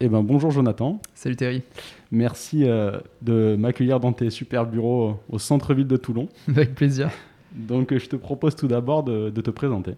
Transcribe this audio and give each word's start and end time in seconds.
Eh 0.00 0.08
ben 0.08 0.22
bonjour 0.22 0.52
Jonathan. 0.52 1.02
Salut 1.16 1.34
Thierry. 1.34 1.62
Merci 2.12 2.62
euh, 2.62 3.00
de 3.20 3.56
m'accueillir 3.58 3.98
dans 3.98 4.12
tes 4.12 4.30
super 4.30 4.64
bureaux 4.64 5.08
euh, 5.08 5.14
au 5.28 5.40
centre-ville 5.40 5.88
de 5.88 5.96
Toulon. 5.96 6.28
Avec 6.48 6.76
plaisir. 6.76 7.10
Donc 7.52 7.92
je 7.96 8.06
te 8.06 8.14
propose 8.14 8.54
tout 8.54 8.68
d'abord 8.68 9.02
de, 9.02 9.30
te 9.30 9.50
présenter. 9.50 9.96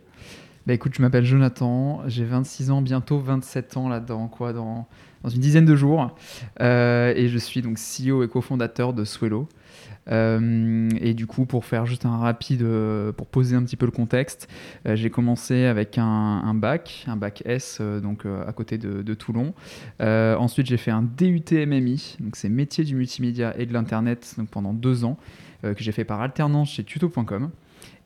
Bah 0.66 0.72
écoute, 0.72 0.94
je 0.96 1.02
m'appelle 1.02 1.26
Jonathan, 1.26 2.00
j'ai 2.06 2.24
26 2.24 2.70
ans, 2.70 2.80
bientôt 2.80 3.18
27 3.18 3.76
ans 3.76 3.90
là-dedans, 3.90 4.28
quoi, 4.28 4.54
dans, 4.54 4.86
dans 5.22 5.28
une 5.28 5.40
dizaine 5.42 5.66
de 5.66 5.76
jours. 5.76 6.16
Euh, 6.62 7.12
et 7.14 7.28
je 7.28 7.36
suis 7.36 7.60
donc 7.60 7.76
CEO 7.78 8.22
et 8.22 8.28
cofondateur 8.28 8.94
de 8.94 9.04
Swello. 9.04 9.48
Euh, 10.08 10.88
et 11.00 11.14
du 11.14 11.26
coup, 11.26 11.44
pour 11.44 11.64
faire 11.64 11.86
juste 11.86 12.06
un 12.06 12.16
rapide, 12.16 12.62
euh, 12.62 13.12
pour 13.12 13.26
poser 13.26 13.56
un 13.56 13.62
petit 13.62 13.76
peu 13.76 13.86
le 13.86 13.92
contexte, 13.92 14.48
j'ai 14.86 15.10
commencé 15.10 15.66
avec 15.66 15.98
un, 15.98 16.54
bac, 16.54 17.04
un 17.06 17.16
bac 17.16 17.42
S, 17.44 17.80
donc 17.80 18.24
à 18.26 18.52
côté 18.52 18.78
de, 18.78 19.14
Toulon. 19.14 19.54
ensuite, 20.00 20.66
j'ai 20.66 20.76
fait 20.76 20.90
un 20.90 21.02
DUT 21.02 21.52
MMI, 21.52 22.16
donc 22.20 22.36
c'est 22.36 22.48
métier 22.48 22.84
du 22.84 22.94
multimédia 22.94 23.54
et 23.58 23.66
de 23.66 23.72
l'internet, 23.72 24.34
donc 24.38 24.48
pendant 24.48 24.72
deux 24.72 25.04
ans, 25.04 25.18
que 25.62 25.74
j'ai 25.78 25.92
fait 25.92 26.04
par 26.04 26.20
alternance 26.20 26.70
chez 26.70 26.84
tuto.com. 26.84 27.50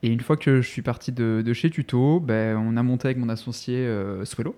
Et 0.04 0.08
une 0.08 0.20
fois 0.20 0.36
que 0.36 0.60
je 0.60 0.68
suis 0.68 0.82
parti 0.82 1.12
de, 1.12 1.52
chez 1.54 1.70
Tuto, 1.70 2.20
ben, 2.20 2.58
on 2.58 2.76
a 2.76 2.82
monté 2.82 3.08
avec 3.08 3.16
mon 3.16 3.30
associé 3.30 3.76
euh, 3.76 4.26
Swello, 4.26 4.54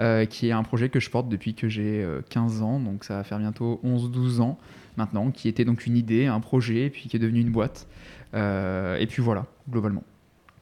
euh, 0.00 0.24
qui 0.24 0.48
est 0.48 0.52
un 0.52 0.64
projet 0.64 0.88
que 0.88 0.98
je 0.98 1.08
porte 1.10 1.28
depuis 1.28 1.54
que 1.54 1.68
j'ai 1.68 2.04
15 2.30 2.60
euh, 2.60 2.64
ans, 2.64 2.80
donc 2.80 3.04
ça 3.04 3.14
va 3.14 3.22
faire 3.22 3.38
bientôt 3.38 3.80
11-12 3.84 4.40
ans 4.40 4.58
maintenant, 4.96 5.30
qui 5.30 5.48
était 5.48 5.64
donc 5.64 5.86
une 5.86 5.96
idée, 5.96 6.26
un 6.26 6.40
projet, 6.40 6.90
puis 6.90 7.08
qui 7.08 7.16
est 7.16 7.20
devenu 7.20 7.40
une 7.40 7.50
boîte. 7.50 7.86
et 8.34 9.06
puis 9.08 9.22
voilà, 9.22 9.46
globalement. 9.68 10.04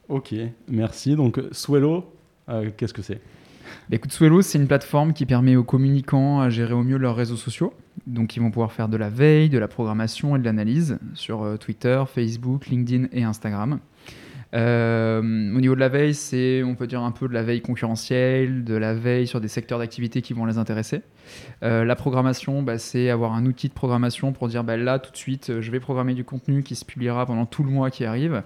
Ok, 0.07 0.33
merci. 0.67 1.15
Donc 1.15 1.41
Swello, 1.51 2.11
qu'est-ce 2.77 2.93
que 2.93 3.01
c'est? 3.01 3.21
Bah, 3.89 3.95
Écoute, 3.95 4.11
Swello, 4.11 4.41
c'est 4.41 4.57
une 4.57 4.67
plateforme 4.67 5.13
qui 5.13 5.25
permet 5.25 5.55
aux 5.55 5.63
communicants 5.63 6.39
à 6.41 6.49
gérer 6.49 6.73
au 6.73 6.83
mieux 6.83 6.97
leurs 6.97 7.15
réseaux 7.15 7.35
sociaux. 7.35 7.73
Donc, 8.07 8.35
ils 8.35 8.39
vont 8.39 8.49
pouvoir 8.49 8.71
faire 8.71 8.89
de 8.89 8.97
la 8.97 9.09
veille, 9.09 9.49
de 9.49 9.59
la 9.59 9.67
programmation 9.67 10.35
et 10.35 10.39
de 10.39 10.45
l'analyse 10.45 10.97
sur 11.13 11.57
Twitter, 11.59 12.01
Facebook, 12.07 12.67
LinkedIn 12.67 13.07
et 13.11 13.23
Instagram. 13.23 13.79
Euh, 14.53 15.19
au 15.19 15.59
niveau 15.59 15.75
de 15.75 15.79
la 15.79 15.89
veille, 15.89 16.13
c'est, 16.13 16.63
on 16.63 16.75
peut 16.75 16.87
dire, 16.87 17.01
un 17.01 17.11
peu 17.11 17.27
de 17.27 17.33
la 17.33 17.43
veille 17.43 17.61
concurrentielle, 17.61 18.63
de 18.63 18.75
la 18.75 18.93
veille 18.93 19.27
sur 19.27 19.41
des 19.41 19.47
secteurs 19.47 19.79
d'activité 19.79 20.21
qui 20.21 20.33
vont 20.33 20.45
les 20.45 20.57
intéresser. 20.57 21.01
Euh, 21.63 21.83
la 21.85 21.95
programmation, 21.95 22.61
bah, 22.61 22.77
c'est 22.77 23.09
avoir 23.09 23.33
un 23.33 23.45
outil 23.45 23.67
de 23.67 23.73
programmation 23.73 24.31
pour 24.31 24.47
dire 24.47 24.63
bah, 24.63 24.77
là, 24.77 24.99
tout 24.99 25.11
de 25.11 25.17
suite, 25.17 25.59
je 25.59 25.71
vais 25.71 25.79
programmer 25.79 26.13
du 26.13 26.23
contenu 26.23 26.63
qui 26.63 26.75
se 26.75 26.85
publiera 26.85 27.25
pendant 27.25 27.45
tout 27.45 27.63
le 27.63 27.69
mois 27.69 27.89
qui 27.89 28.05
arrive. 28.05 28.43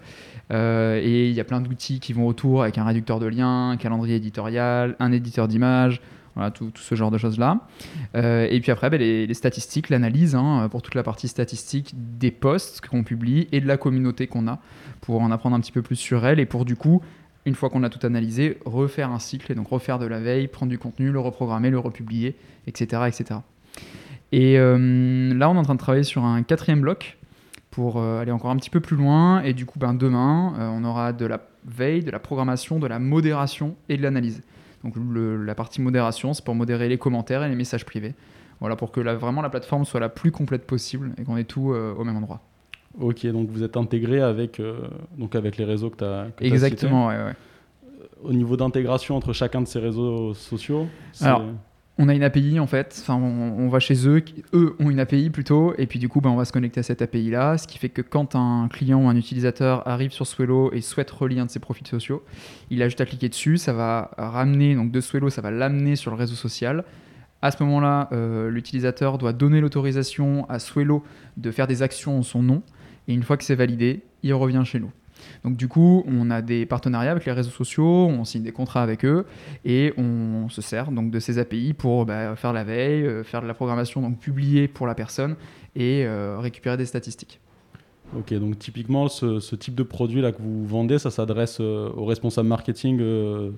Euh, 0.51 0.99
et 1.01 1.27
il 1.29 1.33
y 1.33 1.39
a 1.39 1.43
plein 1.43 1.61
d'outils 1.61 1.99
qui 1.99 2.13
vont 2.13 2.27
autour 2.27 2.63
avec 2.63 2.77
un 2.77 2.83
réducteur 2.83 3.19
de 3.19 3.27
liens, 3.27 3.71
un 3.71 3.77
calendrier 3.77 4.15
éditorial, 4.15 4.95
un 4.99 5.11
éditeur 5.11 5.47
d'images. 5.47 6.01
Tout, 6.55 6.71
ce 6.73 6.95
genre 6.95 7.11
de 7.11 7.19
choses-là. 7.19 7.59
et 8.15 8.59
puis 8.59 8.71
après, 8.71 8.89
bah, 8.89 8.97
les, 8.97 9.31
statistiques, 9.35 9.89
l'analyse, 9.89 10.33
hein, 10.33 10.67
pour 10.71 10.81
toute 10.81 10.95
la 10.95 11.03
partie 11.03 11.27
statistique 11.27 11.93
des 11.95 12.31
posts 12.31 12.81
qu'on 12.81 13.03
publie 13.03 13.47
et 13.51 13.61
de 13.61 13.67
la 13.67 13.77
communauté 13.77 14.25
qu'on 14.25 14.47
a 14.47 14.57
pour 15.01 15.21
en 15.21 15.29
apprendre 15.29 15.55
un 15.55 15.59
petit 15.59 15.71
peu 15.71 15.83
plus 15.83 15.95
sur 15.95 16.25
elle 16.25 16.39
et 16.39 16.47
pour 16.47 16.65
du 16.65 16.75
coup, 16.75 17.03
une 17.45 17.55
fois 17.55 17.69
qu'on 17.69 17.83
a 17.83 17.89
tout 17.89 18.05
analysé, 18.05 18.57
refaire 18.65 19.11
un 19.11 19.19
cycle 19.19 19.51
et 19.51 19.55
donc 19.55 19.67
refaire 19.67 19.99
de 19.99 20.05
la 20.05 20.19
veille, 20.19 20.47
prendre 20.47 20.69
du 20.69 20.77
contenu, 20.77 21.11
le 21.11 21.19
reprogrammer, 21.19 21.69
le 21.69 21.79
republier, 21.79 22.35
etc. 22.67 23.03
etc. 23.07 23.39
Et 24.31 24.57
euh, 24.57 25.33
là, 25.33 25.49
on 25.49 25.55
est 25.55 25.59
en 25.59 25.63
train 25.63 25.75
de 25.75 25.79
travailler 25.79 26.03
sur 26.03 26.23
un 26.23 26.41
quatrième 26.41 26.81
bloc 26.81 27.17
pour 27.69 27.97
euh, 27.97 28.19
aller 28.19 28.31
encore 28.31 28.51
un 28.51 28.55
petit 28.55 28.69
peu 28.69 28.79
plus 28.79 28.95
loin. 28.95 29.41
Et 29.43 29.53
du 29.53 29.65
coup, 29.65 29.77
ben, 29.77 29.93
demain, 29.93 30.55
euh, 30.57 30.69
on 30.73 30.83
aura 30.83 31.13
de 31.13 31.25
la 31.25 31.39
veille, 31.65 32.03
de 32.03 32.11
la 32.11 32.19
programmation, 32.19 32.79
de 32.79 32.87
la 32.87 32.97
modération 32.97 33.75
et 33.89 33.97
de 33.97 34.01
l'analyse. 34.01 34.41
Donc 34.83 34.95
la 34.97 35.55
partie 35.55 35.81
modération, 35.81 36.33
c'est 36.33 36.43
pour 36.43 36.55
modérer 36.55 36.89
les 36.89 36.97
commentaires 36.97 37.43
et 37.43 37.49
les 37.49 37.55
messages 37.55 37.85
privés. 37.85 38.15
Voilà, 38.59 38.75
pour 38.75 38.91
que 38.91 38.99
vraiment 38.99 39.41
la 39.41 39.49
plateforme 39.49 39.85
soit 39.85 39.99
la 39.99 40.09
plus 40.09 40.31
complète 40.31 40.65
possible 40.65 41.13
et 41.17 41.23
qu'on 41.23 41.37
ait 41.37 41.45
tout 41.45 41.69
au 41.71 42.03
même 42.03 42.17
endroit. 42.17 42.41
Ok, 42.99 43.25
donc 43.27 43.49
vous 43.49 43.63
êtes 43.63 43.77
intégré 43.77 44.21
avec, 44.21 44.59
euh, 44.59 44.75
donc 45.17 45.35
avec 45.35 45.57
les 45.57 45.65
réseaux 45.65 45.89
que 45.89 45.97
tu 45.97 46.03
as. 46.03 46.27
Exactement, 46.41 47.07
ouais, 47.07 47.15
ouais. 47.17 47.35
Au 48.23 48.33
niveau 48.33 48.55
d'intégration 48.55 49.15
entre 49.15 49.33
chacun 49.33 49.61
de 49.61 49.67
ces 49.67 49.79
réseaux 49.79 50.33
sociaux 50.33 50.87
Alors, 51.19 51.43
on 51.97 52.09
a 52.09 52.15
une 52.15 52.23
API 52.23 52.59
en 52.59 52.65
fait, 52.65 52.95
enfin, 53.01 53.15
on, 53.15 53.67
va 53.67 53.79
chez 53.79 54.07
eux, 54.07 54.23
eux 54.53 54.75
ont 54.79 54.89
une 54.89 54.99
API 54.99 55.29
plutôt, 55.29 55.75
et 55.77 55.85
puis 55.85 55.99
du 55.99 56.09
coup 56.09 56.21
ben, 56.21 56.31
on 56.31 56.35
va 56.35 56.45
se 56.45 56.51
connecter 56.51 56.79
à 56.79 56.83
cette 56.83 57.03
API 57.03 57.29
là, 57.29 57.57
ce 57.57 57.67
qui 57.67 57.77
fait 57.77 57.89
que 57.89 58.01
quand 58.01 58.35
un 58.35 58.67
client 58.67 59.03
ou 59.03 59.09
un 59.09 59.15
utilisateur 59.15 59.87
arrive 59.87 60.11
sur 60.11 60.25
Swello 60.25 60.71
et 60.73 60.81
souhaite 60.81 61.11
relier 61.11 61.39
un 61.39 61.45
de 61.45 61.51
ses 61.51 61.59
profils 61.59 61.85
sociaux, 61.85 62.23
il 62.71 62.81
a 62.81 62.87
juste 62.87 63.01
à 63.01 63.05
cliquer 63.05 63.29
dessus, 63.29 63.57
ça 63.57 63.73
va 63.73 64.09
ramener, 64.17 64.73
donc 64.73 64.91
de 64.91 65.01
Swello, 65.01 65.29
ça 65.29 65.41
va 65.41 65.51
l'amener 65.51 65.95
sur 65.95 66.09
le 66.09 66.17
réseau 66.17 66.35
social. 66.35 66.83
À 67.43 67.51
ce 67.51 67.61
moment-là, 67.63 68.07
euh, 68.13 68.49
l'utilisateur 68.49 69.17
doit 69.17 69.33
donner 69.33 69.59
l'autorisation 69.59 70.49
à 70.49 70.59
Swello 70.59 71.03
de 71.35 71.51
faire 71.51 71.67
des 71.67 71.83
actions 71.83 72.17
en 72.17 72.23
son 72.23 72.41
nom. 72.41 72.63
Et 73.07 73.13
une 73.13 73.23
fois 73.23 73.37
que 73.37 73.43
c'est 73.43 73.55
validé, 73.55 74.01
il 74.23 74.33
revient 74.33 74.63
chez 74.65 74.79
nous. 74.79 74.91
Donc 75.43 75.57
du 75.57 75.67
coup, 75.67 76.03
on 76.07 76.29
a 76.31 76.41
des 76.41 76.65
partenariats 76.65 77.11
avec 77.11 77.25
les 77.25 77.31
réseaux 77.31 77.51
sociaux, 77.51 78.07
on 78.07 78.23
signe 78.25 78.43
des 78.43 78.51
contrats 78.51 78.83
avec 78.83 79.05
eux 79.05 79.25
et 79.65 79.93
on 79.97 80.49
se 80.49 80.61
sert 80.61 80.91
donc 80.91 81.11
de 81.11 81.19
ces 81.19 81.37
API 81.37 81.73
pour 81.73 82.05
bah, 82.05 82.35
faire 82.35 82.53
la 82.53 82.63
veille, 82.63 83.05
euh, 83.05 83.23
faire 83.23 83.41
de 83.41 83.47
la 83.47 83.53
programmation, 83.53 84.01
donc 84.01 84.19
publier 84.19 84.67
pour 84.67 84.87
la 84.87 84.95
personne 84.95 85.35
et 85.75 86.05
euh, 86.05 86.39
récupérer 86.39 86.77
des 86.77 86.85
statistiques. 86.85 87.39
Ok, 88.15 88.33
donc 88.33 88.59
typiquement, 88.59 89.07
ce, 89.07 89.55
type 89.55 89.75
de 89.75 89.83
produit 89.83 90.21
là 90.21 90.31
que 90.31 90.41
vous 90.41 90.67
vendez, 90.67 90.99
ça 90.99 91.09
s'adresse 91.09 91.57
euh, 91.59 91.89
aux 91.95 92.05
responsables 92.05 92.47
marketing 92.47 93.01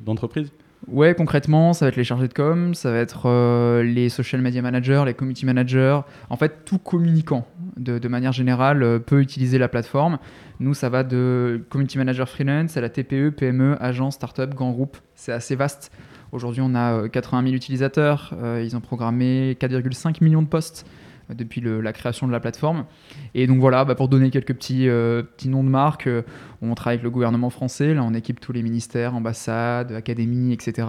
d'entreprise? 0.05 0.51
Ouais, 0.87 1.15
concrètement, 1.15 1.73
ça 1.73 1.85
va 1.85 1.89
être 1.89 1.95
les 1.95 2.03
chargés 2.03 2.27
de 2.27 2.33
com, 2.33 2.75
ça 2.75 2.91
va 2.91 2.97
être 2.97 3.23
euh, 3.25 3.81
les 3.81 4.09
social 4.09 4.41
media 4.41 4.61
managers, 4.61 5.03
les 5.05 5.15
community 5.15 5.45
managers. 5.45 6.01
En 6.29 6.37
fait, 6.37 6.63
tout 6.63 6.77
communicant, 6.77 7.47
de, 7.77 8.07
manière 8.07 8.31
générale, 8.31 8.83
euh, 8.83 8.99
peut 8.99 9.19
utiliser 9.19 9.57
la 9.57 9.67
plateforme. 9.67 10.19
Nous, 10.59 10.75
ça 10.75 10.89
va 10.89 11.03
de 11.03 11.63
community 11.69 11.97
manager 11.97 12.29
freelance 12.29 12.77
à 12.77 12.81
la 12.81 12.89
TPE, 12.89 13.31
PME, 13.31 13.77
agence, 13.79 14.15
startup, 14.15 14.53
grand 14.53 14.71
groupe. 14.71 14.97
C'est 15.15 15.31
assez 15.31 15.55
vaste. 15.55 15.91
Aujourd'hui, 16.31 16.61
on 16.63 16.75
a 16.75 17.09
80 17.09 17.39
euh, 17.39 17.43
000 17.45 17.55
utilisateurs. 17.55 18.35
ils 18.61 18.75
ont 18.75 18.81
programmé 18.81 19.57
4,5 19.59 20.23
millions 20.23 20.43
de 20.43 20.47
posts 20.47 20.85
depuis 21.33 21.61
la 21.61 21.93
création 21.93 22.27
de 22.27 22.31
la 22.31 22.39
plateforme. 22.39 22.85
Et 23.33 23.47
donc 23.47 23.59
voilà, 23.59 23.85
bah, 23.85 23.95
pour 23.95 24.09
donner 24.09 24.29
quelques 24.29 24.53
petits, 24.53 24.87
euh, 24.87 25.23
petits 25.23 25.49
noms 25.49 25.63
de 25.63 25.69
marques, 25.69 26.07
euh, 26.07 26.23
on 26.61 26.73
travaille 26.75 26.95
avec 26.95 27.03
le 27.03 27.09
gouvernement 27.09 27.49
français, 27.49 27.93
là 27.93 28.03
on 28.03 28.13
équipe 28.13 28.39
tous 28.39 28.51
les 28.51 28.61
ministères, 28.61 29.15
ambassades, 29.15 29.91
académies, 29.91 30.53
etc. 30.53 30.87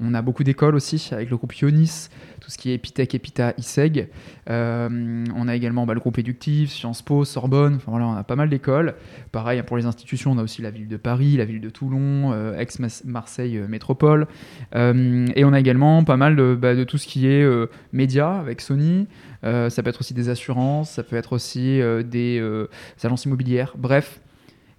On 0.00 0.14
a 0.14 0.22
beaucoup 0.22 0.44
d'écoles 0.44 0.74
aussi, 0.74 1.10
avec 1.12 1.30
le 1.30 1.36
groupe 1.36 1.54
Ionis, 1.54 2.08
ce 2.50 2.58
qui 2.58 2.70
est 2.70 2.74
Epitech, 2.74 3.14
Epita, 3.14 3.54
ISEG. 3.56 4.08
Euh, 4.50 5.24
on 5.34 5.48
a 5.48 5.56
également 5.56 5.86
bah, 5.86 5.94
le 5.94 6.00
groupe 6.00 6.18
éductif, 6.18 6.70
Sciences 6.70 7.02
Po, 7.02 7.24
Sorbonne, 7.24 7.76
enfin 7.76 7.90
voilà, 7.90 8.06
on 8.06 8.14
a 8.14 8.24
pas 8.24 8.36
mal 8.36 8.50
d'écoles. 8.50 8.94
Pareil, 9.32 9.62
pour 9.62 9.76
les 9.76 9.86
institutions, 9.86 10.32
on 10.32 10.38
a 10.38 10.42
aussi 10.42 10.60
la 10.60 10.70
ville 10.70 10.88
de 10.88 10.96
Paris, 10.96 11.36
la 11.36 11.44
ville 11.44 11.60
de 11.60 11.70
Toulon, 11.70 12.34
Aix-Marseille 12.54 13.62
Métropole. 13.68 14.26
et 14.74 15.44
on 15.44 15.52
a 15.52 15.60
également 15.60 16.04
pas 16.04 16.16
mal 16.16 16.36
de, 16.36 16.54
bah, 16.60 16.74
de 16.74 16.84
tout 16.84 16.98
ce 16.98 17.06
qui 17.06 17.26
est 17.26 17.46
médias, 17.92 18.38
avec 18.38 18.60
Sony, 18.60 19.06
euh, 19.44 19.70
ça 19.70 19.82
peut 19.82 19.90
être 19.90 20.00
aussi 20.00 20.14
des 20.14 20.28
assurances, 20.28 20.90
ça 20.90 21.02
peut 21.02 21.16
être 21.16 21.32
aussi 21.32 21.80
euh, 21.80 22.02
des, 22.02 22.38
euh, 22.40 22.68
agences 23.02 23.24
immobilières. 23.24 23.74
Bref, 23.76 24.20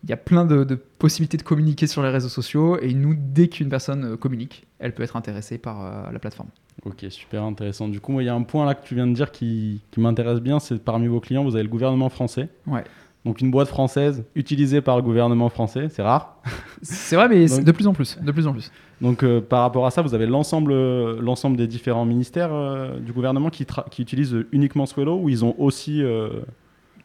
il 0.03 0.09
y 0.09 0.13
a 0.13 0.17
plein 0.17 0.45
de, 0.45 0.75
possibilités 0.97 1.37
de 1.37 1.43
communiquer 1.43 1.87
sur 1.87 2.01
les 2.01 2.09
réseaux 2.09 2.29
sociaux 2.29 2.79
et 2.79 2.93
nous, 2.93 3.15
dès 3.15 3.47
qu'une 3.47 3.69
personne 3.69 4.17
communique, 4.17 4.65
elle 4.79 4.93
peut 4.93 5.03
être 5.03 5.15
intéressée 5.15 5.57
par 5.57 6.11
la 6.11 6.19
plateforme. 6.19 6.49
Ok, 6.85 7.05
super 7.09 7.43
intéressant. 7.43 7.87
Du 7.87 7.99
coup, 7.99 8.19
il 8.19 8.25
y 8.25 8.29
a 8.29 8.33
un 8.33 8.41
point 8.41 8.65
là 8.65 8.73
que 8.73 8.85
tu 8.85 8.95
viens 8.95 9.05
de 9.05 9.13
dire 9.13 9.31
qui, 9.31 9.81
qui 9.91 9.99
m'intéresse 9.99 10.39
bien, 10.39 10.59
c'est 10.59 10.83
parmi 10.83 11.07
vos 11.07 11.19
clients, 11.19 11.43
vous 11.43 11.55
avez 11.55 11.63
le 11.63 11.69
gouvernement 11.69 12.09
français. 12.09 12.49
Ouais. 12.65 12.83
Donc 13.23 13.39
une 13.39 13.51
boîte 13.51 13.67
française 13.67 14.23
utilisée 14.33 14.81
par 14.81 14.95
le 14.97 15.03
gouvernement 15.03 15.49
français, 15.49 15.89
c'est 15.89 16.01
rare. 16.01 16.41
C'est 16.81 17.15
vrai, 17.15 17.29
mais 17.29 17.45
de 17.63 17.71
plus 17.71 17.85
en 17.85 17.93
plus, 17.93 18.17
de 18.19 18.31
plus 18.31 18.47
en 18.47 18.53
plus. 18.53 18.71
Donc 18.99 19.23
euh, 19.23 19.41
par 19.41 19.61
rapport 19.61 19.85
à 19.85 19.91
ça, 19.91 20.01
vous 20.01 20.15
avez 20.15 20.25
l'ensemble, 20.25 20.73
l'ensemble 21.19 21.55
des 21.55 21.67
différents 21.67 22.05
ministères 22.05 22.51
euh, 22.51 22.99
du 22.99 23.13
gouvernement 23.13 23.49
qui, 23.49 23.65
qui, 23.91 24.01
utilisent 24.01 24.35
uniquement 24.51 24.87
Swello 24.87 25.19
ou 25.19 25.29
ils 25.29 25.45
ont 25.45 25.55
aussi 25.59 26.01
euh, 26.01 26.29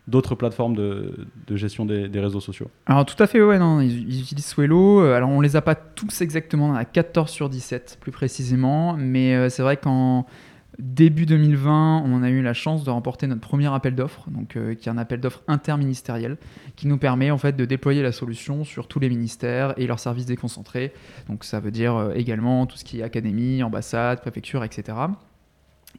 d'autres 0.07 0.35
plateformes 0.35 0.77
de, 0.77 1.27
de 1.47 1.57
gestion 1.57 1.85
des, 1.85 2.09
des, 2.09 2.21
réseaux 2.21 2.41
sociaux 2.41 2.71
Alors 2.87 3.05
tout 3.05 3.21
à 3.21 3.27
fait, 3.27 3.43
ouais, 3.43 3.59
non, 3.59 3.81
ils, 3.81 4.21
utilisent 4.21 4.47
Swello. 4.47 5.01
Alors 5.01 5.31
on 5.31 5.41
les 5.41 5.57
a 5.57 5.63
pas 5.63 5.75
tous 5.75 6.21
exactement, 6.21 6.75
a 6.75 6.85
14 6.85 7.31
sur 7.31 7.49
17 7.49 7.99
plus 8.01 8.13
précisément, 8.13 8.95
mais 8.97 9.51
c'est 9.51 9.63
vrai 9.63 9.77
qu'en 9.77 10.27
Début 10.79 11.25
2020, 11.25 12.03
on 12.05 12.23
a 12.23 12.29
eu 12.29 12.43
la 12.43 12.53
chance 12.53 12.85
de 12.85 12.91
remporter 12.91 13.27
notre 13.27 13.41
premier 13.41 13.73
appel 13.73 13.95
d'offres, 13.95 14.29
donc 14.31 14.57
euh, 14.57 14.75
qui 14.75 14.91
est 14.91 14.93
un 14.93 14.99
appel 14.99 15.21
d'offres 15.21 15.43
interministériel, 15.49 16.37
qui 16.75 16.87
nous 16.87 16.99
permet 16.99 17.31
en 17.31 17.39
fait 17.39 17.57
de 17.57 17.65
déployer 17.65 18.03
la 18.03 18.13
solution 18.13 18.63
sur 18.63 18.87
tous 18.87 19.01
les 19.01 19.09
ministères 19.09 19.73
et 19.79 19.87
leurs 19.87 20.01
services 20.01 20.27
déconcentrés. 20.27 20.93
Donc 21.29 21.45
ça 21.45 21.61
veut 21.61 21.71
dire 21.71 21.97
euh, 21.97 22.13
également 22.15 22.67
tout 22.67 22.77
ce 22.77 22.85
qui 22.85 23.01
est 23.01 23.03
académie, 23.03 23.63
ambassade, 23.63 24.21
préfecture, 24.21 24.65
etc. 24.65 24.99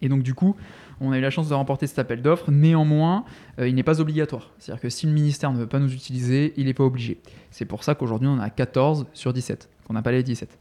Et 0.02 0.10
donc 0.10 0.22
du 0.22 0.36
coup, 0.36 0.56
on 1.00 1.12
a 1.12 1.18
eu 1.18 1.22
la 1.22 1.30
chance 1.30 1.50
de 1.50 1.54
remporter 1.54 1.88
cet 1.88 2.00
appel 2.00 2.22
d'offres. 2.22 2.52
Néanmoins, 2.52 3.26
euh, 3.60 3.68
il 3.68 3.76
n'est 3.76 3.84
pas 3.84 4.02
obligatoire. 4.02 4.52
C'est-à-dire 4.58 4.82
que 4.82 4.90
si 4.90 5.06
le 5.06 5.14
ministère 5.14 5.52
ne 5.52 5.58
veut 5.58 5.68
pas 5.68 5.80
nous 5.80 5.94
utiliser, 5.94 6.54
il 6.58 6.66
n'est 6.66 6.74
pas 6.74 6.84
obligé. 6.84 7.20
C'est 7.52 7.66
pour 7.66 7.84
ça 7.84 7.96
qu'aujourd'hui, 7.96 8.28
on 8.28 8.40
a 8.40 8.50
14 8.50 9.08
sur 9.14 9.34
17, 9.34 9.70
qu'on 9.86 9.94
n'a 9.94 10.02
pas 10.02 10.12
les 10.12 10.24
17. 10.24 10.58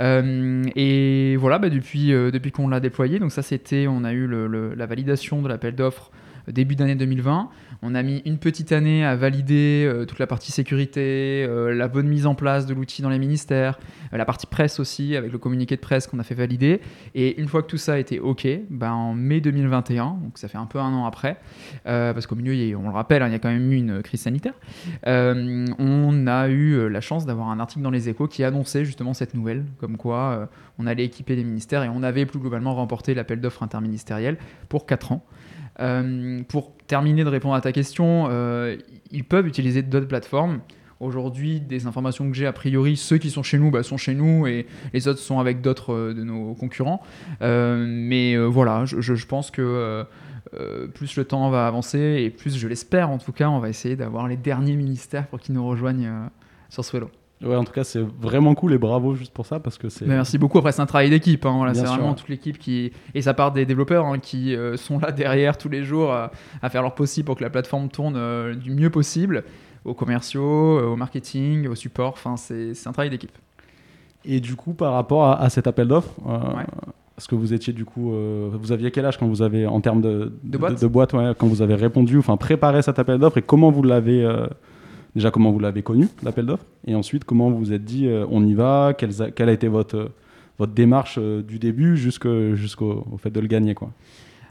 Euh, 0.00 0.62
et 0.74 1.36
voilà, 1.36 1.58
bah, 1.58 1.70
depuis, 1.70 2.12
euh, 2.12 2.30
depuis 2.30 2.52
qu'on 2.52 2.68
l'a 2.68 2.80
déployé, 2.80 3.18
donc 3.18 3.32
ça 3.32 3.42
c'était, 3.42 3.86
on 3.88 4.04
a 4.04 4.12
eu 4.12 4.26
la 4.26 4.86
validation 4.86 5.42
de 5.42 5.48
l'appel 5.48 5.74
d'offres 5.74 6.10
début 6.48 6.76
d'année 6.76 6.94
2020. 6.94 7.50
On 7.82 7.94
a 7.94 8.02
mis 8.02 8.22
une 8.24 8.38
petite 8.38 8.72
année 8.72 9.04
à 9.04 9.16
valider 9.16 9.86
euh, 9.86 10.04
toute 10.06 10.18
la 10.18 10.26
partie 10.26 10.52
sécurité, 10.52 11.44
euh, 11.48 11.74
la 11.74 11.88
bonne 11.88 12.08
mise 12.08 12.26
en 12.26 12.34
place 12.34 12.66
de 12.66 12.74
l'outil 12.74 13.02
dans 13.02 13.10
les 13.10 13.18
ministères, 13.18 13.78
euh, 14.12 14.16
la 14.16 14.24
partie 14.24 14.46
presse 14.46 14.80
aussi, 14.80 15.16
avec 15.16 15.30
le 15.30 15.38
communiqué 15.38 15.76
de 15.76 15.80
presse 15.80 16.06
qu'on 16.06 16.18
a 16.18 16.22
fait 16.22 16.34
valider. 16.34 16.80
Et 17.14 17.40
une 17.40 17.48
fois 17.48 17.62
que 17.62 17.68
tout 17.68 17.76
ça 17.76 17.98
été 17.98 18.18
OK, 18.18 18.46
ben, 18.70 18.92
en 18.92 19.14
mai 19.14 19.40
2021, 19.40 20.18
donc 20.22 20.38
ça 20.38 20.48
fait 20.48 20.58
un 20.58 20.66
peu 20.66 20.78
un 20.78 20.92
an 20.92 21.04
après, 21.04 21.36
parce 21.84 22.26
qu'au 22.26 22.34
milieu, 22.34 22.76
on 22.76 22.88
le 22.88 22.94
rappelle, 22.94 23.22
hein, 23.22 23.28
il 23.28 23.32
y 23.32 23.34
a 23.34 23.38
quand 23.38 23.50
même 23.50 23.70
eu 23.70 23.76
une 23.76 24.02
crise 24.02 24.22
sanitaire, 24.22 24.54
on 25.04 26.26
a 26.26 26.48
eu 26.48 26.88
la 26.88 27.00
chance 27.00 27.26
d'avoir 27.26 27.48
un 27.48 27.60
article 27.60 27.82
dans 27.82 27.90
les 27.90 28.08
échos 28.08 28.26
qui 28.26 28.44
annonçait 28.44 28.84
justement 28.84 29.14
cette 29.14 29.34
nouvelle, 29.34 29.64
comme 29.78 29.96
quoi 29.96 30.48
on 30.78 30.86
allait 30.86 31.04
équiper 31.04 31.36
les 31.36 31.44
ministères 31.44 31.82
et 31.82 31.88
on 31.88 32.02
avait 32.02 32.26
plus 32.26 32.38
globalement 32.38 32.74
remporté 32.74 33.14
l'appel 33.14 33.40
d'offres 33.40 33.62
interministériel 33.62 34.36
pour 34.68 34.86
4 34.86 35.12
ans. 35.12 35.24
Euh, 35.80 36.42
pour 36.48 36.72
terminer 36.86 37.24
de 37.24 37.28
répondre 37.28 37.54
à 37.54 37.60
ta 37.60 37.72
question, 37.72 38.28
euh, 38.30 38.76
ils 39.10 39.24
peuvent 39.24 39.46
utiliser 39.46 39.82
d'autres 39.82 40.08
plateformes. 40.08 40.60
Aujourd'hui, 40.98 41.60
des 41.60 41.86
informations 41.86 42.30
que 42.30 42.34
j'ai, 42.34 42.46
a 42.46 42.52
priori, 42.52 42.96
ceux 42.96 43.18
qui 43.18 43.30
sont 43.30 43.42
chez 43.42 43.58
nous 43.58 43.70
bah, 43.70 43.82
sont 43.82 43.98
chez 43.98 44.14
nous 44.14 44.46
et 44.46 44.66
les 44.94 45.08
autres 45.08 45.18
sont 45.18 45.38
avec 45.38 45.60
d'autres 45.60 45.92
euh, 45.92 46.14
de 46.14 46.24
nos 46.24 46.54
concurrents. 46.54 47.02
mais 47.40 48.36
voilà, 48.36 48.84
je, 48.86 49.26
pense 49.26 49.50
que 49.50 50.06
plus 50.94 51.16
le 51.16 51.24
temps 51.24 51.50
va 51.50 51.66
avancer 51.66 51.98
et 51.98 52.30
plus, 52.30 52.56
je 52.56 52.66
l'espère 52.68 53.10
en 53.10 53.18
tout 53.18 53.32
cas, 53.32 53.50
on 53.50 53.58
va 53.58 53.68
essayer 53.68 53.96
d'avoir 53.96 54.26
les 54.26 54.36
derniers 54.36 54.76
ministères 54.76 55.26
pour 55.26 55.40
qu'ils 55.40 55.54
nous 55.54 55.66
rejoignent 55.66 56.10
sur 56.70 56.84
Swello. 56.84 57.10
Ouais, 57.42 57.54
en 57.54 57.64
tout 57.64 57.72
cas, 57.72 57.84
c'est 57.84 58.00
vraiment 58.00 58.54
cool 58.54 58.72
et 58.72 58.78
bravo 58.78 59.14
juste 59.14 59.32
pour 59.32 59.44
ça 59.44 59.60
parce 59.60 59.76
que 59.76 59.90
c'est. 59.90 60.06
Merci 60.06 60.38
beaucoup. 60.38 60.56
Après, 60.58 60.72
c'est 60.72 60.80
un 60.80 60.86
travail 60.86 61.10
d'équipe. 61.10 61.44
Hein. 61.44 61.70
c'est 61.74 61.82
vraiment 61.82 62.14
toute 62.14 62.28
l'équipe 62.28 62.58
qui 62.58 62.92
et 63.14 63.22
ça 63.22 63.34
part 63.34 63.52
des 63.52 63.66
développeurs 63.66 64.06
hein, 64.06 64.18
qui 64.18 64.54
euh, 64.54 64.76
sont 64.76 64.98
là 64.98 65.12
derrière 65.16 65.58
tous 65.58 65.68
les 65.68 65.82
jours 65.82 66.12
à 66.12 66.70
faire 66.70 66.82
leur 66.82 66.94
possible 66.94 67.26
pour 67.26 67.36
que 67.36 67.42
la 67.42 67.50
plateforme 67.50 67.88
tourne 67.88 68.16
euh, 68.16 68.54
du 68.54 68.70
mieux 68.70 68.88
possible, 68.88 69.44
aux 69.84 69.92
commerciaux, 69.92 70.78
euh, 70.78 70.86
au 70.86 70.96
marketing, 70.96 71.68
au 71.68 71.74
support. 71.74 72.14
Enfin, 72.14 72.36
c'est 72.38 72.72
un 72.86 72.92
travail 72.92 73.10
d'équipe. 73.10 73.36
Et 74.24 74.40
du 74.40 74.56
coup, 74.56 74.72
par 74.72 74.94
rapport 74.94 75.30
à, 75.30 75.48
cet 75.50 75.66
appel 75.66 75.88
d'offres, 75.88 76.14
est-ce 77.16 77.28
que 77.28 77.36
vous 77.36 77.52
étiez 77.52 77.72
du 77.72 77.84
coup, 77.84 78.12
vous 78.50 78.72
aviez 78.72 78.90
quel 78.90 79.04
âge 79.04 79.18
quand 79.18 79.28
vous 79.28 79.40
avez 79.40 79.66
en 79.66 79.80
termes 79.80 80.00
de 80.00 80.32
de, 80.42 80.58
boîte, 80.58 80.80
de, 80.80 80.86
boîte 80.88 81.12
quand 81.38 81.46
vous 81.46 81.62
avez 81.62 81.76
répondu, 81.76 82.18
enfin 82.18 82.36
préparé 82.36 82.82
cet 82.82 82.98
appel 82.98 83.18
d'offres 83.18 83.38
et 83.38 83.42
comment 83.42 83.70
vous 83.70 83.84
l'avez 83.84 84.26
déjà 85.16 85.30
comment 85.30 85.50
vous 85.50 85.58
l'avez 85.58 85.82
connu, 85.82 86.08
l'appel 86.22 86.44
d'offres, 86.44 86.66
et 86.86 86.94
ensuite 86.94 87.24
comment 87.24 87.50
vous 87.50 87.58
vous 87.58 87.72
êtes 87.72 87.84
dit 87.84 88.06
euh, 88.06 88.26
on 88.30 88.44
y 88.46 88.52
va, 88.52 88.92
quelle 88.96 89.48
a, 89.48 89.52
été 89.52 89.66
votre, 89.66 90.12
euh, 90.60 90.66
démarche 90.66 91.18
euh, 91.18 91.42
du 91.42 91.58
début 91.58 91.96
jusqu'au 91.96 93.04
fait 93.18 93.30
de 93.30 93.40
le 93.40 93.46
gagner. 93.46 93.74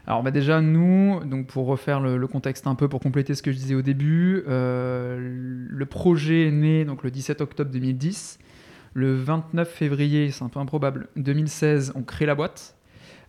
Alors 0.08 0.22
bah 0.22 0.32
déjà 0.32 0.60
nous, 0.60 1.20
donc 1.24 1.46
pour 1.46 1.66
refaire 1.66 2.00
le, 2.00 2.26
contexte 2.26 2.66
un 2.66 2.74
peu, 2.74 2.88
pour 2.88 3.00
compléter 3.00 3.34
ce 3.34 3.42
que 3.42 3.52
je 3.52 3.56
disais 3.56 3.74
au 3.76 3.82
début, 3.82 4.42
le 4.46 5.84
projet 5.88 6.48
est 6.48 6.52
né 6.52 6.84
donc 6.84 7.02
le 7.04 7.10
17 7.10 7.40
octobre 7.40 7.70
2010. 7.70 8.38
Le 8.94 9.14
29 9.14 9.68
février, 9.68 10.30
c'est 10.30 10.42
un 10.42 10.48
peu 10.48 10.58
improbable, 10.58 11.08
2016, 11.16 11.92
on 11.96 12.02
crée 12.02 12.24
la 12.24 12.34
boîte. 12.34 12.76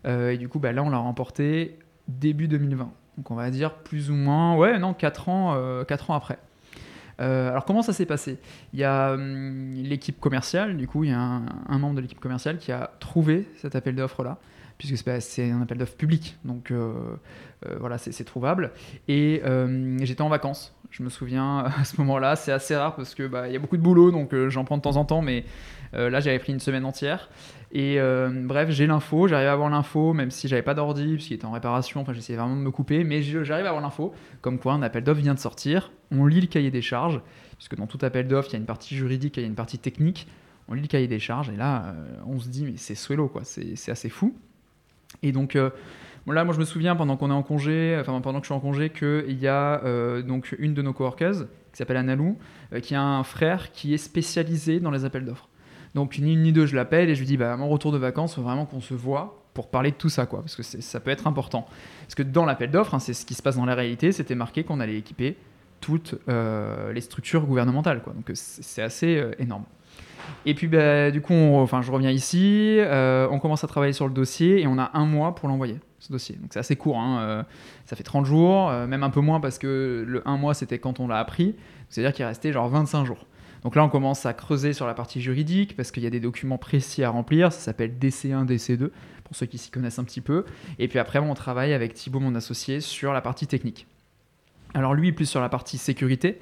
et 0.06 0.38
du 0.38 0.48
coup, 0.48 0.60
bah, 0.60 0.72
là, 0.72 0.82
on 0.82 0.90
l'a 0.90 0.98
remporté 0.98 1.78
début 2.08 2.48
2020. 2.48 2.90
Donc 3.18 3.32
on 3.32 3.36
va 3.36 3.50
dire 3.50 3.74
plus 3.74 4.10
ou 4.10 4.14
moins, 4.14 4.56
ouais, 4.56 4.80
non, 4.80 4.94
4 4.94 5.30
ans, 5.30 5.84
4 5.86 6.12
ans 6.12 6.14
après. 6.14 6.38
Euh, 7.20 7.50
alors 7.50 7.66
comment 7.66 7.82
ça 7.82 7.94
s'est 7.94 8.06
passé? 8.06 8.38
Il 8.74 8.80
y 8.80 8.84
a 8.84 9.14
hum, 9.14 9.74
l'équipe 9.76 10.20
commerciale, 10.20 10.78
du 10.78 10.88
coup 10.88 11.04
il 11.04 11.10
y 11.10 11.14
a 11.14 11.20
un, 11.20 11.78
membre 11.78 11.96
de 11.96 12.02
l'équipe 12.02 12.20
commerciale 12.20 12.58
qui 12.58 12.72
a 12.72 12.92
trouvé 13.00 13.48
cet 13.56 13.76
appel 13.76 13.96
d'offres 13.96 14.24
là, 14.24 14.38
puisque 14.78 14.98
c'est 15.22 15.52
un 15.52 15.62
appel 15.62 15.78
d'offres 15.78 15.98
public, 15.98 16.38
donc 16.46 16.72
euh, 16.72 16.94
euh, 17.66 17.76
voilà 17.80 17.98
c'est 17.98 18.24
trouvable. 18.24 18.72
Et 19.08 19.42
j'étais 20.02 20.22
en 20.22 20.30
vacances, 20.30 20.76
je 20.92 21.04
me 21.04 21.10
souviens 21.10 21.60
à 21.80 21.84
ce 21.84 22.00
moment-là, 22.02 22.36
c'est 22.36 22.52
assez 22.52 22.76
rare 22.76 22.96
parce 22.96 23.16
que 23.16 23.28
bah, 23.28 23.48
il 23.48 23.54
y 23.54 23.56
a 23.56 23.60
beaucoup 23.60 23.78
de 23.78 23.84
boulot, 23.84 24.12
donc 24.12 24.36
j'en 24.50 24.64
prends 24.64 24.78
de 24.78 24.84
temps 24.84 24.98
en 24.98 25.06
temps, 25.06 25.22
mais 25.22 25.46
là 25.94 26.20
j'avais 26.20 26.40
pris 26.40 26.54
une 26.54 26.60
semaine 26.60 26.86
entière. 26.86 27.30
Et 27.72 28.00
euh, 28.00 28.30
bref, 28.34 28.70
j'ai 28.70 28.88
l'info, 28.88 29.28
j'arrive 29.28 29.48
à 29.48 29.52
avoir 29.52 29.70
l'info, 29.70 30.14
même 30.14 30.32
si 30.32 30.48
j'avais 30.48 30.62
pas 30.62 30.74
d'ordi, 30.74 31.16
puisqu'il 31.16 31.34
était 31.34 31.46
en 31.46 31.52
réparation, 31.52 32.02
enfin 32.02 32.14
j'essayais 32.14 32.40
vraiment 32.40 32.56
de 32.56 32.62
me 32.62 32.72
couper, 32.72 33.04
mais 33.04 33.22
j'arrive 33.22 33.66
à 33.66 33.70
avoir 33.70 33.82
l'info, 33.82 34.14
comme 34.42 34.58
quoi 34.58 34.74
un 34.74 34.82
appel 34.82 35.04
d'offres 35.04 35.22
vient 35.22 35.34
de 35.34 35.40
sortir, 35.40 35.92
on 36.12 36.26
lit 36.26 36.40
le 36.40 36.48
cahier 36.48 36.72
des 36.72 36.82
charges, 36.82 37.20
puisque 37.58 37.76
dans 37.76 37.88
tout 37.88 38.00
appel 38.04 38.28
d'offres, 38.28 38.50
il 38.52 38.54
y 38.54 38.56
a 38.56 38.60
une 38.60 38.66
partie 38.66 38.96
juridique, 38.96 39.36
il 39.38 39.42
y 39.42 39.44
a 39.44 39.48
une 39.48 39.56
partie 39.56 39.80
technique, 39.80 40.28
on 40.70 40.76
lit 40.76 40.82
le 40.82 40.88
cahier 40.88 41.08
des 41.08 41.20
charges, 41.20 41.50
et 41.50 41.58
là, 41.58 41.88
euh, 41.88 42.22
on 42.26 42.40
se 42.40 42.48
dit, 42.48 42.66
mais 42.66 42.78
c'est 42.78 42.96
Swello, 42.96 43.28
quoi, 43.28 43.42
c'est 43.44 43.92
assez 43.92 44.10
fou. 44.10 44.34
Et 45.22 45.34
donc, 45.34 45.58
euh, 45.58 45.70
là, 46.26 46.46
moi 46.46 46.54
je 46.54 46.60
me 46.60 46.66
souviens, 46.66 46.96
pendant 46.96 47.18
qu'on 47.18 47.32
est 47.32 47.34
en 47.34 47.44
congé, 47.44 47.98
enfin 48.00 48.20
pendant 48.22 48.40
que 48.40 48.46
je 48.46 48.52
suis 48.52 48.56
en 48.56 48.62
congé, 48.62 48.92
qu'il 48.92 49.40
y 49.40 49.48
a 49.48 49.82
donc 50.22 50.56
une 50.58 50.74
de 50.74 50.82
nos 50.82 50.94
coworkers, 50.94 51.48
qui 51.72 51.78
s'appelle 51.78 51.98
Analou, 51.98 52.38
qui 52.82 52.96
a 52.96 53.02
un 53.02 53.24
frère 53.24 53.74
qui 53.74 53.94
est 53.94 53.98
spécialisé 53.98 54.80
dans 54.80 54.92
les 54.92 55.04
appels 55.04 55.26
d'offres. 55.26 55.50
Donc 55.96 56.18
ni 56.20 56.34
une 56.34 56.44
ni 56.44 56.52
deux, 56.52 56.66
je 56.66 56.76
l'appelle 56.76 57.10
et 57.10 57.16
je 57.16 57.20
lui 57.20 57.28
dis, 57.28 57.38
bah, 57.38 57.54
à 57.54 57.58
mon 57.58 57.70
retour 57.70 57.92
de 57.92 57.98
vacances, 57.98 58.36
faut 58.36 58.42
vraiment 58.42 58.66
qu'on 58.66 58.82
se 58.82 58.94
voit 58.94 59.44
pour 59.54 59.70
parler 59.70 59.90
de 59.90 59.96
tout 59.96 60.10
ça, 60.10 60.28
quoi, 60.28 60.42
parce 60.42 60.56
que 60.56 60.62
ça 60.62 61.00
peut 61.00 61.10
être 61.10 61.26
important. 61.26 61.66
Parce 62.02 62.14
que 62.14 62.22
dans 62.22 62.46
l'appel 62.46 62.70
d'offres, 62.70 62.94
hein, 62.94 63.00
c'est 63.00 63.14
ce 63.14 63.26
qui 63.26 63.34
se 63.34 63.42
passe 63.42 63.56
dans 63.56 63.66
la 63.66 63.74
réalité, 63.74 64.12
c'était 64.12 64.36
marqué 64.36 64.64
qu'on 64.64 64.80
allait 64.80 64.98
équiper 64.98 65.36
toutes 65.82 66.16
euh, 66.30 66.94
les 66.94 67.02
structures 67.02 67.46
gouvernementales, 67.46 68.02
quoi. 68.02 68.14
Donc 68.14 68.30
c'est 68.36 68.82
assez 68.84 69.18
euh, 69.18 69.32
énorme. 69.40 69.64
Et 70.46 70.54
puis 70.54 70.68
bah, 70.68 71.10
du 71.10 71.22
coup, 71.22 71.34
enfin, 71.34 71.82
je 71.82 71.92
reviens 71.92 72.12
ici, 72.12 72.76
euh, 72.80 73.28
on 73.32 73.40
commence 73.40 73.64
à 73.64 73.68
travailler 73.68 73.94
sur 73.94 74.08
le 74.08 74.14
dossier 74.14 74.62
et 74.62 74.68
on 74.68 74.78
a 74.78 74.92
un 74.94 75.06
mois 75.06 75.34
pour 75.34 75.48
l'envoyer, 75.48 75.80
ce 75.98 76.12
dossier. 76.12 76.36
Donc 76.36 76.50
c'est 76.52 76.60
assez 76.60 76.76
court, 76.76 77.00
hein, 77.00 77.46
ça 77.86 77.96
fait 77.96 78.04
30 78.04 78.26
jours, 78.26 78.70
même 78.70 79.02
un 79.04 79.10
peu 79.10 79.22
moins 79.22 79.40
parce 79.40 79.58
que 79.58 80.04
le 80.06 80.28
un 80.28 80.38
mois 80.38 80.54
c'était 80.54 80.80
quand 80.80 81.00
on 81.00 81.08
l'a 81.08 81.18
appris, 81.18 81.56
c'est-à-dire 81.90 82.14
qu'il 82.14 82.26
restait 82.26 82.52
genre 82.52 82.68
25 82.68 83.06
jours. 83.06 83.26
Donc 83.68 83.76
là, 83.76 83.84
on 83.84 83.90
commence 83.90 84.26
à 84.26 84.32
creuser 84.32 84.72
sur 84.72 84.88
la 84.88 84.94
partie 84.94 85.20
juridique 85.20 85.76
parce 85.76 85.92
qu'il 85.92 86.02
y 86.02 86.08
a 86.08 86.10
des 86.10 86.22
documents 86.22 86.58
précis 86.58 87.04
à 87.04 87.10
remplir. 87.10 87.52
Ça 87.52 87.60
s'appelle 87.60 87.98
DC1, 88.00 88.46
DC2 88.46 88.92
pour 89.26 89.36
ceux 89.36 89.46
qui 89.46 89.58
s'y 89.58 89.72
connaissent 89.72 90.00
un 90.00 90.06
petit 90.06 90.22
peu. 90.22 90.46
Et 90.80 90.88
puis 90.88 91.00
après, 91.00 91.20
on 91.20 91.34
travaille 91.34 91.74
avec 91.74 91.94
Thibaut, 91.94 92.22
mon 92.22 92.34
associé, 92.36 92.80
sur 92.80 93.12
la 93.12 93.20
partie 93.20 93.46
technique. 93.46 93.86
Alors 94.74 94.94
lui, 94.94 95.12
plus 95.12 95.26
sur 95.26 95.42
la 95.42 95.50
partie 95.50 95.78
sécurité. 95.78 96.40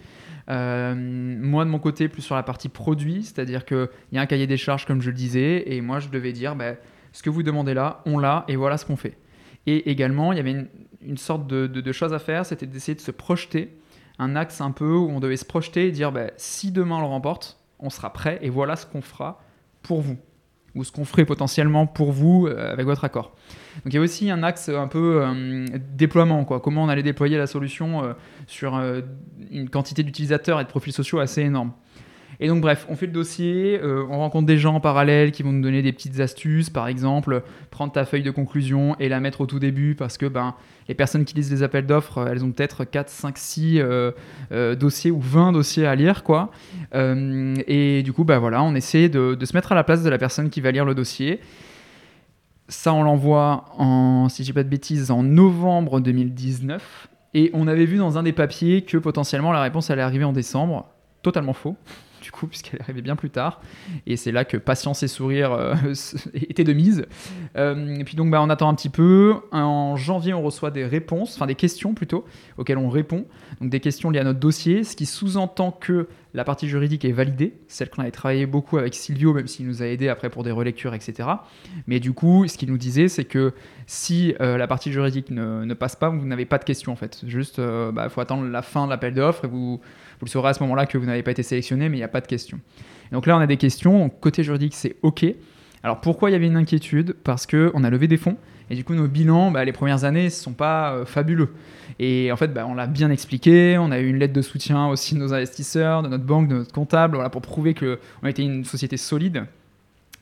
Euh, 0.50 0.94
moi, 0.94 1.66
de 1.66 1.72
mon 1.72 1.80
côté, 1.80 2.10
plus 2.10 2.22
sur 2.22 2.36
la 2.36 2.44
partie 2.44 2.70
produit, 2.70 3.24
c'est-à-dire 3.24 3.66
qu'il 3.66 3.90
y 4.12 4.20
a 4.20 4.22
un 4.22 4.28
cahier 4.28 4.46
des 4.46 4.58
charges, 4.58 4.86
comme 4.86 5.02
je 5.02 5.10
le 5.10 5.16
disais, 5.16 5.74
et 5.74 5.82
moi, 5.82 5.98
je 5.98 6.10
devais 6.10 6.32
dire, 6.32 6.56
bah, 6.56 6.74
ce 7.12 7.24
que 7.24 7.32
vous 7.32 7.42
demandez 7.42 7.74
là, 7.74 8.04
on 8.06 8.20
l'a, 8.20 8.46
et 8.48 8.56
voilà 8.56 8.78
ce 8.78 8.86
qu'on 8.86 8.98
fait. 8.98 9.18
Et 9.66 9.90
également, 9.90 10.32
il 10.32 10.36
y 10.36 10.42
avait 10.42 10.68
une, 11.02 11.18
sorte 11.18 11.48
de, 11.48 11.66
de, 11.66 11.82
de 11.82 11.92
chose 11.92 12.14
à 12.14 12.20
faire, 12.20 12.46
c'était 12.46 12.68
d'essayer 12.68 12.94
de 12.94 13.02
se 13.02 13.10
projeter 13.10 13.76
un 14.20 14.36
axe 14.36 14.62
un 14.62 14.72
peu 14.72 14.94
où 14.94 15.10
on 15.10 15.20
devait 15.20 15.38
se 15.38 15.46
projeter 15.46 15.88
et 15.88 15.92
dire 15.92 16.12
bah, 16.12 16.32
si 16.38 16.72
demain 16.72 16.98
on 16.98 17.02
le 17.02 17.08
remporte, 17.08 17.58
on 17.80 17.90
sera 17.90 18.12
prêt 18.14 18.40
et 18.42 18.50
voilà 18.50 18.76
ce 18.76 18.86
qu'on 18.86 19.02
fera 19.02 19.42
pour 19.82 20.02
vous 20.02 20.18
ou 20.76 20.84
ce 20.84 20.92
qu'on 20.92 21.06
ferait 21.06 21.26
potentiellement 21.26 21.88
pour 21.88 22.12
vous 22.12 22.48
euh, 22.48 22.72
avec 22.72 22.86
votre 22.86 23.06
accord. 23.06 23.34
Donc 23.84 23.94
il 23.94 23.96
y 23.96 23.98
a 23.98 24.02
aussi 24.02 24.30
un 24.30 24.44
axe 24.44 24.70
un 24.70 24.88
peu 24.88 25.22
euh, 25.24 25.66
déploiement, 25.94 26.44
quoi. 26.44 26.60
comment 26.60 26.84
on 26.84 26.90
allait 26.90 27.04
déployer 27.04 27.38
la 27.38 27.48
solution 27.48 28.04
euh, 28.04 28.14
sur 28.46 28.80
une 29.52 29.70
quantité 29.70 30.04
d'utilisateurs 30.04 30.60
et 30.60 30.64
de 30.64 30.70
profils 30.70 30.94
sociaux 30.94 31.20
assez 31.20 31.42
énorme. 31.42 31.72
Et 32.40 32.48
donc 32.48 32.62
bref, 32.62 32.86
on 32.90 32.96
fait 32.96 33.06
le 33.06 33.12
dossier, 33.12 33.80
euh, 33.82 34.06
on 34.10 34.20
rencontre 34.20 34.46
des 34.46 34.58
gens 34.58 34.76
en 34.76 34.80
parallèle 34.80 35.32
qui 35.32 35.44
vont 35.44 35.52
nous 35.52 35.62
donner 35.62 35.82
des 35.82 35.94
petites 35.94 36.20
astuces, 36.20 36.70
par 36.70 36.88
exemple, 36.88 37.44
prendre 37.72 37.94
ta 37.94 38.06
feuille 38.06 38.24
de 38.24 38.32
conclusion 38.32 38.96
et 39.00 39.10
la 39.10 39.20
mettre 39.20 39.42
au 39.42 39.46
tout 39.46 39.60
début 39.60 39.96
parce 39.96 40.18
que 40.18 40.26
ben, 40.26 40.56
les 40.88 40.96
personnes 40.96 41.26
qui 41.26 41.34
lisent 41.36 41.52
les 41.52 41.64
appels 41.64 41.86
d'offres, 41.86 42.28
elles 42.30 42.44
ont 42.44 42.52
peut-être 42.52 42.84
4, 42.84 43.10
5, 43.10 43.38
6 43.38 43.82
dossiers 44.78 45.12
ou 45.12 45.20
20 45.20 45.52
dossiers 45.54 45.86
à 45.86 45.96
lire. 45.96 46.24
quoi. 46.24 46.52
Euh, 46.94 47.56
et 47.68 48.04
du 48.04 48.14
coup, 48.14 48.24
ben, 48.24 48.40
voilà, 48.40 48.64
on 48.64 48.76
essaie 48.76 49.10
de, 49.10 49.38
se 49.44 49.56
mettre 49.56 49.72
à 49.72 49.76
la 49.76 49.84
place 49.84 50.04
de 50.04 50.10
la 50.10 50.18
personne 50.18 50.50
qui 50.50 50.62
va 50.62 50.72
lire 50.72 50.86
le 50.86 50.96
dossier. 50.96 51.40
Ça, 52.68 52.94
on 52.94 53.04
l'envoie 53.04 53.66
en, 53.78 54.28
si 54.30 54.44
je 54.44 54.48
dis 54.48 54.54
pas 54.54 54.64
de 54.64 54.70
bêtises, 54.70 55.12
en 55.12 55.24
novembre 55.24 56.00
2019. 56.00 57.10
Et 57.34 57.52
on 57.54 57.68
avait 57.68 57.86
vu 57.86 57.98
dans 57.98 58.18
un 58.18 58.24
des 58.24 58.32
papiers 58.32 58.84
que 58.84 58.98
potentiellement 58.98 59.52
la 59.52 59.62
réponse 59.62 59.90
allait 59.90 60.02
arriver 60.02 60.24
en 60.24 60.34
décembre. 60.34 60.90
Totalement 61.22 61.54
faux 61.54 61.76
du 62.26 62.32
coup, 62.32 62.48
puisqu'elle 62.48 62.80
est 62.80 62.82
arrivée 62.82 63.02
bien 63.02 63.16
plus 63.16 63.30
tard. 63.30 63.62
Et 64.08 64.18
c'est 64.18 64.32
là 64.32 64.44
que 64.44 64.58
patience 64.58 65.04
et 65.04 65.08
sourire 65.08 65.54
euh, 65.54 65.76
étaient 66.34 66.64
de 66.64 66.74
mise. 66.74 67.06
Euh, 67.56 67.96
et 67.96 68.04
puis 68.04 68.16
donc, 68.16 68.32
bah, 68.32 68.42
on 68.42 68.50
attend 68.50 68.68
un 68.68 68.76
petit 68.76 68.90
peu. 68.90 69.36
En 69.52 69.96
janvier, 69.96 70.34
on 70.34 70.42
reçoit 70.42 70.72
des 70.72 70.86
réponses, 70.86 71.36
enfin 71.36 71.46
des 71.46 71.56
questions 71.56 71.94
plutôt, 71.94 72.26
auxquelles 72.58 72.80
on 72.80 72.90
répond. 72.90 73.26
Donc 73.62 73.70
des 73.70 73.80
questions 73.80 74.10
liées 74.10 74.20
à 74.20 74.24
notre 74.24 74.40
dossier, 74.40 74.84
ce 74.84 74.96
qui 74.96 75.06
sous-entend 75.06 75.72
que 75.72 76.08
la 76.34 76.44
partie 76.44 76.68
juridique 76.68 77.06
est 77.06 77.14
validée, 77.14 77.54
celle 77.68 77.90
qu'on 77.90 78.02
avait 78.02 78.12
travaillé 78.12 78.46
beaucoup 78.46 78.78
avec 78.78 78.94
Silvio, 78.94 79.34
même 79.34 79.48
s'il 79.48 79.66
nous 79.68 79.82
a 79.82 79.86
aidé 79.86 80.10
après 80.10 80.30
pour 80.30 80.44
des 80.44 80.52
relectures, 80.52 80.94
etc. 80.94 81.30
Mais 81.88 82.02
du 82.02 82.12
coup, 82.12 82.46
ce 82.48 82.58
qu'il 82.58 82.70
nous 82.70 82.78
disait, 82.78 83.08
c'est 83.08 83.24
que 83.24 83.54
si 83.88 84.36
euh, 84.42 84.58
la 84.58 84.68
partie 84.68 84.92
juridique 84.92 85.30
ne, 85.30 85.74
passe 85.76 85.96
pas, 85.96 86.10
vous 86.10 86.26
n'avez 86.26 86.46
pas 86.46 86.58
de 86.58 86.66
questions 86.66 86.92
en 86.92 86.98
fait. 86.98 87.22
Juste, 87.26 87.60
il 87.60 87.92
bah, 87.94 88.10
faut 88.10 88.20
attendre 88.20 88.46
la 88.50 88.62
fin 88.62 88.86
de 88.86 88.90
l'appel 88.90 89.14
d'offres 89.14 89.46
et 89.46 89.48
vous, 89.48 89.80
vous 90.20 90.26
le 90.26 90.30
saurez 90.30 90.50
à 90.50 90.54
ce 90.54 90.62
moment-là 90.64 90.86
que 90.86 90.98
vous 90.98 91.06
n'avez 91.06 91.24
pas 91.24 91.32
été 91.32 91.44
sélectionné, 91.44 91.90
mais 91.90 91.98
il 91.98 92.00
n'y 92.00 92.06
a 92.06 92.10
pas 92.10 92.22
de 92.22 92.28
questions. 92.28 92.60
donc 93.12 93.26
là, 93.26 93.38
on 93.38 93.40
a 93.40 93.48
des 93.48 93.58
questions. 93.58 94.10
Côté 94.10 94.44
juridique, 94.44 94.74
c'est 94.76 94.96
OK. 95.02 95.26
Alors 95.84 96.02
pourquoi 96.02 96.30
il 96.30 96.34
y 96.34 96.36
avait 96.36 96.48
une 96.48 96.58
inquiétude? 96.58 97.16
Parce 97.24 97.46
qu'on 97.46 97.84
a 97.84 97.90
levé 97.90 98.08
des 98.08 98.18
fonds 98.18 98.38
et 98.70 98.76
du 98.76 98.84
coup, 98.84 98.96
nos 98.96 99.08
bilans, 99.08 99.52
bah, 99.52 99.64
les 99.64 99.74
premières 99.74 100.04
années, 100.04 100.26
ne 100.26 100.30
sont 100.30 100.54
pas 100.54 100.94
euh, 100.94 101.06
fabuleux. 101.06 101.50
Et 102.00 102.32
en 102.32 102.36
fait, 102.36 102.48
bah, 102.48 102.66
on 102.68 102.74
l'a 102.74 102.88
bien 102.88 103.12
expliqué. 103.12 103.78
On 103.78 103.92
a 103.92 104.00
eu 104.00 104.08
une 104.08 104.18
lettre 104.18 104.34
de 104.34 104.42
soutien 104.42 104.88
aussi 104.88 105.14
de 105.14 105.20
nos 105.20 105.34
investisseurs, 105.34 106.02
de 106.02 106.08
notre 106.08 106.24
banque, 106.24 106.48
de 106.48 106.56
notre 106.56 106.74
comptable, 106.74 107.18
pour 107.30 107.42
prouver 107.42 107.74
qu'on 107.76 108.28
était 108.28 108.42
une 108.42 108.66
société 108.66 108.98
solide. 108.98 109.46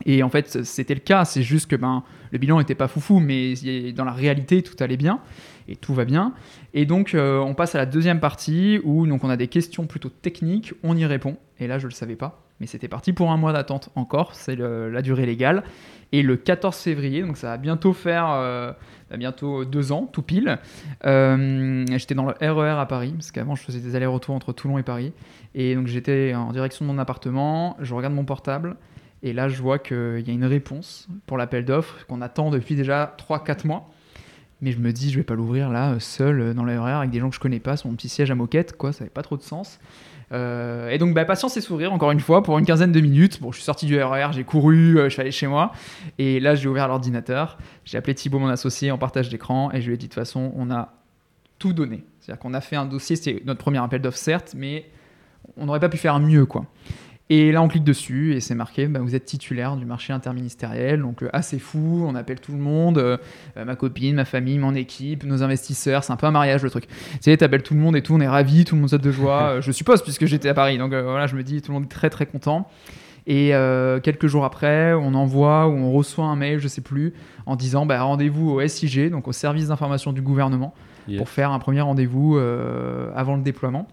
Et 0.05 0.23
en 0.23 0.29
fait, 0.29 0.63
c'était 0.63 0.93
le 0.93 0.99
cas. 0.99 1.25
C'est 1.25 1.43
juste 1.43 1.69
que 1.69 1.75
ben, 1.75 2.03
le 2.31 2.37
bilan 2.37 2.59
n'était 2.59 2.75
pas 2.75 2.87
foufou, 2.87 3.19
mais 3.19 3.53
dans 3.93 4.05
la 4.05 4.11
réalité, 4.11 4.61
tout 4.61 4.75
allait 4.79 4.97
bien 4.97 5.19
et 5.67 5.75
tout 5.75 5.93
va 5.93 6.05
bien. 6.05 6.33
Et 6.73 6.85
donc, 6.85 7.13
euh, 7.13 7.39
on 7.39 7.53
passe 7.53 7.75
à 7.75 7.77
la 7.77 7.85
deuxième 7.85 8.19
partie 8.19 8.79
où 8.83 9.07
donc, 9.07 9.23
on 9.23 9.29
a 9.29 9.37
des 9.37 9.47
questions 9.47 9.85
plutôt 9.85 10.09
techniques. 10.09 10.73
On 10.83 10.97
y 10.97 11.05
répond. 11.05 11.37
Et 11.59 11.67
là, 11.67 11.79
je 11.79 11.85
ne 11.85 11.91
le 11.91 11.95
savais 11.95 12.15
pas. 12.15 12.41
Mais 12.59 12.67
c'était 12.67 12.87
parti 12.87 13.13
pour 13.13 13.31
un 13.31 13.37
mois 13.37 13.53
d'attente 13.53 13.89
encore. 13.95 14.35
C'est 14.35 14.55
la 14.55 15.01
durée 15.01 15.25
légale. 15.25 15.63
Et 16.13 16.21
le 16.21 16.37
14 16.37 16.77
février, 16.77 17.23
donc 17.23 17.37
ça 17.37 17.47
va 17.47 17.57
bientôt 17.57 17.91
faire 17.91 18.29
euh, 18.29 18.71
bah, 19.09 19.17
bientôt 19.17 19.65
deux 19.65 19.91
ans, 19.91 20.07
tout 20.13 20.21
pile. 20.21 20.59
Euh, 21.05 21.85
j'étais 21.97 22.13
dans 22.13 22.25
le 22.25 22.33
RER 22.39 22.75
e 22.75 22.79
à 22.79 22.85
Paris, 22.85 23.13
parce 23.13 23.31
qu'avant 23.31 23.55
je 23.55 23.63
faisais 23.63 23.79
des 23.79 23.95
allers-retours 23.95 24.35
entre 24.35 24.53
Toulon 24.53 24.77
et 24.77 24.83
Paris. 24.83 25.11
Et 25.55 25.73
donc 25.73 25.87
j'étais 25.87 26.35
en 26.35 26.51
direction 26.51 26.85
de 26.85 26.91
mon 26.91 26.99
appartement, 26.99 27.75
je 27.79 27.95
regarde 27.95 28.13
mon 28.13 28.25
portable, 28.25 28.77
et 29.23 29.33
là 29.33 29.47
je 29.49 29.61
vois 29.61 29.79
qu'il 29.79 30.23
y 30.25 30.29
a 30.29 30.33
une 30.33 30.45
réponse 30.45 31.07
pour 31.25 31.37
l'appel 31.37 31.65
d'offres 31.65 32.05
qu'on 32.07 32.21
attend 32.21 32.51
depuis 32.51 32.75
déjà 32.75 33.15
3-4 33.17 33.65
mois. 33.65 33.89
Mais 34.61 34.71
je 34.71 34.79
me 34.79 34.93
dis, 34.93 35.11
je 35.11 35.17
vais 35.17 35.25
pas 35.25 35.35
l'ouvrir 35.35 35.69
là, 35.69 35.99
seul 35.99 36.53
dans 36.53 36.63
le 36.63 36.79
RER 36.79 36.91
e 36.91 36.95
avec 36.95 37.09
des 37.09 37.19
gens 37.19 37.29
que 37.29 37.35
je 37.35 37.39
connais 37.41 37.59
pas, 37.59 37.75
sur 37.75 37.89
mon 37.89 37.95
petit 37.95 38.07
siège 38.07 38.31
à 38.31 38.35
moquette, 38.35 38.77
quoi, 38.77 38.93
ça 38.93 38.99
n'avait 38.99 39.09
pas 39.09 39.21
trop 39.21 39.35
de 39.35 39.41
sens. 39.41 39.77
Euh, 40.31 40.89
et 40.89 40.97
donc, 40.97 41.13
bah, 41.13 41.25
patience 41.25 41.57
et 41.57 41.61
sourire, 41.61 41.93
encore 41.93 42.11
une 42.11 42.19
fois, 42.19 42.43
pour 42.43 42.57
une 42.57 42.65
quinzaine 42.65 42.91
de 42.91 42.99
minutes. 42.99 43.41
Bon, 43.41 43.51
je 43.51 43.57
suis 43.57 43.65
sorti 43.65 43.85
du 43.85 44.01
RER, 44.01 44.29
j'ai 44.31 44.43
couru, 44.43 44.97
euh, 44.97 45.05
je 45.05 45.09
suis 45.09 45.21
allé 45.21 45.31
chez 45.31 45.47
moi. 45.47 45.73
Et 46.17 46.39
là, 46.39 46.55
j'ai 46.55 46.67
ouvert 46.67 46.87
l'ordinateur. 46.87 47.57
J'ai 47.85 47.97
appelé 47.97 48.15
Thibaut, 48.15 48.39
mon 48.39 48.47
associé, 48.47 48.91
en 48.91 48.97
partage 48.97 49.29
d'écran. 49.29 49.71
Et 49.73 49.81
je 49.81 49.87
lui 49.87 49.93
ai 49.93 49.97
dit, 49.97 50.07
de 50.07 50.13
toute 50.13 50.19
façon, 50.19 50.51
on 50.55 50.71
a 50.71 50.93
tout 51.59 51.73
donné. 51.73 52.03
C'est-à-dire 52.19 52.41
qu'on 52.41 52.53
a 52.53 52.61
fait 52.61 52.75
un 52.75 52.85
dossier, 52.85 53.15
c'est 53.15 53.41
notre 53.45 53.59
premier 53.59 53.79
appel 53.79 54.01
d'offres, 54.01 54.17
certes, 54.17 54.53
mais 54.57 54.85
on 55.57 55.65
n'aurait 55.65 55.79
pas 55.79 55.89
pu 55.89 55.97
faire 55.97 56.19
mieux, 56.19 56.45
quoi. 56.45 56.65
Et 57.29 57.53
là, 57.53 57.61
on 57.61 57.69
clique 57.69 57.85
dessus 57.85 58.35
et 58.35 58.41
c'est 58.41 58.53
marqué 58.53 58.85
bah, 58.87 58.99
vous 58.99 59.15
êtes 59.15 59.25
titulaire 59.25 59.77
du 59.77 59.85
marché 59.85 60.11
interministériel. 60.11 61.01
Donc, 61.01 61.23
euh, 61.23 61.29
assez 61.31 61.57
fou, 61.57 62.05
on 62.05 62.15
appelle 62.15 62.41
tout 62.41 62.51
le 62.51 62.57
monde, 62.57 62.97
euh, 62.97 63.17
euh, 63.55 63.63
ma 63.63 63.75
copine, 63.75 64.15
ma 64.15 64.25
famille, 64.25 64.57
mon 64.57 64.75
équipe, 64.75 65.23
nos 65.23 65.41
investisseurs. 65.41 66.03
C'est 66.03 66.11
un 66.11 66.17
peu 66.17 66.27
un 66.27 66.31
mariage 66.31 66.63
le 66.63 66.69
truc. 66.69 66.87
Tu 66.87 67.17
sais, 67.21 67.37
t'appelles 67.37 67.63
tout 67.63 67.75
le 67.75 67.79
monde 67.79 67.95
et 67.95 68.01
tout, 68.01 68.13
on 68.13 68.19
est 68.19 68.27
ravis, 68.27 68.65
tout 68.65 68.75
le 68.75 68.81
monde 68.81 68.89
saute 68.89 69.01
de 69.01 69.11
joie. 69.11 69.59
je 69.61 69.71
suppose, 69.71 70.03
puisque 70.03 70.25
j'étais 70.25 70.49
à 70.49 70.53
Paris. 70.53 70.77
Donc, 70.77 70.93
voilà, 70.93 71.27
je 71.27 71.35
me 71.35 71.43
dis 71.43 71.61
tout 71.61 71.71
le 71.71 71.75
monde 71.75 71.85
est 71.85 71.93
très 71.93 72.09
très 72.09 72.25
content. 72.25 72.69
Et 73.25 73.53
quelques 74.03 74.27
jours 74.27 74.43
après, 74.43 74.93
on 74.93 75.13
envoie 75.13 75.69
ou 75.69 75.71
on 75.71 75.93
reçoit 75.93 76.25
un 76.25 76.35
mail, 76.35 76.59
je 76.59 76.67
sais 76.67 76.81
plus, 76.81 77.13
en 77.45 77.55
disant 77.55 77.85
bah, 77.85 78.01
rendez-vous 78.03 78.49
au 78.49 78.67
SIG, 78.67 79.09
donc 79.09 79.29
au 79.29 79.31
service 79.31 79.69
d'information 79.69 80.11
du 80.11 80.21
gouvernement, 80.21 80.73
pour 81.17 81.29
faire 81.29 81.51
un 81.51 81.59
premier 81.59 81.79
rendez-vous 81.79 82.37
avant 83.15 83.37
le 83.37 83.41
déploiement. 83.41 83.87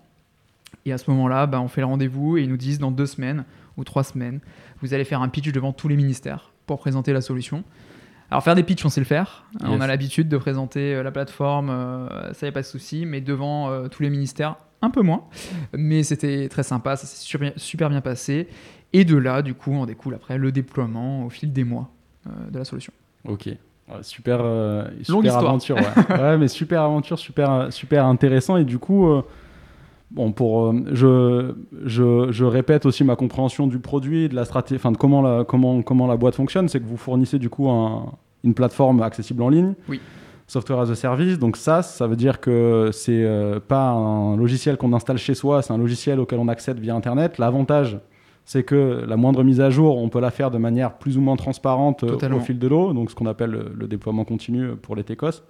Et 0.86 0.92
à 0.92 0.98
ce 0.98 1.10
moment-là, 1.10 1.46
bah, 1.46 1.60
on 1.60 1.68
fait 1.68 1.80
le 1.80 1.86
rendez-vous 1.86 2.36
et 2.36 2.42
ils 2.42 2.48
nous 2.48 2.56
disent 2.56 2.78
dans 2.78 2.90
deux 2.90 3.06
semaines 3.06 3.44
ou 3.76 3.84
trois 3.84 4.04
semaines, 4.04 4.40
vous 4.80 4.94
allez 4.94 5.04
faire 5.04 5.22
un 5.22 5.28
pitch 5.28 5.52
devant 5.52 5.72
tous 5.72 5.88
les 5.88 5.96
ministères 5.96 6.52
pour 6.66 6.78
présenter 6.78 7.12
la 7.12 7.20
solution. 7.20 7.64
Alors 8.30 8.44
faire 8.44 8.54
des 8.54 8.62
pitchs, 8.62 8.84
on 8.84 8.88
sait 8.88 9.00
le 9.00 9.06
faire. 9.06 9.44
On 9.60 9.80
a 9.80 9.86
l'habitude 9.86 10.28
de 10.28 10.36
présenter 10.38 10.94
euh, 10.94 11.02
la 11.02 11.10
plateforme, 11.10 11.70
euh, 11.70 12.32
ça 12.32 12.46
n'y 12.46 12.50
a 12.50 12.52
pas 12.52 12.60
de 12.60 12.66
souci, 12.66 13.04
mais 13.04 13.20
devant 13.20 13.70
euh, 13.70 13.88
tous 13.88 14.04
les 14.04 14.10
ministères, 14.10 14.56
un 14.82 14.90
peu 14.90 15.02
moins. 15.02 15.24
Mais 15.76 16.04
c'était 16.04 16.48
très 16.48 16.62
sympa, 16.62 16.94
ça 16.96 17.06
s'est 17.06 17.52
super, 17.56 17.90
bien 17.90 18.00
passé. 18.00 18.48
Et 18.92 19.04
de 19.04 19.16
là, 19.16 19.42
du 19.42 19.54
coup, 19.54 19.72
on 19.72 19.84
découle 19.84 20.14
après 20.14 20.38
le 20.38 20.52
déploiement 20.52 21.24
au 21.26 21.30
fil 21.30 21.52
des 21.52 21.64
mois 21.64 21.90
de 22.50 22.58
la 22.58 22.64
solution. 22.64 22.92
Ok. 23.24 23.48
Super, 24.02 24.38
super 25.02 25.36
aventure. 25.36 25.76
Ouais. 25.76 25.82
ouais. 26.16 26.38
mais 26.38 26.48
super 26.48 26.82
aventure, 26.82 27.18
super, 27.18 27.72
super 27.72 28.04
intéressant. 28.04 28.56
Et 28.56 28.64
du 28.64 28.78
coup, 28.78 29.22
Bon, 30.10 30.32
pour, 30.32 30.66
euh, 30.66 30.74
je, 30.92 31.54
je, 31.84 32.32
je, 32.32 32.44
répète 32.44 32.84
aussi 32.84 33.04
ma 33.04 33.14
compréhension 33.14 33.68
du 33.68 33.78
produit, 33.78 34.28
de 34.28 34.34
la 34.34 34.44
stratégie, 34.44 34.82
de 34.82 34.96
comment 34.96 35.22
la, 35.22 35.44
comment, 35.44 35.82
comment 35.82 36.08
la 36.08 36.16
boîte 36.16 36.34
fonctionne, 36.34 36.68
c'est 36.68 36.80
que 36.80 36.86
vous 36.86 36.96
fournissez 36.96 37.38
du 37.38 37.48
coup 37.48 37.68
un, 37.68 38.12
une 38.42 38.54
plateforme 38.54 39.02
accessible 39.02 39.42
en 39.42 39.48
ligne. 39.48 39.74
Oui. 39.88 40.00
Software 40.48 40.80
as 40.80 40.90
a 40.90 40.96
service, 40.96 41.38
donc 41.38 41.56
ça, 41.56 41.82
ça 41.82 42.08
veut 42.08 42.16
dire 42.16 42.40
que 42.40 42.90
c'est 42.92 43.22
euh, 43.22 43.60
pas 43.60 43.90
un 43.90 44.36
logiciel 44.36 44.76
qu'on 44.76 44.92
installe 44.92 45.16
chez 45.16 45.34
soi, 45.34 45.62
c'est 45.62 45.72
un 45.72 45.78
logiciel 45.78 46.18
auquel 46.18 46.40
on 46.40 46.48
accède 46.48 46.80
via 46.80 46.92
Internet. 46.96 47.38
L'avantage, 47.38 48.00
c'est 48.44 48.64
que 48.64 49.04
la 49.06 49.16
moindre 49.16 49.44
mise 49.44 49.60
à 49.60 49.70
jour, 49.70 49.96
on 49.96 50.08
peut 50.08 50.18
la 50.18 50.32
faire 50.32 50.50
de 50.50 50.58
manière 50.58 50.94
plus 50.94 51.16
ou 51.16 51.20
moins 51.20 51.36
transparente 51.36 52.02
euh, 52.02 52.34
au 52.34 52.40
fil 52.40 52.58
de 52.58 52.66
l'eau, 52.66 52.92
donc 52.92 53.12
ce 53.12 53.14
qu'on 53.14 53.26
appelle 53.26 53.50
le, 53.50 53.72
le, 53.78 53.86
déploiement 53.86 54.24
continu 54.24 54.70
pour 54.82 54.96
les 54.96 55.04
TECOS. 55.04 55.44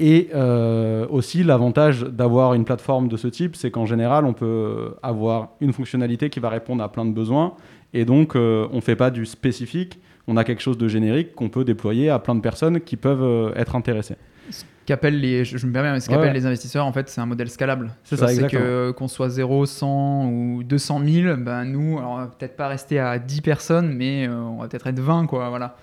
Et 0.00 0.28
euh, 0.32 1.06
aussi, 1.10 1.42
l'avantage 1.42 2.02
d'avoir 2.02 2.54
une 2.54 2.64
plateforme 2.64 3.08
de 3.08 3.16
ce 3.16 3.26
type, 3.26 3.56
c'est 3.56 3.70
qu'en 3.70 3.86
général, 3.86 4.24
on 4.24 4.32
peut 4.32 4.94
avoir 5.02 5.50
une 5.60 5.72
fonctionnalité 5.72 6.30
qui 6.30 6.38
va 6.38 6.50
répondre 6.50 6.82
à 6.84 6.92
plein 6.92 7.04
de 7.04 7.12
besoins. 7.12 7.54
Et 7.94 8.04
donc, 8.04 8.36
euh, 8.36 8.68
on 8.70 8.76
ne 8.76 8.80
fait 8.80 8.96
pas 8.96 9.10
du 9.10 9.26
spécifique, 9.26 9.98
on 10.28 10.36
a 10.36 10.44
quelque 10.44 10.62
chose 10.62 10.78
de 10.78 10.86
générique 10.86 11.34
qu'on 11.34 11.48
peut 11.48 11.64
déployer 11.64 12.10
à 12.10 12.18
plein 12.20 12.36
de 12.36 12.40
personnes 12.40 12.80
qui 12.80 12.96
peuvent 12.96 13.22
euh, 13.22 13.52
être 13.56 13.74
intéressées. 13.74 14.16
Ce 14.50 14.64
qu'appellent 14.86 15.20
les, 15.20 15.44
je 15.44 15.66
me 15.66 15.72
permets, 15.72 15.98
ce 15.98 16.08
qu'appellent 16.08 16.32
les 16.32 16.46
investisseurs, 16.46 16.86
en 16.86 16.92
fait, 16.92 17.08
c'est 17.08 17.20
un 17.20 17.26
modèle 17.26 17.50
scalable. 17.50 17.90
C'est 18.04 18.16
ça, 18.16 18.30
exactement. 18.30 18.62
que 18.62 18.90
qu'on 18.92 19.08
soit 19.08 19.30
0, 19.30 19.66
100 19.66 20.26
ou 20.26 20.62
200 20.62 21.02
000, 21.04 21.36
ben 21.38 21.64
nous, 21.64 21.98
alors 21.98 22.10
on 22.12 22.16
va 22.18 22.26
peut-être 22.28 22.56
pas 22.56 22.68
rester 22.68 22.98
à 23.00 23.18
10 23.18 23.40
personnes, 23.40 23.92
mais 23.94 24.28
on 24.28 24.58
va 24.58 24.68
peut-être 24.68 24.86
être 24.86 25.00
20, 25.00 25.26
quoi, 25.26 25.48
voilà. 25.50 25.76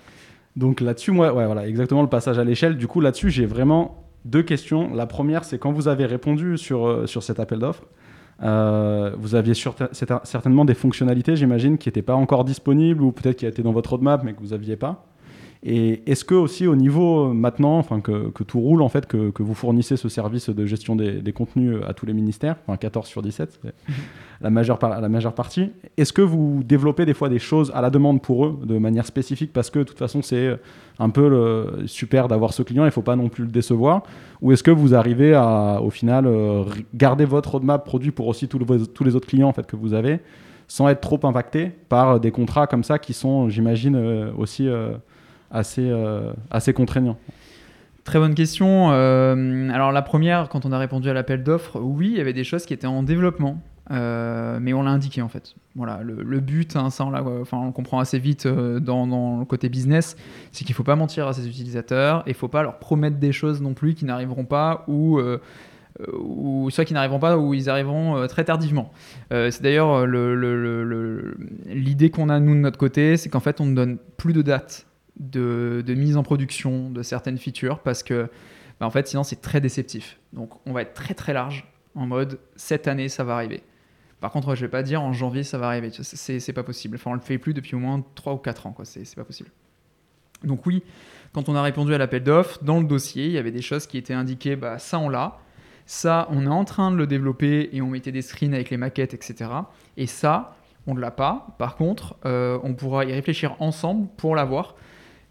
Donc 0.56 0.80
là-dessus, 0.80 1.12
moi, 1.12 1.32
ouais, 1.32 1.44
voilà, 1.44 1.68
exactement 1.68 2.02
le 2.02 2.08
passage 2.08 2.38
à 2.38 2.44
l'échelle. 2.44 2.76
Du 2.76 2.88
coup, 2.88 3.00
là-dessus, 3.00 3.30
j'ai 3.30 3.46
vraiment 3.46 4.05
deux 4.26 4.42
questions. 4.42 4.92
La 4.94 5.06
première, 5.06 5.44
c'est 5.44 5.58
quand 5.58 5.72
vous 5.72 5.88
avez 5.88 6.04
répondu 6.04 6.58
sur, 6.58 6.86
euh, 6.86 7.06
sur 7.06 7.22
cet 7.22 7.40
appel 7.40 7.60
d'offres, 7.60 7.84
euh, 8.42 9.12
vous 9.18 9.34
aviez 9.34 9.54
certainement 9.54 10.64
des 10.64 10.74
fonctionnalités, 10.74 11.36
j'imagine, 11.36 11.78
qui 11.78 11.88
n'étaient 11.88 12.02
pas 12.02 12.14
encore 12.14 12.44
disponibles 12.44 13.02
ou 13.02 13.12
peut-être 13.12 13.36
qui 13.36 13.46
étaient 13.46 13.62
dans 13.62 13.72
votre 13.72 13.90
roadmap 13.90 14.22
mais 14.24 14.34
que 14.34 14.40
vous 14.40 14.48
n'aviez 14.48 14.76
pas. 14.76 15.06
Et 15.68 16.08
est-ce 16.08 16.24
que 16.24 16.36
aussi 16.36 16.68
au 16.68 16.76
niveau 16.76 17.24
euh, 17.24 17.32
maintenant, 17.32 17.76
enfin 17.76 18.00
que, 18.00 18.28
que, 18.30 18.44
tout 18.44 18.60
roule 18.60 18.82
en 18.82 18.88
fait, 18.88 19.06
que, 19.06 19.30
que, 19.30 19.42
vous 19.42 19.52
fournissez 19.52 19.96
ce 19.96 20.08
service 20.08 20.48
de 20.48 20.64
gestion 20.64 20.94
des, 20.94 21.20
des, 21.20 21.32
contenus 21.32 21.78
à 21.84 21.92
tous 21.92 22.06
les 22.06 22.12
ministères, 22.12 22.54
enfin 22.64 22.76
14 22.76 23.04
sur 23.08 23.20
17, 23.20 23.58
mhm. 23.64 23.72
la 24.42 24.50
majeure, 24.50 24.78
la 24.80 25.08
majeure 25.08 25.34
partie, 25.34 25.72
est-ce 25.96 26.12
que 26.12 26.22
vous 26.22 26.62
développez 26.62 27.04
des 27.04 27.14
fois 27.14 27.28
des 27.28 27.40
choses 27.40 27.72
à 27.74 27.80
la 27.80 27.90
demande 27.90 28.22
pour 28.22 28.46
eux 28.46 28.60
de 28.64 28.78
manière 28.78 29.06
spécifique 29.06 29.52
parce 29.52 29.70
que 29.70 29.80
de 29.80 29.84
toute 29.84 29.98
façon 29.98 30.22
c'est 30.22 30.56
un 31.00 31.10
peu 31.10 31.28
le, 31.28 31.88
super 31.88 32.28
d'avoir 32.28 32.52
ce 32.52 32.62
client, 32.62 32.84
il 32.84 32.86
ne 32.86 32.90
faut 32.92 33.02
pas 33.02 33.16
non 33.16 33.28
plus 33.28 33.42
le 33.42 33.50
décevoir, 33.50 34.04
ou 34.42 34.52
est-ce 34.52 34.62
que 34.62 34.70
vous 34.70 34.94
arrivez 34.94 35.34
à 35.34 35.80
au 35.82 35.90
final 35.90 36.28
euh, 36.28 36.62
garder 36.94 37.24
votre 37.24 37.50
roadmap 37.50 37.84
produit 37.84 38.12
pour 38.12 38.28
aussi 38.28 38.46
tous, 38.46 38.60
tous 38.94 39.02
les 39.02 39.16
autres 39.16 39.26
clients 39.26 39.48
en 39.48 39.52
fait 39.52 39.66
que 39.66 39.74
vous 39.74 39.94
avez 39.94 40.20
sans 40.68 40.88
être 40.88 41.00
trop 41.00 41.18
impacté 41.24 41.72
par 41.88 42.20
des 42.20 42.30
contrats 42.30 42.68
comme 42.68 42.84
ça 42.84 43.00
qui 43.00 43.12
sont, 43.14 43.48
j'imagine, 43.48 43.96
euh, 43.96 44.30
aussi 44.36 44.68
assez, 45.50 45.88
euh, 45.88 46.32
assez 46.50 46.72
contraignant 46.72 47.18
Très 48.04 48.20
bonne 48.20 48.36
question. 48.36 48.92
Euh, 48.92 49.68
alors 49.70 49.90
la 49.90 50.02
première, 50.02 50.48
quand 50.48 50.64
on 50.64 50.70
a 50.70 50.78
répondu 50.78 51.10
à 51.10 51.12
l'appel 51.12 51.42
d'offres, 51.42 51.80
oui, 51.80 52.10
il 52.12 52.18
y 52.18 52.20
avait 52.20 52.32
des 52.32 52.44
choses 52.44 52.64
qui 52.64 52.72
étaient 52.72 52.86
en 52.86 53.02
développement, 53.02 53.60
euh, 53.90 54.60
mais 54.62 54.72
on 54.72 54.84
l'a 54.84 54.92
indiqué 54.92 55.22
en 55.22 55.28
fait. 55.28 55.56
Voilà, 55.74 56.02
le, 56.04 56.38
but, 56.38 56.76
hein, 56.76 56.90
ça 56.90 57.04
on, 57.04 57.44
on, 57.52 57.72
comprend 57.72 57.98
assez 57.98 58.20
vite 58.20 58.46
dans, 58.46 59.38
le 59.40 59.44
côté 59.44 59.68
business, 59.68 60.16
c'est 60.52 60.64
qu'il 60.64 60.72
ne 60.72 60.76
faut 60.76 60.84
pas 60.84 60.94
mentir 60.94 61.26
à 61.26 61.32
ses 61.32 61.48
utilisateurs 61.48 62.20
et 62.26 62.30
il 62.30 62.34
ne 62.34 62.36
faut 62.36 62.46
pas 62.46 62.62
leur 62.62 62.78
promettre 62.78 63.16
des 63.16 63.32
choses 63.32 63.60
non 63.60 63.74
plus 63.74 63.94
qui 63.94 64.04
n'arriveront 64.04 64.44
pas 64.44 64.84
ou 64.86 65.20
ou 66.12 66.70
soit 66.70 66.84
qui 66.84 66.92
n'arriveront 66.92 67.18
pas 67.18 67.38
ou 67.38 67.54
ils 67.54 67.70
arriveront 67.70 68.26
très 68.28 68.44
tardivement. 68.44 68.92
c'est 69.30 69.62
d'ailleurs 69.62 70.06
l'idée 71.66 72.10
qu'on 72.10 72.28
a 72.28 72.38
nous 72.38 72.54
de 72.54 72.60
notre 72.60 72.78
côté, 72.78 73.16
c'est 73.16 73.30
qu'en 73.30 73.40
fait 73.40 73.60
on 73.60 73.66
ne 73.66 73.74
donne 73.74 73.98
plus 74.16 74.32
de 74.32 74.42
date 74.42 74.86
de, 75.18 75.82
mise 75.88 76.16
en 76.16 76.22
production 76.22 76.90
de 76.90 77.02
certaines 77.02 77.38
features 77.38 77.80
parce 77.80 78.02
que 78.02 78.28
bah, 78.80 78.86
en 78.86 78.90
fait 78.90 79.08
sinon 79.08 79.22
c'est 79.22 79.40
très 79.40 79.60
déceptif. 79.60 80.18
Donc 80.32 80.50
on 80.66 80.72
va 80.72 80.82
être 80.82 80.94
très 80.94 81.14
très 81.14 81.32
large 81.32 81.66
en 81.94 82.06
mode 82.06 82.38
cette 82.56 82.88
année 82.88 83.08
ça 83.08 83.24
va 83.24 83.34
arriver. 83.34 83.62
Par 84.20 84.30
contre, 84.30 84.54
je 84.54 84.62
vais 84.62 84.70
pas 84.70 84.82
dire 84.82 85.02
en 85.02 85.12
janvier 85.12 85.42
ça 85.42 85.58
va 85.58 85.66
arriver. 85.66 85.90
C'est 85.92 86.52
pas 86.52 86.62
possible. 86.62 86.96
Enfin, 86.96 87.10
on 87.10 87.14
le 87.14 87.20
fait 87.20 87.38
plus 87.38 87.52
depuis 87.52 87.74
au 87.76 87.78
moins 87.78 88.02
3 88.14 88.32
ou 88.32 88.38
4 88.38 88.66
ans. 88.66 88.74
C'est 88.82 89.14
pas 89.14 89.24
possible. 89.24 89.50
Donc 90.42 90.66
oui, 90.66 90.82
quand 91.32 91.48
on 91.48 91.54
a 91.54 91.62
répondu 91.62 91.94
à 91.94 91.98
l'appel 91.98 92.22
d'offres, 92.22 92.62
dans 92.62 92.80
le 92.80 92.86
dossier, 92.86 93.26
il 93.26 93.32
y 93.32 93.38
avait 93.38 93.50
des 93.50 93.62
choses 93.62 93.86
qui 93.86 93.98
étaient 93.98 94.14
indiquées, 94.14 94.56
bah, 94.56 94.78
ça 94.78 94.98
on 94.98 95.08
l'a, 95.08 95.38
ça 95.86 96.28
on 96.30 96.44
est 96.44 96.48
en 96.48 96.64
train 96.64 96.90
de 96.90 96.96
le 96.96 97.06
développer 97.06 97.70
et 97.72 97.82
on 97.82 97.88
mettait 97.88 98.12
des 98.12 98.22
screens 98.22 98.54
avec 98.54 98.70
les 98.70 98.76
maquettes, 98.76 99.14
etc. 99.14 99.50
Et 99.96 100.06
ça, 100.06 100.56
on 100.86 100.94
ne 100.94 101.00
l'a 101.00 101.10
pas. 101.10 101.48
Par 101.58 101.76
contre, 101.76 102.16
euh, 102.24 102.58
on 102.62 102.74
pourra 102.74 103.04
y 103.04 103.12
réfléchir 103.12 103.56
ensemble 103.60 104.08
pour 104.16 104.34
l'avoir, 104.36 104.76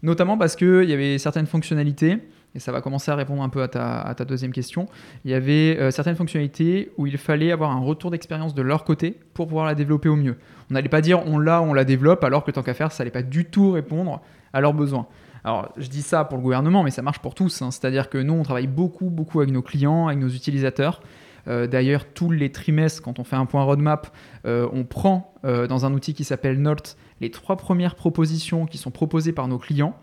notamment 0.06 0.38
parce 0.38 0.56
qu'il 0.56 0.84
y 0.84 0.92
avait 0.92 1.18
certaines 1.18 1.46
fonctionnalités 1.46 2.18
et 2.54 2.58
ça 2.58 2.72
va 2.72 2.80
commencer 2.80 3.10
à 3.10 3.16
répondre 3.16 3.42
un 3.42 3.50
peu 3.50 3.62
à 3.62 3.68
ta, 3.68 4.24
deuxième 4.24 4.52
question, 4.52 4.88
il 5.26 5.30
y 5.30 5.34
avait 5.34 5.76
euh, 5.78 5.90
certaines 5.90 6.16
fonctionnalités 6.16 6.90
où 6.96 7.06
il 7.06 7.18
fallait 7.18 7.52
avoir 7.52 7.70
un 7.70 7.80
retour 7.80 8.10
d'expérience 8.10 8.54
de 8.54 8.62
leur 8.62 8.84
côté 8.84 9.18
pour 9.34 9.46
pouvoir 9.46 9.66
la 9.66 9.74
développer 9.74 10.08
au 10.08 10.16
mieux. 10.16 10.36
On 10.70 10.74
n'allait 10.74 10.88
pas 10.88 11.02
dire 11.02 11.22
on 11.26 11.38
l'a, 11.38 11.60
on 11.60 11.74
la 11.74 11.84
développe, 11.84 12.24
alors 12.24 12.44
que 12.44 12.50
tant 12.50 12.62
qu'à 12.62 12.72
faire, 12.72 12.92
ça 12.92 13.02
n'allait 13.02 13.10
pas 13.10 13.22
du 13.22 13.44
tout 13.44 13.72
répondre 13.72 14.22
à 14.54 14.62
leurs 14.62 14.72
besoins. 14.72 15.06
Alors, 15.44 15.70
je 15.76 15.88
dis 15.88 16.00
ça 16.00 16.24
pour 16.24 16.38
le 16.38 16.42
gouvernement, 16.42 16.82
mais 16.82 16.90
ça 16.90 17.02
marche 17.02 17.18
pour 17.18 17.34
tous. 17.34 17.60
Hein. 17.60 17.70
C'est-à-dire 17.70 18.08
que 18.08 18.18
nous, 18.18 18.32
on 18.32 18.42
travaille 18.42 18.66
beaucoup, 18.68 19.10
beaucoup 19.10 19.40
avec 19.40 19.52
nos 19.52 19.62
clients, 19.62 20.06
avec 20.06 20.18
nos 20.18 20.28
utilisateurs. 20.28 21.02
Euh, 21.48 21.66
d'ailleurs, 21.66 22.06
tous 22.06 22.30
les 22.30 22.50
trimestres, 22.50 23.02
quand 23.02 23.18
on 23.18 23.24
fait 23.24 23.36
un 23.36 23.46
point 23.46 23.62
roadmap, 23.64 24.16
euh, 24.46 24.66
on 24.72 24.84
prend 24.84 25.34
dans 25.44 25.86
un 25.86 25.92
outil 25.92 26.12
qui 26.12 26.24
s'appelle 26.24 26.60
Note 26.60 26.96
les 27.20 27.30
trois 27.30 27.56
premières 27.56 27.94
propositions 27.94 28.66
qui 28.66 28.78
sont 28.78 28.90
proposées 28.90 29.32
par 29.32 29.48
nos 29.48 29.58
clients 29.58 29.96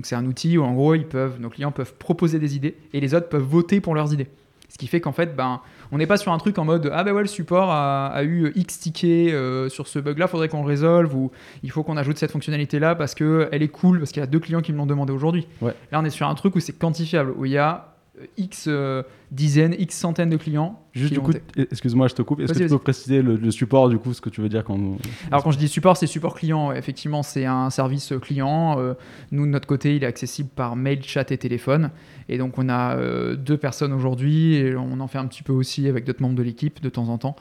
donc 0.00 0.06
c'est 0.06 0.14
un 0.14 0.24
outil 0.24 0.56
où 0.56 0.64
en 0.64 0.72
gros 0.72 0.94
ils 0.94 1.04
peuvent, 1.04 1.38
nos 1.40 1.50
clients 1.50 1.72
peuvent 1.72 1.94
proposer 1.94 2.38
des 2.38 2.56
idées 2.56 2.74
et 2.94 3.00
les 3.00 3.14
autres 3.14 3.28
peuvent 3.28 3.42
voter 3.42 3.82
pour 3.82 3.94
leurs 3.94 4.14
idées. 4.14 4.28
Ce 4.70 4.78
qui 4.78 4.86
fait 4.86 5.00
qu'en 5.00 5.12
fait, 5.12 5.36
ben, 5.36 5.60
on 5.92 5.98
n'est 5.98 6.06
pas 6.06 6.16
sur 6.16 6.32
un 6.32 6.38
truc 6.38 6.56
en 6.56 6.64
mode 6.64 6.90
ah 6.94 7.04
ben 7.04 7.12
ouais 7.12 7.20
le 7.20 7.28
support 7.28 7.70
a, 7.70 8.22
eu 8.24 8.50
X 8.54 8.78
tickets 8.78 9.34
euh, 9.34 9.68
sur 9.68 9.88
ce 9.88 9.98
bug 9.98 10.16
là, 10.16 10.26
faudrait 10.26 10.48
qu'on 10.48 10.62
le 10.62 10.68
résolve 10.68 11.14
ou 11.14 11.32
il 11.62 11.70
faut 11.70 11.82
qu'on 11.82 11.98
ajoute 11.98 12.16
cette 12.16 12.30
fonctionnalité 12.30 12.78
là 12.78 12.94
parce 12.94 13.14
que 13.14 13.48
elle 13.52 13.62
est 13.62 13.68
cool 13.68 13.98
parce 13.98 14.10
qu'il 14.10 14.20
y 14.20 14.22
a 14.22 14.26
deux 14.26 14.38
clients 14.38 14.62
qui 14.62 14.72
me 14.72 14.78
l'ont 14.78 14.86
demandé 14.86 15.12
aujourd'hui. 15.12 15.46
Là 15.60 15.72
on 16.00 16.04
est 16.06 16.10
sur 16.10 16.28
un 16.28 16.34
truc 16.34 16.56
où 16.56 16.60
c'est 16.60 16.78
quantifiable 16.78 17.34
où 17.36 17.44
il 17.44 17.52
y 17.52 17.58
a 17.58 17.96
X 18.36 18.66
euh, 18.68 19.02
dizaines, 19.30 19.74
X 19.78 19.96
centaines 19.96 20.30
de 20.30 20.36
clients. 20.36 20.80
Juste 20.92 21.12
du 21.12 21.20
coup, 21.20 21.32
excuse-moi, 21.56 22.08
je 22.08 22.14
te 22.14 22.22
coupe. 22.22 22.40
Est-ce 22.40 22.52
que 22.52 22.58
tu 22.58 22.68
peux 22.68 22.78
préciser 22.78 23.22
le, 23.22 23.50
support, 23.50 23.88
du 23.88 23.98
coup, 23.98 24.12
ce 24.12 24.20
que 24.20 24.30
tu 24.30 24.40
veux 24.40 24.48
dire 24.48 24.64
quand 24.64 24.78
Alors, 25.30 25.44
quand 25.44 25.50
je 25.50 25.58
dis 25.58 25.68
support, 25.68 25.96
c'est 25.96 26.06
support 26.06 26.34
client. 26.34 26.72
Effectivement, 26.72 27.22
c'est 27.22 27.46
un 27.46 27.70
service 27.70 28.12
client. 28.20 28.78
Euh, 28.78 28.94
nous, 29.30 29.46
de 29.46 29.50
notre 29.50 29.68
côté, 29.68 29.96
il 29.96 30.04
est 30.04 30.06
accessible 30.06 30.48
par 30.48 30.76
mail, 30.76 31.02
chat 31.02 31.30
et 31.30 31.38
téléphone. 31.38 31.90
Et 32.28 32.38
donc, 32.38 32.58
on 32.58 32.68
a 32.68 32.96
euh, 32.96 33.36
deux 33.36 33.56
personnes 33.56 33.92
aujourd'hui, 33.92 34.54
et 34.56 34.74
on 34.76 35.00
en 35.00 35.06
fait 35.06 35.18
un 35.18 35.26
petit 35.26 35.42
peu 35.42 35.52
aussi 35.52 35.88
avec 35.88 36.04
d'autres 36.04 36.22
membres 36.22 36.36
de 36.36 36.42
l'équipe 36.42 36.82
de 36.82 36.88
temps 36.88 37.08
en 37.08 37.18
temps, 37.18 37.36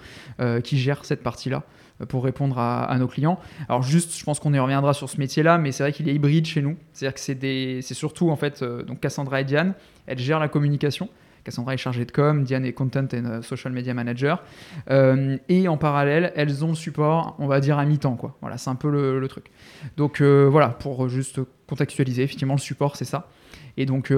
qui 0.64 0.78
gèrent 0.78 1.06
cette 1.06 1.24
partie-là 1.24 1.64
pour 2.08 2.24
répondre 2.24 2.58
à, 2.58 2.96
nos 2.98 3.08
clients. 3.08 3.40
Alors 3.68 3.82
juste, 3.82 4.18
je 4.18 4.24
pense 4.24 4.40
qu'on 4.40 4.54
y 4.54 4.60
reviendra 4.60 4.94
sur 4.94 5.10
ce 5.10 5.18
métier-là, 5.18 5.58
mais 5.58 5.72
c'est 5.72 5.84
vrai 5.84 5.92
qu'il 5.92 6.08
est 6.08 6.14
hybride 6.14 6.46
chez 6.46 6.62
nous. 6.62 6.78
C'est-à-dire 6.94 7.14
que 7.14 7.20
c'est, 7.20 7.36
des, 7.36 7.82
c'est 7.82 7.94
surtout 7.94 8.30
en 8.30 8.36
fait 8.36 8.62
euh, 8.62 8.84
donc 8.84 9.00
Cassandra 9.02 9.42
et 9.42 9.44
Diane, 9.44 9.74
elles 10.08 10.20
gèrent 10.20 10.40
la 10.40 10.48
communication. 10.48 11.10
Cassandra 11.44 11.74
est 11.74 11.78
chargée 11.78 12.06
de 12.06 12.12
com, 12.12 12.44
Diane 12.44 12.66
est 12.66 12.74
content 12.74 13.08
and 13.14 13.26
euh, 13.26 13.42
social 13.42 13.74
media 13.74 13.94
manager. 13.94 14.44
Euh, 14.90 15.38
et 15.48 15.68
en 15.68 15.78
parallèle, 15.78 16.32
elles 16.36 16.64
ont 16.64 16.70
le 16.70 16.76
support, 16.76 17.36
on 17.40 17.48
va 17.48 17.60
dire 17.60 17.78
à 17.78 17.86
mi-temps. 17.86 18.16
Quoi. 18.16 18.38
Voilà, 18.42 18.58
c'est 18.58 18.70
un 18.70 18.76
peu 18.76 18.90
le, 18.90 19.28
truc. 19.28 19.52
Donc 19.98 20.22
voilà, 20.22 20.70
pour 20.70 21.08
juste 21.10 21.40
contextualiser, 21.68 22.24
effectivement, 22.24 22.56
le 22.56 22.60
support, 22.60 22.96
c'est 22.96 23.06
ça. 23.06 23.30
Et 23.78 23.86
donc, 23.86 24.12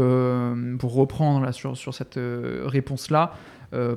pour 0.79 0.93
reprendre 0.93 1.51
sur, 1.51 1.77
sur 1.77 1.93
cette 1.93 2.17
réponse-là, 2.17 3.33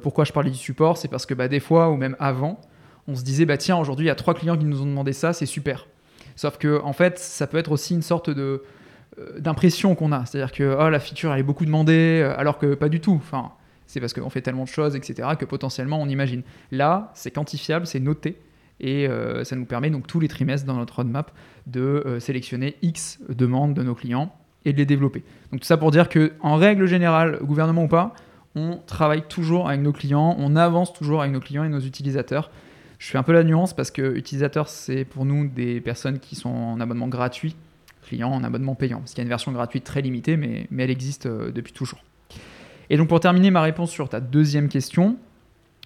pourquoi 0.03 0.25
je 0.25 0.33
parlais 0.33 0.51
du 0.51 0.59
support 0.59 0.99
C'est 0.99 1.09
parce 1.09 1.25
que 1.25 1.35
bah, 1.35 1.49
des 1.49 1.61
fois, 1.61 1.91
ou 1.91 1.97
même 1.97 2.17
avant, 2.19 2.61
on 3.09 3.15
se 3.15 3.23
disait, 3.23 3.45
bah 3.45 3.57
tiens, 3.57 3.77
aujourd'hui, 3.77 4.07
il 4.07 4.09
y 4.09 4.13
a 4.13 4.15
trois 4.15 4.35
clients 4.35 4.57
qui 4.57 4.65
nous 4.65 4.83
ont 4.83 4.87
demandé 4.87 5.13
ça, 5.13 5.33
c'est 5.33 5.47
super. 5.47 5.87
Sauf 6.37 6.59
que, 6.59 6.81
en 6.83 6.93
fait, 6.93 7.19
ça 7.19 7.47
peut 7.47 7.59
être 7.59 7.73
aussi 7.73 7.95
une 7.95 8.03
sorte 8.03 8.29
euh, 8.29 8.59
d'impression 9.39 9.95
qu'on 9.95 10.13
a. 10.13 10.25
C'est-à-dire 10.27 10.53
que 10.53 10.77
oh, 10.79 10.89
la 10.89 11.01
feature, 11.01 11.33
elle 11.33 11.41
est 11.41 11.45
beaucoup 11.45 11.65
demandée, 11.65 12.23
euh, 12.23 12.39
alors 12.39 12.59
que 12.59 12.75
pas 12.75 12.89
du 12.89 13.01
tout. 13.01 13.23
C'est 13.87 14.01
parce 14.01 14.13
qu'on 14.13 14.31
fait 14.31 14.41
tellement 14.41 14.65
de 14.65 14.69
choses, 14.69 14.97
etc., 14.97 15.29
que 15.39 15.45
potentiellement, 15.45 16.01
on 16.01 16.09
imagine. 16.09 16.43
Là, 16.73 17.13
c'est 17.15 17.31
quantifiable, 17.31 17.87
c'est 17.87 18.01
noté. 18.01 18.39
Et 18.81 19.07
euh, 19.07 19.45
ça 19.45 19.55
nous 19.55 19.67
permet 19.67 19.91
donc 19.91 20.07
tous 20.07 20.19
les 20.19 20.27
trimestres 20.27 20.67
dans 20.67 20.75
notre 20.75 20.97
roadmap 20.97 21.31
de 21.67 22.19
sélectionner 22.19 22.77
X 22.83 23.21
demandes 23.29 23.75
de 23.75 23.83
nos 23.83 23.95
clients 23.95 24.35
et 24.65 24.73
de 24.73 24.79
les 24.79 24.87
développer. 24.87 25.23
Donc 25.53 25.61
tout 25.61 25.67
ça 25.67 25.77
pour 25.77 25.91
dire 25.91 26.09
que 26.09 26.33
en 26.41 26.57
règle 26.57 26.87
générale, 26.87 27.39
gouvernement 27.43 27.85
ou 27.85 27.89
pas, 27.89 28.15
on 28.57 28.79
travaille 28.87 29.23
toujours 29.23 29.69
avec 29.69 29.81
nos 29.81 29.93
clients, 29.93 30.35
on 30.39 30.57
avance 30.57 30.93
toujours 30.93 31.21
avec 31.21 31.33
nos 31.33 31.41
clients 31.41 31.65
et 31.65 31.69
nos 31.69 31.81
utilisateurs 31.81 32.51
je 33.05 33.11
fais 33.11 33.19
un 33.19 33.23
peu 33.23 33.35
la 33.35 33.45
nuance 33.45 33.75
parce 33.75 33.91
que 33.91 34.17
utilisateur, 34.17 34.67
c'est 34.71 35.05
pour 35.05 35.27
nous 35.27 35.47
des 35.47 35.83
personnes 35.83 36.19
qui 36.19 36.37
sont 36.37 36.49
en 36.49 36.81
abonnement 36.81 37.07
gratuit, 37.07 37.55
clients 38.01 38.31
en 38.31 38.43
abonnement 38.43 38.75
payant. 38.75 39.01
Parce 39.01 39.11
qu'il 39.11 39.19
y 39.19 39.21
a 39.21 39.25
une 39.25 39.29
version 39.29 39.53
gratuite 39.53 39.85
très 39.85 40.01
limitée, 40.01 40.39
mais, 40.39 40.67
mais 40.71 40.85
elle 40.85 40.91
existe 40.91 41.27
euh, 41.27 41.53
depuis 41.53 41.75
toujours. 41.75 42.03
Et 42.89 42.97
donc 42.97 43.09
pour 43.09 43.21
terminer 43.21 43.51
ma 43.51 43.61
réponse 43.61 43.91
sur 43.91 44.09
ta 44.09 44.21
deuxième 44.21 44.71
question, 44.71 45.19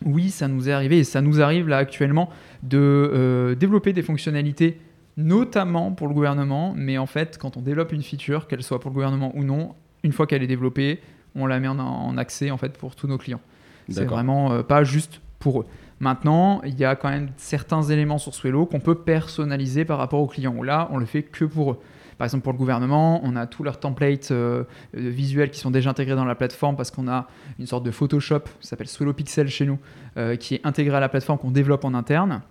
oui, 0.06 0.30
ça 0.30 0.46
nous 0.46 0.68
est 0.68 0.72
arrivé 0.72 0.98
et 0.98 1.04
ça 1.04 1.20
nous 1.20 1.40
arrive 1.40 1.66
là 1.66 1.78
actuellement 1.78 2.30
de 2.62 2.78
euh, 2.78 3.56
développer 3.56 3.92
des 3.92 4.02
fonctionnalités, 4.02 4.78
notamment 5.16 5.90
pour 5.90 6.06
le 6.06 6.14
gouvernement. 6.14 6.72
Mais 6.76 6.98
en 6.98 7.06
fait, 7.06 7.36
quand 7.36 7.56
on 7.56 7.62
développe 7.62 7.90
une 7.90 8.04
feature, 8.04 8.46
qu'elle 8.46 8.62
soit 8.62 8.78
pour 8.78 8.92
le 8.92 8.94
gouvernement 8.94 9.32
ou 9.34 9.42
non, 9.42 9.74
une 10.04 10.12
fois 10.12 10.28
qu'elle 10.28 10.44
est 10.44 10.46
développée, 10.46 11.00
on 11.34 11.46
la 11.46 11.58
met 11.58 11.66
en, 11.66 12.16
accès 12.16 12.52
en 12.52 12.58
fait 12.58 12.78
pour 12.78 12.94
tous 12.94 13.08
nos 13.08 13.18
clients. 13.18 13.40
C'est 13.88 14.04
vraiment 14.04 14.52
euh, 14.52 14.62
pas 14.62 14.84
juste 14.84 15.20
pour 15.40 15.62
eux. 15.62 15.66
Maintenant, 16.00 16.60
il 16.64 16.78
y 16.78 16.84
a 16.84 16.94
quand 16.94 17.08
même 17.08 17.30
certains 17.36 17.82
éléments 17.82 18.18
sur 18.18 18.34
Swello 18.34 18.66
qu'on 18.66 18.80
peut 18.80 18.94
personnaliser 18.94 19.84
par 19.84 19.98
rapport 19.98 20.20
aux 20.20 20.26
clients. 20.26 20.62
Là, 20.62 20.88
on 20.92 20.98
le 20.98 21.06
fait 21.06 21.22
que 21.22 21.44
pour 21.44 21.72
eux. 21.72 21.78
Par 22.18 22.24
exemple, 22.24 22.42
pour 22.42 22.52
le 22.52 22.58
gouvernement, 22.58 23.20
on 23.22 23.36
a 23.36 23.46
tous 23.46 23.62
leurs 23.62 23.78
templates 23.78 24.32
euh, 24.32 24.64
visuels 24.92 25.50
qui 25.50 25.60
sont 25.60 25.70
déjà 25.70 25.90
intégrés 25.90 26.16
dans 26.16 26.24
la 26.24 26.34
plateforme 26.34 26.76
parce 26.76 26.90
qu'on 26.90 27.08
a 27.08 27.28
une 27.60 27.66
sorte 27.66 27.84
de 27.84 27.92
Photoshop 27.92 28.40
qui 28.60 28.66
s'appelle 28.66 28.88
Swello 28.88 29.12
Pixel 29.12 29.48
chez 29.48 29.66
nous, 29.66 29.78
euh, 30.16 30.34
qui 30.34 30.56
est 30.56 30.66
intégré 30.66 30.96
à 30.96 31.00
la 31.00 31.08
plateforme 31.08 31.38
qu'on 31.38 31.52
développe 31.52 31.84
en 31.84 31.94
interne. 31.94 32.42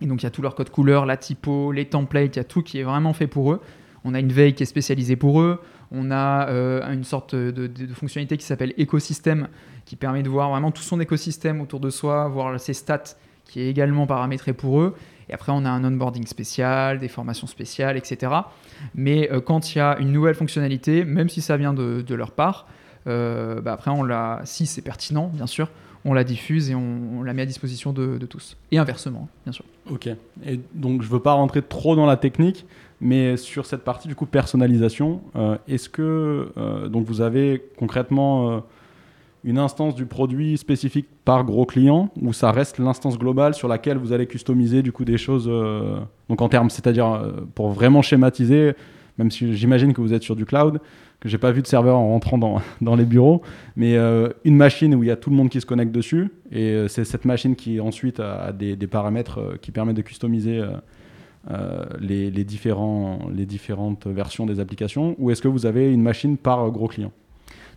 Et 0.00 0.06
donc, 0.06 0.22
il 0.22 0.24
y 0.24 0.26
a 0.26 0.30
tous 0.30 0.42
leurs 0.42 0.56
codes 0.56 0.70
couleurs, 0.70 1.06
la 1.06 1.16
typo, 1.16 1.70
les 1.70 1.84
templates, 1.84 2.36
il 2.36 2.38
y 2.38 2.40
a 2.40 2.44
tout 2.44 2.62
qui 2.62 2.78
est 2.78 2.82
vraiment 2.82 3.12
fait 3.12 3.28
pour 3.28 3.52
eux. 3.52 3.60
On 4.04 4.14
a 4.14 4.20
une 4.20 4.32
veille 4.32 4.54
qui 4.54 4.64
est 4.64 4.66
spécialisée 4.66 5.16
pour 5.16 5.40
eux. 5.40 5.60
On 5.90 6.10
a 6.10 6.48
euh, 6.48 6.92
une 6.92 7.04
sorte 7.04 7.34
de, 7.34 7.70
fonctionnalité 7.94 8.36
qui 8.36 8.44
s'appelle 8.44 8.74
écosystème, 8.76 9.48
qui 9.84 9.96
permet 9.96 10.22
de 10.22 10.28
voir 10.28 10.50
vraiment 10.50 10.70
tout 10.70 10.82
son 10.82 11.00
écosystème 11.00 11.60
autour 11.60 11.80
de 11.80 11.90
soi, 11.90 12.28
voir 12.28 12.58
ses 12.60 12.74
stats, 12.74 13.16
qui 13.44 13.60
est 13.60 13.68
également 13.68 14.06
paramétré 14.06 14.52
pour 14.52 14.80
eux. 14.80 14.94
Et 15.30 15.34
après, 15.34 15.52
on 15.52 15.64
a 15.64 15.70
un 15.70 15.84
onboarding 15.84 16.26
spécial, 16.26 16.98
des 16.98 17.08
formations 17.08 17.46
spéciales, 17.46 17.96
etc. 17.96 18.32
Mais 18.94 19.30
euh, 19.30 19.40
quand 19.40 19.74
il 19.74 19.78
y 19.78 19.80
a 19.80 19.98
une 19.98 20.12
nouvelle 20.12 20.34
fonctionnalité, 20.34 21.04
même 21.04 21.28
si 21.28 21.40
ça 21.40 21.56
vient 21.56 21.72
de, 21.74 22.14
leur 22.14 22.32
part, 22.32 22.66
euh, 23.06 23.60
bah 23.60 23.72
après, 23.72 23.90
on 23.90 24.02
la, 24.02 24.40
si 24.44 24.66
c'est 24.66 24.82
pertinent, 24.82 25.30
bien 25.32 25.46
sûr, 25.46 25.70
on 26.04 26.12
la 26.14 26.24
diffuse 26.24 26.70
et 26.70 26.74
on, 26.74 27.22
la 27.22 27.32
met 27.34 27.42
à 27.42 27.46
disposition 27.46 27.92
de, 27.92 28.18
tous. 28.26 28.56
Et 28.70 28.78
inversement, 28.78 29.28
bien 29.44 29.52
sûr. 29.52 29.64
Ok. 29.90 30.06
Et 30.06 30.60
donc, 30.74 31.02
je 31.02 31.08
ne 31.08 31.12
veux 31.12 31.20
pas 31.20 31.32
rentrer 31.32 31.62
trop 31.62 31.96
dans 31.96 32.06
la 32.06 32.16
technique, 32.16 32.66
mais 33.00 33.36
sur 33.36 33.66
cette 33.66 33.82
partie 33.82 34.08
du 34.08 34.14
coup 34.14 34.26
personnalisation, 34.26 35.20
euh, 35.36 35.56
est-ce 35.68 35.88
que 35.88 36.50
euh, 36.56 36.88
donc 36.88 37.06
vous 37.06 37.20
avez 37.20 37.62
concrètement 37.76 38.50
euh, 38.50 38.60
une 39.44 39.58
instance 39.58 39.94
du 39.94 40.06
produit 40.06 40.58
spécifique 40.58 41.06
par 41.24 41.44
gros 41.44 41.64
client 41.64 42.10
ou 42.20 42.32
ça 42.32 42.50
reste 42.50 42.78
l'instance 42.78 43.18
globale 43.18 43.54
sur 43.54 43.68
laquelle 43.68 43.96
vous 43.96 44.12
allez 44.12 44.26
customiser 44.26 44.82
du 44.82 44.90
coup 44.90 45.04
des 45.04 45.16
choses 45.16 45.48
donc 46.28 46.42
en 46.42 46.48
termes, 46.48 46.70
c'est-à-dire 46.70 47.34
pour 47.54 47.70
vraiment 47.70 48.02
schématiser, 48.02 48.72
même 49.16 49.30
si 49.30 49.54
j'imagine 49.54 49.92
que 49.92 50.00
vous 50.00 50.12
êtes 50.12 50.24
sur 50.24 50.34
du 50.34 50.44
cloud, 50.44 50.80
que 51.20 51.28
j'ai 51.28 51.38
pas 51.38 51.50
vu 51.50 51.62
de 51.62 51.66
serveur 51.66 51.96
en 51.96 52.08
rentrant 52.08 52.38
dans, 52.38 52.60
dans 52.80 52.96
les 52.96 53.04
bureaux, 53.04 53.42
mais 53.76 53.96
une 54.44 54.56
machine 54.56 54.94
où 54.94 55.02
il 55.02 55.06
y 55.06 55.10
a 55.10 55.16
tout 55.16 55.30
le 55.30 55.36
monde 55.36 55.48
qui 55.48 55.60
se 55.60 55.66
connecte 55.66 55.92
dessus 55.92 56.30
et 56.52 56.86
c'est 56.88 57.04
cette 57.04 57.24
machine 57.24 57.56
qui 57.56 57.80
ensuite 57.80 58.20
a 58.20 58.52
des, 58.52 58.76
des 58.76 58.86
paramètres 58.86 59.58
qui 59.60 59.70
permettent 59.70 59.96
de 59.96 60.02
customiser 60.02 60.62
euh, 61.50 61.84
les, 61.98 62.44
différents, 62.44 63.20
les 63.34 63.46
différentes 63.46 64.06
versions 64.06 64.44
des 64.44 64.60
applications 64.60 65.14
ou 65.18 65.30
est-ce 65.30 65.40
que 65.40 65.48
vous 65.48 65.64
avez 65.64 65.90
une 65.90 66.02
machine 66.02 66.36
par 66.36 66.70
gros 66.70 66.88
client? 66.88 67.12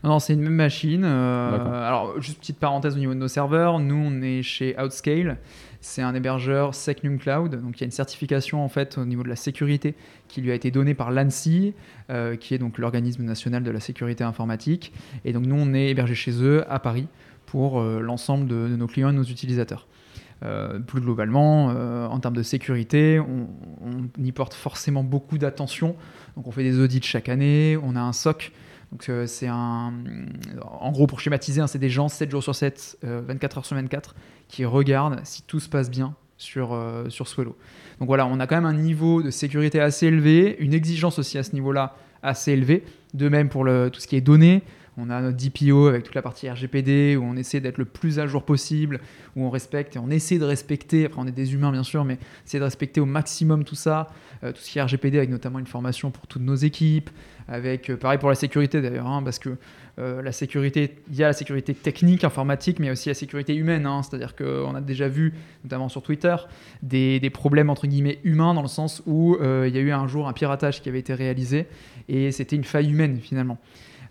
Non, 0.03 0.19
c'est 0.19 0.33
une 0.33 0.41
même 0.41 0.55
machine. 0.55 1.03
Euh, 1.05 1.87
alors, 1.87 2.19
juste 2.19 2.39
petite 2.39 2.57
parenthèse 2.57 2.95
au 2.95 2.99
niveau 2.99 3.13
de 3.13 3.19
nos 3.19 3.29
serveurs. 3.29 3.79
Nous, 3.79 3.95
on 3.95 4.21
est 4.23 4.41
chez 4.41 4.75
Outscale. 4.77 5.37
C'est 5.81 6.01
un 6.01 6.13
hébergeur 6.15 6.75
Secnum 6.75 7.17
Cloud. 7.17 7.59
Donc, 7.61 7.77
il 7.77 7.81
y 7.81 7.83
a 7.83 7.85
une 7.85 7.91
certification 7.91 8.63
en 8.63 8.69
fait 8.69 8.97
au 8.97 9.05
niveau 9.05 9.23
de 9.23 9.29
la 9.29 9.35
sécurité 9.35 9.95
qui 10.27 10.41
lui 10.41 10.51
a 10.51 10.53
été 10.53 10.71
donnée 10.71 10.93
par 10.93 11.11
l'ANSI, 11.11 11.73
euh, 12.09 12.35
qui 12.35 12.53
est 12.53 12.59
donc 12.59 12.77
l'organisme 12.77 13.23
national 13.23 13.63
de 13.63 13.71
la 13.71 13.79
sécurité 13.79 14.23
informatique. 14.23 14.93
Et 15.25 15.33
donc, 15.33 15.45
nous, 15.45 15.55
on 15.55 15.73
est 15.73 15.89
hébergé 15.89 16.15
chez 16.15 16.43
eux 16.43 16.63
à 16.71 16.79
Paris 16.79 17.07
pour 17.47 17.81
l'ensemble 17.81 18.47
de, 18.47 18.55
nos 18.77 18.87
clients 18.87 19.09
et 19.09 19.11
de 19.11 19.17
nos 19.17 19.23
utilisateurs. 19.23 19.85
Euh, 20.43 20.79
plus 20.79 21.01
globalement, 21.01 21.69
euh, 21.69 22.07
en 22.07 22.19
termes 22.19 22.35
de 22.35 22.41
sécurité, 22.41 23.19
on, 23.19 23.47
y 24.17 24.31
porte 24.31 24.55
forcément 24.55 25.03
beaucoup 25.03 25.37
d'attention. 25.37 25.95
Donc 26.35 26.47
on 26.47 26.51
fait 26.51 26.63
des 26.63 26.79
audits 26.79 27.01
chaque 27.03 27.29
année, 27.29 27.77
on 27.83 27.95
a 27.95 27.99
un 27.99 28.11
SOC, 28.11 28.51
Donc 28.91 29.09
c'est 29.25 29.47
un, 29.47 29.93
en 30.63 30.91
gros 30.91 31.07
pour 31.07 31.21
schématiser, 31.21 31.61
hein, 31.61 31.67
c'est 31.67 31.79
des 31.79 31.89
gens 31.89 32.09
7 32.09 32.29
jours 32.29 32.43
sur 32.43 32.53
7, 32.53 32.97
24 33.03 33.57
heures 33.59 33.65
sur 33.65 33.75
24 33.77 34.15
qui 34.49 34.65
regardent 34.65 35.21
si 35.23 35.43
tout 35.43 35.61
se 35.61 35.69
passe 35.69 35.89
bien 35.89 36.13
sur, 36.37 36.77
sur 37.07 37.27
Swello. 37.29 37.55
Donc 37.99 38.07
voilà, 38.07 38.25
on 38.25 38.39
a 38.41 38.47
quand 38.47 38.55
même 38.55 38.65
un 38.65 38.73
niveau 38.73 39.23
de 39.23 39.31
sécurité 39.31 39.79
assez 39.79 40.07
élevé, 40.07 40.57
une 40.59 40.73
exigence 40.73 41.19
aussi 41.19 41.37
à 41.37 41.43
ce 41.43 41.53
niveau-là 41.53 41.95
assez 42.21 42.51
élevée. 42.51 42.83
De 43.13 43.29
même 43.29 43.47
pour 43.47 43.63
le, 43.63 43.89
tout 43.89 44.01
ce 44.01 44.07
qui 44.07 44.17
est 44.17 44.21
données, 44.21 44.63
on 44.97 45.09
a 45.09 45.21
notre 45.21 45.37
DPO 45.37 45.87
avec 45.87 46.03
toute 46.03 46.15
la 46.15 46.21
partie 46.21 46.49
RGPD 46.49 47.15
où 47.15 47.23
on 47.23 47.35
essaie 47.35 47.59
d'être 47.59 47.77
le 47.77 47.85
plus 47.85 48.19
à 48.19 48.27
jour 48.27 48.43
possible, 48.43 48.99
où 49.35 49.43
on 49.43 49.49
respecte 49.49 49.95
et 49.95 49.99
on 49.99 50.09
essaie 50.09 50.37
de 50.37 50.43
respecter, 50.43 51.05
après 51.05 51.21
on 51.21 51.27
est 51.27 51.31
des 51.31 51.53
humains 51.53 51.71
bien 51.71 51.83
sûr, 51.83 52.03
mais 52.03 52.17
essayer 52.45 52.59
de 52.59 52.65
respecter 52.65 52.99
au 52.99 53.05
maximum 53.05 53.63
tout 53.63 53.75
ça, 53.75 54.09
euh, 54.43 54.51
tout 54.51 54.59
ce 54.61 54.69
qui 54.69 54.79
est 54.79 54.81
RGPD 54.81 55.17
avec 55.17 55.29
notamment 55.29 55.59
une 55.59 55.67
formation 55.67 56.11
pour 56.11 56.27
toutes 56.27 56.41
nos 56.41 56.55
équipes, 56.55 57.09
avec 57.51 57.89
euh, 57.89 57.97
pareil 57.97 58.17
pour 58.17 58.29
la 58.29 58.35
sécurité 58.35 58.81
d'ailleurs, 58.81 59.07
hein, 59.07 59.21
parce 59.23 59.37
que 59.37 59.57
euh, 59.99 60.21
la 60.21 60.31
sécurité, 60.31 60.95
il 61.09 61.15
y 61.17 61.23
a 61.23 61.27
la 61.27 61.33
sécurité 61.33 61.73
technique, 61.73 62.23
informatique, 62.23 62.79
mais 62.79 62.89
aussi 62.89 63.09
la 63.09 63.13
sécurité 63.13 63.53
humaine. 63.53 63.85
Hein. 63.85 64.01
C'est-à-dire 64.01 64.35
qu'on 64.35 64.73
a 64.73 64.81
déjà 64.81 65.07
vu, 65.07 65.33
notamment 65.63 65.89
sur 65.89 66.01
Twitter, 66.01 66.35
des, 66.81 67.19
des, 67.19 67.29
problèmes 67.29 67.69
entre 67.69 67.87
guillemets 67.87 68.19
humains 68.23 68.53
dans 68.53 68.61
le 68.61 68.67
sens 68.67 69.03
où 69.05 69.37
il 69.41 69.75
y 69.75 69.77
a 69.77 69.81
eu 69.81 69.91
un 69.91 70.07
jour 70.07 70.27
un 70.27 70.33
piratage 70.33 70.81
qui 70.81 70.89
avait 70.89 70.99
été 70.99 71.13
réalisé 71.13 71.67
et 72.07 72.31
c'était 72.31 72.55
une 72.55 72.63
faille 72.63 72.89
humaine 72.89 73.19
finalement. 73.21 73.57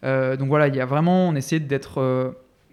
Euh, 0.04 0.36
donc 0.36 0.48
voilà, 0.48 0.68
il 0.68 0.74
y 0.74 0.80
a 0.80 0.86
vraiment, 0.86 1.28
on 1.28 1.34
essaie 1.34 1.60
d'être 1.60 1.98
euh, 1.98 2.30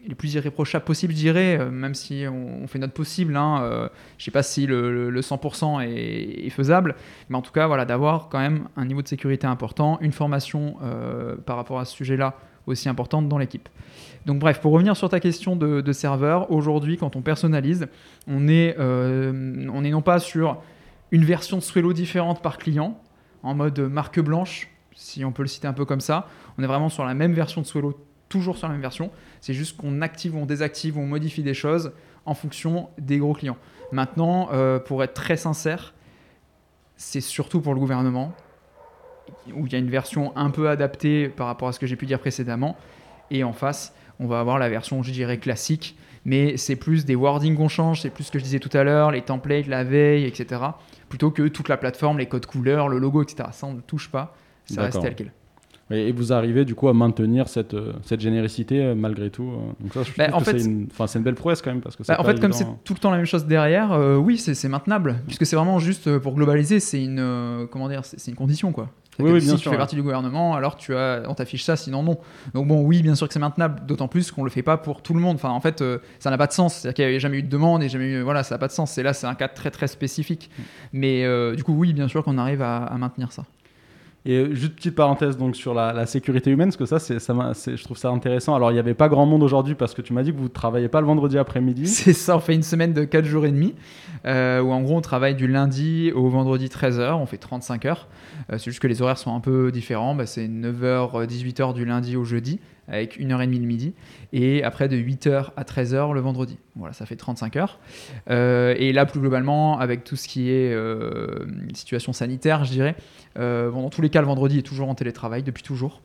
les 0.07 0.15
plus 0.15 0.33
irréprochables 0.33 0.85
possible, 0.85 1.13
je 1.13 1.17
dirais, 1.17 1.57
euh, 1.59 1.69
même 1.69 1.93
si 1.93 2.25
on, 2.27 2.67
fait 2.67 2.79
notre 2.79 2.93
possible. 2.93 3.35
Hein, 3.35 3.61
ne 3.61 3.89
je 4.17 4.23
sais 4.23 4.31
pas 4.31 4.43
si 4.43 4.65
le, 4.65 5.11
100% 5.21 5.85
est, 5.85 6.49
faisable, 6.49 6.95
mais 7.29 7.37
en 7.37 7.41
tout 7.41 7.51
cas, 7.51 7.67
voilà, 7.67 7.85
d'avoir 7.85 8.29
quand 8.29 8.39
même 8.39 8.67
un 8.75 8.85
niveau 8.85 9.01
de 9.01 9.07
sécurité 9.07 9.45
important, 9.45 9.97
une 10.01 10.11
formation 10.11 10.77
par 11.45 11.55
rapport 11.57 11.79
à 11.79 11.85
ce 11.85 11.93
sujet-là 11.95 12.35
aussi 12.65 12.89
importante 12.89 13.27
dans 13.29 13.37
l'équipe. 13.37 13.69
Donc 14.25 14.39
bref, 14.39 14.59
pour 14.59 14.71
revenir 14.71 14.97
sur 14.97 15.09
ta 15.09 15.19
question 15.19 15.55
de, 15.55 15.91
serveur, 15.91 16.51
aujourd'hui, 16.51 16.97
quand 16.97 17.15
on 17.15 17.21
personnalise, 17.21 17.87
on 18.27 18.47
est, 18.47 18.75
on 18.79 19.83
est 19.83 19.91
non 19.91 20.01
pas 20.01 20.19
sur 20.19 20.61
une 21.11 21.23
version 21.23 21.57
de 21.57 21.61
Swello 21.61 21.93
différente 21.93 22.41
par 22.41 22.57
client, 22.57 22.99
en 23.43 23.53
mode 23.53 23.79
marque 23.79 24.19
blanche, 24.19 24.69
si 24.95 25.23
on 25.23 25.31
peut 25.31 25.43
le 25.43 25.47
citer 25.47 25.67
un 25.67 25.73
peu 25.73 25.85
comme 25.85 26.01
ça. 26.01 26.27
On 26.57 26.63
est 26.63 26.67
vraiment 26.67 26.89
sur 26.89 27.05
la 27.05 27.13
même 27.13 27.33
version 27.33 27.61
de 27.61 27.65
Swello, 27.65 27.97
toujours 28.29 28.57
sur 28.57 28.67
la 28.67 28.73
même 28.73 28.81
version. 28.81 29.11
C'est 29.41 29.53
juste 29.53 29.77
qu'on 29.77 30.01
active 30.01 30.35
ou 30.35 30.39
on 30.39 30.45
désactive 30.45 30.97
ou 30.97 31.01
on 31.01 31.05
modifie 31.05 31.43
des 31.43 31.53
choses 31.53 31.91
en 32.25 32.33
fonction 32.33 32.89
des 32.97 33.17
gros 33.17 33.33
clients. 33.33 33.57
Maintenant, 33.91 34.49
euh, 34.51 34.79
pour 34.79 35.03
être 35.03 35.13
très 35.13 35.37
sincère, 35.37 35.93
c'est 36.97 37.21
surtout 37.21 37.61
pour 37.61 37.73
le 37.73 37.79
gouvernement, 37.79 38.33
où 39.53 39.65
il 39.65 39.71
y 39.71 39.75
a 39.75 39.79
une 39.79 39.89
version 39.89 40.35
un 40.35 40.49
peu 40.49 40.69
adaptée 40.69 41.29
par 41.29 41.47
rapport 41.47 41.67
à 41.67 41.71
ce 41.71 41.79
que 41.79 41.87
j'ai 41.87 41.95
pu 41.95 42.05
dire 42.05 42.19
précédemment. 42.19 42.75
Et 43.31 43.43
en 43.43 43.53
face, 43.53 43.93
on 44.19 44.27
va 44.27 44.39
avoir 44.39 44.57
la 44.57 44.69
version, 44.69 45.03
je 45.03 45.11
dirais, 45.11 45.37
classique. 45.37 45.97
Mais 46.25 46.57
c'est 46.57 46.75
plus 46.75 47.05
des 47.05 47.15
wordings 47.15 47.55
qu'on 47.55 47.69
change, 47.69 48.01
c'est 48.01 48.09
plus 48.09 48.25
ce 48.25 48.31
que 48.31 48.39
je 48.39 48.43
disais 48.43 48.59
tout 48.59 48.75
à 48.75 48.83
l'heure, 48.83 49.11
les 49.11 49.21
templates, 49.21 49.67
la 49.67 49.85
veille, 49.85 50.25
etc. 50.25 50.61
Plutôt 51.07 51.31
que 51.31 51.47
toute 51.47 51.69
la 51.69 51.77
plateforme, 51.77 52.17
les 52.17 52.25
codes 52.25 52.45
couleurs, 52.45 52.89
le 52.89 52.99
logo, 52.99 53.23
etc. 53.23 53.49
Ça, 53.53 53.67
on 53.67 53.73
ne 53.73 53.81
touche 53.81 54.09
pas 54.09 54.35
ça 54.73 54.83
reste 54.83 55.01
tel 55.01 55.15
quel. 55.15 55.31
Et 55.89 56.11
vous 56.11 56.33
arrivez 56.33 56.65
du 56.65 56.75
coup 56.75 56.89
à 56.89 56.93
maintenir 56.93 57.47
cette, 57.47 57.73
euh, 57.73 57.93
cette 58.03 58.19
généricité 58.19 58.83
euh, 58.83 58.95
malgré 58.95 59.29
tout. 59.29 59.49
Euh. 59.49 59.71
Donc 59.79 59.93
ça, 59.93 60.03
je 60.03 60.11
bah, 60.17 60.27
trouve 60.27 60.43
que 60.43 60.57
c'est 60.57 60.65
une, 60.65 60.89
une, 61.15 61.23
belle 61.23 61.35
prouesse 61.35 61.61
quand 61.61 61.71
même. 61.71 61.79
Parce 61.79 61.95
que 61.95 62.03
bah, 62.03 62.17
en 62.19 62.25
fait, 62.25 62.39
comme 62.41 62.51
c'est 62.51 62.65
hein. 62.65 62.77
tout 62.83 62.93
le 62.93 62.99
temps 62.99 63.09
la 63.09 63.17
même 63.17 63.25
chose 63.25 63.45
derrière, 63.45 63.97
oui, 64.19 64.37
c'est 64.37 64.67
maintenable. 64.67 65.17
Puisque 65.27 65.45
c'est 65.45 65.55
vraiment 65.55 65.79
juste 65.79 66.17
pour 66.19 66.33
globaliser, 66.33 66.79
c'est 66.79 67.01
une, 67.01 67.67
comment 67.71 67.87
dire, 67.87 68.01
c'est 68.03 68.29
une 68.29 68.35
condition. 68.35 68.71
quoi. 68.71 68.89
Oui, 69.19 69.31
oui, 69.31 69.41
si 69.41 69.47
bien 69.47 69.55
tu 69.55 69.67
fais 69.67 69.77
partie 69.77 69.95
du 69.95 70.03
gouvernement, 70.03 70.55
alors 70.55 70.75
tu 70.75 70.95
as, 70.95 71.23
on 71.27 71.33
t'affiche 71.33 71.63
ça, 71.63 71.75
sinon 71.75 72.03
non. 72.03 72.19
Donc 72.53 72.67
bon, 72.67 72.83
oui, 72.83 73.01
bien 73.01 73.15
sûr 73.15 73.27
que 73.27 73.33
c'est 73.33 73.39
maintenable, 73.39 73.81
d'autant 73.87 74.07
plus 74.07 74.29
qu'on 74.31 74.43
le 74.43 74.51
fait 74.51 74.61
pas 74.61 74.77
pour 74.77 75.01
tout 75.01 75.15
le 75.15 75.19
monde. 75.19 75.35
Enfin, 75.35 75.49
en 75.49 75.61
fait, 75.61 75.83
ça 76.19 76.29
n'a 76.29 76.37
pas 76.37 76.47
de 76.47 76.53
sens. 76.53 76.75
C'est-à-dire 76.75 76.93
qu'il 76.95 77.09
n'y 77.09 77.15
a 77.15 77.19
jamais 77.19 77.37
eu 77.37 77.43
de 77.43 77.49
demande 77.49 77.81
et 77.81 77.89
jamais 77.89 78.11
eu, 78.11 78.21
voilà, 78.21 78.43
ça 78.43 78.55
n'a 78.55 78.59
pas 78.59 78.67
de 78.67 78.73
sens. 78.73 78.95
Et 78.97 79.03
là, 79.03 79.13
c'est 79.13 79.25
un 79.25 79.35
cas 79.35 79.47
très 79.47 79.71
très 79.71 79.87
spécifique. 79.87 80.49
Mm. 80.51 80.63
Mais 80.93 81.55
du 81.55 81.63
coup, 81.63 81.73
oui, 81.73 81.93
bien 81.93 82.09
sûr 82.09 82.23
qu'on 82.23 82.37
arrive 82.37 82.61
à, 82.61 82.83
à 82.83 82.97
maintenir 82.97 83.31
ça. 83.31 83.45
Et 84.25 84.53
juste 84.53 84.75
petite 84.75 84.95
parenthèse 84.95 85.37
donc 85.37 85.55
sur 85.55 85.73
la, 85.73 86.05
sécurité 86.05 86.51
humaine, 86.51 86.67
parce 86.67 86.77
que 86.77 86.85
ça, 86.85 86.99
c'est, 86.99 87.19
ça 87.19 87.33
je 87.53 87.81
trouve 87.83 87.97
ça 87.97 88.09
intéressant. 88.09 88.55
Alors, 88.55 88.71
il 88.71 88.73
n'y 88.73 88.79
avait 88.79 88.93
pas 88.93 89.07
grand 89.07 89.25
monde 89.25 89.41
aujourd'hui 89.41 89.73
parce 89.73 89.93
que 89.93 90.01
tu 90.01 90.11
m'as 90.11 90.23
dit 90.23 90.33
que 90.33 90.37
vous 90.37 90.43
ne 90.43 90.49
travaillez 90.49 90.89
pas 90.89 90.99
le 90.99 91.07
vendredi 91.07 91.37
après-midi. 91.37 91.87
C'est 91.87 92.13
ça, 92.13 92.35
on 92.35 92.39
fait 92.39 92.53
une 92.53 92.63
semaine 92.63 92.93
de 92.93 93.05
4 93.05 93.23
jours 93.23 93.45
et 93.45 93.51
demi, 93.51 93.73
euh, 94.25 94.59
où 94.61 94.71
en 94.71 94.81
gros, 94.81 94.97
on 94.97 95.01
travaille 95.01 95.35
du 95.35 95.47
lundi 95.47 96.11
au 96.13 96.27
vendredi 96.27 96.67
13h, 96.67 97.13
on 97.13 97.25
fait 97.25 97.37
35 97.37 97.85
heures. 97.85 98.07
Euh, 98.51 98.57
c'est 98.57 98.65
juste 98.65 98.81
que 98.81 98.87
les 98.87 99.01
horaires 99.01 99.17
sont 99.17 99.33
un 99.33 99.39
peu 99.39 99.71
différents. 99.71 100.13
Bah, 100.13 100.25
c'est 100.25 100.47
9h, 100.47 101.25
18h 101.25 101.73
du 101.73 101.85
lundi 101.85 102.17
au 102.17 102.25
jeudi, 102.25 102.59
avec 102.87 103.19
1h30 103.19 103.59
le 103.59 103.65
midi, 103.65 103.93
et 104.33 104.63
après 104.63 104.87
de 104.87 104.97
8h 104.97 105.51
à 105.55 105.63
13h 105.63 106.13
le 106.13 106.19
vendredi. 106.19 106.57
Voilà, 106.75 106.93
ça 106.93 107.05
fait 107.05 107.15
35 107.15 107.55
heures. 107.55 107.79
Euh, 108.29 108.75
et 108.77 108.93
là, 108.93 109.05
plus 109.05 109.19
globalement, 109.19 109.79
avec 109.79 110.03
tout 110.03 110.15
ce 110.15 110.27
qui 110.27 110.49
est 110.49 110.75
situation 111.73 112.13
sanitaire, 112.13 112.65
je 112.65 112.71
dirais, 112.71 112.95
euh, 113.37 113.71
dans 113.71 113.89
tous 113.89 114.01
les 114.01 114.09
cas, 114.09 114.21
le 114.21 114.27
vendredi 114.27 114.59
est 114.59 114.63
toujours 114.63 114.89
en 114.89 114.95
télétravail 114.95 115.43
depuis 115.43 115.63
toujours. 115.63 116.01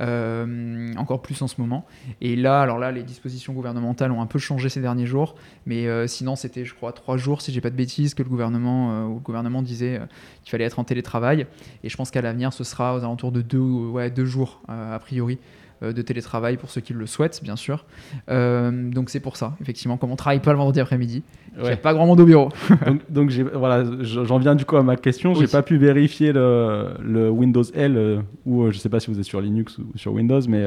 Euh, 0.00 0.94
encore 0.96 1.20
plus 1.20 1.40
en 1.42 1.48
ce 1.48 1.60
moment. 1.60 1.84
Et 2.22 2.34
là, 2.34 2.62
alors 2.62 2.78
là, 2.78 2.90
les 2.90 3.02
dispositions 3.02 3.52
gouvernementales 3.52 4.10
ont 4.10 4.22
un 4.22 4.26
peu 4.26 4.38
changé 4.38 4.70
ces 4.70 4.80
derniers 4.80 5.04
jours, 5.04 5.34
mais 5.66 5.86
euh, 5.86 6.06
sinon 6.06 6.34
c'était, 6.34 6.64
je 6.64 6.74
crois, 6.74 6.92
trois 6.92 7.18
jours, 7.18 7.42
si 7.42 7.52
j'ai 7.52 7.60
pas 7.60 7.68
de 7.68 7.76
bêtises, 7.76 8.14
que 8.14 8.22
le 8.22 8.30
gouvernement, 8.30 9.08
le 9.08 9.20
gouvernement 9.20 9.60
disait 9.60 10.00
qu'il 10.42 10.50
fallait 10.50 10.64
être 10.64 10.78
en 10.78 10.84
télétravail. 10.84 11.46
Et 11.84 11.90
je 11.90 11.96
pense 11.96 12.10
qu'à 12.10 12.22
l'avenir, 12.22 12.54
ce 12.54 12.64
sera 12.64 12.94
aux 12.96 13.00
alentours 13.00 13.32
de 13.32 13.42
deux, 13.42 13.58
ouais, 13.58 14.10
deux 14.10 14.24
jours 14.24 14.62
a 14.66 14.98
priori. 14.98 15.38
Euh, 15.82 15.92
de 15.92 16.02
télétravail 16.02 16.58
pour 16.58 16.70
ceux 16.70 16.80
qui 16.80 16.92
le 16.92 17.06
souhaitent, 17.06 17.40
bien 17.42 17.56
sûr. 17.56 17.84
Euh, 18.30 18.90
donc 18.90 19.10
c'est 19.10 19.20
pour 19.20 19.36
ça, 19.36 19.56
effectivement, 19.60 19.96
comme 19.96 20.12
on 20.12 20.16
travaille 20.16 20.40
pas 20.40 20.52
le 20.52 20.58
vendredi 20.58 20.80
après-midi, 20.80 21.22
il 21.56 21.62
n'y 21.62 21.70
a 21.70 21.76
pas 21.76 21.92
grand 21.92 22.06
monde 22.06 22.20
au 22.20 22.24
bureau. 22.24 22.50
donc, 23.08 23.32
voilà, 23.54 23.84
j'en 24.02 24.38
viens 24.38 24.54
du 24.54 24.64
coup 24.64 24.76
à 24.76 24.82
ma 24.82 24.96
question. 24.96 25.34
J'ai 25.34 25.48
pas 25.48 25.62
pu 25.62 25.78
vérifier 25.78 26.32
le, 26.32 27.28
Windows 27.30 27.64
L 27.74 27.96
euh, 27.96 28.20
ou 28.46 28.70
je 28.70 28.78
sais 28.78 28.88
pas 28.88 29.00
si 29.00 29.10
vous 29.10 29.18
êtes 29.18 29.24
sur 29.24 29.40
Linux 29.40 29.78
ou 29.78 29.86
sur 29.96 30.12
Windows, 30.12 30.40
mais 30.48 30.64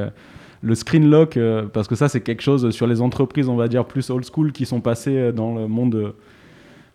le 0.62 0.76
screen 0.76 1.10
lock, 1.10 1.40
parce 1.72 1.88
que 1.88 1.96
ça 1.96 2.10
c'est 2.10 2.22
quelque 2.22 2.42
chose 2.42 2.72
sur 2.72 2.88
les 2.88 3.02
entreprises, 3.02 3.48
on 3.48 3.56
va 3.56 3.68
dire 3.68 3.86
plus 3.86 4.10
old 4.10 4.26
school, 4.26 4.52
qui 4.52 4.66
sont 4.66 4.82
passées 4.82 5.32
dans 5.32 5.56
le 5.56 5.68
monde 5.68 6.14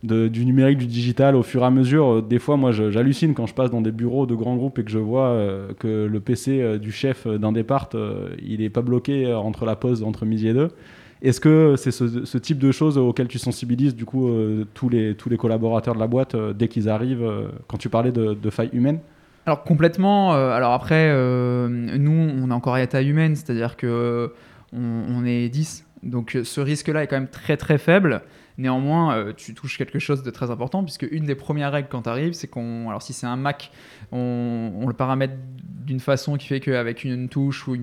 du 0.02 0.46
numérique, 0.46 0.78
du 0.78 0.86
digital 0.86 1.36
au 1.36 1.42
fur 1.42 1.62
et 1.62 1.66
à 1.66 1.70
mesure. 1.70 2.06
Euh, 2.06 2.22
des 2.22 2.38
fois, 2.38 2.56
moi, 2.56 2.72
j'hallucine 2.72 3.34
quand 3.34 3.46
je 3.46 3.54
passe 3.54 3.70
dans 3.70 3.80
des 3.80 3.92
bureaux 3.92 4.26
de 4.26 4.34
grands 4.34 4.56
groupes 4.56 4.78
et 4.78 4.84
que 4.84 4.90
je 4.90 4.98
vois 4.98 5.28
euh, 5.28 5.72
que 5.78 6.06
le 6.06 6.20
PC 6.20 6.60
euh, 6.60 6.78
du 6.78 6.92
chef 6.92 7.26
d'un 7.26 7.52
départ, 7.52 7.90
il 8.42 8.60
n'est 8.60 8.70
pas 8.70 8.82
bloqué 8.82 9.32
entre 9.32 9.64
la 9.64 9.76
pause 9.76 10.02
entre 10.02 10.24
midi 10.24 10.48
et 10.48 10.54
deux. 10.54 10.68
Est-ce 11.22 11.40
que 11.40 11.74
c'est 11.76 11.90
ce, 11.90 12.38
type 12.38 12.58
de 12.58 12.72
choses 12.72 12.96
auxquelles 12.96 13.28
tu 13.28 13.38
sensibilises 13.38 13.94
du 13.94 14.06
coup 14.06 14.30
tous, 14.72 14.88
les, 14.88 15.14
tous 15.14 15.28
les 15.28 15.36
collaborateurs 15.36 15.94
de 15.94 16.00
la 16.00 16.06
boîte 16.06 16.34
dès 16.56 16.68
qu'ils 16.68 16.88
arrivent 16.88 17.28
quand 17.66 17.76
tu 17.76 17.90
parlais 17.90 18.10
de, 18.10 18.32
de 18.32 18.50
failles 18.50 18.70
humaines? 18.72 19.00
Alors 19.44 19.62
complètement. 19.62 20.32
alors 20.32 20.72
après, 20.72 21.10
nous, 21.68 22.12
on 22.12 22.50
est 22.50 22.54
encore 22.54 22.74
à 22.74 22.86
taille 22.86 23.10
humaine, 23.10 23.36
c'est-à-dire 23.36 23.76
que 23.76 24.32
on, 24.72 25.04
on, 25.10 25.24
est 25.26 25.50
10. 25.50 25.84
Donc 26.02 26.38
ce 26.42 26.60
risque-là 26.60 27.02
est 27.02 27.06
quand 27.06 27.16
même 27.16 27.28
très 27.28 27.58
très 27.58 27.76
faible. 27.76 28.22
Néanmoins, 28.58 29.14
euh, 29.14 29.32
tu 29.34 29.54
touches 29.54 29.78
quelque 29.78 29.98
chose 29.98 30.22
de 30.22 30.30
très 30.30 30.50
important, 30.50 30.82
puisque 30.82 31.06
une 31.10 31.24
des 31.24 31.34
premières 31.34 31.72
règles 31.72 31.88
quand 31.90 32.02
tu 32.02 32.08
arrives, 32.08 32.32
c'est 32.32 32.48
qu'on. 32.48 32.88
Alors, 32.88 33.02
si 33.02 33.12
c'est 33.12 33.26
un 33.26 33.36
Mac, 33.36 33.70
on, 34.12 34.84
le 34.86 34.92
paramètre 34.92 35.34
d'une 35.58 36.00
façon 36.00 36.36
qui 36.36 36.46
fait 36.46 36.60
qu'avec 36.60 37.04
une, 37.04 37.28
touche 37.28 37.66
ou 37.66 37.76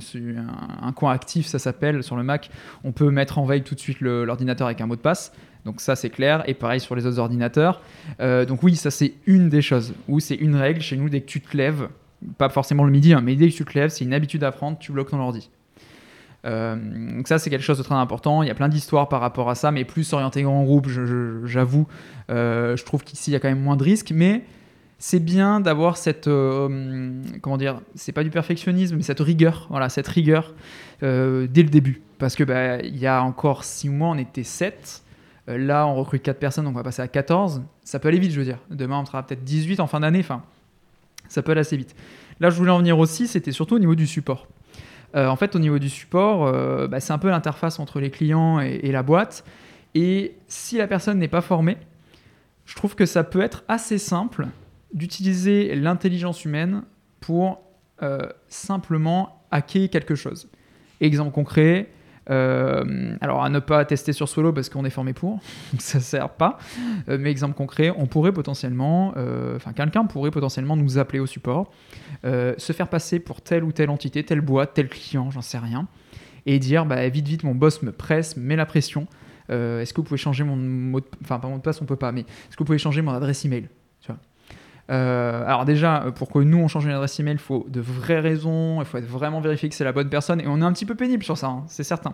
un, 0.81 0.91
coin 0.93 1.11
actif, 1.11 1.47
ça 1.47 1.59
s'appelle, 1.59 2.03
sur 2.03 2.15
le 2.15 2.23
Mac, 2.23 2.49
on 2.83 2.91
peut 2.91 3.09
mettre 3.09 3.39
en 3.39 3.45
veille 3.45 3.63
tout 3.63 3.75
de 3.75 3.79
suite 3.79 4.01
l'ordinateur 4.01 4.67
avec 4.67 4.81
un 4.81 4.85
mot 4.85 4.95
de 4.95 5.01
passe. 5.01 5.33
Donc, 5.65 5.81
ça, 5.81 5.95
c'est 5.95 6.09
clair. 6.09 6.43
Et 6.47 6.53
pareil 6.53 6.79
sur 6.79 6.95
les 6.95 7.05
autres 7.05 7.19
ordinateurs. 7.19 7.81
Euh, 8.19 8.45
donc, 8.45 8.63
oui, 8.63 8.75
ça, 8.75 8.91
c'est 8.91 9.13
une 9.25 9.49
des 9.49 9.61
choses. 9.61 9.93
Ou 10.07 10.19
c'est 10.19 10.35
une 10.35 10.55
règle 10.55 10.81
chez 10.81 10.95
nous, 10.95 11.09
dès 11.09 11.21
que 11.21 11.25
tu 11.25 11.41
te 11.41 11.57
lèves, 11.57 11.89
pas 12.37 12.49
forcément 12.49 12.83
le 12.83 12.91
midi, 12.91 13.13
hein, 13.13 13.21
mais 13.21 13.35
dès 13.35 13.49
que 13.49 13.55
tu 13.55 13.65
te 13.65 13.77
lèves, 13.77 13.89
c'est 13.89 14.05
une 14.05 14.13
habitude 14.13 14.43
à 14.43 14.51
prendre, 14.51 14.77
tu 14.77 14.91
bloques 14.91 15.09
ton 15.09 15.19
ordi. 15.19 15.49
Euh, 16.45 16.75
donc 17.17 17.27
ça, 17.27 17.39
c'est 17.39 17.49
quelque 17.49 17.63
chose 17.63 17.77
de 17.77 17.83
très 17.83 17.95
important. 17.95 18.43
Il 18.43 18.47
y 18.47 18.51
a 18.51 18.55
plein 18.55 18.69
d'histoires 18.69 19.09
par 19.09 19.21
rapport 19.21 19.49
à 19.49 19.55
ça, 19.55 19.71
mais 19.71 19.85
plus 19.85 20.13
orienté 20.13 20.43
grand 20.43 20.63
groupe, 20.63 20.87
j'avoue. 21.45 21.87
Euh, 22.29 22.75
je, 22.77 22.85
trouve 22.85 23.03
qu'ici, 23.03 23.31
il 23.31 23.33
y 23.33 23.35
a 23.35 23.39
quand 23.39 23.49
même 23.49 23.61
moins 23.61 23.75
de 23.75 23.83
risques, 23.83 24.11
mais 24.13 24.43
c'est 24.99 25.19
bien 25.19 25.59
d'avoir 25.59 25.95
cette 25.95 26.27
euh, 26.27 27.21
comment 27.43 27.57
dire 27.57 27.81
c'est 27.93 28.13
pas 28.13 28.23
du 28.23 28.31
perfectionnisme 28.31 28.95
mais 28.95 29.03
cette 29.03 29.19
rigueur. 29.19 29.67
Voilà 29.69 29.89
cette 29.89 30.07
rigueur 30.07 30.55
dès 31.01 31.07
le 31.07 31.69
début. 31.69 32.01
Parce 32.17 32.35
que 32.35 32.43
bah, 32.43 32.79
il 32.79 32.97
y 32.97 33.05
a 33.05 33.21
encore 33.21 33.63
6 33.63 33.89
mois 33.89 34.09
on 34.09 34.17
était 34.17 34.43
7 34.43 35.03
là 35.45 35.85
on 35.85 35.93
recrute 35.93 36.23
4 36.23 36.39
personnes 36.39 36.65
donc 36.65 36.73
on 36.73 36.77
va 36.77 36.83
passer 36.83 37.03
à 37.03 37.07
14 37.07 37.61
ça 37.83 37.99
peut 37.99 38.07
aller 38.07 38.17
vite 38.17 38.31
je 38.31 38.39
veux 38.39 38.45
dire. 38.45 38.57
Demain 38.71 38.99
on 38.99 39.05
sera 39.05 39.21
peut-être 39.21 39.43
18 39.43 39.81
en 39.81 39.87
fin 39.87 39.99
d'année 39.99 40.21
enfin 40.21 40.41
ça 41.27 41.43
peut 41.43 41.51
aller 41.51 41.61
assez 41.61 41.77
vite. 41.77 41.95
Là 42.39 42.49
je 42.49 42.55
voulais 42.55 42.71
en 42.71 42.79
venir 42.79 42.97
aussi 42.97 43.27
c'était 43.27 43.51
surtout 43.51 43.75
au 43.75 43.79
niveau 43.79 43.93
du 43.93 44.07
support 44.07 44.47
en 45.13 45.35
fait, 45.35 45.55
au 45.55 45.59
niveau 45.59 45.79
du 45.79 45.89
support, 45.89 46.45
euh, 46.45 46.87
bah, 46.87 46.99
c'est 46.99 47.13
un 47.13 47.17
peu 47.17 47.29
l'interface 47.29 47.79
entre 47.79 47.99
les 47.99 48.11
clients 48.11 48.59
et, 48.59 48.91
la 48.91 49.03
boîte. 49.03 49.43
Et 49.95 50.35
si 50.47 50.77
la 50.77 50.87
personne 50.87 51.17
n'est 51.17 51.27
pas 51.27 51.41
formée, 51.41 51.77
je 52.65 52.75
trouve 52.75 52.95
que 52.95 53.05
ça 53.05 53.23
peut 53.23 53.41
être 53.41 53.63
assez 53.67 53.97
simple 53.97 54.47
d'utiliser 54.93 55.75
l'intelligence 55.75 56.45
humaine 56.45 56.83
pour 57.19 57.61
simplement 58.47 59.41
hacker 59.49 59.89
quelque 59.89 60.13
chose. 60.13 60.49
Exemple 61.01 61.31
concret, 61.31 61.89
euh, 62.29 63.15
alors 63.21 63.43
à 63.43 63.49
ne 63.49 63.59
pas 63.59 63.85
tester 63.85 64.13
sur 64.13 64.27
solo 64.27 64.51
parce 64.51 64.69
qu'on 64.69 64.85
est 64.85 64.89
formé 64.89 65.13
pour, 65.13 65.39
ça 65.79 65.99
sert 65.99 66.29
pas. 66.29 66.57
Euh, 67.09 67.17
mais 67.19 67.31
exemple 67.31 67.55
concret, 67.55 67.91
on 67.95 68.07
pourrait 68.07 68.33
potentiellement, 68.33 69.13
euh, 69.17 69.55
enfin 69.55 69.73
quelqu'un 69.73 70.05
pourrait 70.05 70.31
potentiellement 70.31 70.75
nous 70.75 70.97
appeler 70.97 71.19
au 71.19 71.25
support, 71.25 71.71
se 72.23 72.73
faire 72.73 72.89
passer 72.89 73.19
pour 73.19 73.41
telle 73.41 73.63
ou 73.63 73.71
telle 73.71 73.89
entité, 73.89 74.23
telle 74.23 74.41
boîte, 74.41 74.73
tel 74.73 74.89
client, 74.89 75.31
j'en 75.31 75.41
sais 75.41 75.57
rien, 75.57 75.87
et 76.45 76.59
dire 76.59 76.85
bah, 76.85 77.07
vite 77.09 77.27
vite 77.27 77.43
mon 77.43 77.55
boss 77.55 77.81
me 77.81 77.91
presse, 77.91 78.37
me 78.37 78.43
met 78.43 78.55
la 78.55 78.65
pression. 78.65 79.07
est-ce 79.49 79.93
que 79.93 80.01
vous 80.01 80.05
pouvez 80.05 80.17
changer 80.17 80.43
mon 80.43 80.55
mot 80.55 80.99
de, 80.99 81.05
enfin 81.23 81.39
pas 81.39 81.47
mot 81.47 81.57
de 81.57 81.61
passe 81.61 81.81
on 81.81 81.85
peut 81.85 81.95
pas, 81.95 82.11
mais 82.11 82.21
est-ce 82.21 82.55
que 82.55 82.59
vous 82.59 82.65
pouvez 82.65 82.77
changer 82.77 83.01
mon 83.01 83.11
adresse 83.11 83.45
email? 83.45 83.69
Alors 84.89 85.65
déjà, 85.65 86.05
pour 86.15 86.29
que 86.29 86.39
nous 86.39 86.57
on 86.57 86.67
change 86.67 86.85
une 86.85 86.91
adresse 86.91 87.19
email, 87.19 87.33
il 87.33 87.39
faut 87.39 87.65
de 87.69 87.81
vraies 87.81 88.19
raisons, 88.19 88.81
il 88.81 88.85
faut 88.85 88.97
être 88.97 89.07
vraiment 89.07 89.41
vérifié 89.41 89.69
que 89.69 89.75
c'est 89.75 89.83
la 89.83 89.91
bonne 89.91 90.09
personne, 90.09 90.41
et 90.41 90.47
on 90.47 90.61
est 90.61 90.65
un 90.65 90.73
petit 90.73 90.85
peu 90.85 90.95
pénible 90.95 91.23
sur 91.23 91.37
ça, 91.37 91.47
hein, 91.47 91.63
c'est 91.67 91.83
certain. 91.83 92.13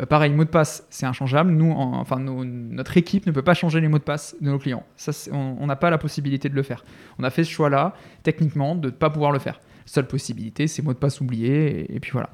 Euh, 0.00 0.06
pareil, 0.06 0.32
mot 0.32 0.44
de 0.44 0.48
passe, 0.48 0.86
c'est 0.90 1.06
inchangeable. 1.06 1.50
Nous, 1.50 1.70
enfin, 1.70 2.18
notre 2.18 2.96
équipe 2.96 3.26
ne 3.26 3.32
peut 3.32 3.42
pas 3.42 3.54
changer 3.54 3.80
les 3.80 3.88
mots 3.88 3.98
de 3.98 4.04
passe 4.04 4.36
de 4.40 4.50
nos 4.50 4.58
clients. 4.58 4.84
Ça, 4.96 5.12
on 5.32 5.66
n'a 5.66 5.76
pas 5.76 5.90
la 5.90 5.98
possibilité 5.98 6.48
de 6.48 6.54
le 6.54 6.62
faire. 6.62 6.84
On 7.18 7.24
a 7.24 7.30
fait 7.30 7.44
ce 7.44 7.50
choix-là, 7.50 7.94
techniquement, 8.22 8.74
de 8.74 8.88
ne 8.88 8.92
pas 8.92 9.10
pouvoir 9.10 9.32
le 9.32 9.38
faire. 9.38 9.60
Seule 9.86 10.06
possibilité, 10.06 10.66
c'est 10.66 10.82
mot 10.82 10.92
de 10.92 10.98
passe 10.98 11.20
oublié, 11.20 11.94
et, 11.94 12.00
puis 12.00 12.12
voilà. 12.12 12.30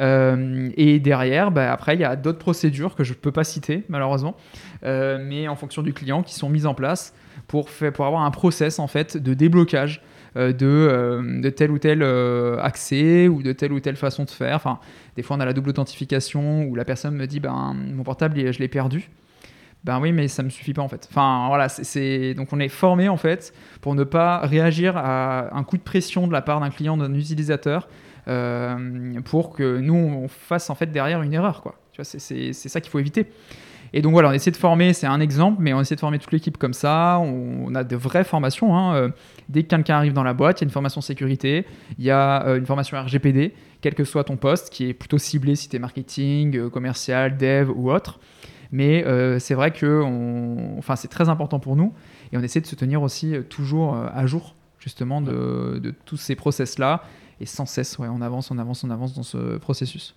Euh, 0.00 0.70
et 0.76 0.98
derrière, 1.00 1.50
bah, 1.50 1.72
après, 1.72 1.94
il 1.94 2.00
y 2.00 2.04
a 2.04 2.16
d'autres 2.16 2.38
procédures 2.38 2.94
que 2.94 3.04
je 3.04 3.12
ne 3.12 3.18
peux 3.18 3.32
pas 3.32 3.44
citer, 3.44 3.84
malheureusement, 3.88 4.36
euh, 4.84 5.18
mais 5.22 5.48
en 5.48 5.56
fonction 5.56 5.82
du 5.82 5.92
client, 5.92 6.22
qui 6.22 6.34
sont 6.34 6.48
mises 6.48 6.66
en 6.66 6.74
place 6.74 7.14
pour, 7.46 7.70
faire, 7.70 7.92
pour 7.92 8.06
avoir 8.06 8.22
un 8.22 8.30
process 8.30 8.78
en 8.78 8.86
fait 8.86 9.16
de 9.16 9.34
déblocage 9.34 10.02
euh, 10.36 10.52
de, 10.52 10.66
euh, 10.66 11.40
de 11.40 11.48
tel 11.48 11.70
ou 11.70 11.78
tel 11.78 12.02
euh, 12.02 12.58
accès 12.60 13.28
ou 13.28 13.40
de 13.42 13.52
telle 13.52 13.72
ou 13.72 13.78
telle 13.78 13.94
façon 13.94 14.24
de 14.24 14.30
faire. 14.30 14.56
Enfin, 14.56 14.80
des 15.14 15.22
fois, 15.22 15.36
on 15.36 15.40
a 15.40 15.44
la 15.44 15.52
double 15.52 15.70
authentification 15.70 16.64
où 16.64 16.74
la 16.74 16.84
personne 16.84 17.14
me 17.14 17.26
dit 17.26 17.38
ben, 17.38 17.74
mon 17.74 18.02
portable, 18.02 18.52
je 18.52 18.58
l'ai 18.58 18.66
perdu. 18.66 19.10
Ben 19.84 20.00
oui, 20.00 20.12
mais 20.12 20.26
ça 20.26 20.42
me 20.42 20.48
suffit 20.48 20.72
pas 20.72 20.82
en 20.82 20.88
fait. 20.88 21.06
Enfin 21.10 21.46
voilà, 21.48 21.68
c'est 21.68 22.34
donc 22.34 22.52
on 22.52 22.58
est 22.58 22.70
formé 22.70 23.08
en 23.08 23.18
fait 23.18 23.52
pour 23.82 23.94
ne 23.94 24.02
pas 24.02 24.38
réagir 24.40 24.96
à 24.96 25.54
un 25.54 25.62
coup 25.62 25.76
de 25.76 25.82
pression 25.82 26.26
de 26.26 26.32
la 26.32 26.40
part 26.40 26.58
d'un 26.60 26.70
client, 26.70 26.96
d'un 26.96 27.12
utilisateur, 27.12 27.86
pour 29.24 29.50
que 29.54 29.78
nous 29.80 29.94
on 29.94 30.26
fasse 30.26 30.70
en 30.70 30.74
fait 30.74 30.90
derrière 30.90 31.20
une 31.20 31.34
erreur 31.34 31.62
c'est 32.02 32.52
ça 32.54 32.80
qu'il 32.80 32.90
faut 32.90 32.98
éviter. 32.98 33.26
Et 33.96 34.02
donc 34.02 34.10
voilà, 34.10 34.30
on 34.30 34.32
essaie 34.32 34.50
de 34.50 34.56
former, 34.56 34.92
c'est 34.92 35.06
un 35.06 35.20
exemple, 35.20 35.62
mais 35.62 35.72
on 35.72 35.80
essaie 35.80 35.94
de 35.94 36.00
former 36.00 36.18
toute 36.18 36.32
l'équipe 36.32 36.58
comme 36.58 36.72
ça. 36.72 37.20
On, 37.20 37.72
a 37.76 37.84
de 37.84 37.94
vraies 37.94 38.24
formations. 38.24 38.76
Hein. 38.76 38.96
Euh, 38.96 39.08
dès 39.48 39.62
que 39.62 39.68
quelqu'un 39.68 39.94
arrive 39.94 40.12
dans 40.12 40.24
la 40.24 40.34
boîte, 40.34 40.60
il 40.60 40.64
y 40.64 40.66
a 40.66 40.66
une 40.66 40.72
formation 40.72 41.00
sécurité, 41.00 41.64
il 41.96 42.04
y 42.04 42.10
a 42.10 42.44
euh, 42.44 42.58
une 42.58 42.66
formation 42.66 43.00
RGPD, 43.00 43.54
quel 43.80 43.94
que 43.94 44.02
soit 44.02 44.24
ton 44.24 44.36
poste, 44.36 44.70
qui 44.70 44.88
est 44.88 44.94
plutôt 44.94 45.18
ciblé 45.18 45.54
si 45.54 45.68
tu 45.68 45.76
es 45.76 45.78
marketing, 45.78 46.56
euh, 46.56 46.70
commercial, 46.70 47.36
dev 47.36 47.70
ou 47.70 47.92
autre. 47.92 48.18
Mais 48.72 49.04
c'est 49.38 49.54
vrai 49.54 49.70
que 49.70 50.02
enfin, 50.78 50.96
c'est 50.96 51.06
très 51.06 51.28
important 51.28 51.60
pour 51.60 51.76
nous 51.76 51.92
et 52.32 52.36
on 52.36 52.42
essaie 52.42 52.60
de 52.60 52.66
se 52.66 52.74
tenir 52.74 53.02
aussi 53.02 53.36
toujours 53.48 53.94
à 53.94 54.26
jour 54.26 54.56
justement 54.80 55.20
de, 55.20 55.78
de 55.80 55.94
tous 56.04 56.16
ces 56.16 56.34
process-là 56.34 57.04
et 57.40 57.46
sans 57.46 57.66
cesse, 57.66 57.98
ouais, 57.98 58.08
on 58.08 58.20
avance, 58.20 58.50
on 58.50 58.58
avance, 58.58 58.82
on 58.82 58.90
avance 58.90 59.14
dans 59.14 59.22
ce 59.22 59.58
processus. 59.58 60.16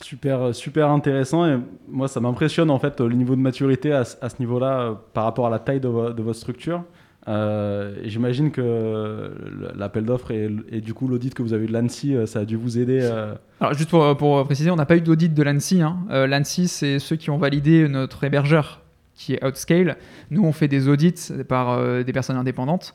Super, 0.00 0.54
super 0.54 0.90
intéressant 0.90 1.44
et 1.44 1.58
moi 1.88 2.06
ça 2.06 2.20
m'impressionne 2.20 2.70
en 2.70 2.78
fait 2.78 3.00
le 3.00 3.14
niveau 3.14 3.34
de 3.34 3.40
maturité 3.40 3.92
à, 3.92 4.04
ce 4.04 4.38
niveau-là 4.38 4.80
euh, 4.80 4.94
par 5.12 5.24
rapport 5.24 5.46
à 5.48 5.50
la 5.50 5.58
taille 5.58 5.80
de, 5.80 5.88
votre 5.88 6.34
structure. 6.34 6.84
Euh, 7.26 7.96
J'imagine 8.04 8.52
que 8.52 9.32
l'appel 9.76 10.04
d'offres 10.04 10.30
et, 10.30 10.80
du 10.80 10.94
coup 10.94 11.08
l'audit 11.08 11.34
que 11.34 11.42
vous 11.42 11.52
avez 11.52 11.64
eu 11.64 11.66
de 11.66 11.72
l'ANSI, 11.72 12.14
euh, 12.14 12.26
ça 12.26 12.40
a 12.40 12.44
dû 12.44 12.54
vous 12.54 12.78
aider. 12.78 13.00
Euh. 13.02 13.34
Alors 13.60 13.74
juste 13.74 13.90
pour, 13.90 14.16
pour 14.16 14.44
préciser, 14.44 14.70
on 14.70 14.76
n'a 14.76 14.86
pas 14.86 14.96
eu 14.96 15.00
d'audit 15.00 15.34
de 15.34 15.42
l'ANSI. 15.42 15.82
Hein. 15.82 15.98
L'ANSI 16.10 16.68
c'est 16.68 17.00
ceux 17.00 17.16
qui 17.16 17.30
ont 17.30 17.38
validé 17.38 17.88
notre 17.88 18.22
hébergeur 18.22 18.82
qui 19.14 19.34
est 19.34 19.44
Outscale. 19.44 19.96
Nous 20.30 20.44
on 20.44 20.52
fait 20.52 20.68
des 20.68 20.88
audits 20.88 21.32
par 21.48 22.04
des 22.04 22.12
personnes 22.12 22.36
indépendantes 22.36 22.94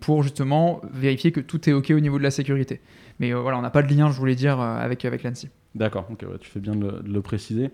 pour 0.00 0.22
justement 0.22 0.80
vérifier 0.90 1.32
que 1.32 1.40
tout 1.40 1.68
est 1.68 1.72
OK 1.72 1.90
au 1.90 2.00
niveau 2.00 2.18
de 2.18 2.22
la 2.22 2.30
sécurité. 2.30 2.80
Mais 3.18 3.32
euh, 3.32 3.40
voilà, 3.40 3.58
on 3.58 3.62
n'a 3.62 3.70
pas 3.70 3.82
de 3.82 3.92
lien, 3.92 4.10
je 4.10 4.18
voulais 4.18 4.34
dire, 4.34 4.60
euh, 4.60 4.78
avec, 4.78 5.04
avec 5.04 5.22
l'ANSI. 5.22 5.48
D'accord, 5.74 6.06
tu 6.40 6.50
fais 6.50 6.60
bien 6.60 6.74
de 6.74 7.02
le, 7.04 7.22
préciser. 7.22 7.70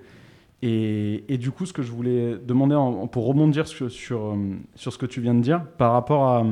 Et, 0.62 1.38
du 1.38 1.50
coup, 1.50 1.66
ce 1.66 1.72
que 1.72 1.82
je 1.82 1.90
voulais 1.90 2.36
demander, 2.36 2.76
pour 3.10 3.26
rebondir 3.26 3.66
sur, 3.66 3.86
euh, 3.86 4.36
sur, 4.74 4.92
ce 4.92 4.98
que 4.98 5.06
tu 5.06 5.20
viens 5.20 5.34
de 5.34 5.40
dire, 5.40 5.64
par 5.78 5.92
rapport 5.92 6.28
à, 6.28 6.44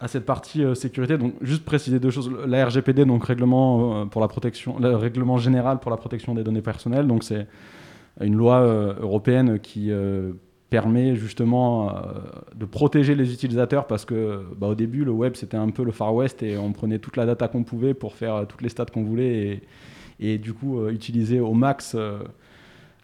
à 0.00 0.08
cette 0.08 0.26
partie 0.26 0.62
sécurité, 0.74 1.16
donc 1.16 1.34
juste 1.40 1.64
préciser 1.64 1.98
deux 1.98 2.10
choses. 2.10 2.30
La 2.46 2.66
RGPD, 2.66 3.04
donc 3.04 3.24
règlement, 3.24 4.06
pour 4.06 4.20
la 4.20 4.28
protection, 4.28 4.78
le 4.78 4.96
règlement 4.96 5.38
général 5.38 5.78
pour 5.80 5.90
la 5.90 5.96
protection 5.96 6.34
des 6.34 6.42
données 6.42 6.62
personnelles, 6.62 7.06
donc 7.06 7.24
c'est 7.24 7.46
une 8.20 8.34
loi 8.34 8.60
européenne 9.00 9.58
qui 9.58 9.90
permet 10.72 11.16
justement 11.16 11.90
euh, 11.90 11.92
de 12.54 12.64
protéger 12.64 13.14
les 13.14 13.30
utilisateurs 13.34 13.86
parce 13.86 14.06
que 14.06 14.40
bah, 14.56 14.68
au 14.68 14.74
début 14.74 15.04
le 15.04 15.10
web 15.10 15.34
c'était 15.36 15.58
un 15.58 15.68
peu 15.68 15.84
le 15.84 15.92
Far 15.92 16.14
West 16.14 16.42
et 16.42 16.56
on 16.56 16.72
prenait 16.72 16.98
toute 16.98 17.18
la 17.18 17.26
data 17.26 17.46
qu'on 17.46 17.62
pouvait 17.62 17.92
pour 17.92 18.14
faire 18.14 18.34
euh, 18.34 18.44
toutes 18.46 18.62
les 18.62 18.70
stats 18.70 18.86
qu'on 18.86 19.02
voulait 19.02 19.34
et, 19.34 19.62
et, 20.18 20.38
du 20.38 20.54
coup 20.54 20.80
euh, 20.80 20.90
utiliser 20.90 21.40
au 21.40 21.52
max 21.52 21.94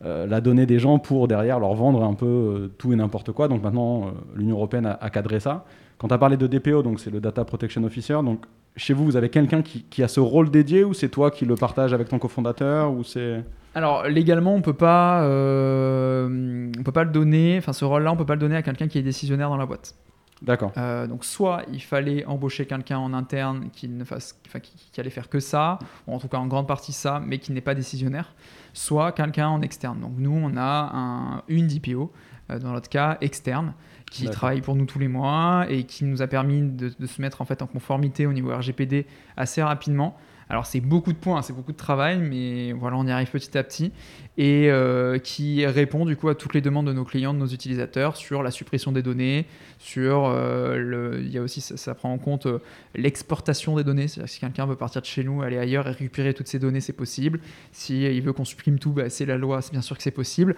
la 0.01 0.41
donnée 0.41 0.65
des 0.65 0.79
gens 0.79 0.99
pour 0.99 1.29
derrière 1.29 1.59
leur 1.61 1.75
vendre 1.75 2.03
un 2.05 2.15
peu 2.15 2.71
tout 2.79 2.93
et 2.93 2.97
n'importe 2.97 3.33
quoi. 3.33 3.49
Donc 3.49 3.65
maintenant 3.65 4.13
l'Union 4.37 4.55
européenne 4.55 4.87
a, 4.87 5.11
cadré 5.11 5.41
ça. 5.41 5.65
Quand 5.99 6.07
tu 6.07 6.15
as 6.15 6.19
parlé 6.19 6.37
de 6.37 6.47
DPO, 6.47 6.85
donc 6.85 7.01
c'est 7.01 7.11
le 7.11 7.19
Data 7.21 7.45
Protection 7.45 7.83
Officer, 7.83 8.19
donc 8.25 8.47
chez 8.77 8.95
vous, 8.95 9.05
vous 9.05 9.17
avez 9.17 9.29
quelqu'un 9.29 9.61
qui, 9.61 9.83
qui, 9.91 10.05
a 10.05 10.09
ce 10.09 10.21
rôle 10.21 10.51
dédié 10.51 10.85
ou 10.85 10.95
c'est 10.95 11.09
toi 11.09 11.33
qui 11.33 11.45
le 11.45 11.57
partage 11.57 11.93
avec 11.93 12.09
ton 12.09 12.21
cofondateur 12.21 12.93
ou 12.93 13.03
c'est 13.03 13.43
alors 13.75 14.05
légalement, 14.09 14.55
on 14.55 14.63
peut 14.63 14.73
pas, 14.73 15.23
euh, 15.23 16.71
on 16.79 16.83
peut 16.83 16.93
pas 16.93 17.05
le 17.05 17.11
donner. 17.11 17.57
Enfin, 17.59 17.73
ce 17.73 17.85
rôle-là, 17.85 18.13
on 18.13 18.17
peut 18.17 18.27
pas 18.27 18.35
le 18.35 18.41
donner 18.41 18.57
à 18.57 18.63
quelqu'un 18.63 18.89
qui 18.89 18.99
est 18.99 19.03
décisionnaire 19.03 19.49
dans 19.49 19.57
la 19.57 19.67
boîte. 19.67 19.95
D'accord. 20.43 20.73
Euh, 20.77 21.07
donc 21.07 21.25
soit 21.25 21.63
il 21.73 21.83
fallait 21.83 22.25
embaucher 22.25 22.65
quelqu'un 22.67 22.99
en 22.99 23.13
interne 23.13 23.71
qui 23.73 23.89
ne 23.89 24.05
fasse, 24.05 24.41
enfin, 24.47 24.61
qui, 24.61 25.01
allait 25.01 25.11
faire 25.11 25.29
que 25.29 25.41
ça, 25.41 25.79
ou 26.07 26.15
en 26.15 26.19
tout 26.19 26.29
cas 26.29 26.39
en 26.39 26.47
grande 26.47 26.69
partie 26.69 26.93
ça, 26.93 27.21
mais 27.25 27.39
qui 27.39 27.53
n'est 27.53 27.61
pas 27.61 27.75
décisionnaire. 27.75 28.35
Soit 28.73 29.13
quelqu'un 29.13 29.49
en 29.49 29.63
externe. 29.63 30.01
Donc 30.01 30.13
nous, 30.17 30.31
on 30.31 30.57
a 30.57 30.91
un, 30.95 31.43
une 31.49 31.67
DPO, 31.67 32.13
euh, 32.51 32.59
dans 32.59 32.73
notre 32.73 32.89
cas 32.89 33.19
externe, 33.21 33.75
qui 34.11 34.25
travaille 34.27 34.63
pour 34.63 34.75
nous 34.75 34.87
tous 34.87 34.99
les 34.99 35.09
mois 35.09 35.67
et 35.69 35.85
qui 35.85 36.05
nous 36.05 36.23
a 36.23 36.27
permis 36.27 36.63
de, 36.63 36.93
de, 36.99 37.07
se 37.07 37.21
mettre 37.21 37.43
en 37.43 37.45
fait 37.45 37.61
en 37.61 37.67
conformité 37.67 38.27
au 38.27 38.33
niveau 38.33 38.51
RGPD 38.57 39.07
assez 39.37 39.63
rapidement. 39.63 40.17
Alors 40.51 40.65
c'est 40.65 40.81
beaucoup 40.81 41.13
de 41.13 41.19
points, 41.19 41.43
c'est 41.43 41.53
beaucoup 41.53 41.73
de 41.73 41.77
travail, 41.77 42.19
mais 42.19 42.73
voilà, 42.73 42.97
on 42.97 43.07
y 43.07 43.11
arrive 43.11 43.31
petit 43.31 43.57
à 43.59 43.63
petit 43.63 43.93
et 44.39 44.71
euh, 44.71 45.19
qui 45.19 45.67
répond 45.67 46.07
du 46.07 46.17
coup 46.17 46.29
à 46.29 46.35
toutes 46.35 46.55
les 46.55 46.61
demandes 46.61 46.87
de 46.87 46.93
nos 46.93 47.05
clients, 47.05 47.35
de 47.35 47.39
nos 47.39 47.49
utilisateurs 47.49 48.17
sur 48.17 48.43
la 48.43 48.51
suppression 48.51 48.93
des 48.93 49.03
données, 49.03 49.47
sur 49.79 50.27
euh, 50.27 51.21
il 51.21 51.31
y 51.31 51.39
a 51.39 51.43
aussi 51.43 51.61
ça, 51.61 51.95
prend 51.95 52.13
en 52.13 52.19
compte 52.19 52.47
euh, 52.47 52.61
l'exportation 52.95 53.77
des 53.77 53.85
données, 53.85 54.09
c'est-à-dire 54.09 54.33
si 54.33 54.41
quelqu'un 54.41 54.65
veut 54.65 54.77
partir 54.77 55.03
de 55.03 55.07
chez 55.07 55.23
nous, 55.23 55.43
aller 55.43 55.59
ailleurs 55.59 55.87
et 55.87 55.91
récupérer 55.91 56.33
toutes 56.33 56.49
ces 56.49 56.59
données, 56.59 56.81
c'est 56.81 56.95
possible. 56.95 57.41
Si 57.73 58.05
il 58.05 58.23
veut 58.23 58.33
qu'on 58.33 58.47
supprime 58.47 58.79
tout, 58.79 58.93
bah, 58.93 59.11
c'est 59.11 59.27
la 59.27 59.37
loi, 59.37 59.61
c'est 59.61 59.73
bien 59.73 59.83
sûr 59.83 59.97
que 59.97 60.03
c'est 60.03 60.11
possible. 60.11 60.55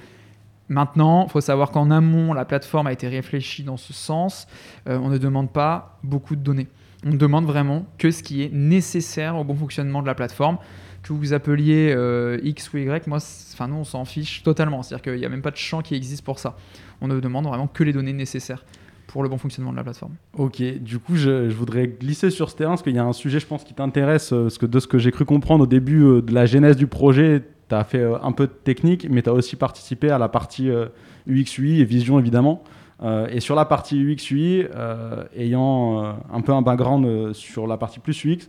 Maintenant, 0.68 1.24
il 1.26 1.31
faut 1.31 1.40
savoir 1.40 1.72
qu'en 1.72 1.90
amont, 1.90 2.33
la 2.33 2.44
plateforme 2.44 2.87
a 2.87 2.92
été 2.92 3.09
réfléchie 3.09 3.64
dans 3.64 3.76
ce 3.76 3.92
sens. 3.92 4.46
on 4.87 5.09
ne 5.09 5.18
demande 5.18 5.50
pas 5.50 5.98
beaucoup 6.05 6.37
de 6.37 6.42
données. 6.42 6.68
On 7.04 7.14
demande 7.14 7.46
vraiment 7.46 7.86
que 7.98 8.10
ce 8.10 8.22
qui 8.22 8.42
est 8.42 8.52
nécessaire 8.52 9.36
au 9.36 9.44
bon 9.44 9.54
fonctionnement 9.54 10.02
de 10.02 10.06
la 10.06 10.14
plateforme. 10.14 10.58
Que 11.02 11.14
vous 11.14 11.32
appeliez 11.32 11.94
euh, 11.96 12.38
X 12.42 12.72
ou 12.74 12.76
Y, 12.76 13.06
moi, 13.06 13.18
enfin 13.54 13.68
nous, 13.68 13.76
on 13.76 13.84
s'en 13.84 14.04
fiche 14.04 14.42
totalement. 14.42 14.82
C'est-à-dire 14.82 15.02
qu'il 15.02 15.18
n'y 15.18 15.24
a 15.24 15.30
même 15.30 15.40
pas 15.40 15.50
de 15.50 15.56
champ 15.56 15.80
qui 15.80 15.94
existe 15.94 16.22
pour 16.22 16.38
ça. 16.38 16.56
On 17.00 17.08
ne 17.08 17.18
demande 17.20 17.46
vraiment 17.46 17.68
que 17.68 17.82
les 17.84 17.94
données 17.94 18.12
nécessaires 18.12 18.64
pour 19.06 19.22
le 19.22 19.30
bon 19.30 19.38
fonctionnement 19.38 19.72
de 19.72 19.76
la 19.76 19.82
plateforme. 19.82 20.12
Ok, 20.34 20.62
du 20.62 20.98
coup, 20.98 21.16
je, 21.16 21.50
voudrais 21.50 21.88
glisser 21.88 22.30
sur 22.30 22.50
ce 22.50 22.56
terrain 22.56 22.72
parce 22.72 22.82
qu'il 22.82 22.94
y 22.94 22.98
a 22.98 23.04
un 23.04 23.14
sujet, 23.14 23.40
je 23.40 23.46
pense, 23.46 23.64
qui 23.64 23.72
t'intéresse. 23.72 24.34
Euh, 24.34 24.42
parce 24.42 24.58
que 24.58 24.66
de 24.66 24.78
ce 24.78 24.86
que 24.86 24.98
j'ai 24.98 25.10
cru 25.10 25.24
comprendre 25.24 25.64
au 25.64 25.66
début 25.66 26.02
euh, 26.02 26.20
de 26.20 26.34
la 26.34 26.44
genèse 26.44 26.76
du 26.76 26.86
projet, 26.86 27.42
tu 27.70 27.74
as 27.74 27.84
fait 27.84 28.04
un 28.22 28.32
peu 28.32 28.46
de 28.46 28.52
technique, 28.52 29.08
mais 29.08 29.22
tu 29.22 29.30
as 29.30 29.32
aussi 29.32 29.56
participé 29.56 30.10
à 30.10 30.18
la 30.18 30.28
partie 30.28 30.68
UX, 31.26 31.58
UI 31.58 31.80
et 31.80 31.84
vision, 31.84 32.18
évidemment. 32.18 32.62
Euh, 33.02 33.28
et 33.30 33.40
sur 33.40 33.54
la 33.54 33.64
partie 33.64 33.96
UX 33.98 34.30
UI, 34.30 34.66
euh, 34.74 35.24
ayant 35.36 36.04
euh, 36.04 36.12
un 36.32 36.40
peu 36.42 36.52
un 36.52 36.62
background 36.62 37.32
sur 37.32 37.66
la 37.66 37.76
partie 37.76 38.00
plus 38.00 38.24
UX, 38.24 38.48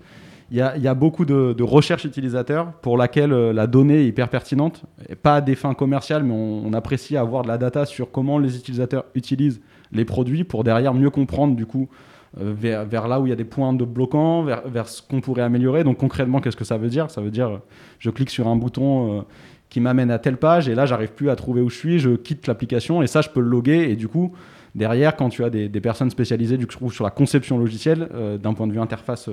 il 0.54 0.58
y, 0.58 0.62
a, 0.62 0.94
beaucoup 0.94 1.24
de, 1.24 1.64
recherche 1.64 2.04
utilisateur 2.04 2.74
pour 2.82 2.98
laquelle 2.98 3.32
la 3.32 3.68
donnée 3.68 4.02
est 4.02 4.08
hyper 4.08 4.28
pertinente, 4.28 4.84
pas 5.22 5.36
à 5.36 5.42
des 5.42 5.56
fins 5.56 5.74
commerciales, 5.74 6.24
mais 6.24 6.34
on, 6.34 6.74
apprécie 6.74 7.16
avoir 7.16 7.44
de 7.44 7.48
la 7.48 7.58
data 7.58 7.86
sur 7.86 8.12
comment 8.12 8.38
les 8.38 8.58
utilisateurs 8.58 9.06
utilisent 9.16 9.62
les 9.94 10.04
produits 10.04 10.44
pour 10.44 10.66
derrière 10.66 10.94
mieux 10.94 11.10
comprendre 11.10 11.56
du 11.56 11.66
coup 11.66 11.88
vers, 12.36 13.08
là 13.08 13.22
où 13.22 13.28
il 13.28 13.30
y 13.30 13.32
a 13.32 13.38
des 13.38 13.46
points 13.46 13.72
de 13.72 13.86
bloquants, 13.86 14.44
vers, 14.44 14.68
vers 14.68 14.90
ce 14.90 15.02
qu'on 15.02 15.22
pourrait 15.22 15.44
améliorer. 15.44 15.86
Donc 15.86 16.00
concrètement, 16.00 16.42
qu'est-ce 16.42 16.58
que 16.58 16.66
ça 16.66 16.78
veut 16.78 16.90
dire? 16.90 17.10
Ça 17.12 17.22
veut 17.22 17.32
dire 17.32 17.62
je 18.00 18.10
clique 18.10 18.30
sur 18.30 18.50
un 18.50 18.58
bouton 18.58 19.24
qui 19.72 19.80
m'amène 19.80 20.12
à 20.12 20.20
telle 20.20 20.38
page 20.38 20.70
et 20.70 20.76
là 20.76 20.86
j'arrive 20.86 21.14
plus 21.14 21.32
à 21.32 21.36
trouver 21.36 21.62
où 21.62 21.70
je 21.72 21.78
suis, 21.78 21.98
je 21.98 22.12
quitte 22.12 22.46
l'application 22.46 23.02
et 23.02 23.08
ça 23.08 23.22
je 23.22 23.30
peux 23.30 23.40
le 23.40 23.50
loguer 23.50 23.90
et 23.90 23.96
du 23.96 24.08
coup 24.08 24.34
Derrière, 24.74 25.18
quand 25.18 25.28
tu 25.28 25.44
as 25.44 25.50
des, 25.50 25.68
personnes 25.82 26.10
spécialisées 26.10 26.56
du 26.56 26.66
coup, 26.66 26.92
sur 26.92 27.04
la 27.04 27.10
conception 27.10 27.58
logicielle, 27.58 28.08
d'un 28.42 28.54
point 28.54 28.68
de 28.68 28.72
vue 28.72 28.80
interface 28.80 29.30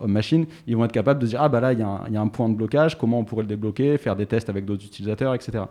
homme-machine, 0.00 0.46
ils 0.66 0.76
vont 0.76 0.84
être 0.84 0.90
capables 0.90 1.20
de 1.20 1.26
dire 1.28 1.40
ah 1.40 1.48
bah 1.48 1.60
là 1.60 1.72
il 1.72 1.78
y, 1.78 1.82
a 1.84 2.20
un 2.20 2.26
point 2.26 2.48
de 2.48 2.54
blocage, 2.54 2.98
comment 2.98 3.20
on 3.20 3.24
pourrait 3.24 3.42
le 3.42 3.48
débloquer, 3.48 3.96
faire 3.96 4.16
des 4.16 4.26
tests 4.26 4.48
avec 4.48 4.64
d'autres 4.64 4.84
utilisateurs, 4.84 5.34
etc. 5.34 5.62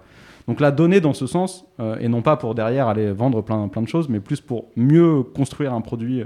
Donc 0.48 0.62
la 0.62 0.72
donnée 0.72 1.02
dans 1.02 1.14
ce 1.14 1.28
sens, 1.28 1.66
et 2.00 2.08
non 2.08 2.22
pas 2.22 2.38
pour 2.38 2.56
derrière 2.56 2.88
aller 2.88 3.12
vendre 3.12 3.42
plein, 3.42 3.68
plein 3.68 3.82
de 3.82 3.90
choses, 3.90 4.08
mais 4.08 4.22
plus 4.22 4.40
pour 4.40 4.68
mieux 4.78 5.24
construire 5.24 5.74
un 5.74 5.82
produit 5.82 6.24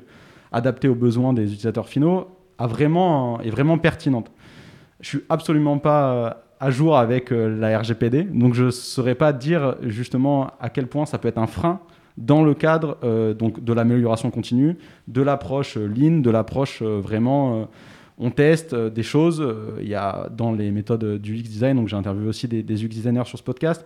adapté 0.52 0.88
aux 0.88 0.96
besoins 0.96 1.34
des 1.34 1.46
utilisateurs 1.46 1.88
finaux, 1.88 2.28
a 2.58 2.68
vraiment, 2.68 3.40
est 3.42 3.50
vraiment 3.50 3.78
pertinente. 3.78 4.32
Je 5.02 5.08
suis 5.08 5.22
absolument 5.30 5.78
pas 5.78 6.12
euh, 6.12 6.30
à 6.60 6.72
jour 6.72 6.98
avec 6.98 7.32
euh, 7.32 7.48
la 7.60 7.78
RGPD, 7.80 8.24
donc 8.24 8.54
je 8.54 8.66
ne 8.66 8.72
saurais 8.72 9.16
pas 9.16 9.34
dire 9.34 9.76
justement 9.82 10.52
à 10.60 10.70
quel 10.70 10.88
point 10.88 11.06
ça 11.06 11.18
peut 11.18 11.28
être 11.28 11.38
un 11.38 11.48
frein 11.48 11.80
dans 12.18 12.44
le 12.44 12.54
cadre 12.54 12.98
euh, 13.04 13.34
donc 13.34 13.64
de 13.64 13.74
l'amélioration 13.74 14.30
continue, 14.30 14.78
de 15.08 15.22
l'approche 15.22 15.78
lean, 15.78 16.20
de 16.20 16.30
l'approche 16.30 16.82
vraiment 16.82 17.68
on 18.22 18.32
teste 18.32 18.76
des 18.76 19.04
choses. 19.04 19.42
Il 19.80 19.88
y 19.88 19.96
a 19.96 20.28
dans 20.36 20.52
les 20.52 20.72
méthodes 20.72 21.22
du 21.22 21.36
UX 21.36 21.44
design, 21.44 21.78
donc 21.78 21.88
j'ai 21.88 21.96
interviewé 21.96 22.28
aussi 22.28 22.50
des, 22.50 22.64
des 22.64 22.84
UX 22.84 22.90
designers 22.90 23.24
sur 23.24 23.38
ce 23.38 23.44
podcast. 23.44 23.86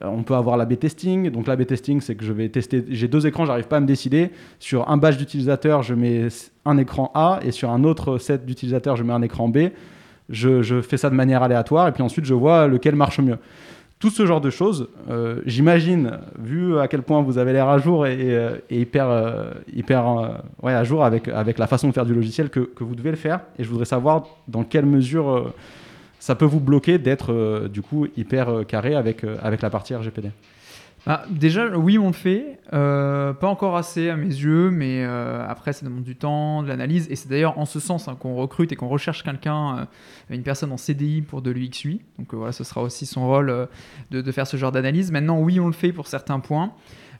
On 0.00 0.22
peut 0.22 0.34
avoir 0.34 0.56
l'A-B 0.56 0.78
testing. 0.78 1.30
Donc 1.30 1.46
l'A-B 1.46 1.66
testing, 1.66 2.00
c'est 2.00 2.14
que 2.14 2.24
je 2.24 2.32
vais 2.32 2.48
tester. 2.48 2.84
J'ai 2.88 3.08
deux 3.08 3.26
écrans, 3.26 3.44
j'arrive 3.44 3.68
pas 3.68 3.76
à 3.76 3.80
me 3.80 3.86
décider. 3.86 4.30
Sur 4.58 4.88
un 4.88 4.96
badge 4.96 5.16
d'utilisateur, 5.16 5.82
je 5.82 5.94
mets 5.94 6.28
un 6.64 6.78
écran 6.78 7.10
A 7.14 7.40
et 7.42 7.50
sur 7.50 7.70
un 7.70 7.84
autre 7.84 8.18
set 8.18 8.46
d'utilisateurs, 8.46 8.96
je 8.96 9.04
mets 9.04 9.12
un 9.12 9.22
écran 9.22 9.48
B 9.48 9.68
je, 10.32 10.80
fais 10.82 10.96
ça 10.96 11.10
de 11.10 11.14
manière 11.14 11.42
aléatoire 11.42 11.86
et 11.88 11.92
puis 11.92 12.02
ensuite 12.02 12.24
je 12.24 12.34
vois 12.34 12.66
lequel 12.66 12.96
marche 12.96 13.20
mieux. 13.20 13.38
Tout 14.00 14.10
ce 14.10 14.26
genre 14.26 14.40
de 14.40 14.50
choses, 14.50 14.88
euh, 15.10 15.40
j'imagine, 15.46 16.18
vu 16.36 16.76
à 16.80 16.88
quel 16.88 17.02
point 17.02 17.22
vous 17.22 17.38
avez 17.38 17.52
l'air 17.52 17.68
à 17.68 17.78
jour 17.78 18.04
et, 18.04 18.16
euh, 18.20 18.56
hyper, 18.68 19.08
euh, 19.08 19.52
hyper 19.72 20.04
à 20.64 20.82
jour 20.82 21.04
avec, 21.04 21.28
avec 21.28 21.56
la 21.58 21.68
façon 21.68 21.86
de 21.86 21.92
faire 21.92 22.04
du 22.04 22.12
logiciel, 22.12 22.50
que, 22.50 22.60
que, 22.60 22.82
vous 22.82 22.96
devez 22.96 23.10
le 23.10 23.16
faire. 23.16 23.40
Et 23.60 23.62
je 23.62 23.68
voudrais 23.68 23.84
savoir 23.84 24.26
dans 24.48 24.64
quelle 24.64 24.86
mesure 24.86 25.52
ça 26.18 26.34
peut 26.34 26.44
vous 26.44 26.58
bloquer 26.58 26.98
d'être 26.98 27.68
du 27.68 27.80
coup 27.80 28.08
hyper 28.16 28.66
carré 28.66 28.96
avec, 28.96 29.24
avec 29.40 29.62
la 29.62 29.70
partie 29.70 29.94
RGPD. 29.94 30.30
Bah, 31.04 31.24
déjà, 31.28 31.66
oui, 31.76 31.98
on 31.98 32.06
le 32.08 32.12
fait. 32.12 32.60
Euh, 32.72 33.32
pas 33.32 33.48
encore 33.48 33.76
assez 33.76 34.08
à 34.08 34.16
mes 34.16 34.26
yeux, 34.26 34.70
mais 34.70 35.02
euh, 35.04 35.44
après, 35.48 35.72
ça 35.72 35.84
demande 35.84 36.04
du 36.04 36.14
temps, 36.14 36.62
de 36.62 36.68
l'analyse. 36.68 37.08
Et 37.10 37.16
c'est 37.16 37.28
d'ailleurs 37.28 37.58
en 37.58 37.64
ce 37.64 37.80
sens 37.80 38.06
hein, 38.06 38.16
qu'on 38.18 38.36
recrute 38.36 38.70
et 38.70 38.76
qu'on 38.76 38.88
recherche 38.88 39.24
quelqu'un, 39.24 39.78
euh, 39.78 39.84
une 40.30 40.44
personne 40.44 40.70
en 40.70 40.76
CDI 40.76 41.22
pour 41.22 41.42
de 41.42 41.50
l'UXUI. 41.50 42.02
Donc 42.18 42.34
voilà, 42.34 42.52
ce 42.52 42.62
sera 42.62 42.82
aussi 42.82 43.06
son 43.06 43.26
rôle 43.26 43.68
de, 44.10 44.32
faire 44.32 44.46
ce 44.46 44.56
genre 44.56 44.70
d'analyse. 44.70 45.10
Maintenant, 45.10 45.40
oui, 45.40 45.58
on 45.58 45.66
le 45.66 45.72
fait 45.72 45.92
pour 45.92 46.06
certains 46.06 46.38
points. 46.38 46.72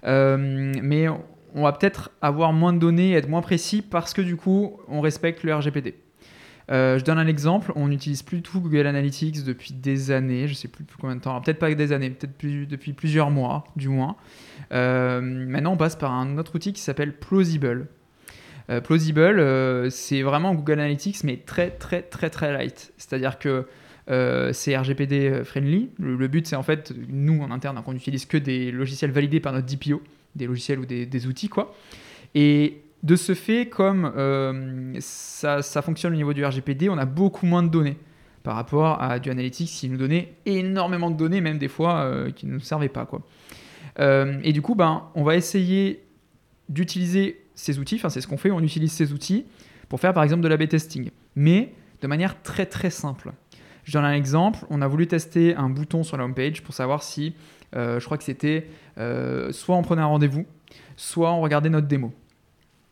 mais 0.05 1.09
on 1.55 1.65
va 1.65 1.73
peut-être 1.73 2.11
avoir 2.23 2.53
moins 2.53 2.73
de 2.73 2.79
données, 2.79 3.13
être 3.13 3.29
moins 3.29 3.43
précis 3.43 3.83
parce 3.83 4.15
que 4.15 4.23
du 4.23 4.37
coup, 4.37 4.79
on 4.89 5.01
respecte 5.01 5.43
le 5.43 5.55
RGPD. 5.55 5.95
Euh, 6.71 6.99
je 6.99 7.05
donne 7.05 7.19
un 7.19 7.27
exemple, 7.27 7.73
on 7.75 7.89
n'utilise 7.89 8.23
plus 8.23 8.43
tout 8.43 8.61
Google 8.61 8.87
Analytics 8.87 9.45
depuis 9.45 9.73
des 9.73 10.11
années, 10.11 10.47
je 10.49 10.55
sais 10.55 10.69
plus 10.69 10.85
combien 11.01 11.17
de 11.17 11.21
temps, 11.21 11.41
peut-être 11.41 11.59
pas 11.59 11.73
des 11.75 11.93
années, 11.93 12.11
peut-être 12.11 12.69
depuis 12.69 12.93
plusieurs 12.93 13.31
mois 13.31 13.65
du 13.77 13.89
moins. 13.89 14.17
Euh, 14.73 15.21
maintenant 15.21 15.73
on 15.73 15.77
passe 15.77 15.97
par 15.97 16.13
un 16.13 16.39
autre 16.39 16.55
outil 16.55 16.73
qui 16.73 16.81
s'appelle 16.81 17.15
Plausible. 17.15 17.89
Euh, 18.71 18.81
Plausible, 18.81 19.91
c'est 19.91 20.23
vraiment 20.23 20.55
Google 20.55 20.75
Analytics 20.75 21.25
mais 21.25 21.39
très 21.39 21.71
très 21.71 22.03
très 22.03 22.31
très 22.31 22.53
light. 22.53 22.93
C'est-à-dire 22.97 23.39
que 23.39 23.67
c'est 24.53 24.77
RGPD 24.77 25.43
friendly. 25.45 25.91
Le, 25.99 26.29
but 26.29 26.47
c'est 26.47 26.57
en 26.57 26.63
fait, 26.63 26.93
nous 27.09 27.41
en 27.43 27.51
interne, 27.51 27.81
qu'on 27.83 27.93
n'utilise 27.93 28.27
que 28.27 28.37
des 28.37 28.71
logiciels 28.71 29.11
validés 29.11 29.41
par 29.41 29.53
notre 29.53 29.67
DPO, 29.67 30.03
des 30.37 30.47
logiciels 30.47 30.79
ou 30.79 30.87
des, 30.87 31.07
des 31.07 31.27
outils 31.27 31.49
quoi. 31.49 31.75
Et 32.35 32.83
de 33.03 33.17
ce 33.17 33.35
fait, 33.35 33.67
comme 33.67 34.13
euh, 34.17 34.95
ça, 35.01 35.83
fonctionne 35.83 36.13
au 36.13 36.17
niveau 36.17 36.33
du 36.33 36.45
RGPD, 36.45 36.89
on 36.89 36.99
a 36.99 37.05
beaucoup 37.05 37.47
moins 37.47 37.63
de 37.63 37.69
données 37.69 37.97
par 38.43 38.55
rapport 38.55 39.01
à 39.01 39.19
du 39.19 39.31
analytics 39.31 39.69
qui 39.69 39.89
nous 39.89 39.97
donnait 39.97 40.35
énormément 40.47 41.11
de 41.11 41.17
données, 41.17 41.41
même 41.41 41.59
des 41.59 41.69
fois 41.69 42.01
euh, 42.01 42.31
qui 42.31 42.47
ne 42.47 42.53
nous 42.53 42.61
servaient 42.61 42.89
pas. 42.89 43.07
Quoi. 43.07 43.23
Euh, 43.99 44.41
et 44.43 44.53
du 44.53 44.63
coup, 44.63 44.75
ben, 44.75 45.05
on 45.15 45.23
va 45.23 45.37
essayer 45.37 46.05
d'utiliser 46.69 47.41
ces 47.55 47.79
outils, 47.79 47.97
enfin 47.97 48.09
c'est 48.09 48.21
ce 48.21 48.27
qu'on 48.27 48.37
fait, 48.37 48.51
on 48.51 48.61
utilise 48.61 48.93
ces 48.93 49.13
outils 49.13 49.45
pour 49.89 50.01
faire 50.01 50.15
par 50.15 50.23
exemple 50.23 50.43
de 50.43 50.49
l'A-B 50.49 50.69
testing, 50.69 51.11
mais 51.37 51.73
de 52.01 52.07
manière 52.07 52.41
très 52.43 52.67
très 52.67 52.91
simple. 52.91 53.33
Je 53.85 53.93
donne 53.93 54.05
un 54.05 54.15
exemple, 54.15 54.61
on 54.71 54.81
a 54.81 54.89
voulu 54.89 55.07
tester 55.07 55.55
un 55.55 55.69
bouton 55.69 56.03
sur 56.03 56.17
la 56.17 56.25
home 56.25 56.35
page 56.35 56.63
pour 56.63 56.73
savoir 56.73 57.03
si, 57.03 57.35
je 57.75 58.05
crois 58.05 58.17
que 58.17 58.25
c'était, 58.25 58.69
soit 59.51 59.77
on 59.77 59.83
prenait 59.83 60.03
un 60.03 60.07
rendez-vous, 60.07 60.47
soit 60.97 61.33
on 61.33 61.41
regardait 61.41 61.69
notre 61.69 61.89
démo. 61.89 62.13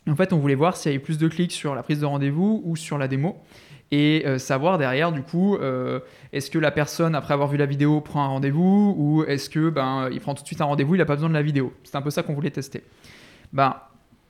En 0.09 0.17
fait, 0.17 0.33
on 0.33 0.39
voulait 0.39 0.55
voir 0.55 0.77
s'il 0.77 0.93
y 0.93 0.95
avait 0.95 1.03
plus 1.03 1.19
de 1.19 1.29
clics 1.29 1.53
sur 1.53 1.75
la 1.75 1.83
prise 1.83 2.01
de 2.01 2.07
rendez-vous 2.07 2.63
ou 2.65 2.77
sur 2.77 2.99
la 2.99 3.07
démo 3.07 3.43
et 3.91 4.23
euh, 4.27 4.39
savoir 4.39 4.79
derrière 4.79 5.11
du 5.13 5.23
coup 5.23 5.57
euh, 5.57 6.01
est-ce 6.33 6.51
que 6.51 6.59
la 6.59 6.71
personne 6.71 7.15
après 7.15 7.35
avoir 7.35 7.49
vu 7.49 7.57
la 7.57 7.67
vidéo 7.67 8.01
prend 8.01 8.23
un 8.23 8.29
rendez-vous 8.29 8.95
ou 8.97 9.25
est-ce 9.25 9.51
que 9.51 9.69
ben 9.69 10.09
il 10.13 10.21
prend 10.21 10.35
tout 10.35 10.43
de 10.43 10.47
suite 10.47 10.61
un 10.61 10.67
rendez-vous 10.67 10.95
il 10.95 10.99
n'a 10.99 11.07
pas 11.07 11.17
besoin 11.17 11.29
de 11.29 11.35
la 11.35 11.43
vidéo. 11.43 11.73
C'est 11.83 11.97
un 11.97 12.03
peu 12.03 12.11
ça 12.11 12.23
qu'on 12.23 12.35
voulait 12.35 12.51
tester. 12.51 12.85
Ben, 13.53 13.77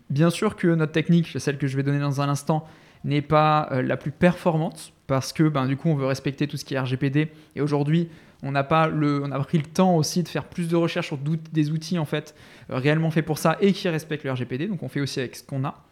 bien 0.08 0.30
sûr 0.30 0.56
que 0.56 0.68
notre 0.68 0.92
technique 0.92 1.28
celle 1.38 1.58
que 1.58 1.66
je 1.66 1.76
vais 1.76 1.82
donner 1.82 2.00
dans 2.00 2.20
un 2.20 2.28
instant 2.28 2.66
n'est 3.04 3.22
pas 3.22 3.68
euh, 3.72 3.82
la 3.82 3.96
plus 3.96 4.12
performante 4.12 4.92
parce 5.06 5.32
que 5.32 5.48
ben, 5.48 5.66
du 5.66 5.76
coup 5.76 5.88
on 5.88 5.94
veut 5.94 6.06
respecter 6.06 6.46
tout 6.46 6.56
ce 6.56 6.64
qui 6.64 6.74
est 6.74 6.80
RGPD 6.80 7.30
et 7.54 7.60
aujourd'hui 7.60 8.08
on 8.42 8.52
n'a 8.52 8.64
pas 8.64 8.88
le, 8.88 9.22
on 9.22 9.30
a 9.30 9.38
pris 9.40 9.58
le 9.58 9.64
temps 9.64 9.96
aussi 9.96 10.22
de 10.22 10.28
faire 10.28 10.44
plus 10.44 10.68
de 10.68 10.76
recherches 10.76 11.08
sur 11.08 11.18
des 11.18 11.70
outils 11.70 11.98
en 11.98 12.04
fait 12.04 12.34
euh, 12.70 12.76
réellement 12.76 13.10
faits 13.10 13.26
pour 13.26 13.38
ça 13.38 13.56
et 13.60 13.72
qui 13.72 13.88
respectent 13.88 14.24
le 14.24 14.32
RGPD. 14.32 14.66
Donc 14.68 14.82
on 14.82 14.88
fait 14.88 15.00
aussi 15.00 15.20
avec 15.20 15.36
ce 15.36 15.42
qu'on 15.42 15.64
a, 15.64 15.84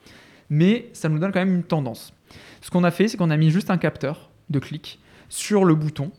mais 0.51 0.89
ça 0.93 1.09
nous 1.09 1.19
donne 1.19 1.33
quand 1.33 1.41
même 1.41 1.55
une 1.55 1.65
tendance. 1.65 2.13
Ce 2.61 2.71
qu'on 2.71 2.85
a 2.85 2.91
fait, 2.91 3.09
c'est 3.09 3.17
qu'on 3.17 3.31
a 3.31 3.37
mis 3.37 3.51
juste 3.51 3.71
un 3.71 3.79
capteur 3.79 4.31
de 4.51 4.59
clic 4.59 5.01
sur 5.29 5.65
le 5.65 5.75
bouton 5.75 6.11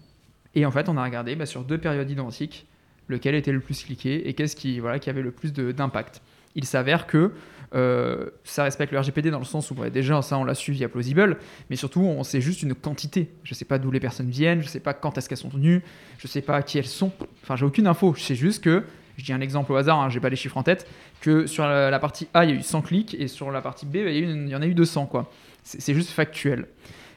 et 0.56 0.66
en 0.66 0.72
fait 0.72 0.90
on 0.90 0.98
a 0.98 1.04
regardé 1.04 1.36
bah, 1.36 1.46
sur 1.46 1.64
deux 1.64 1.78
périodes 1.78 2.10
identiques 2.10 2.68
lequel 3.08 3.36
était 3.36 3.52
le 3.52 3.60
plus 3.60 3.84
cliqué 3.84 4.30
et 4.30 4.34
qu'est-ce 4.34 4.56
qui, 4.56 4.80
voilà, 4.80 5.00
qui 5.00 5.10
avait 5.10 5.24
le 5.24 5.32
plus 5.32 5.52
d'impact. 5.52 6.22
Il 6.56 6.66
s'avère 6.66 7.08
que 7.08 7.34
euh, 7.76 8.30
ça 8.44 8.64
respecte 8.64 8.92
le 8.92 9.00
RGPD 9.00 9.30
dans 9.30 9.40
le 9.40 9.46
sens 9.46 9.70
où 9.72 9.76
déjà 9.90 10.22
ça 10.22 10.38
on 10.38 10.44
l'a 10.44 10.56
su 10.56 10.72
via 10.72 10.90
Plausible, 10.90 11.38
mais 11.70 11.76
surtout 11.76 12.02
on 12.02 12.24
sait 12.24 12.42
juste 12.42 12.64
une 12.64 12.74
quantité. 12.74 13.30
Je 13.44 13.54
sais 13.54 13.66
pas 13.66 13.78
d'où 13.78 13.92
les 13.92 14.00
personnes 14.00 14.30
viennent, 14.30 14.62
je 14.62 14.68
sais 14.68 14.80
pas 14.80 14.94
quand 14.94 15.18
est-ce 15.18 15.30
qu'elles 15.30 15.38
sont 15.38 15.50
venues, 15.50 15.84
je 16.18 16.28
sais 16.28 16.42
pas 16.42 16.62
qui 16.64 16.78
elles 16.78 16.86
sont. 16.86 17.12
Enfin 17.44 17.56
j'ai 17.56 17.66
aucune 17.66 17.88
info. 17.88 18.14
Je 18.18 18.24
sais 18.24 18.36
juste 18.36 18.64
que 18.64 18.84
je 19.18 19.26
dis 19.26 19.34
un 19.34 19.42
exemple 19.42 19.72
au 19.72 19.76
hasard, 19.76 20.00
hein, 20.00 20.10
j'ai 20.10 20.20
pas 20.20 20.30
les 20.30 20.36
chiffres 20.36 20.58
en 20.58 20.64
tête, 20.64 20.88
que 21.22 21.46
sur 21.46 21.66
la, 21.68 22.00
partie 22.00 22.28
A 22.34 22.46
il 22.46 22.52
y 22.52 22.54
a 22.54 22.56
eu 22.56 22.62
100 22.62 22.82
clics 22.82 23.16
et 23.20 23.28
sur 23.28 23.52
la 23.52 23.62
partie 23.62 23.86
B 23.86 23.98
il 23.98 24.48
y, 24.48 24.56
en 24.56 24.62
a 24.62 24.66
eu 24.66 24.74
200 24.74 25.06
quoi. 25.08 25.32
C'est 25.64 25.94
juste 25.94 26.10
factuel. 26.10 26.68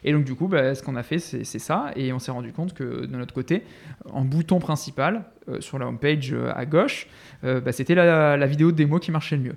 Et 0.03 0.11
donc 0.11 0.25
du 0.25 0.35
coup, 0.35 0.49
bah, 0.49 0.75
ce 0.75 0.83
qu'on 0.83 0.97
a 0.97 1.03
fait, 1.03 1.17
c'est 1.17 1.59
ça, 1.59 1.91
et 1.95 2.11
on 2.11 2.19
s'est 2.19 2.31
rendu 2.31 2.51
compte 2.51 2.73
que 2.73 3.05
de 3.05 3.15
notre 3.15 3.33
côté, 3.33 3.63
en 4.11 4.25
bouton 4.25 4.59
principal, 4.59 5.23
euh, 5.47 5.61
sur 5.61 5.79
la 5.79 5.87
home 5.87 5.97
page 5.97 6.33
euh, 6.33 6.51
à 6.53 6.65
gauche, 6.65 7.07
bah, 7.41 7.71
c'était 7.71 7.95
la, 7.95 8.37
la 8.37 8.45
vidéo 8.45 8.71
démo 8.71 8.99
qui 8.99 9.11
marchait 9.11 9.37
le 9.37 9.43
mieux 9.43 9.55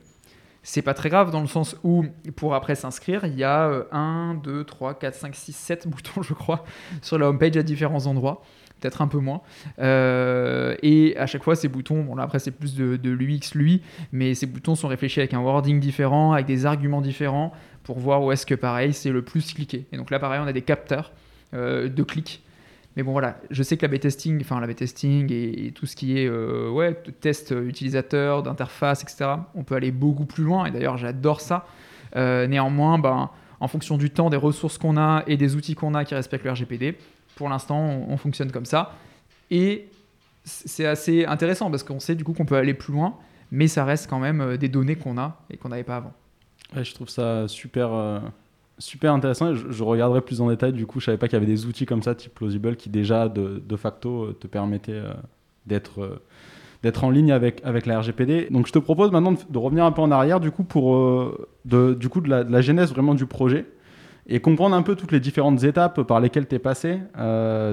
c'est 0.69 0.83
pas 0.83 0.95
très 0.95 1.11
grave 1.11 1.31
dans 1.31 1.41
le 1.41 1.47
sens 1.47 1.77
où 1.85 2.05
pour 2.35 2.57
après 2.57 2.75
s'inscrire, 2.75 3.25
il 3.25 3.39
y 3.39 3.45
a 3.45 3.85
1, 3.93 4.41
2, 4.43 4.65
3, 4.65 4.99
4, 4.99 5.15
5, 5.15 5.35
6, 5.37 5.53
7 5.53 5.87
boutons, 5.87 6.23
je 6.23 6.35
crois, 6.35 6.65
sur 7.03 7.19
la 7.19 7.29
homepage 7.29 7.57
à 7.57 7.63
différents 7.63 8.07
endroits. 8.07 8.43
Peut-être 8.81 9.01
un 9.01 9.07
peu 9.07 9.19
moins. 9.19 9.43
Euh, 9.79 10.75
et 10.83 11.17
à 11.19 11.27
chaque 11.27 11.45
fois, 11.45 11.55
ces 11.55 11.69
boutons, 11.69 12.03
bon 12.03 12.17
là 12.17 12.25
après 12.25 12.41
c'est 12.41 12.51
plus 12.51 12.75
de, 12.75 13.11
l'UX 13.11 13.55
lui, 13.55 13.81
mais 14.11 14.35
ces 14.35 14.47
boutons 14.47 14.75
sont 14.75 14.89
réfléchis 14.89 15.21
avec 15.21 15.35
un 15.35 15.41
wording 15.41 15.79
différent, 15.79 16.33
avec 16.33 16.47
des 16.47 16.67
arguments 16.67 17.01
différents, 17.01 17.53
pour 17.85 18.01
voir 18.01 18.25
où 18.25 18.33
est-ce 18.33 18.45
que 18.45 18.57
pareil 18.57 18.93
c'est 18.93 19.13
le 19.13 19.23
plus 19.23 19.55
cliqué. 19.55 19.87
Et 19.93 19.97
donc 19.97 20.11
là 20.11 20.19
pareil, 20.19 20.41
on 20.43 20.49
a 20.49 20.53
des 20.53 20.63
capteurs 20.63 21.13
euh, 21.55 21.89
de 21.89 22.03
clics 22.03 22.43
mais 22.97 23.03
bon, 23.03 23.13
voilà, 23.13 23.39
je 23.51 23.63
sais 23.63 23.77
que 23.77 23.85
la 23.85 23.99
testing, 23.99 24.41
enfin 24.41 24.59
la 24.59 24.73
testing 24.73 25.31
et, 25.31 25.71
tout 25.73 25.85
ce 25.85 25.95
qui 25.95 26.19
est 26.19 26.27
euh, 26.27 26.71
ouais, 26.71 26.95
test 27.21 27.51
utilisateur, 27.51 28.43
d'interface, 28.43 29.03
etc., 29.03 29.33
on 29.55 29.65
peut 29.65 29.75
aller 29.75 29.91
beaucoup 29.91 30.25
plus 30.25 30.45
loin. 30.45 30.65
Et 30.65 30.71
d'ailleurs, 30.71 30.97
j'adore 30.97 31.43
ça. 31.43 31.67
Euh, 32.17 32.47
néanmoins, 32.47 32.99
ben, 32.99 33.31
en 33.61 33.69
fonction 33.69 33.99
du 33.99 34.09
temps, 34.09 34.31
des 34.31 34.39
ressources 34.39 34.79
qu'on 34.79 34.97
a 34.97 35.25
et 35.27 35.37
des 35.37 35.57
outils 35.57 35.75
qu'on 35.75 35.95
a 35.95 36.07
qui 36.07 36.15
respectent 36.15 36.45
le 36.45 36.53
RGPD, 36.53 36.97
pour 37.35 37.51
l'instant, 37.51 37.79
on, 38.09 38.17
fonctionne 38.17 38.51
comme 38.51 38.65
ça. 38.65 38.95
Et 39.51 39.89
c'est 40.45 40.87
assez 40.87 41.27
intéressant 41.27 41.71
parce 41.71 41.83
qu'on 41.83 42.01
sait 42.01 42.15
du 42.15 42.25
coup 42.25 42.33
qu'on 42.33 42.47
peut 42.47 42.57
aller 42.57 42.73
plus 42.73 42.95
loin, 42.95 43.19
mais 43.51 43.69
ça 43.69 43.85
reste 43.85 44.09
quand 44.09 44.19
même 44.19 44.41
euh, 44.41 44.57
des 44.57 44.71
données 44.71 44.97
qu'on 44.97 45.19
a 45.19 45.39
et 45.51 45.59
qu'on 45.59 45.69
n'avait 45.69 45.85
pas 45.85 45.97
avant. 45.97 46.15
je 46.75 46.95
trouve 46.95 47.11
ça 47.11 47.47
super 47.47 48.23
super 48.79 49.13
intéressant. 49.13 49.55
Je, 49.55 49.83
regarderai 49.83 50.21
plus 50.21 50.41
en 50.41 50.49
détail. 50.49 50.73
Du 50.73 50.87
coup, 50.87 51.01
je 51.01 51.07
savais 51.07 51.19
pas 51.19 51.29
qu'il 51.29 51.35
y 51.35 51.43
avait 51.43 51.47
des 51.47 51.67
outils 51.67 51.87
comme 51.87 52.03
ça, 52.03 52.15
type 52.15 52.35
Plausible, 52.35 52.77
qui 52.77 52.91
déjà 52.91 53.29
de, 53.29 53.77
facto 53.77 54.25
euh, 54.25 54.33
te 54.39 54.47
permettaient 54.47 54.93
euh, 54.93 55.13
d'être 55.67 56.03
euh, 56.03 56.23
d'être 56.83 57.05
en 57.05 57.11
ligne 57.11 57.33
avec, 57.33 57.63
la 57.65 58.01
RGPD. 58.01 58.49
Donc, 58.51 58.67
je 58.67 58.73
te 58.73 58.79
propose 58.79 59.11
maintenant 59.11 59.33
de, 59.33 59.59
revenir 59.59 59.85
un 59.85 59.93
peu 59.93 60.03
en 60.03 60.11
arrière, 60.11 60.41
du 60.41 60.51
coup, 60.51 60.63
pour 60.63 61.37
du 61.65 62.09
coup, 62.09 62.21
de 62.21 62.29
la, 62.29 62.61
genèse 62.61 62.91
vraiment 62.91 63.15
du 63.15 63.27
projet. 63.27 63.67
Et 64.29 64.41
comprendre 64.41 64.75
un 64.75 64.83
peu 64.83 64.97
toutes 64.97 65.13
les 65.13 65.21
différentes 65.21 65.63
étapes 65.63 66.03
par 66.03 66.21
lesquelles 66.21 66.49
tu 66.49 66.57
es 66.57 66.59
passé. 66.59 66.99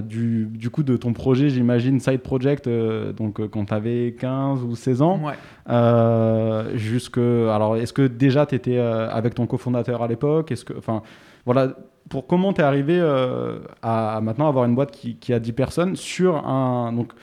du, 0.04 0.48
du, 0.52 0.70
coup, 0.70 0.84
de 0.84 0.98
ton 0.98 1.14
projet, 1.14 1.50
j'imagine, 1.50 2.00
Side 2.00 2.22
Project, 2.22 2.70
donc 2.70 3.46
quand 3.48 3.66
tu 3.66 3.74
avais 3.74 4.16
15 4.20 4.64
ou 4.64 4.76
16 4.76 5.02
ans. 5.02 5.20
Ouais. 5.24 6.78
jusque, 6.78 7.18
alors, 7.18 7.78
est-ce 7.78 7.94
que 7.94 8.08
déjà 8.08 8.46
tu 8.46 8.56
étais 8.56 8.78
avec 8.78 9.34
ton 9.34 9.48
cofondateur 9.48 10.04
à 10.04 10.08
l'époque? 10.08 10.52
Est-ce 10.52 10.66
que, 10.66 10.78
enfin, 10.78 11.02
voilà, 11.46 11.70
pour 12.10 12.28
comment 12.28 12.54
tu 12.54 12.62
es 12.62 12.64
arrivé 12.64 13.00
à, 13.82 14.20
maintenant 14.22 14.48
avoir 14.48 14.66
une 14.66 14.76
boîte 14.76 14.92
qui, 14.92 15.16
qui, 15.16 15.34
a 15.34 15.40
10 15.40 15.54
personnes 15.54 15.96
sur 15.96 16.46
un, 16.48 16.94
donc, 16.94 17.14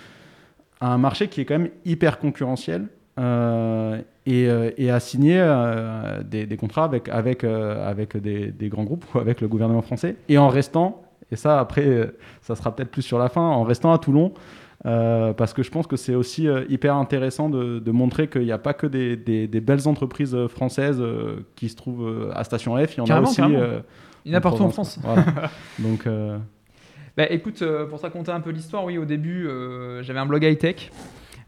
un 0.81 0.99
marché 0.99 1.29
qui 1.29 1.43
est 1.43 1.45
quand 1.45 1.59
même 1.59 1.71
hyper 1.85 2.19
concurrentiel 2.19 2.89
euh, 3.19 4.01
euh, 4.29 4.71
et, 4.77 4.91
à 4.91 5.01
signer 5.01 5.41
euh, 5.41 6.23
des, 6.23 6.57
contrats 6.57 6.85
avec, 6.85 7.09
avec, 7.09 7.45
avec 7.45 8.17
des, 8.17 8.69
grands 8.69 8.85
groupes 8.85 9.05
ou 9.15 9.19
avec 9.19 9.41
le 9.41 9.49
gouvernement 9.49 9.83
français. 9.83 10.17
Et 10.29 10.39
en 10.39 10.49
restant, 10.49 11.03
et 11.31 11.37
ça 11.37 11.59
après, 11.59 12.11
ça 12.43 12.55
sera 12.55 12.75
peut-être 12.75 12.91
plus 12.91 13.03
sur 13.03 13.19
la 13.19 13.29
fin, 13.29 13.43
en 13.43 13.65
restant 13.65 13.93
à 13.93 13.99
Toulon. 13.99 14.33
parce 14.85 15.53
que 15.53 15.63
je 15.63 15.71
pense 15.71 15.87
que 15.87 15.97
c'est 15.97 16.15
aussi 16.15 16.49
hyper 16.69 16.95
intéressant 16.95 17.51
de, 17.51 17.91
montrer 17.91 18.29
qu'il 18.29 18.43
n'y 18.43 18.53
a 18.53 18.59
pas 18.59 18.75
que 18.75 18.87
des, 18.87 19.17
belles 19.61 19.89
entreprises 19.89 20.37
françaises 20.49 21.03
qui 21.57 21.69
se 21.69 21.77
trouvent 21.77 22.31
à 22.35 22.45
Station 22.45 22.77
F, 22.77 22.97
il 22.97 22.99
y 22.99 23.01
en 23.01 23.17
a 23.17 23.21
aussi. 23.21 23.43
il 24.25 24.33
y 24.33 24.35
en 24.35 24.39
a 24.39 24.41
partout 24.41 24.63
en 24.63 24.71
France. 24.71 25.01
Donc, 25.81 26.07
bah, 27.17 27.27
écoute, 27.31 27.65
pour 27.89 27.99
ça 27.99 28.11
compter 28.11 28.31
un 28.31 28.41
peu 28.41 28.51
l'histoire, 28.51 28.85
oui, 28.85 28.97
au 28.97 29.05
début, 29.05 29.49
j'avais 30.03 30.21
un 30.21 30.27
blog 30.27 30.45
high-tech. 30.45 30.91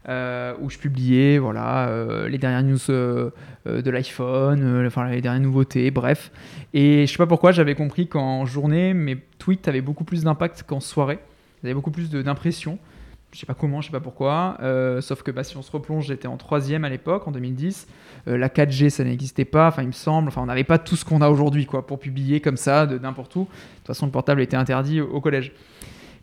Euh, 0.09 0.53
où 0.59 0.69
je 0.69 0.77
publiais 0.77 1.37
voilà, 1.37 1.87
euh, 1.87 2.27
les 2.27 2.37
dernières 2.37 2.63
news 2.63 2.77
euh, 2.89 3.31
de 3.65 3.89
l'iPhone, 3.89 4.85
enfin, 4.85 5.07
les 5.07 5.21
dernières 5.21 5.41
nouveautés, 5.41 5.91
bref. 5.91 6.29
Et 6.73 7.07
je 7.07 7.11
sais 7.11 7.17
pas 7.17 7.25
pourquoi, 7.25 7.53
j'avais 7.53 7.75
compris 7.75 8.07
qu'en 8.07 8.45
journée, 8.45 8.93
mes 8.93 9.17
tweets 9.39 9.65
avaient 9.69 9.81
beaucoup 9.81 10.03
plus 10.03 10.25
d'impact 10.25 10.63
qu'en 10.63 10.81
soirée. 10.81 11.19
Ils 11.61 11.67
avaient 11.67 11.73
beaucoup 11.73 11.91
plus 11.91 12.09
d'impression. 12.09 12.79
Je 13.31 13.39
sais 13.39 13.45
pas 13.45 13.53
comment, 13.53 13.79
je 13.79 13.87
sais 13.87 13.91
pas 13.93 14.01
pourquoi. 14.01 14.57
sauf 14.99 15.23
que 15.23 15.31
bah, 15.31 15.43
si 15.45 15.55
on 15.55 15.61
se 15.61 15.71
replonge, 15.71 16.07
j'étais 16.07 16.27
en 16.27 16.37
troisième 16.37 16.83
à 16.83 16.89
l'époque, 16.89 17.25
en 17.27 17.31
2010. 17.31 17.87
la 18.27 18.49
4G, 18.49 18.89
ça 18.89 19.05
n'existait 19.05 19.45
pas, 19.45 19.69
enfin 19.69 19.83
il 19.83 19.87
me 19.87 19.93
semble. 19.93 20.27
Enfin, 20.27 20.41
on 20.41 20.47
n'avait 20.47 20.65
pas 20.65 20.77
tout 20.77 20.97
ce 20.97 21.05
qu'on 21.05 21.21
a 21.21 21.29
aujourd'hui 21.29 21.65
quoi, 21.65 21.87
pour 21.87 21.97
publier 21.97 22.41
comme 22.41 22.57
ça, 22.57 22.85
de 22.85 22.99
n'importe 22.99 23.35
où. 23.37 23.43
De 23.43 23.45
toute 23.45 23.87
façon, 23.87 24.05
le 24.05 24.11
portable 24.11 24.41
était 24.41 24.57
interdit 24.57 24.99
au, 24.99 25.21
collège. 25.21 25.53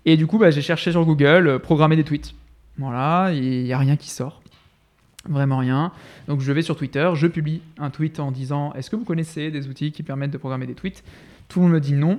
Et 0.05 0.19
du 0.19 0.27
coup, 0.27 0.39
bah, 0.39 0.51
j'ai 0.51 0.63
cherché 0.63 0.93
sur 0.93 1.05
Google, 1.05 1.59
programmer 1.61 1.97
des 1.97 2.05
tweets. 2.05 2.35
Voilà, 2.81 3.31
il 3.35 3.65
n'y 3.65 3.73
a 3.75 3.79
rien 3.79 3.97
qui 3.97 4.09
sort. 4.09 4.43
Vraiment 5.29 5.59
rien. 5.59 5.93
Donc 6.29 6.41
je 6.41 6.51
vais 6.51 6.63
sur 6.63 6.77
Twitter, 6.77 7.11
je 7.15 7.27
publie 7.27 7.61
un 7.79 7.91
tweet 7.91 8.19
en 8.21 8.33
disant 8.33 8.73
Est-ce 8.73 8.89
que 8.89 8.97
vous 8.97 9.05
connaissez 9.05 9.51
des 9.51 9.69
outils 9.69 9.93
qui 9.93 10.03
permettent 10.03 10.31
de 10.31 10.39
programmer 10.39 10.67
des 10.67 10.75
tweets? 10.75 11.05
Tout 11.49 11.59
le 11.61 11.67
monde 11.67 11.75
me 11.75 11.81
dit 11.81 11.93
non, 11.93 12.19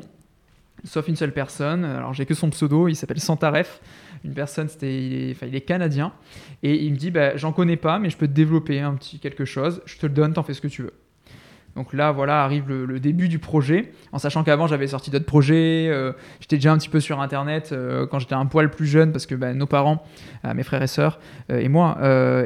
sauf 0.84 1.08
une 1.08 1.16
seule 1.16 1.34
personne. 1.34 1.84
Alors 1.84 2.14
j'ai 2.14 2.28
que 2.28 2.36
son 2.36 2.52
pseudo, 2.52 2.88
il 2.88 2.96
s'appelle 2.96 3.20
Santaref. 3.20 3.82
Une 4.24 4.36
personne, 4.36 4.70
c'était, 4.70 5.04
il, 5.04 5.14
est, 5.14 5.32
enfin, 5.32 5.48
il 5.48 5.56
est 5.56 5.62
canadien. 5.62 6.14
Et 6.62 6.76
il 6.86 6.92
me 6.92 6.98
dit 6.98 7.10
bah, 7.10 7.36
J'en 7.38 7.54
connais 7.54 7.78
pas, 7.78 7.98
mais 7.98 8.12
je 8.12 8.18
peux 8.18 8.28
te 8.28 8.34
développer 8.34 8.82
un 8.82 8.94
petit 8.94 9.18
quelque 9.18 9.46
chose. 9.46 9.82
Je 9.88 9.98
te 9.98 10.06
le 10.06 10.14
donne, 10.14 10.34
t'en 10.34 10.44
fais 10.44 10.54
ce 10.54 10.62
que 10.62 10.68
tu 10.68 10.84
veux. 10.84 10.94
Donc 11.76 11.94
là, 11.94 12.12
voilà, 12.12 12.44
arrive 12.44 12.68
le, 12.68 13.00
début 13.00 13.30
du 13.30 13.40
projet, 13.40 13.92
en 14.12 14.20
sachant 14.20 14.44
qu'avant 14.44 14.68
j'avais 14.68 14.88
sorti 14.88 15.10
d'autres 15.10 15.26
projets, 15.26 15.88
euh, 15.90 16.12
j'étais 16.42 16.58
déjà 16.58 16.74
un 16.74 16.78
petit 16.78 16.90
peu 16.90 17.00
sur 17.00 17.22
Internet 17.22 17.70
euh, 17.72 18.06
quand 18.06 18.20
j'étais 18.20 18.36
un 18.36 18.46
poil 18.46 18.70
plus 18.70 18.86
jeune, 18.86 19.12
parce 19.12 19.26
que 19.26 19.36
bah, 19.36 19.54
nos 19.54 19.66
parents, 19.66 20.04
euh, 20.46 20.54
mes 20.54 20.64
frères 20.64 20.84
et 20.84 20.88
sœurs 20.88 21.20
et 21.50 21.70
moi, 21.70 21.98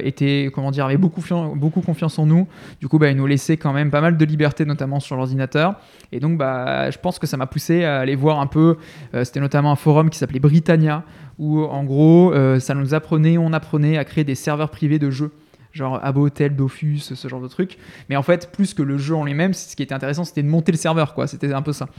étaient, 0.01 0.49
comment 0.53 0.71
dire, 0.71 0.85
avaient 0.85 0.97
beaucoup, 0.97 1.21
beaucoup 1.55 1.81
confiance 1.81 2.19
en 2.19 2.25
nous. 2.25 2.47
Du 2.79 2.87
coup, 2.87 2.99
bah, 2.99 3.09
ils 3.09 3.17
nous 3.17 3.27
laissaient 3.27 3.57
quand 3.57 3.73
même 3.73 3.89
pas 3.89 4.01
mal 4.01 4.17
de 4.17 4.25
liberté, 4.25 4.65
notamment 4.65 4.99
sur 4.99 5.15
l'ordinateur. 5.15 5.75
Et 6.11 6.19
donc, 6.19 6.37
bah, 6.37 6.89
je 6.91 6.97
pense 6.97 7.19
que 7.19 7.27
ça 7.27 7.37
m'a 7.37 7.47
poussé 7.47 7.83
à 7.83 7.99
aller 7.99 8.15
voir 8.15 8.39
un 8.39 8.47
peu. 8.47 8.77
C'était 9.23 9.39
notamment 9.39 9.71
un 9.71 9.75
forum 9.75 10.09
qui 10.09 10.17
s'appelait 10.17 10.39
Britannia, 10.39 11.03
où 11.37 11.61
en 11.63 11.83
gros, 11.83 12.33
ça 12.59 12.73
nous 12.73 12.93
apprenait, 12.93 13.37
on 13.37 13.53
apprenait 13.53 13.97
à 13.97 14.05
créer 14.05 14.23
des 14.23 14.35
serveurs 14.35 14.69
privés 14.69 14.99
de 14.99 15.09
jeux 15.09 15.31
genre 15.75 15.99
Abotel, 16.03 16.55
Dofus, 16.55 16.99
ce 16.99 17.27
genre 17.27 17.41
de 17.41 17.47
trucs. 17.47 17.77
Mais 18.09 18.15
en 18.15 18.23
fait, 18.23 18.51
plus 18.51 18.73
que 18.73 18.81
le 18.81 18.97
jeu 18.97 19.13
en 19.13 19.25
lui-même, 19.25 19.53
ce 19.53 19.75
qui 19.75 19.83
était 19.83 19.93
intéressant, 19.93 20.23
c'était 20.23 20.41
de 20.41 20.47
monter 20.47 20.71
le 20.71 20.77
serveur, 20.77 21.13
quoi. 21.13 21.27
C'était 21.27 21.53
un 21.53 21.61
peu 21.61 21.73
ça. 21.73 21.89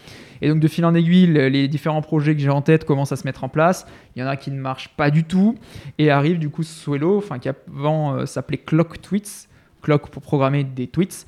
Et 0.40 0.48
donc, 0.48 0.60
de 0.60 0.68
fil 0.68 0.84
en 0.84 0.94
aiguille, 0.94 1.26
les 1.26 1.68
différents 1.68 2.02
projets 2.02 2.34
que 2.34 2.40
j'ai 2.40 2.50
en 2.50 2.62
tête 2.62 2.84
commencent 2.84 3.12
à 3.12 3.16
se 3.16 3.26
mettre 3.26 3.44
en 3.44 3.48
place. 3.48 3.86
Il 4.16 4.20
y 4.20 4.22
en 4.24 4.28
a 4.28 4.36
qui 4.36 4.50
ne 4.50 4.58
marchent 4.58 4.88
pas 4.96 5.10
du 5.10 5.24
tout. 5.24 5.56
Et 5.98 6.10
arrive 6.10 6.38
du 6.38 6.48
coup 6.48 6.62
Swello, 6.62 7.18
enfin, 7.18 7.38
qui 7.38 7.48
avant 7.48 8.14
euh, 8.14 8.26
s'appelait 8.26 8.58
Clock 8.58 9.00
Tweets. 9.02 9.48
Clock 9.82 10.08
pour 10.08 10.22
programmer 10.22 10.64
des 10.64 10.88
tweets. 10.88 11.26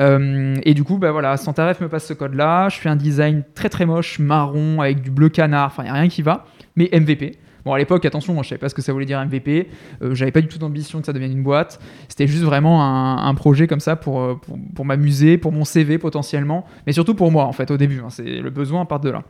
Euh, 0.00 0.56
et 0.64 0.74
du 0.74 0.82
coup, 0.82 0.98
bah 0.98 1.12
voilà, 1.12 1.36
Santaref 1.36 1.80
me 1.80 1.88
passe 1.88 2.06
ce 2.06 2.14
code-là. 2.14 2.68
Je 2.70 2.78
fais 2.78 2.88
un 2.88 2.96
design 2.96 3.44
très 3.54 3.68
très 3.68 3.86
moche, 3.86 4.18
marron, 4.18 4.80
avec 4.80 5.02
du 5.02 5.10
bleu 5.10 5.28
canard. 5.28 5.66
Enfin, 5.66 5.82
il 5.82 5.86
n'y 5.86 5.90
a 5.90 5.94
rien 5.94 6.08
qui 6.08 6.22
va. 6.22 6.46
Mais 6.74 6.88
MVP. 6.92 7.38
Bon, 7.64 7.72
à 7.72 7.78
l'époque, 7.78 8.04
attention, 8.04 8.34
moi 8.34 8.42
je 8.42 8.48
savais 8.48 8.58
pas 8.58 8.68
ce 8.68 8.74
que 8.74 8.82
ça 8.82 8.92
voulait 8.92 9.06
dire 9.06 9.24
MVP. 9.24 9.68
Euh, 10.02 10.14
j'avais 10.14 10.32
pas 10.32 10.40
du 10.40 10.48
tout 10.48 10.58
d'ambition 10.58 11.00
que 11.00 11.06
ça 11.06 11.12
devienne 11.12 11.32
une 11.32 11.42
boîte. 11.42 11.80
C'était 12.08 12.26
juste 12.26 12.42
vraiment 12.42 12.82
un, 12.82 13.34
projet 13.34 13.66
comme 13.66 13.80
ça 13.80 13.96
pour, 13.96 14.20
euh, 14.20 14.38
pour, 14.74 14.84
m'amuser, 14.84 15.38
pour 15.38 15.52
mon 15.52 15.64
CV 15.64 15.98
potentiellement, 15.98 16.66
mais 16.86 16.92
surtout 16.92 17.14
pour 17.14 17.30
moi 17.30 17.44
en 17.44 17.52
fait 17.52 17.70
au 17.70 17.76
début. 17.76 18.00
Hein. 18.00 18.10
c'est 18.10 18.24
le 18.24 18.50
besoin 18.50 18.84
part 18.84 19.00
de 19.00 19.10
là. 19.10 19.22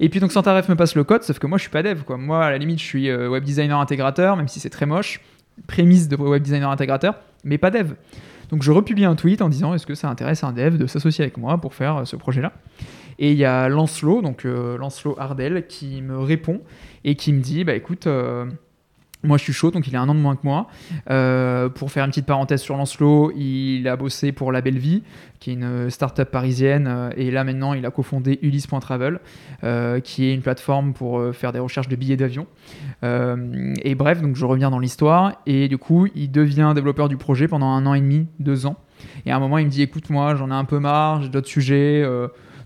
Et 0.00 0.08
puis 0.08 0.20
donc 0.20 0.32
Santaref 0.32 0.68
me 0.68 0.76
passe 0.76 0.94
le 0.94 1.04
code, 1.04 1.22
sauf 1.22 1.38
que 1.38 1.46
moi 1.46 1.58
je 1.58 1.62
suis 1.62 1.70
pas 1.70 1.82
dev 1.82 2.02
quoi. 2.02 2.16
Moi 2.16 2.44
à 2.44 2.50
la 2.50 2.58
limite 2.58 2.78
je 2.78 2.84
suis 2.84 3.08
euh, 3.08 3.28
web 3.28 3.44
designer 3.44 3.78
intégrateur, 3.78 4.36
même 4.36 4.48
si 4.48 4.60
c'est 4.60 4.70
très 4.70 4.86
moche, 4.86 5.20
prémisse 5.66 6.08
de 6.08 6.16
web 6.16 6.42
designer 6.42 6.70
intégrateur, 6.70 7.14
mais 7.44 7.58
pas 7.58 7.70
dev. 7.70 7.92
Donc 8.50 8.62
je 8.62 8.72
republie 8.72 9.04
un 9.04 9.14
tweet 9.14 9.42
en 9.42 9.48
disant 9.48 9.74
est-ce 9.74 9.86
que 9.86 9.94
ça 9.94 10.08
intéresse 10.08 10.42
un 10.42 10.52
dev 10.52 10.78
de 10.78 10.86
s'associer 10.86 11.22
avec 11.22 11.36
moi 11.36 11.58
pour 11.58 11.74
faire 11.74 12.06
ce 12.06 12.16
projet-là? 12.16 12.52
Et 13.18 13.32
il 13.32 13.38
y 13.38 13.44
a 13.44 13.68
Lancelot, 13.68 14.22
donc 14.22 14.44
Lancelot 14.44 15.16
Ardel, 15.18 15.66
qui 15.66 16.00
me 16.02 16.18
répond 16.18 16.60
et 17.04 17.14
qui 17.14 17.32
me 17.32 17.40
dit 17.40 17.64
bah 17.64 17.74
écoute 17.74 18.06
euh, 18.06 18.46
moi, 19.24 19.36
je 19.36 19.42
suis 19.42 19.52
chaud, 19.52 19.72
donc 19.72 19.88
il 19.88 19.96
a 19.96 20.00
un 20.00 20.08
an 20.08 20.14
de 20.14 20.20
moins 20.20 20.36
que 20.36 20.42
moi. 20.44 20.68
Euh, 21.10 21.68
pour 21.68 21.90
faire 21.90 22.04
une 22.04 22.10
petite 22.10 22.26
parenthèse 22.26 22.60
sur 22.60 22.76
Lancelot, 22.76 23.32
il 23.36 23.88
a 23.88 23.96
bossé 23.96 24.30
pour 24.30 24.52
La 24.52 24.60
Belle 24.60 24.78
Vie, 24.78 25.02
qui 25.40 25.50
est 25.50 25.54
une 25.54 25.90
start-up 25.90 26.30
parisienne. 26.30 26.86
Euh, 26.88 27.10
et 27.16 27.32
là, 27.32 27.42
maintenant, 27.42 27.74
il 27.74 27.84
a 27.84 27.90
cofondé 27.90 28.38
Ulysse.travel, 28.42 29.18
qui 30.04 30.24
est 30.26 30.34
une 30.34 30.42
plateforme 30.42 30.92
pour 30.92 31.34
faire 31.34 31.52
des 31.52 31.58
recherches 31.58 31.88
de 31.88 31.96
billets 31.96 32.16
d'avion. 32.16 32.46
et 33.02 33.94
bref, 33.96 34.22
donc 34.22 34.36
je 34.36 34.44
reviens 34.44 34.70
dans 34.70 34.78
l'histoire. 34.78 35.32
Et 35.46 35.66
du 35.66 35.78
coup, 35.78 36.06
il 36.14 36.30
devient 36.30 36.72
développeur 36.74 37.08
du 37.08 37.16
projet 37.16 37.48
pendant 37.48 37.66
un 37.66 37.86
an 37.86 37.94
et 37.94 38.00
demi, 38.00 38.28
deux 38.38 38.66
ans. 38.66 38.76
Et 39.26 39.32
à 39.32 39.36
un 39.36 39.40
moment, 39.40 39.58
il 39.58 39.66
me 39.66 39.70
dit 39.70 39.82
écoute, 39.82 40.10
moi, 40.10 40.36
j'en 40.36 40.50
ai 40.50 40.54
un 40.54 40.64
peu 40.64 40.78
marre, 40.78 41.22
j'ai 41.22 41.28
d'autres 41.28 41.48
sujets. 41.48 42.04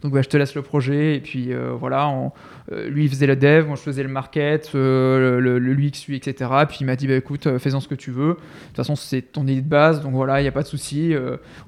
donc, 0.03 0.13
bah, 0.13 0.21
je 0.21 0.29
te 0.29 0.37
laisse 0.37 0.55
le 0.55 0.63
projet. 0.63 1.17
Et 1.17 1.21
puis, 1.21 1.51
voilà, 1.79 2.09
on 2.09 2.33
lui, 2.71 3.05
il 3.05 3.11
faisait 3.11 3.27
le 3.27 3.37
dev, 3.37 3.67
moi, 3.67 3.77
je 3.77 3.83
faisais 3.83 4.03
le 4.03 4.09
market, 4.09 4.71
euh, 4.75 5.41
le, 5.41 5.59
le, 5.59 5.73
l'UX, 5.73 6.09
etc. 6.13 6.51
Puis 6.69 6.79
il 6.81 6.87
m'a 6.87 6.97
dit, 6.97 7.07
bah, 7.07 7.15
écoute, 7.15 7.47
euh, 7.47 7.59
fais-en 7.59 7.81
ce 7.81 7.89
que 7.89 7.95
tu 7.95 8.11
veux. 8.11 8.35
De 8.35 8.35
toute 8.69 8.77
façon, 8.77 8.97
c'est 8.97 9.23
ton 9.23 9.43
idée 9.43 9.61
de 9.61 9.69
base, 9.69 10.03
donc 10.03 10.13
voilà, 10.13 10.41
il 10.41 10.45
n'y 10.45 10.49
a 10.49 10.53
pas 10.53 10.63
de 10.63 10.69
souci. 10.69 11.15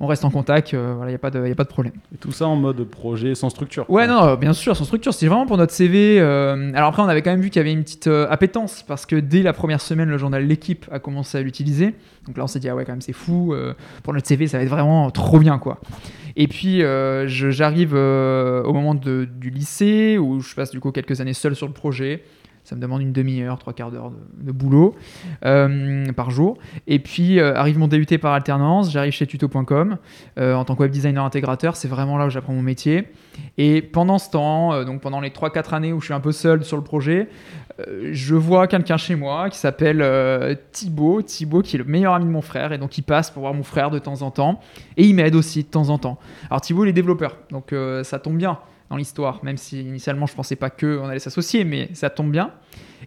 on 0.00 0.06
reste 0.06 0.24
en 0.24 0.30
contact, 0.30 0.74
voilà, 0.74 1.06
il 1.06 1.08
n'y 1.08 1.14
a, 1.14 1.18
pas 1.18 1.30
de, 1.30 1.50
a 1.50 1.54
pas 1.54 1.64
de 1.64 1.68
problème. 1.68 1.94
Et 2.14 2.18
tout 2.18 2.32
ça 2.32 2.46
en 2.46 2.56
mode 2.56 2.82
projet 2.84 3.34
sans 3.34 3.50
structure 3.50 3.88
Ouais, 3.90 4.06
non, 4.06 4.34
bien 4.36 4.52
sûr, 4.52 4.76
sans 4.76 4.84
structure. 4.84 5.12
C'est 5.14 5.26
vraiment 5.26 5.46
pour 5.46 5.56
notre 5.56 5.72
CV. 5.72 6.20
alors 6.20 6.88
après, 6.88 7.02
on 7.02 7.08
avait 7.08 7.22
quand 7.22 7.30
même 7.30 7.40
vu 7.40 7.50
qu'il 7.50 7.60
y 7.60 7.64
avait 7.64 7.72
une 7.72 7.84
petite 7.84 8.06
appétence, 8.06 8.84
parce 8.86 9.06
que 9.06 9.16
dès 9.16 9.42
la 9.42 9.52
première 9.52 9.80
semaine, 9.80 10.08
le 10.08 10.18
journal 10.18 10.44
L'équipe 10.44 10.86
a 10.92 10.98
commencé 10.98 11.38
à 11.38 11.42
l'utiliser. 11.42 11.94
Donc 12.26 12.36
là, 12.36 12.44
on 12.44 12.46
s'est 12.46 12.60
dit, 12.60 12.68
ah 12.68 12.74
ouais, 12.74 12.84
quand 12.84 12.92
même, 12.92 13.00
c'est 13.00 13.12
fou. 13.12 13.54
pour 14.02 14.14
notre 14.14 14.26
CV, 14.26 14.46
ça 14.46 14.58
va 14.58 14.64
être 14.64 14.70
vraiment 14.70 15.10
trop 15.10 15.38
bien, 15.38 15.58
quoi. 15.58 15.80
Et 16.36 16.48
puis, 16.48 16.82
euh, 16.82 17.28
j'arrive 17.28 17.92
euh, 17.94 18.62
au 18.64 18.72
moment 18.72 18.94
du 18.94 19.50
lycée 19.50 20.18
où 20.18 20.40
je 20.40 20.54
passe 20.54 20.72
du 20.72 20.80
quelques 20.92 21.20
années 21.20 21.34
seul 21.34 21.54
sur 21.54 21.66
le 21.66 21.72
projet. 21.72 22.24
Ça 22.64 22.74
me 22.74 22.80
demande 22.80 23.02
une 23.02 23.12
demi-heure, 23.12 23.58
trois 23.58 23.74
quarts 23.74 23.90
d'heure 23.90 24.10
de, 24.38 24.50
boulot 24.50 24.94
euh, 25.44 26.10
par 26.12 26.30
jour. 26.30 26.56
Et 26.86 26.98
puis 26.98 27.38
arrive 27.38 27.78
mon 27.78 27.88
DUT 27.88 28.06
par 28.18 28.32
alternance. 28.32 28.90
J'arrive 28.90 29.12
chez 29.12 29.26
tuto.com 29.26 29.98
en 30.38 30.64
tant 30.64 30.74
que 30.74 30.80
web 30.80 30.90
designer 30.90 31.22
intégrateur. 31.22 31.76
C'est 31.76 31.88
vraiment 31.88 32.16
là 32.16 32.24
où 32.24 32.30
j'apprends 32.30 32.54
mon 32.54 32.62
métier. 32.62 33.08
Et 33.58 33.82
pendant 33.82 34.18
ce 34.18 34.30
temps, 34.30 34.82
donc 34.84 35.02
pendant 35.02 35.20
les 35.20 35.28
3-4 35.28 35.74
années 35.74 35.92
où 35.92 36.00
je 36.00 36.06
suis 36.06 36.14
un 36.14 36.20
peu 36.20 36.32
seul 36.32 36.64
sur 36.64 36.78
le 36.78 36.82
projet, 36.82 37.28
euh, 37.80 38.10
je 38.12 38.34
vois 38.34 38.66
quelqu'un 38.68 38.96
chez 38.96 39.16
moi 39.16 39.50
qui 39.50 39.58
s'appelle 39.58 40.00
euh, 40.00 40.54
Thibaut, 40.72 41.22
Thibaut 41.22 41.62
qui 41.62 41.76
est 41.76 41.78
le 41.78 41.84
meilleur 41.84 42.14
ami 42.14 42.24
de 42.24 42.30
mon 42.30 42.42
frère, 42.42 42.72
et 42.72 42.78
donc 42.78 42.96
il 42.98 43.02
passe 43.02 43.30
pour 43.30 43.40
voir 43.40 43.54
mon 43.54 43.64
frère 43.64 43.90
de 43.90 43.98
temps 43.98 44.22
en 44.22 44.30
temps, 44.30 44.60
et 44.96 45.04
il 45.04 45.14
m'aide 45.14 45.34
aussi 45.34 45.64
de 45.64 45.68
temps 45.68 45.90
en 45.90 45.98
temps. 45.98 46.18
Alors 46.50 46.60
Thibaut, 46.60 46.84
il 46.84 46.88
est 46.88 46.92
développeur, 46.92 47.36
donc 47.50 47.72
euh, 47.72 48.04
ça 48.04 48.18
tombe 48.18 48.36
bien 48.36 48.58
l'histoire, 48.96 49.44
même 49.44 49.56
si 49.56 49.80
initialement 49.80 50.26
je 50.26 50.34
pensais 50.34 50.56
pas 50.56 50.70
qu'on 50.70 51.06
allait 51.06 51.18
s'associer, 51.18 51.64
mais 51.64 51.88
ça 51.92 52.10
tombe 52.10 52.30
bien. 52.30 52.52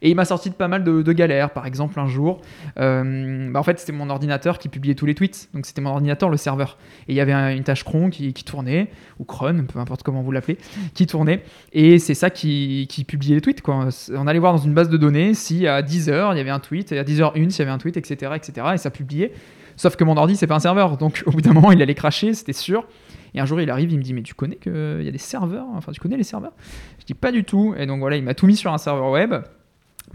Et 0.01 0.09
il 0.09 0.15
m'a 0.15 0.25
sorti 0.25 0.49
de 0.49 0.55
pas 0.55 0.67
mal 0.67 0.83
de, 0.83 1.11
galères. 1.11 1.51
Par 1.51 1.65
exemple, 1.65 1.99
un 1.99 2.07
jour, 2.07 2.41
euh, 2.79 3.49
bah, 3.51 3.59
en 3.59 3.63
fait, 3.63 3.79
c'était 3.79 3.91
mon 3.91 4.09
ordinateur 4.09 4.59
qui 4.59 4.69
publiait 4.69 4.95
tous 4.95 5.05
les 5.05 5.15
tweets. 5.15 5.49
Donc, 5.53 5.65
c'était 5.65 5.81
mon 5.81 5.91
ordinateur, 5.91 6.29
le 6.29 6.37
serveur. 6.37 6.77
Et 7.07 7.13
il 7.13 7.15
y 7.15 7.21
avait 7.21 7.55
une 7.55 7.63
tâche 7.63 7.83
cron 7.83 8.09
qui, 8.09 8.33
tournait, 8.33 8.89
ou 9.19 9.23
cron, 9.23 9.65
peu 9.67 9.79
importe 9.79 10.03
comment 10.03 10.21
vous 10.21 10.31
l'appelez, 10.31 10.57
qui 10.93 11.07
tournait. 11.07 11.43
Et 11.73 11.99
c'est 11.99 12.13
ça 12.13 12.29
qui, 12.29 12.87
publiait 13.07 13.35
les 13.35 13.41
tweets. 13.41 13.61
Quoi. 13.61 13.89
On 14.15 14.27
allait 14.27 14.39
voir 14.39 14.53
dans 14.53 14.61
une 14.61 14.73
base 14.73 14.89
de 14.89 14.97
données 14.97 15.33
si 15.33 15.67
à 15.67 15.81
10h, 15.81 16.33
il 16.33 16.37
y 16.37 16.41
avait 16.41 16.49
un 16.49 16.59
tweet, 16.59 16.91
et 16.91 16.99
à 16.99 17.03
10h01, 17.03 17.49
s'il 17.49 17.59
y 17.59 17.61
avait 17.63 17.71
un 17.71 17.77
tweet, 17.77 17.97
etc., 17.97 18.33
etc. 18.35 18.67
Et 18.73 18.77
ça 18.77 18.91
publiait. 18.91 19.31
Sauf 19.75 19.95
que 19.95 20.03
mon 20.03 20.17
ordi, 20.17 20.35
c'est 20.35 20.47
pas 20.47 20.55
un 20.55 20.59
serveur. 20.59 20.97
Donc, 20.97 21.23
au 21.25 21.31
bout 21.31 21.41
d'un 21.41 21.53
moment, 21.53 21.71
il 21.71 21.81
allait 21.81 21.95
cracher, 21.95 22.33
c'était 22.33 22.53
sûr. 22.53 22.85
Et 23.33 23.39
un 23.39 23.45
jour, 23.45 23.61
il 23.61 23.69
arrive, 23.69 23.91
il 23.91 23.97
me 23.97 24.03
dit, 24.03 24.13
mais 24.13 24.23
tu 24.23 24.33
connais 24.33 24.55
qu'il 24.55 25.01
y 25.01 25.07
a 25.07 25.11
des 25.11 25.17
serveurs 25.17 25.65
Enfin, 25.75 25.91
tu 25.91 25.99
connais 25.99 26.17
les 26.17 26.23
serveurs? 26.23 26.53
Je 26.99 27.05
dis, 27.05 27.13
pas 27.13 27.31
du 27.31 27.43
tout. 27.43 27.75
Et 27.77 27.85
donc 27.85 27.99
voilà, 27.99 28.17
il 28.17 28.23
m'a 28.23 28.33
tout 28.33 28.47
mis 28.47 28.55
sur 28.55 28.73
un 28.73 28.77
serveur 28.77 29.11
web. 29.11 29.35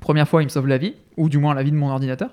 Première 0.01 0.27
fois, 0.27 0.43
il 0.43 0.47
me 0.47 0.51
sauve 0.51 0.67
la 0.67 0.79
vie, 0.79 0.95
ou 1.17 1.29
du 1.29 1.39
moins 1.39 1.55
la 1.55 1.63
vie 1.63 1.71
de 1.71 1.77
mon 1.77 1.91
ordinateur. 1.91 2.31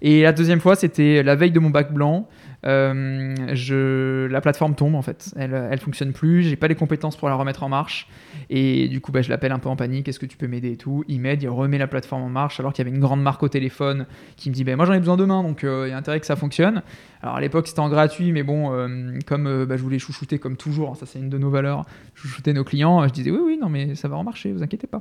Et 0.00 0.22
la 0.22 0.32
deuxième 0.32 0.60
fois, 0.60 0.76
c'était 0.76 1.22
la 1.22 1.34
veille 1.34 1.50
de 1.50 1.60
mon 1.60 1.70
bac 1.70 1.92
blanc. 1.92 2.28
Euh, 2.64 3.34
je, 3.54 4.26
la 4.26 4.40
plateforme 4.40 4.74
tombe 4.74 4.94
en 4.94 5.02
fait, 5.02 5.34
elle, 5.36 5.78
fonctionne 5.80 6.12
plus, 6.12 6.44
j'ai 6.44 6.56
pas 6.56 6.68
les 6.68 6.76
compétences 6.76 7.16
pour 7.16 7.28
la 7.28 7.34
remettre 7.34 7.62
en 7.62 7.68
marche. 7.68 8.08
Et 8.50 8.88
du 8.88 9.00
coup 9.00 9.10
bah, 9.10 9.22
je 9.22 9.30
l'appelle 9.30 9.52
un 9.52 9.58
peu 9.58 9.68
en 9.68 9.76
panique, 9.76 10.08
est-ce 10.08 10.20
que 10.20 10.26
tu 10.26 10.36
peux 10.36 10.46
m'aider 10.46 10.72
et 10.72 10.76
tout, 10.76 11.04
il 11.08 11.20
m'aide, 11.20 11.42
il 11.42 11.48
remet 11.48 11.78
la 11.78 11.88
plateforme 11.88 12.22
en 12.22 12.28
marche 12.28 12.60
alors 12.60 12.72
qu'il 12.72 12.84
y 12.84 12.88
avait 12.88 12.94
une 12.96 13.02
grande 13.02 13.22
marque 13.22 13.42
au 13.42 13.48
téléphone 13.48 14.06
qui 14.36 14.48
me 14.48 14.54
dit 14.54 14.64
bah, 14.64 14.76
moi 14.76 14.84
j'en 14.84 14.92
ai 14.92 14.98
besoin 14.98 15.16
demain 15.16 15.42
donc 15.42 15.64
euh, 15.64 15.88
il 15.88 15.90
y 15.90 15.92
a 15.92 15.96
intérêt 15.96 16.20
que 16.20 16.26
ça 16.26 16.36
fonctionne. 16.36 16.82
Alors 17.22 17.36
à 17.36 17.40
l'époque 17.40 17.66
c'était 17.66 17.80
en 17.80 17.88
gratuit 17.88 18.32
mais 18.32 18.42
bon 18.42 18.72
euh, 18.72 19.18
comme 19.26 19.64
bah, 19.64 19.76
je 19.76 19.82
voulais 19.82 19.98
chouchouter 19.98 20.38
comme 20.38 20.56
toujours, 20.56 20.90
hein, 20.90 20.94
ça 20.94 21.06
c'est 21.06 21.18
une 21.18 21.30
de 21.30 21.38
nos 21.38 21.50
valeurs, 21.50 21.84
chouchouter 22.14 22.52
nos 22.52 22.64
clients, 22.64 23.06
je 23.08 23.12
disais 23.12 23.30
oui 23.30 23.40
oui 23.42 23.58
non 23.60 23.68
mais 23.68 23.94
ça 23.94 24.08
va 24.08 24.16
en 24.16 24.24
marcher, 24.24 24.52
vous 24.52 24.62
inquiétez 24.62 24.86
pas. 24.86 25.00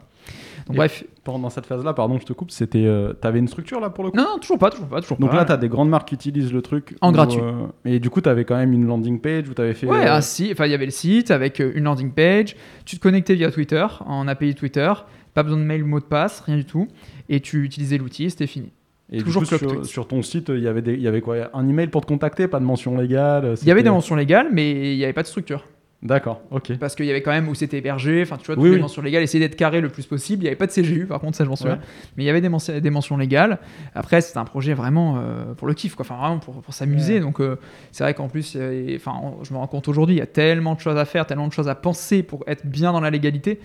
Donc 0.67 0.77
bref. 0.77 1.03
Pendant 1.23 1.49
cette 1.49 1.65
phase 1.65 1.83
là, 1.83 1.93
pardon 1.93 2.17
je 2.19 2.25
te 2.25 2.33
coupe, 2.33 2.51
c'était, 2.51 2.87
t'avais 3.19 3.39
une 3.39 3.47
structure 3.47 3.79
là 3.79 3.89
pour 3.89 4.03
le 4.03 4.11
coup? 4.11 4.17
Non, 4.17 4.23
non 4.23 4.39
toujours 4.39 4.57
pas, 4.57 4.69
toujours 4.69 4.87
pas, 4.87 5.01
toujours 5.01 5.17
donc 5.17 5.29
pas. 5.29 5.35
là 5.35 5.45
t'as 5.45 5.57
des 5.57 5.69
grandes 5.69 5.89
marques 5.89 6.09
qui 6.09 6.15
utilisent 6.15 6.53
le 6.53 6.61
truc 6.61 6.95
en 7.01 7.11
gratuit. 7.11 7.41
Et 7.85 7.99
du 7.99 8.09
coup, 8.09 8.21
tu 8.21 8.29
avais 8.29 8.45
quand 8.45 8.57
même 8.57 8.73
une 8.73 8.85
landing 8.85 9.19
page 9.19 9.49
où 9.49 9.53
tu 9.53 9.61
avais 9.61 9.73
fait. 9.73 9.87
Ouais, 9.87 10.07
euh... 10.07 10.17
enfin, 10.17 10.65
il 10.65 10.71
y 10.71 10.73
avait 10.73 10.85
le 10.85 10.91
site 10.91 11.31
avec 11.31 11.59
euh, 11.59 11.71
une 11.75 11.85
landing 11.85 12.11
page. 12.11 12.55
Tu 12.85 12.97
te 12.97 13.01
connectais 13.01 13.35
via 13.35 13.51
Twitter, 13.51 13.85
en 14.05 14.27
API 14.27 14.55
Twitter. 14.55 14.91
Pas 15.33 15.43
besoin 15.43 15.59
de 15.59 15.63
mail, 15.63 15.83
mot 15.85 15.99
de 15.99 16.05
passe, 16.05 16.41
rien 16.41 16.57
du 16.57 16.65
tout. 16.65 16.87
Et 17.29 17.39
tu 17.39 17.63
utilisais 17.63 17.97
l'outil, 17.97 18.29
c'était 18.29 18.47
fini. 18.47 18.71
Et 19.13 19.21
Toujours 19.21 19.43
coup, 19.43 19.47
sur, 19.47 19.85
sur, 19.85 20.07
ton 20.07 20.21
site, 20.21 20.49
il 20.49 20.61
y 20.61 20.67
avait 20.67 20.81
des, 20.81 20.93
il 20.93 21.01
y 21.01 21.07
avait 21.07 21.21
quoi? 21.21 21.49
Un 21.53 21.67
email 21.67 21.87
pour 21.87 22.01
te 22.01 22.07
contacter, 22.07 22.47
pas 22.47 22.59
de 22.59 22.65
mention 22.65 22.97
légale. 22.97 23.55
Il 23.61 23.67
y 23.67 23.71
avait 23.71 23.83
des 23.83 23.89
mentions 23.89 24.15
légales, 24.15 24.49
mais 24.51 24.93
il 24.93 24.97
n'y 24.97 25.03
avait 25.03 25.13
pas 25.13 25.23
de 25.23 25.27
structure. 25.27 25.65
D'accord, 26.03 26.41
ok. 26.49 26.77
Parce 26.79 26.95
qu'il 26.95 27.05
y 27.05 27.11
avait 27.11 27.21
quand 27.21 27.31
même 27.31 27.47
où 27.47 27.53
c'était 27.53 27.77
hébergé, 27.77 28.23
enfin 28.23 28.37
tu 28.37 28.47
vois, 28.47 28.55
toutes 28.55 28.65
les 28.65 28.79
mentions 28.79 29.03
légales, 29.03 29.21
essayer 29.21 29.39
d'être 29.39 29.55
carré 29.55 29.81
le 29.81 29.89
plus 29.89 30.07
possible. 30.07 30.41
Il 30.41 30.45
n'y 30.45 30.47
avait 30.47 30.55
pas 30.55 30.65
de 30.65 30.71
CGU, 30.71 31.05
par 31.05 31.19
contre, 31.19 31.37
ça 31.37 31.43
je 31.43 31.49
m'en 31.49 31.55
souviens. 31.55 31.79
Mais 32.17 32.23
il 32.23 32.25
y 32.25 32.29
avait 32.29 32.41
des, 32.41 32.49
mentions, 32.49 32.79
des 32.79 32.89
mentions 32.89 33.17
légales. 33.17 33.59
Après, 33.93 34.19
c'était 34.21 34.39
un 34.39 34.43
projet 34.45 34.73
vraiment 34.73 35.17
euh, 35.19 35.53
pour 35.53 35.67
le 35.67 35.75
kiff, 35.75 35.93
quoi. 35.93 36.03
Enfin, 36.03 36.17
vraiment 36.17 36.39
pour, 36.39 36.59
pour 36.63 36.73
s'amuser. 36.73 37.19
Donc, 37.19 37.39
euh, 37.39 37.57
c'est 37.91 38.03
vrai 38.03 38.15
qu'en 38.15 38.29
plus, 38.29 38.57
enfin, 38.95 39.21
je 39.43 39.53
me 39.53 39.59
rends 39.59 39.67
compte 39.67 39.87
aujourd'hui, 39.87 40.15
il 40.15 40.17
y 40.17 40.23
a 40.23 40.27
tellement 40.27 40.73
de 40.73 40.79
choses 40.79 40.97
à 40.97 41.05
faire, 41.05 41.27
tellement 41.27 41.47
de 41.47 41.53
choses 41.53 41.69
à 41.69 41.75
penser 41.75 42.23
pour 42.23 42.43
être 42.47 42.65
bien 42.65 42.91
dans 42.93 43.01
la 43.01 43.11
légalité. 43.11 43.59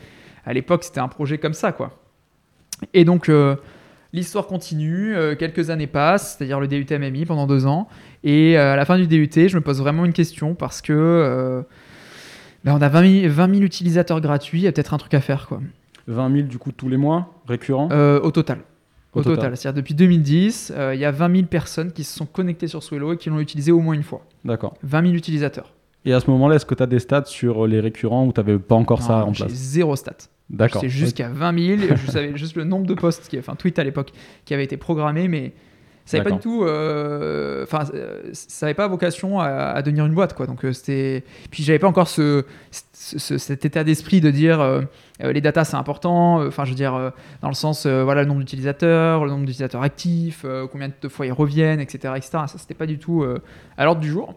À 0.45 0.53
l'époque, 0.53 0.85
c'était 0.85 1.01
un 1.01 1.09
projet 1.09 1.39
comme 1.39 1.55
ça, 1.55 1.73
quoi. 1.73 1.99
Et 2.93 3.07
donc, 3.07 3.31
euh, 3.31 3.57
l'histoire 4.13 4.47
continue, 4.47 5.17
quelques 5.39 5.71
années 5.71 5.87
passent, 5.87 6.37
c'est-à-dire 6.37 6.61
le 6.61 6.69
DUT 6.69 6.87
MMI 6.91 7.25
pendant 7.25 7.47
deux 7.47 7.65
ans. 7.65 7.89
Et 8.25 8.59
à 8.59 8.77
la 8.77 8.85
fin 8.85 8.99
du 8.99 9.07
DUT, 9.07 9.49
je 9.49 9.57
me 9.57 9.63
pose 9.63 9.81
vraiment 9.81 10.05
une 10.05 10.13
question 10.13 10.55
parce 10.55 10.83
que 10.83 11.65
ben, 12.67 12.75
on 12.75 12.83
a 12.83 12.89
20 12.89 13.29
000, 13.31 13.63
utilisateurs 13.63 14.21
gratuits, 14.21 14.59
il 14.59 14.65
y 14.65 14.67
a 14.67 14.73
peut-être 14.73 14.93
un 14.93 14.99
truc 14.99 15.15
à 15.15 15.21
faire. 15.21 15.47
Quoi. 15.47 15.61
20 16.09 16.33
000 16.33 16.49
du 16.49 16.59
coup 16.59 16.73
tous 16.73 16.89
les 16.89 16.97
mois, 16.97 17.41
récurrents 17.47 17.89
euh, 17.93 18.21
Au 18.21 18.33
total. 18.33 18.59
Au, 19.15 19.23
total. 19.23 19.57
C'est-à-dire 19.57 19.81
depuis 19.81 19.95
2010, 19.95 20.73
euh, 20.77 20.95
il 20.95 21.01
y 21.01 21.05
a 21.05 21.11
20 21.11 21.35
000 21.35 21.47
personnes 21.47 21.93
qui 21.93 22.05
se 22.05 22.15
sont 22.15 22.27
connectées 22.27 22.67
sur 22.67 22.83
Swello 22.83 23.15
et 23.15 23.17
qui 23.17 23.31
l'ont 23.31 23.39
utilisé 23.39 23.73
au 23.73 23.81
moins 23.81 23.95
une 23.95 24.03
fois. 24.03 24.27
D'accord. 24.45 24.75
20 24.83 25.03
000 25.03 25.15
utilisateurs. 25.15 25.73
Et 26.05 26.13
à 26.13 26.21
ce 26.21 26.29
moment-là, 26.31 26.57
est-ce 26.57 26.67
que 26.67 26.75
tu 26.75 26.83
as 26.83 26.87
des 26.87 26.99
stats 26.99 27.25
sur 27.25 27.67
les 27.67 27.81
récurrents 27.81 28.27
ou 28.27 28.33
tu 28.33 28.41
n'avais 28.41 28.59
pas 28.59 28.75
encore 28.75 29.01
ça 29.01 29.25
en 29.25 29.33
place 29.33 29.49
J'ai 29.49 29.55
zéro 29.55 29.97
stat. 29.97 30.17
D'accord. 30.51 30.81
C'est 30.81 30.89
jusqu'à 30.89 31.29
20 31.29 31.79
000. 31.79 31.97
je 31.97 32.11
savais 32.11 32.37
juste 32.37 32.57
le 32.57 32.65
nombre 32.65 32.87
de 32.87 32.95
posts, 32.95 33.29
qui, 33.29 33.39
enfin 33.39 33.55
tweets 33.55 33.79
à 33.79 33.85
l'époque, 33.85 34.13
qui 34.45 34.55
avaient 34.55 34.65
été 34.65 34.77
programmés, 34.77 35.29
mais 35.29 35.53
ça 36.07 36.19
n'avait 36.19 36.31
pas 36.31 36.37
du 36.37 36.41
tout. 36.41 36.63
Euh, 36.63 37.65
enfin, 37.65 37.85
ça 38.33 38.67
n'avait 38.67 38.75
pas 38.75 38.87
vocation 38.87 39.41
à, 39.41 39.83
devenir 39.83 40.07
une 40.07 40.15
boîte, 40.15 40.35
quoi. 40.35 40.47
Donc 40.47 40.65
c'était. 40.73 41.25
Puis 41.51 41.65
j'avais 41.65 41.81
pas 41.81 41.89
encore 41.89 42.07
ce, 42.07 42.45
cet 42.93 43.65
état 43.65 43.83
d'esprit 43.83 44.21
de 44.21 44.31
dire 44.31 44.61
euh, 44.61 44.83
les 45.21 45.41
datas 45.41 45.65
c'est 45.65 45.77
important. 45.77 46.47
Enfin, 46.47 46.65
je 46.65 46.71
veux 46.71 46.77
dire 46.77 47.13
dans 47.43 47.49
le 47.49 47.55
sens 47.55 47.87
voilà 47.87 48.23
le 48.23 48.29
nombre 48.29 48.41
d'utilisateurs, 48.41 49.25
le 49.25 49.31
nombre 49.31 49.43
d'utilisateurs 49.45 49.83
actifs, 49.83 50.47
combien 50.71 50.89
de 50.89 51.09
fois 51.09 51.27
ils 51.27 51.33
reviennent, 51.33 51.81
etc., 51.81 52.15
etc. 52.17 52.31
Ça 52.47 52.55
c'était 52.57 52.75
pas 52.75 52.87
du 52.87 52.99
tout 52.99 53.27
à 53.77 53.85
l'ordre 53.85 54.01
du 54.01 54.09
jour. 54.09 54.35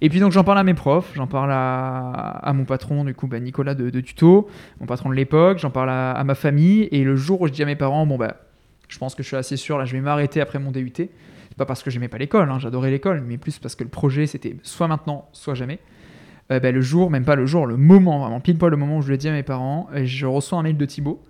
Et 0.00 0.08
puis 0.08 0.18
donc 0.18 0.32
j'en 0.32 0.42
parle 0.44 0.58
à 0.58 0.64
mes 0.64 0.74
profs, 0.74 1.12
j'en 1.14 1.28
parle 1.28 1.50
à, 1.52 2.52
mon 2.54 2.64
patron 2.64 3.04
du 3.04 3.14
coup 3.14 3.28
bah, 3.28 3.38
Nicolas 3.38 3.74
de, 3.74 4.00
Tuto, 4.00 4.48
mon 4.80 4.86
patron 4.86 5.10
de 5.10 5.14
l'époque, 5.14 5.58
j'en 5.58 5.70
parle 5.70 5.90
à, 5.90 6.10
à, 6.10 6.24
ma 6.24 6.34
famille 6.34 6.88
et 6.90 7.04
le 7.04 7.14
jour 7.14 7.42
où 7.42 7.46
je 7.46 7.52
dis 7.52 7.62
à 7.62 7.66
mes 7.66 7.76
parents 7.76 8.04
bon 8.04 8.16
bah 8.16 8.36
je 8.92 8.98
pense 8.98 9.14
que 9.14 9.22
je 9.22 9.28
suis 9.28 9.36
assez 9.36 9.56
sûr, 9.56 9.78
là 9.78 9.86
je 9.86 9.92
vais 9.92 10.00
m'arrêter 10.00 10.40
après 10.40 10.58
mon 10.58 10.70
DUT. 10.70 10.92
C'est 10.94 11.10
pas 11.56 11.64
parce 11.64 11.82
que 11.82 11.90
j'aimais 11.90 12.08
pas 12.08 12.18
l'école, 12.18 12.50
hein, 12.50 12.58
j'adorais 12.58 12.90
l'école, 12.90 13.22
mais 13.26 13.38
plus 13.38 13.58
parce 13.58 13.74
que 13.74 13.84
le 13.84 13.90
projet 13.90 14.26
c'était 14.26 14.56
soit 14.62 14.86
maintenant, 14.86 15.28
soit 15.32 15.54
jamais. 15.54 15.78
Euh, 16.50 16.60
ben, 16.60 16.74
le 16.74 16.82
jour, 16.82 17.10
même 17.10 17.24
pas 17.24 17.36
le 17.36 17.46
jour, 17.46 17.66
le 17.66 17.78
moment, 17.78 18.20
vraiment 18.20 18.40
pile 18.40 18.58
poil 18.58 18.70
le 18.70 18.76
moment 18.76 18.98
où 18.98 19.02
je 19.02 19.10
l'ai 19.10 19.16
dit 19.16 19.28
à 19.28 19.32
mes 19.32 19.42
parents, 19.42 19.88
et 19.94 20.06
je 20.06 20.26
reçois 20.26 20.58
un 20.58 20.62
mail 20.62 20.76
de 20.76 20.84
Thibaut 20.84 21.22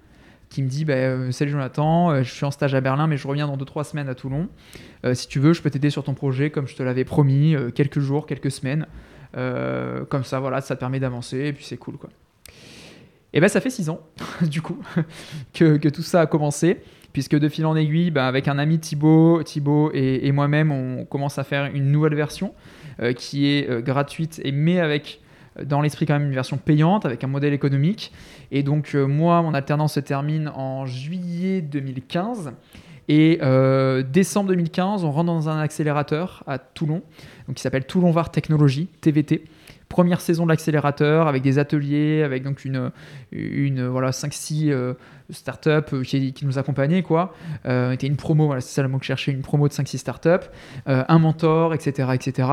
qui 0.49 0.63
me 0.63 0.69
dit 0.69 0.85
bah, 0.85 1.31
Salut 1.31 1.53
Jonathan, 1.53 2.11
euh, 2.11 2.23
je 2.25 2.33
suis 2.33 2.45
en 2.45 2.51
stage 2.51 2.75
à 2.75 2.81
Berlin, 2.81 3.07
mais 3.07 3.17
je 3.17 3.29
reviens 3.29 3.47
dans 3.47 3.57
2-3 3.57 3.85
semaines 3.85 4.09
à 4.09 4.15
Toulon. 4.15 4.49
si 5.15 5.29
tu 5.29 5.39
veux, 5.39 5.53
je 5.53 5.63
peux 5.63 5.71
t'aider 5.71 5.91
sur 5.91 6.03
ton 6.03 6.15
projet 6.15 6.51
comme 6.51 6.67
je 6.67 6.75
te 6.75 6.83
l'avais 6.83 7.05
promis, 7.05 7.55
quelques 7.77 8.01
jours, 8.01 8.27
quelques 8.27 8.51
semaines. 8.51 8.87
comme 9.35 10.25
ça, 10.25 10.41
voilà, 10.41 10.61
ça 10.61 10.75
te 10.75 10.81
permet 10.81 10.99
d'avancer, 10.99 11.39
et 11.39 11.53
puis 11.53 11.65
c'est 11.65 11.77
cool 11.77 11.97
quoi. 11.97 12.11
Et 13.35 13.41
ben 13.41 13.49
ça 13.49 13.61
fait 13.61 13.71
6 13.71 13.89
ans, 13.89 14.01
du 14.43 14.61
coup, 14.61 14.79
que, 15.55 15.77
que, 15.77 15.89
tout 15.89 16.03
ça 16.03 16.21
a 16.21 16.27
commencé 16.27 16.83
puisque 17.13 17.39
de 17.39 17.49
fil 17.49 17.67
en 17.67 17.77
aiguille, 17.77 18.11
bah, 18.11 18.27
avec 18.27 18.49
un 18.49 18.59
ami 18.59 18.79
Thibaut, 18.79 19.43
Thibaut 19.43 19.91
et, 19.93 20.31
moi-même, 20.33 20.73
on 20.73 21.05
commence 21.05 21.39
à 21.39 21.45
faire 21.45 21.67
une 21.67 21.91
nouvelle 21.91 22.15
version 22.15 22.55
euh, 23.01 23.13
qui 23.13 23.47
est 23.47 23.69
euh, 23.69 23.81
gratuite, 23.81 24.41
et 24.45 24.53
mais 24.53 24.81
avec 24.81 25.21
euh, 25.59 25.65
dans 25.65 25.81
l'esprit 25.81 26.07
quand 26.07 26.15
même 26.15 26.29
une 26.29 26.35
version 26.35 26.57
payante 26.57 27.05
avec 27.05 27.23
un 27.25 27.27
modèle 27.27 27.53
économique. 27.53 28.13
Et 28.51 28.63
donc 28.63 28.95
moi, 28.95 29.43
mon 29.43 29.55
alternance 29.55 29.95
se 29.95 30.01
termine 30.01 30.49
en 30.55 30.87
juillet 30.87 31.61
2015. 31.63 32.53
Et 33.09 33.41
décembre 34.11 34.49
2015, 34.51 35.05
on 35.05 35.11
rentre 35.11 35.27
dans 35.27 35.49
un 35.49 35.59
accélérateur 35.59 36.45
à 36.47 36.59
Toulon, 36.59 37.03
donc 37.47 37.57
qui 37.57 37.63
s'appelle 37.63 37.85
Toulon 37.85 38.11
Var 38.11 38.31
Technologies, 38.31 38.89
TVT, 39.01 39.45
première 39.93 40.21
saison 40.21 40.45
de 40.45 40.49
l'accélérateur 40.49 41.29
avec 41.29 41.43
des 41.43 41.59
ateliers, 41.59 42.23
avec 42.23 42.43
donc 42.43 42.65
une, 42.65 42.91
une 43.31 43.87
voilà 43.87 44.11
5-6 44.11 44.71
euh, 44.71 44.95
startups 45.31 45.93
euh, 45.93 46.03
qui, 46.03 46.35
nous 46.43 46.59
accompagnaient 46.59 47.03
quoi. 47.03 47.35
Euh, 47.67 47.93
était 47.93 48.07
une 48.07 48.17
promo, 48.17 48.47
voilà, 48.47 48.61
c'est 48.61 48.75
ça 48.75 48.83
le 48.83 48.89
mot 48.89 48.99
que 48.99 49.05
je 49.05 49.09
cherchais, 49.09 49.33
une 49.33 49.43
promo 49.43 49.69
de 49.69 49.73
5-6 49.73 49.99
startups, 49.99 50.29
euh, 50.89 51.05
un 51.09 51.19
mentor, 51.19 51.75
etc., 51.75 52.11
etc. 52.15 52.49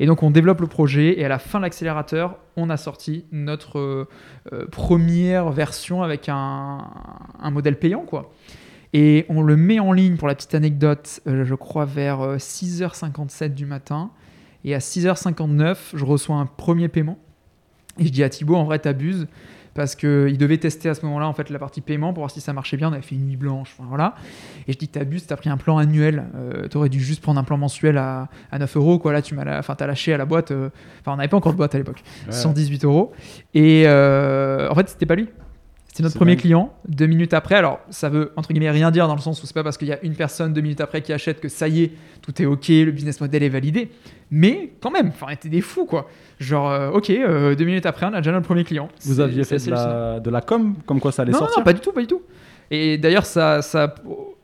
Et 0.00 0.06
donc 0.06 0.22
on 0.22 0.30
développe 0.30 0.60
le 0.60 0.66
projet 0.66 1.18
et 1.18 1.24
à 1.24 1.28
la 1.28 1.38
fin 1.38 1.58
de 1.58 1.64
l'accélérateur, 1.64 2.36
on 2.56 2.70
a 2.70 2.76
sorti 2.76 3.24
notre 3.32 4.08
première 4.70 5.50
version 5.50 6.02
avec 6.02 6.28
un, 6.28 6.86
un, 7.40 7.50
modèle 7.50 7.78
payant 7.78 8.02
quoi. 8.02 8.32
Et 8.92 9.24
on 9.30 9.42
le 9.42 9.56
met 9.56 9.80
en 9.80 9.92
ligne 9.92 10.16
pour 10.16 10.28
la 10.28 10.34
petite 10.34 10.54
anecdote, 10.54 11.20
je 11.24 11.54
crois 11.54 11.86
vers 11.86 12.36
6h57 12.36 13.54
du 13.54 13.64
matin. 13.64 14.10
Et 14.64 14.74
à 14.74 14.78
6h59, 14.78 15.76
je 15.94 16.04
reçois 16.04 16.36
un 16.36 16.46
premier 16.46 16.88
paiement. 16.88 17.18
Et 17.98 18.06
je 18.06 18.12
dis 18.12 18.22
à 18.22 18.28
Thibaut, 18.28 18.56
en 18.56 18.64
vrai, 18.64 18.78
t'abuses. 18.78 19.26
Parce 19.74 19.94
qu'il 19.94 20.36
devait 20.36 20.58
tester 20.58 20.90
à 20.90 20.94
ce 20.94 21.04
moment-là 21.06 21.26
en 21.26 21.32
fait 21.32 21.48
la 21.48 21.58
partie 21.58 21.80
paiement 21.80 22.12
pour 22.12 22.22
voir 22.22 22.30
si 22.30 22.42
ça 22.42 22.52
marchait 22.52 22.76
bien. 22.76 22.90
On 22.90 22.92
avait 22.92 23.00
fait 23.00 23.14
une 23.14 23.26
nuit 23.26 23.36
blanche, 23.36 23.74
voilà. 23.78 24.14
Et 24.68 24.72
je 24.72 24.78
dis 24.78 24.88
t'abuses, 24.88 25.26
t'as 25.26 25.36
pris 25.36 25.48
un 25.48 25.56
plan 25.56 25.78
annuel. 25.78 26.24
Euh, 26.34 26.68
t'aurais 26.68 26.90
dû 26.90 27.00
juste 27.00 27.22
prendre 27.22 27.40
un 27.40 27.44
plan 27.44 27.56
mensuel 27.56 27.96
à, 27.96 28.28
9 28.52 28.76
euros, 28.76 28.98
quoi. 28.98 29.14
Là, 29.14 29.22
tu 29.22 29.34
m'as, 29.34 29.58
enfin, 29.58 29.74
t'as 29.74 29.86
lâché 29.86 30.12
à 30.12 30.18
la 30.18 30.26
boîte. 30.26 30.50
Euh, 30.50 30.68
enfin, 31.00 31.14
on 31.14 31.16
n'avait 31.16 31.28
pas 31.28 31.38
encore 31.38 31.52
de 31.52 31.56
boîte 31.56 31.74
à 31.74 31.78
l'époque. 31.78 32.02
118 32.28 32.84
euros. 32.84 33.12
Et 33.54 33.84
euh, 33.86 34.68
en 34.68 34.74
fait, 34.74 34.90
c'était 34.90 35.06
pas 35.06 35.14
lui. 35.14 35.28
C'était 35.92 36.04
notre 36.04 36.16
premier 36.16 36.36
client. 36.36 36.72
Deux 36.88 37.06
minutes 37.06 37.34
après, 37.34 37.56
alors 37.56 37.80
ça 37.90 38.08
veut 38.08 38.32
entre 38.36 38.50
guillemets 38.50 38.70
rien 38.70 38.90
dire 38.90 39.08
dans 39.08 39.14
le 39.14 39.20
sens 39.20 39.42
où 39.42 39.46
c'est 39.46 39.52
pas 39.52 39.62
parce 39.62 39.76
qu'il 39.76 39.88
y 39.88 39.92
a 39.92 40.02
une 40.02 40.14
personne 40.14 40.54
deux 40.54 40.62
minutes 40.62 40.80
après 40.80 41.02
qui 41.02 41.12
achète 41.12 41.38
que 41.38 41.50
ça 41.50 41.68
y 41.68 41.82
est, 41.82 41.92
tout 42.22 42.40
est 42.40 42.46
ok, 42.46 42.68
le 42.68 42.92
business 42.92 43.20
model 43.20 43.42
est 43.42 43.50
validé. 43.50 43.90
Mais 44.30 44.72
quand 44.80 44.90
même, 44.90 45.08
enfin, 45.08 45.28
était 45.28 45.50
des 45.50 45.60
fous 45.60 45.84
quoi. 45.84 46.08
Genre, 46.40 46.70
euh, 46.70 46.90
ok, 46.92 47.10
euh, 47.10 47.54
deux 47.54 47.66
minutes 47.66 47.84
après, 47.84 48.06
on 48.06 48.14
a 48.14 48.22
déjà 48.22 48.32
notre 48.32 48.46
premier 48.46 48.64
client. 48.64 48.88
Vous 49.04 49.20
aviez 49.20 49.44
fait 49.44 49.58
de 49.66 49.70
la, 49.70 50.18
de 50.18 50.30
la, 50.30 50.40
com, 50.40 50.76
comme 50.86 50.98
quoi 50.98 51.12
ça 51.12 51.22
allait 51.22 51.32
sortir 51.32 51.58
Non, 51.58 51.64
pas 51.64 51.74
du 51.74 51.80
tout, 51.80 51.92
pas 51.92 52.00
du 52.00 52.06
tout. 52.06 52.22
Et 52.70 52.96
d'ailleurs, 52.96 53.26
ça, 53.26 53.60
ça, 53.60 53.94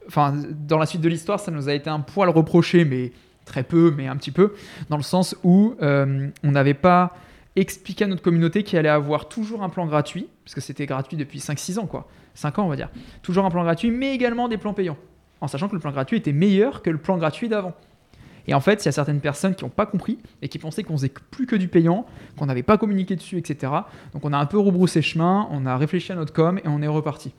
enfin, 0.07 0.34
dans 0.66 0.76
la 0.76 0.84
suite 0.84 1.01
de 1.01 1.09
l'histoire, 1.09 1.40
ça 1.40 1.51
nous 1.51 1.70
a 1.70 1.72
été 1.72 1.88
un 1.88 2.01
poil 2.01 2.28
reproché, 2.28 2.84
mais 2.84 3.11
très 3.46 3.62
peu, 3.62 3.94
mais 3.96 4.07
un 4.07 4.16
petit 4.16 4.32
peu, 4.32 4.53
dans 4.90 4.99
le 4.99 5.03
sens 5.03 5.34
où 5.44 5.74
euh, 5.80 6.28
on 6.44 6.51
n'avait 6.51 6.74
pas 6.74 7.16
expliquer 7.57 8.05
à 8.05 8.07
notre 8.07 8.22
communauté 8.22 8.62
qu'il 8.62 8.78
allait 8.78 8.88
avoir 8.90 9.28
toujours 9.28 9.62
un 9.62 9.70
plan 9.70 9.86
gratuit, 9.86 10.28
parce 10.49 10.55
que 10.55 10.61
c'était 10.62 10.86
gratuit 10.86 11.18
depuis 11.18 11.40
5-6 11.40 11.78
ans, 11.78 11.84
quoi. 11.84 12.09
5 12.32 12.59
ans, 12.59 12.64
on 12.64 12.68
va 12.70 12.76
dire. 12.76 12.88
Toujours 13.20 13.44
un 13.44 13.51
plan 13.51 13.64
gratuit, 13.64 13.90
mais 13.90 14.14
également 14.14 14.49
des 14.49 14.57
plans 14.57 14.72
payants. 14.72 14.96
En 15.42 15.46
sachant 15.46 15.68
que 15.68 15.74
le 15.74 15.78
plan 15.78 15.90
gratuit 15.90 16.16
était 16.16 16.32
meilleur 16.32 16.80
que 16.80 16.88
le 16.88 16.96
plan 16.96 17.18
gratuit 17.18 17.51
d'avant. 17.51 17.74
Et 18.46 18.55
en 18.55 18.61
fait, 18.61 18.82
il 18.82 18.86
y 18.86 18.88
a 18.88 18.92
certaines 18.92 19.20
personnes 19.20 19.55
qui 19.55 19.64
n'ont 19.64 19.70
pas 19.70 19.84
compris 19.84 20.18
et 20.40 20.49
qui 20.49 20.59
pensaient 20.59 20.84
qu'on 20.84 20.96
faisait 20.96 21.12
plus 21.30 21.44
que 21.44 21.55
du 21.55 21.68
payant, 21.68 22.07
qu'on 22.38 22.46
n'avait 22.46 22.62
pas 22.62 22.78
communiqué 22.78 23.14
dessus, 23.14 23.36
etc. 23.36 23.70
Donc 24.14 24.24
on 24.24 24.32
a 24.32 24.38
un 24.38 24.46
peu 24.46 24.59
rebroussé 24.59 25.03
chemin, 25.03 25.46
on 25.51 25.66
a 25.66 25.76
réfléchi 25.76 26.12
à 26.12 26.14
notre 26.14 26.32
com 26.32 26.59
et 26.64 26.66
on 26.66 26.80
est 26.80 26.88
reparti. 26.88 27.34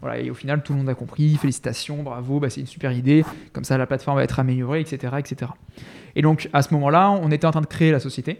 Voilà, 0.00 0.20
et 0.20 0.30
au 0.30 0.34
final, 0.34 0.62
tout 0.62 0.74
le 0.74 0.78
monde 0.78 0.88
a 0.88 0.94
compris, 0.94 1.34
félicitations, 1.34 2.04
bravo, 2.04 2.38
bah, 2.38 2.50
c'est 2.50 2.60
une 2.60 2.68
super 2.68 2.92
idée, 2.92 3.24
comme 3.52 3.64
ça 3.64 3.76
la 3.78 3.86
plateforme 3.88 4.18
va 4.18 4.22
être 4.22 4.38
améliorée, 4.38 4.80
etc., 4.80 5.14
etc. 5.18 5.50
Et 6.14 6.22
donc 6.22 6.48
à 6.52 6.62
ce 6.62 6.72
moment-là, 6.74 7.10
on 7.10 7.32
était 7.32 7.48
en 7.48 7.50
train 7.50 7.62
de 7.62 7.66
créer 7.66 7.90
la 7.90 7.98
société. 7.98 8.38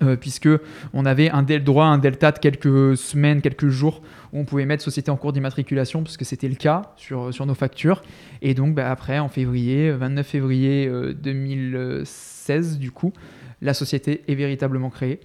Euh, 0.00 0.16
puisque 0.16 0.48
on 0.94 1.04
avait 1.04 1.28
un 1.30 1.42
del 1.42 1.64
droit, 1.64 1.84
un 1.84 1.98
delta 1.98 2.32
de 2.32 2.38
quelques 2.38 2.96
semaines, 2.96 3.42
quelques 3.42 3.68
jours 3.68 4.00
où 4.32 4.38
on 4.38 4.44
pouvait 4.44 4.64
mettre 4.64 4.82
société 4.82 5.10
en 5.10 5.16
cours 5.16 5.32
d'immatriculation, 5.32 6.02
puisque 6.02 6.24
c'était 6.24 6.48
le 6.48 6.54
cas 6.54 6.92
sur, 6.96 7.32
sur 7.34 7.44
nos 7.44 7.54
factures. 7.54 8.02
Et 8.40 8.54
donc 8.54 8.74
bah, 8.74 8.90
après, 8.90 9.18
en 9.18 9.28
février, 9.28 9.90
29 9.90 10.26
février 10.26 10.90
2016, 11.22 12.78
du 12.78 12.90
coup, 12.90 13.12
la 13.60 13.74
société 13.74 14.22
est 14.28 14.34
véritablement 14.34 14.90
créée. 14.90 15.20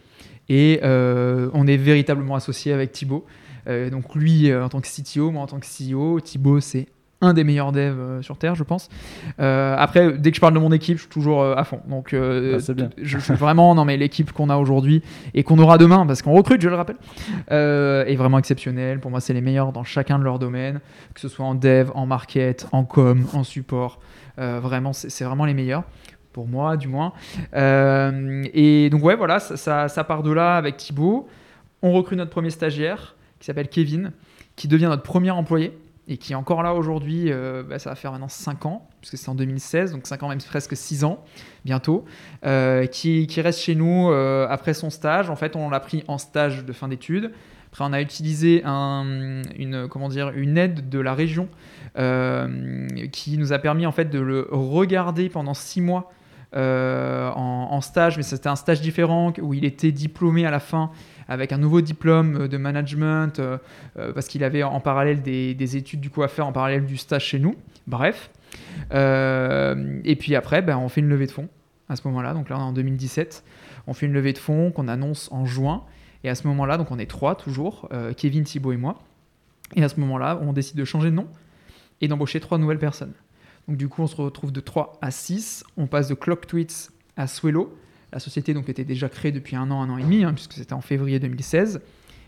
Et 0.50 0.80
on 0.84 1.68
est 1.68 1.78
véritablement 1.78 2.36
associé 2.36 2.74
avec 2.74 2.92
Thibaut. 2.92 3.26
donc 3.66 4.16
lui 4.16 4.54
en 4.54 4.70
tant 4.70 4.82
que 4.82 4.88
CTO, 4.88 5.32
moi 5.32 5.44
en 5.44 5.48
tant 5.48 5.60
que 5.60 5.66
CEO. 5.66 6.20
Thibaut, 6.20 6.60
c'est 6.60 6.88
un 7.22 7.34
des 7.34 7.44
meilleurs 7.44 7.72
devs 7.72 8.00
euh, 8.00 8.22
sur 8.22 8.38
Terre, 8.38 8.56
je 8.56 8.64
pense. 8.64 8.90
Euh, 9.40 9.76
après, 9.78 10.18
dès 10.18 10.30
que 10.32 10.36
je 10.36 10.42
parle 10.42 10.54
de 10.54 10.60
mon 10.60 10.72
équipe, 10.72 10.98
je 10.98 11.02
suis 11.04 11.10
toujours 11.10 11.42
euh, 11.42 11.56
à 11.56 11.64
fond. 11.64 11.82
Donc, 11.88 12.14
ah, 12.14 12.74
bien. 12.74 12.90
je 13.02 13.18
suis 13.18 13.34
vraiment, 13.34 13.74
non 13.74 13.86
mais 13.86 13.98
l'équipe 13.98 14.32
qu'on 14.32 14.50
a 14.50 14.58
aujourd'hui 14.58 15.02
et 15.34 15.44
qu'on 15.44 15.58
aura 15.60 15.78
demain, 15.78 16.06
parce 16.06 16.22
qu'on 16.22 16.34
recrute, 16.34 16.62
je 16.62 16.70
le 16.70 16.76
rappelle, 16.76 16.98
est 17.50 18.16
vraiment 18.16 18.38
exceptionnelle. 18.38 19.00
Pour 19.00 19.12
moi, 19.12 19.20
c'est 19.20 19.34
les 19.34 19.42
meilleurs 19.42 19.72
dans 19.72 19.84
chacun 19.84 20.20
de 20.20 20.24
leurs 20.24 20.40
domaines, 20.40 20.80
que 21.14 21.20
ce 21.20 21.28
soit 21.28 21.46
en 21.46 21.56
dev, 21.56 21.90
en 21.96 22.06
market, 22.06 22.68
en 22.72 22.84
com, 22.84 23.26
en 23.34 23.44
support. 23.44 24.00
vraiment, 24.38 24.94
c'est 24.94 25.24
vraiment 25.24 25.46
les 25.46 25.54
meilleurs 25.54 25.84
pour 26.34 26.48
moi 26.48 26.78
du 26.78 26.88
moins. 26.88 27.14
et 27.54 28.90
donc 28.92 29.04
ouais, 29.04 29.16
voilà, 29.16 29.40
ça, 29.40 29.88
ça, 29.88 30.04
part 30.04 30.24
de 30.24 30.32
là 30.32 30.56
avec 30.56 30.78
Thibaut. 30.78 31.28
On 31.82 31.92
recrute 31.94 32.18
notre 32.18 32.32
premier 32.32 32.50
stagiaire 32.50 33.16
qui 33.40 33.46
s'appelle 33.46 33.70
Kevin, 33.70 34.12
qui 34.56 34.68
devient 34.68 34.86
notre 34.86 35.04
premier 35.04 35.32
employé 35.32 35.74
et 36.08 36.18
qui 36.18 36.32
est 36.32 36.36
encore 36.36 36.64
là 36.64 36.74
aujourd'hui, 36.74 37.26
euh, 37.28 37.64
bah, 37.64 37.80
ça 37.80 37.90
va 37.90 37.96
faire 37.96 38.12
maintenant 38.12 38.30
5 38.30 38.66
ans, 38.66 38.88
puisque 39.02 39.18
c'est 39.18 39.30
en 39.30 39.36
2016, 39.36 39.92
donc 39.92 40.08
5 40.08 40.24
ans, 40.24 40.30
même 40.30 40.40
presque 40.40 40.76
6 40.76 41.04
ans 41.04 41.24
bientôt, 41.66 42.06
euh, 42.46 42.86
qui, 42.86 43.28
reste 43.42 43.60
chez 43.60 43.76
nous 43.76 44.10
euh, 44.10 44.48
après 44.50 44.74
son 44.74 44.90
stage. 44.90 45.30
En 45.30 45.36
fait, 45.36 45.56
on 45.56 45.70
l'a 45.70 45.82
pris 45.82 46.06
en 46.08 46.18
stage 46.18 46.64
de 46.64 46.72
fin 46.72 46.88
d'études. 46.88 47.32
Après, 47.72 47.84
on 47.84 47.92
a 47.92 48.02
utilisé 48.02 48.62
un, 48.64 49.42
une, 49.58 50.58
aide 50.58 50.88
de 50.90 51.00
la 51.00 51.14
région 51.14 51.50
qui 53.12 53.38
nous 53.38 53.54
a 53.54 53.60
permis 53.60 53.86
en 53.86 53.92
fait 53.92 54.06
de 54.06 54.20
le 54.20 54.48
regarder 54.52 55.30
pendant 55.30 55.54
6 55.54 55.82
mois 55.82 56.12
en, 56.56 57.82
stage, 57.82 58.16
mais 58.16 58.24
c'était 58.24 58.48
un 58.48 58.56
stage 58.56 58.80
différent 58.80 59.34
où 59.42 59.54
il 59.54 59.66
était 59.66 59.92
diplômé 59.92 60.46
à 60.46 60.52
la 60.52 60.62
fin 60.62 60.92
avec 61.28 61.52
un 61.52 61.58
nouveau 61.58 61.82
diplôme 61.82 62.42
euh, 62.42 62.48
de 62.48 62.58
management, 62.58 63.40
euh, 63.40 63.58
euh, 63.98 64.14
parce 64.14 64.28
qu'il 64.28 64.44
avait 64.44 64.64
en 64.64 64.80
parallèle 64.80 65.22
des, 65.22 65.78
études 65.78 66.00
du 66.00 66.10
coup 66.10 66.24
à 66.24 66.28
faire 66.28 66.48
en 66.48 66.52
parallèle 66.52 66.86
du 66.86 66.98
stage 66.98 67.26
chez 67.26 67.40
nous. 67.40 67.56
Bref. 67.88 68.30
et 68.92 70.16
puis 70.20 70.36
après, 70.36 70.62
ben, 70.62 70.78
on 70.78 70.90
fait 70.90 71.02
une 71.02 71.10
levée 71.10 71.26
de 71.26 71.32
fonds 71.32 71.50
à 71.90 71.96
ce 71.96 72.08
moment-là. 72.08 72.34
Donc 72.34 72.50
là, 72.50 72.58
on 72.58 72.60
est 72.60 72.64
en 72.64 72.74
2017. 72.74 73.44
On 73.88 73.94
fait 73.94 74.06
une 74.06 74.14
levée 74.14 74.34
de 74.34 74.38
fonds 74.38 74.72
qu'on 74.72 74.88
annonce 74.88 75.30
en 75.32 75.46
juin. 75.46 75.84
Et 76.24 76.30
à 76.30 76.36
ce 76.36 76.48
moment-là, 76.48 76.78
donc 76.78 76.92
on 76.92 77.00
est 77.00 77.10
trois 77.10 77.36
toujours, 77.36 77.90
Kevin, 78.18 78.44
Thibault 78.44 78.74
et 78.74 78.78
moi. 78.78 79.00
Et 79.76 79.84
à 79.84 79.90
ce 79.90 80.00
moment-là, 80.00 80.40
on 80.42 80.52
décide 80.52 80.78
de 80.78 80.86
changer 80.86 81.10
de 81.10 81.16
nom 81.16 81.28
et 82.02 82.08
d'embaucher 82.08 82.40
trois 82.40 82.58
nouvelles 82.58 82.80
personnes. 82.80 83.14
Donc 83.68 83.78
du 83.78 83.88
coup, 83.88 84.02
on 84.02 84.08
se 84.08 84.16
retrouve 84.16 84.52
de 84.52 84.60
3 84.60 84.98
à 85.02 85.12
6. 85.12 85.64
On 85.78 85.88
passe 85.88 86.08
de 86.08 86.14
Clock 86.14 86.48
Tweets 86.48 86.92
à 87.16 87.28
Swello. 87.28 87.78
La 88.12 88.20
société 88.20 88.54
donc 88.54 88.70
était 88.70 88.86
déjà 88.86 89.10
créée 89.10 89.32
depuis 89.32 89.56
un 89.56 89.70
an, 89.72 89.82
un 89.82 89.90
an 89.90 89.98
et 89.98 90.04
demi, 90.04 90.24
hein, 90.24 90.34
puisque 90.34 90.54
c'était 90.54 90.74
en 90.74 90.82
février 90.82 91.20
2016. 91.20 91.82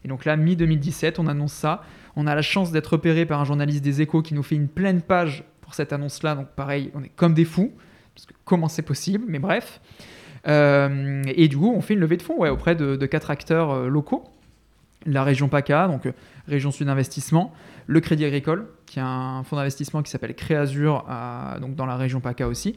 Et 0.04 0.08
donc 0.08 0.26
là, 0.26 0.36
mi-2017, 0.36 1.16
on 1.20 1.28
annonce 1.28 1.54
ça. 1.54 1.84
On 2.16 2.28
a 2.28 2.36
la 2.36 2.42
chance 2.42 2.72
d'être 2.72 2.88
repéré 2.88 3.26
par 3.26 3.40
un 3.40 3.46
journaliste 3.46 3.84
des 3.84 4.02
échos 4.02 4.22
qui 4.22 4.34
nous 4.34 4.44
fait 4.44 4.56
une 4.56 4.68
pleine 4.68 5.02
page 5.02 5.44
pour 5.62 5.74
cette 5.74 5.94
annonce-là. 5.94 6.36
Donc 6.36 6.48
pareil, 6.50 6.92
on 6.96 7.04
est 7.04 7.12
comme 7.16 7.34
des 7.34 7.46
fous. 7.46 7.72
Parce 8.16 8.28
comment 8.46 8.68
c'est 8.68 8.82
possible 8.82 9.26
Mais 9.28 9.40
bref. 9.40 9.82
Euh, 10.48 11.22
et 11.28 11.48
du 11.48 11.58
coup, 11.58 11.74
on 11.76 11.82
fait 11.82 11.94
une 11.94 12.00
levée 12.00 12.18
de 12.18 12.22
fonds 12.22 12.46
auprès 12.50 12.76
de, 12.76 13.06
quatre 13.06 13.30
acteurs 13.32 13.72
euh, 13.72 13.88
locaux. 13.88 14.24
La 15.06 15.24
région 15.24 15.48
PACA, 15.48 15.88
donc 15.88 16.06
euh, 16.06 16.12
région 16.48 16.72
Sud 16.72 16.90
Investissement, 16.90 17.54
le 17.88 18.02
Crédit 18.02 18.26
Agricole, 18.26 18.68
qui 18.86 19.00
a 19.00 19.08
un 19.08 19.44
fonds 19.44 19.56
d'investissement 19.56 20.04
qui 20.04 20.12
s'appelle 20.12 20.36
Créazur, 20.36 21.06
donc 21.62 21.76
dans 21.76 21.86
la 21.86 21.96
région 21.96 22.20
PACA 22.20 22.48
aussi, 22.48 22.76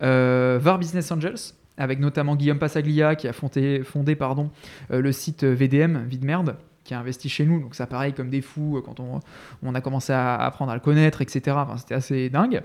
VAR 0.00 0.78
Business 0.78 1.10
Angels, 1.10 1.54
avec 1.76 1.98
notamment 1.98 2.36
Guillaume 2.36 2.58
Passaglia 2.58 3.14
qui 3.16 3.28
a 3.28 3.32
fondé, 3.32 3.82
euh, 3.90 5.00
le 5.00 5.12
site 5.12 5.44
VDM, 5.44 6.04
Vide 6.06 6.24
Merde, 6.24 6.56
qui 6.84 6.94
a 6.94 7.00
investi 7.00 7.28
chez 7.28 7.44
nous. 7.44 7.60
Donc 7.60 7.74
ça 7.74 7.86
pareil 7.86 8.12
comme 8.12 8.30
des 8.30 8.42
fous 8.42 8.78
euh, 8.78 8.82
quand 8.82 9.00
on, 9.00 9.74
a 9.74 9.80
commencé 9.80 10.12
à 10.12 10.36
apprendre 10.36 10.70
à 10.70 10.74
le 10.74 10.80
connaître, 10.80 11.22
etc. 11.22 11.56
C'était 11.78 11.94
assez 11.94 12.30
dingue. 12.30 12.62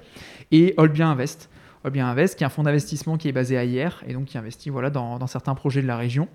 Et 0.51 0.73
Olbien 0.77 1.11
Invest. 1.11 1.49
Invest, 1.85 2.37
qui 2.37 2.43
est 2.43 2.45
un 2.45 2.49
fonds 2.49 2.63
d'investissement 2.63 3.17
qui 3.17 3.29
est 3.29 3.31
basé 3.31 3.57
à 3.57 3.63
hier 3.63 4.03
et 4.05 4.13
donc 4.13 4.25
qui 4.25 4.37
investit 4.37 4.69
dans, 4.69 5.27
certains 5.27 5.55
projets 5.55 5.81
de 5.81 5.87
la 5.87 5.97
région. 5.97 6.27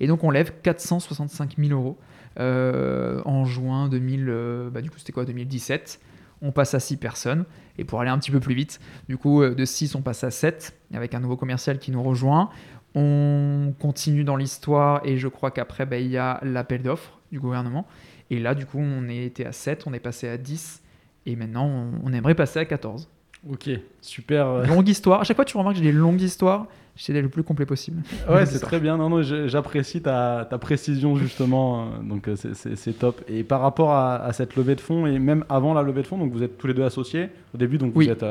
Et 0.00 0.06
donc 0.06 0.24
on 0.24 0.30
lève 0.30 0.52
465 0.62 1.54
000 1.56 1.70
euros 1.70 1.96
euh, 2.40 3.22
en 3.24 3.44
juin 3.44 3.88
2000, 3.88 4.70
bah, 4.72 4.82
du 4.82 4.90
coup 4.90 4.98
c'était 4.98 5.12
quoi 5.12 5.24
2017 5.24 6.00
on 6.42 6.52
passe 6.52 6.74
à 6.74 6.80
6 6.80 6.96
personnes. 6.96 7.44
Et 7.78 7.84
pour 7.84 8.00
aller 8.00 8.10
un 8.10 8.18
petit 8.18 8.30
peu 8.30 8.40
plus 8.40 8.54
vite, 8.54 8.80
du 9.08 9.16
coup, 9.16 9.42
euh, 9.42 9.54
de 9.54 9.64
6, 9.64 9.94
on 9.94 10.02
passe 10.02 10.24
à 10.24 10.30
7, 10.30 10.78
avec 10.94 11.14
un 11.14 11.20
nouveau 11.20 11.36
commercial 11.36 11.78
qui 11.78 11.90
nous 11.90 12.02
rejoint. 12.02 12.50
On 12.94 13.74
continue 13.78 14.24
dans 14.24 14.36
l'histoire, 14.36 15.00
et 15.04 15.18
je 15.18 15.28
crois 15.28 15.50
qu'après, 15.50 15.86
bah, 15.86 15.98
il 15.98 16.08
y 16.08 16.18
a 16.18 16.40
l'appel 16.42 16.82
d'offres 16.82 17.18
du 17.30 17.38
gouvernement. 17.38 17.86
Et 18.30 18.38
là, 18.38 18.54
du 18.54 18.66
coup, 18.66 18.78
on 18.78 19.08
était 19.08 19.46
à 19.46 19.52
7, 19.52 19.86
on 19.86 19.92
est 19.92 20.00
passé 20.00 20.28
à 20.28 20.36
10, 20.36 20.82
et 21.26 21.36
maintenant, 21.36 21.66
on, 21.66 22.00
on 22.04 22.12
aimerait 22.12 22.34
passer 22.34 22.58
à 22.58 22.64
14. 22.64 23.08
Ok, 23.48 23.70
super. 24.00 24.66
Longue 24.66 24.88
histoire. 24.88 25.20
À 25.20 25.24
chaque 25.24 25.36
fois, 25.36 25.44
tu 25.44 25.56
remarques 25.56 25.76
que 25.76 25.82
j'ai 25.82 25.92
des 25.92 25.96
longues 25.96 26.20
histoires. 26.20 26.66
J'essaie 26.98 27.12
d'être 27.12 27.22
le 27.22 27.28
plus 27.28 27.44
complet 27.44 27.64
possible. 27.64 28.02
Ouais, 28.28 28.44
c'est 28.46 28.58
très 28.58 28.80
bien. 28.80 28.96
Non, 28.96 29.08
non, 29.08 29.22
j'apprécie 29.22 30.02
ta, 30.02 30.48
ta, 30.50 30.58
précision 30.58 31.14
justement. 31.14 31.82
Euh, 31.82 31.84
donc 32.02 32.26
euh, 32.26 32.34
c'est 32.34 32.98
top. 32.98 33.22
Et 33.28 33.44
par 33.44 33.60
rapport 33.60 33.92
à, 33.92 34.32
cette 34.32 34.56
levée 34.56 34.74
de 34.74 34.80
fonds 34.80 35.06
et 35.06 35.20
même 35.20 35.44
avant 35.48 35.74
la 35.74 35.82
levée 35.82 36.02
de 36.02 36.08
fonds, 36.08 36.18
donc 36.18 36.32
vous 36.32 36.42
êtes 36.42 36.58
tous 36.58 36.66
les 36.66 36.74
deux 36.74 36.82
associés 36.82 37.28
au 37.54 37.58
début. 37.58 37.78
Donc 37.78 37.92
vous 37.94 38.08
êtes, 38.08 38.26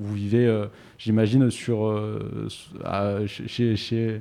vous 0.00 0.12
vivez, 0.12 0.44
euh, 0.44 0.66
j'imagine, 0.98 1.52
sur 1.52 1.96
chez, 3.28 3.76
chez, 3.76 4.20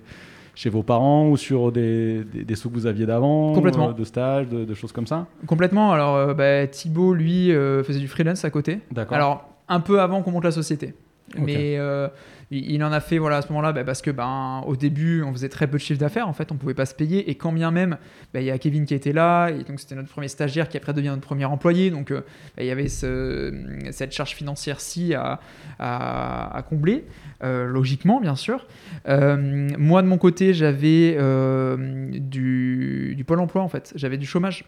chez 0.53 0.69
vos 0.69 0.83
parents 0.83 1.27
ou 1.27 1.35
sur 1.35 1.71
des, 1.71 2.23
des, 2.23 2.55
sous 2.55 2.69
que 2.69 2.75
vous 2.75 2.85
aviez 2.85 3.07
d'avant 3.07 3.53
Complètement. 3.53 3.91
de 3.91 4.03
stages, 4.03 4.49
de, 4.49 4.73
choses 4.75 4.91
comme 4.91 5.07
ça? 5.07 5.25
Complètement. 5.47 5.91
Alors, 5.91 6.35
bah, 6.35 6.67
Thibaut, 6.67 7.15
lui, 7.15 7.51
faisait 7.83 7.99
du 7.99 8.07
freelance 8.07 8.45
à 8.45 8.51
côté. 8.51 8.81
D'accord. 8.91 9.17
Alors, 9.17 9.49
un 9.69 9.79
peu 9.79 10.01
avant 10.01 10.21
qu'on 10.21 10.31
monte 10.31 10.43
la 10.43 10.51
société. 10.51 10.93
Mais 11.37 11.77
il, 12.51 12.83
en 12.83 12.91
a 12.91 12.99
fait 12.99 13.19
voilà, 13.19 13.37
à 13.37 13.41
ce 13.43 13.49
moment-là 13.49 13.73
bah, 13.73 13.83
parce 13.83 14.01
que 14.01 14.09
ben, 14.09 14.63
au 14.65 14.75
début, 14.75 15.21
on 15.21 15.31
faisait 15.31 15.49
très 15.49 15.67
peu 15.67 15.77
de 15.77 15.81
chiffre 15.81 15.99
d'affaires. 15.99 16.27
En 16.27 16.33
fait, 16.33 16.51
on 16.51 16.55
ne 16.55 16.59
pouvait 16.59 16.73
pas 16.73 16.87
se 16.87 16.95
payer. 16.95 17.29
Et 17.29 17.35
quand 17.35 17.51
bien 17.51 17.69
même, 17.69 17.97
bah, 18.33 18.41
il 18.41 18.45
y 18.45 18.51
a 18.51 18.57
Kevin 18.57 18.85
qui 18.85 18.95
était 18.95 19.13
là. 19.13 19.49
Et 19.49 19.63
donc, 19.63 19.79
c'était 19.79 19.95
notre 19.95 20.09
premier 20.09 20.27
stagiaire 20.27 20.67
qui 20.67 20.77
après 20.77 20.93
devient 20.93 21.09
notre 21.09 21.21
premier 21.21 21.45
employé. 21.45 21.91
Donc, 21.91 22.09
euh, 22.09 22.21
bah, 22.57 22.63
il 22.63 22.65
y 22.65 22.71
avait 22.71 22.87
ce, 22.87 23.53
cette 23.91 24.13
charge 24.13 24.31
financière-ci 24.31 25.13
à, 25.13 25.39
à, 25.77 26.63
combler, 26.67 27.05
euh, 27.43 27.65
logiquement, 27.65 28.19
bien 28.19 28.35
sûr. 28.35 28.65
Euh, 29.07 29.69
moi, 29.77 30.01
de 30.01 30.07
mon 30.07 30.17
côté, 30.17 30.53
j'avais 30.55 31.17
du, 32.19 33.13
du 33.15 33.23
Pôle 33.25 33.39
emploi, 33.41 33.61
en 33.61 33.69
fait. 33.69 33.93
J'avais 33.95 34.17
du 34.17 34.25
chômage. 34.25 34.65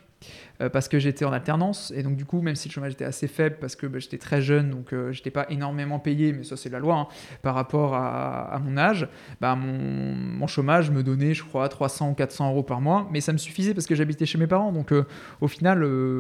Euh, 0.62 0.70
parce 0.70 0.88
que 0.88 0.99
j'étais 0.99 1.26
en 1.26 1.32
alternance 1.32 1.91
et 1.95 2.04
donc 2.04 2.16
du 2.16 2.26
coup 2.26 2.41
même 2.41 2.56
si 2.56 2.68
le 2.68 2.74
chômage 2.74 2.93
était 2.93 3.06
assez 3.06 3.28
faible 3.28 3.58
parce 3.60 3.76
que 3.76 3.88
bah, 3.88 3.99
j'étais 3.99 4.18
très 4.18 4.41
jeune 4.41 4.70
donc 4.70 4.93
euh, 4.93 5.12
j'étais 5.12 5.32
pas 5.32 5.45
énormément 5.49 5.99
payé 5.99 6.34
mais 6.34 6.43
ça 6.43 6.58
c'est 6.58 6.70
la 6.70 6.80
loi 6.80 6.95
hein, 6.95 7.08
par 7.41 7.56
rapport 7.56 7.95
à, 7.95 8.60
mon 8.64 8.78
âge 8.78 9.08
bah, 9.39 9.56
mon, 9.56 10.47
chômage 10.47 10.91
me 10.91 11.04
donnait 11.04 11.34
je 11.34 11.43
crois 11.43 11.68
300 11.70 12.10
ou 12.10 12.14
400 12.14 12.49
euros 12.49 12.64
par 12.64 12.82
mois 12.82 13.08
mais 13.12 13.22
ça 13.22 13.32
me 13.32 13.38
suffisait 13.38 13.74
parce 13.74 13.88
que 13.88 13.95
j'habitais 13.95 14.26
chez 14.26 14.38
mes 14.38 14.47
parents 14.47 14.72
donc 14.72 14.91
euh, 14.91 15.06
au 15.39 15.47
final 15.47 15.80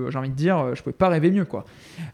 j'ai 0.09 0.17
envie 0.17 0.29
de 0.29 0.35
dire 0.35 0.73
je 0.75 0.81
pouvais 0.81 0.93
pas 0.93 1.09
rêver 1.09 1.31
mieux 1.31 1.45
quoi. 1.45 1.65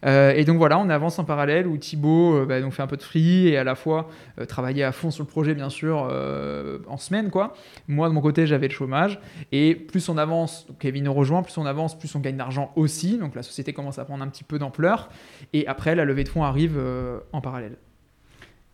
Et 0.03 0.43
donc 0.45 0.57
voilà 0.57 0.79
on 0.79 0.89
avance 0.89 1.19
en 1.19 1.23
parallèle 1.23 1.67
où 1.67 1.77
Thibaut 1.77 2.45
bah, 2.45 2.59
donc 2.61 2.73
fait 2.73 2.81
un 2.81 2.87
peu 2.87 2.97
de 2.97 3.03
free 3.03 3.49
et 3.49 3.57
à 3.57 3.63
la 3.63 3.75
fois 3.75 4.09
travailler 4.47 4.83
à 4.83 4.91
fond 4.91 5.11
sur 5.11 5.23
le 5.23 5.27
projet 5.27 5.53
bien 5.53 5.69
sûr 5.69 5.97
en 6.87 6.97
semaine 6.97 7.29
quoi. 7.29 7.53
Moi 7.87 8.09
de 8.09 8.13
mon 8.13 8.21
côté 8.21 8.47
j'avais 8.47 8.67
le 8.67 8.73
chômage 8.73 9.19
et 9.51 9.75
plus 9.75 10.09
on 10.09 10.17
avance 10.17 10.67
Kevin 10.79 11.03
nous 11.05 11.13
rejoint 11.13 11.43
plus 11.43 11.57
on 11.57 11.65
avance 11.65 11.97
plus 11.97 12.15
gagne 12.19 12.37
d'argent 12.37 12.71
aussi, 12.75 13.17
donc 13.17 13.35
la 13.35 13.43
société 13.43 13.73
commence 13.73 13.99
à 13.99 14.05
prendre 14.05 14.23
un 14.23 14.27
petit 14.27 14.43
peu 14.43 14.59
d'ampleur, 14.59 15.09
et 15.53 15.67
après 15.67 15.95
la 15.95 16.05
levée 16.05 16.23
de 16.23 16.29
fonds 16.29 16.43
arrive 16.43 16.75
euh, 16.77 17.19
en 17.33 17.41
parallèle. 17.41 17.77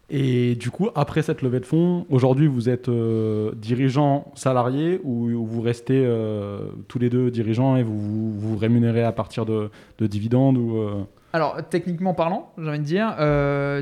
Et 0.10 0.56
du 0.56 0.70
coup, 0.70 0.90
après 0.96 1.22
cette 1.22 1.42
levée 1.42 1.60
de 1.60 1.66
fonds, 1.66 2.06
aujourd'hui 2.10 2.46
vous 2.46 2.70
êtes 2.70 2.90
euh, 2.90 3.54
dirigeant 3.56 4.32
salarié 4.36 5.00
ou, 5.04 5.46
vous 5.46 5.62
restez 5.62 6.04
euh, 6.06 6.68
tous 6.88 7.00
les 7.00 7.10
deux 7.10 7.32
dirigeants 7.32 7.78
et 7.78 7.84
vous 7.84 8.32
vous, 8.32 8.58
rémunérez 8.58 9.04
à 9.04 9.12
partir 9.12 9.46
de, 9.46 9.72
dividendes 10.00 10.58
ou 10.58 11.06
Alors 11.32 11.58
techniquement 11.70 12.14
parlant, 12.14 12.52
j'ai 12.58 12.68
envie 12.68 12.80
de 12.80 12.84
dire, 12.84 13.16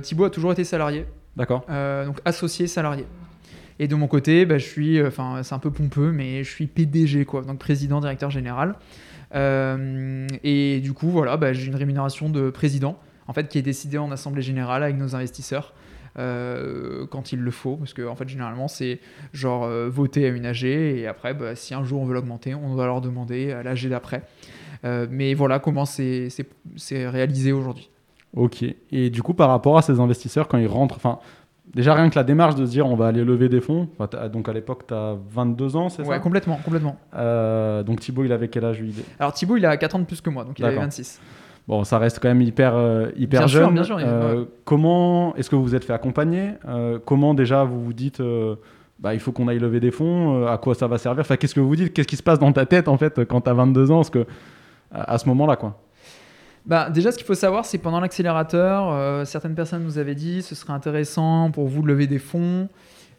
Thibaut 0.01 0.26
a 0.26 0.30
toujours 0.30 0.51
été 0.51 0.64
salarié. 0.64 1.05
D'accord. 1.36 1.66
donc 2.05 2.20
associé 2.24 2.68
salarié. 2.68 3.05
Et 3.80 3.88
de 3.88 3.95
mon 3.95 4.07
côté, 4.07 4.45
bah, 4.45 4.59
je 4.59 4.66
suis, 4.66 5.03
enfin 5.03 5.41
c'est 5.41 5.55
un 5.55 5.59
peu 5.59 5.72
pompeux, 5.72 6.12
mais 6.12 6.43
je 6.43 6.49
suis 6.51 6.68
PDG 6.68 7.26
quoi, 7.26 7.41
donc 7.41 7.57
président 7.57 7.99
directeur 7.99 8.30
général. 8.30 8.76
Euh, 9.34 10.27
et 10.43 10.79
du 10.82 10.93
coup, 10.93 11.09
voilà, 11.09 11.38
bah, 11.38 11.53
j'ai 11.53 11.67
une 11.67 11.75
rémunération 11.75 12.29
de 12.29 12.49
président, 12.49 12.97
en 13.27 13.34
fait, 13.34 13.47
qui 13.47 13.57
est 13.57 13.63
décidée 13.63 13.97
en 13.97 14.11
assemblée 14.11 14.41
générale 14.41 14.84
avec 14.84 14.97
nos 14.97 15.15
investisseurs. 15.15 15.73
euh, 16.19 17.05
quand 17.07 17.32
il 17.32 17.39
le 17.39 17.51
faut, 17.51 17.77
parce 17.77 17.93
que 17.93 18.05
en 18.05 18.17
fait 18.17 18.27
généralement 18.27 18.67
c'est 18.67 18.99
genre 19.32 19.63
euh, 19.63 19.88
voter 19.89 20.25
à 20.25 20.27
une 20.27 20.45
AG 20.45 20.65
et 20.65 21.07
après 21.07 21.34
bah, 21.34 21.55
si 21.55 21.73
un 21.73 21.86
jour 21.86 22.01
on 22.01 22.05
veut 22.05 22.13
l'augmenter, 22.13 22.53
on 22.53 22.75
doit 22.75 22.86
leur 22.86 22.99
demander 22.99 23.53
à 23.53 23.63
l'AG 23.63 23.88
d'après. 23.88 24.23
Mais 24.84 25.34
voilà 25.36 25.59
comment 25.59 25.86
c'est 25.86 26.27
réalisé 26.89 27.53
aujourd'hui. 27.53 27.89
Ok. 28.36 28.63
Et 28.91 29.09
du 29.09 29.21
coup, 29.21 29.34
par 29.34 29.49
rapport 29.49 29.77
à 29.77 29.82
ces 29.82 29.99
investisseurs, 29.99 30.47
quand 30.47 30.57
ils 30.57 30.67
rentrent, 30.67 30.95
enfin, 30.95 31.19
déjà 31.74 31.93
rien 31.93 32.09
que 32.09 32.15
la 32.15 32.24
démarche 32.24 32.55
de 32.55 32.65
se 32.65 32.72
dire 32.72 32.86
on 32.88 32.95
va 32.95 33.07
aller 33.07 33.24
lever 33.24 33.49
des 33.49 33.61
fonds, 33.61 33.88
enfin, 33.97 34.28
donc 34.30 34.47
à 34.49 34.53
l'époque, 34.53 34.84
tu 34.88 34.93
as 34.93 35.15
22 35.32 35.76
ans, 35.76 35.89
c'est 35.89 36.01
Ouais, 36.03 36.15
ça? 36.15 36.19
complètement, 36.19 36.59
complètement. 36.63 36.97
Euh, 37.15 37.84
Donc 37.84 37.99
Thibaut, 37.99 38.24
il 38.24 38.32
avait 38.32 38.47
quel 38.49 38.65
âge 38.65 38.80
lui? 38.80 38.93
Alors 39.19 39.34
Thibaut 39.34 39.57
il 39.57 39.65
a 39.65 39.76
4 39.78 39.95
ans 39.95 39.99
de 39.99 40.05
plus 40.05 40.22
que 40.22 40.30
moi, 40.30 40.43
donc 40.43 40.59
il 40.59 40.65
avait 40.65 40.74
D'accord. 40.76 40.86
26. 40.86 41.19
Bon, 41.67 41.84
ça 41.84 41.99
reste 41.99 42.19
quand 42.19 42.28
même 42.28 42.41
hyper, 42.41 42.76
euh, 42.76 43.09
hyper 43.15 43.41
Bien 43.41 43.47
sûr, 43.47 43.59
jeune. 43.65 43.74
bien 43.74 43.84
sûr, 43.84 43.97
Euh, 43.99 44.41
ouais. 44.41 44.47
Comment 44.65 45.36
est-ce 45.36 45.49
que 45.49 45.55
vous 45.55 45.63
vous 45.63 45.76
êtes 45.76 45.86
fait 45.86 45.93
accompagner? 45.93 46.51
Comment 47.05 47.34
déjà 47.34 47.63
vous 47.63 47.84
vous 47.84 47.93
dites 47.93 48.22
bah, 48.99 49.13
il 49.15 49.19
faut 49.19 49.32
qu'on 49.32 49.47
aille 49.47 49.57
lever 49.59 49.80
des 49.80 49.91
fonds 49.91 50.45
À 50.45 50.57
quoi 50.57 50.76
ça 50.76 50.88
va 50.88 50.97
servir? 50.97 51.22
Enfin, 51.22 51.36
qu'est-ce 51.38 51.55
que 51.55 51.59
vous 51.59 51.67
vous 51.67 51.76
dites? 51.76 51.93
Qu'est-ce 51.93 52.07
qui 52.07 52.17
se 52.17 52.24
passe 52.24 52.38
dans 52.39 52.51
ta 52.51 52.65
tête 52.65 52.88
en 52.88 52.97
fait 52.97 53.24
quand 53.26 53.41
tu 53.41 53.49
as 53.49 53.53
22 53.53 53.89
ans? 53.91 53.95
Parce 53.97 54.09
que 54.09 54.26
à 54.91 55.13
à 55.13 55.17
ce 55.17 55.28
moment-là, 55.30 55.55
quoi. 55.55 55.80
Bah, 56.66 56.89
déjà, 56.89 57.12
ce 57.12 57.18
qu'il 57.18 57.26
faut 57.26 57.34
savoir, 57.34 57.66
c'est 57.66 57.80
pendant 57.80 57.99
l'accélérateur, 57.99 58.91
euh, 58.91 59.26
certaines 59.26 59.55
personnes 59.55 59.84
nous 59.84 59.97
avaient 59.97 60.16
dit 60.16 60.41
ce 60.41 60.53
serait 60.53 60.74
intéressant 60.74 61.49
pour 61.51 61.68
vous 61.68 61.82
de 61.82 61.88
lever 61.88 62.05
des 62.05 62.20
fonds, 62.20 62.70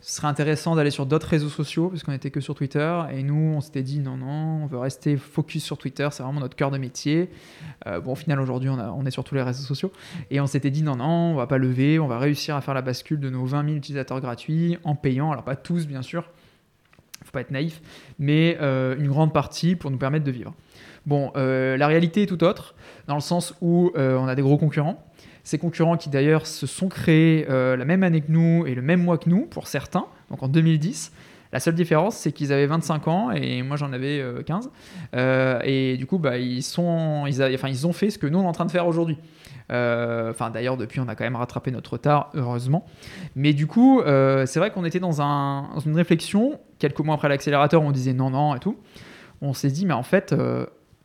ce 0.00 0.16
serait 0.16 0.28
intéressant 0.28 0.74
d'aller 0.76 0.90
sur 0.90 1.06
d'autres 1.06 1.28
réseaux 1.28 1.48
sociaux, 1.48 1.88
parce 1.88 2.02
qu'on 2.02 2.12
n'était 2.12 2.30
que 2.30 2.40
sur 2.40 2.54
Twitter. 2.54 3.02
Et 3.12 3.22
nous, 3.22 3.54
on 3.56 3.60
s'était 3.60 3.82
dit 3.82 4.00
non, 4.00 4.16
non, 4.16 4.62
on 4.62 4.66
veut 4.66 4.78
rester 4.78 5.16
focus 5.16 5.64
sur 5.64 5.76
Twitter, 5.78 6.08
c'est 6.12 6.22
vraiment 6.22 6.40
notre 6.40 6.56
cœur 6.56 6.70
de 6.70 6.78
métier. 6.78 7.30
Euh, 7.86 8.00
bon, 8.00 8.12
au 8.12 8.16
final, 8.16 8.40
aujourd'hui, 8.40 8.68
on, 8.68 8.78
on 8.78 9.06
est 9.06 9.10
sur 9.10 9.24
tous 9.24 9.34
les 9.34 9.42
réseaux 9.42 9.62
sociaux. 9.62 9.92
Et 10.30 10.40
on 10.40 10.46
s'était 10.46 10.70
dit 10.70 10.82
non, 10.82 10.96
non, 10.96 11.32
on 11.32 11.34
va 11.34 11.46
pas 11.46 11.58
lever, 11.58 11.98
on 11.98 12.08
va 12.08 12.18
réussir 12.18 12.54
à 12.56 12.60
faire 12.60 12.74
la 12.74 12.82
bascule 12.82 13.20
de 13.20 13.30
nos 13.30 13.44
20 13.44 13.64
000 13.64 13.76
utilisateurs 13.76 14.20
gratuits 14.20 14.78
en 14.84 14.94
payant. 14.94 15.32
Alors, 15.32 15.44
pas 15.44 15.56
tous, 15.56 15.86
bien 15.86 16.02
sûr, 16.02 16.28
faut 17.24 17.32
pas 17.32 17.40
être 17.40 17.50
naïf, 17.50 17.80
mais 18.18 18.58
euh, 18.60 18.96
une 18.98 19.08
grande 19.08 19.32
partie 19.32 19.76
pour 19.76 19.90
nous 19.90 19.98
permettre 19.98 20.24
de 20.24 20.30
vivre. 20.30 20.54
Bon, 21.06 21.32
euh, 21.36 21.76
la 21.76 21.86
réalité 21.86 22.22
est 22.22 22.26
tout 22.26 22.44
autre, 22.44 22.74
dans 23.08 23.14
le 23.14 23.20
sens 23.20 23.54
où 23.60 23.90
euh, 23.96 24.16
on 24.16 24.28
a 24.28 24.34
des 24.34 24.42
gros 24.42 24.58
concurrents. 24.58 25.04
Ces 25.44 25.58
concurrents 25.58 25.96
qui 25.96 26.08
d'ailleurs 26.08 26.46
se 26.46 26.66
sont 26.66 26.88
créés 26.88 27.46
euh, 27.50 27.76
la 27.76 27.84
même 27.84 28.04
année 28.04 28.20
que 28.20 28.30
nous 28.30 28.64
et 28.66 28.74
le 28.74 28.82
même 28.82 29.02
mois 29.02 29.18
que 29.18 29.28
nous, 29.28 29.46
pour 29.46 29.66
certains, 29.66 30.06
donc 30.30 30.42
en 30.42 30.48
2010. 30.48 31.12
La 31.52 31.60
seule 31.60 31.74
différence, 31.74 32.16
c'est 32.16 32.32
qu'ils 32.32 32.52
avaient 32.52 32.66
25 32.66 33.08
ans 33.08 33.30
et 33.30 33.62
moi 33.62 33.76
j'en 33.76 33.92
avais 33.92 34.20
euh, 34.20 34.42
15. 34.42 34.70
Euh, 35.14 35.60
et 35.64 35.96
du 35.98 36.06
coup, 36.06 36.18
bah, 36.18 36.38
ils, 36.38 36.64
ont 36.78 37.26
fait 37.92 38.10
ce 38.10 38.18
que 38.18 38.26
nous 38.26 38.38
on 38.38 38.44
est 38.44 38.46
en 38.46 38.52
train 38.52 38.64
de 38.64 38.70
faire 38.70 38.86
aujourd'hui. 38.86 39.18
Enfin, 39.68 40.50
d'ailleurs, 40.50 40.76
depuis, 40.76 41.00
on 41.00 41.08
a 41.08 41.14
quand 41.14 41.24
même 41.24 41.36
rattrapé 41.36 41.70
notre 41.70 41.94
retard, 41.94 42.30
heureusement. 42.34 42.84
Mais 43.36 43.54
du 43.54 43.66
coup, 43.66 44.02
c'est 44.04 44.58
vrai 44.58 44.70
qu'on 44.70 44.84
était 44.84 45.00
dans, 45.00 45.22
un- 45.22 45.70
dans 45.74 45.80
une 45.80 45.96
réflexion. 45.96 46.60
Quelques 46.78 47.00
mois 47.00 47.14
après 47.14 47.30
l'accélérateur, 47.30 47.80
on 47.80 47.90
disait 47.90 48.12
non, 48.12 48.28
non 48.28 48.54
et 48.54 48.58
tout. 48.58 48.76
On 49.40 49.54
s'est 49.54 49.70
dit, 49.70 49.86
mais 49.86 49.94
en 49.94 50.02
fait, 50.02 50.34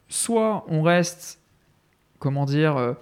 soit 0.10 0.66
on 0.68 0.82
reste, 0.82 1.39
comment 2.20 2.45
dire, 2.45 2.78
euh, 2.78 2.93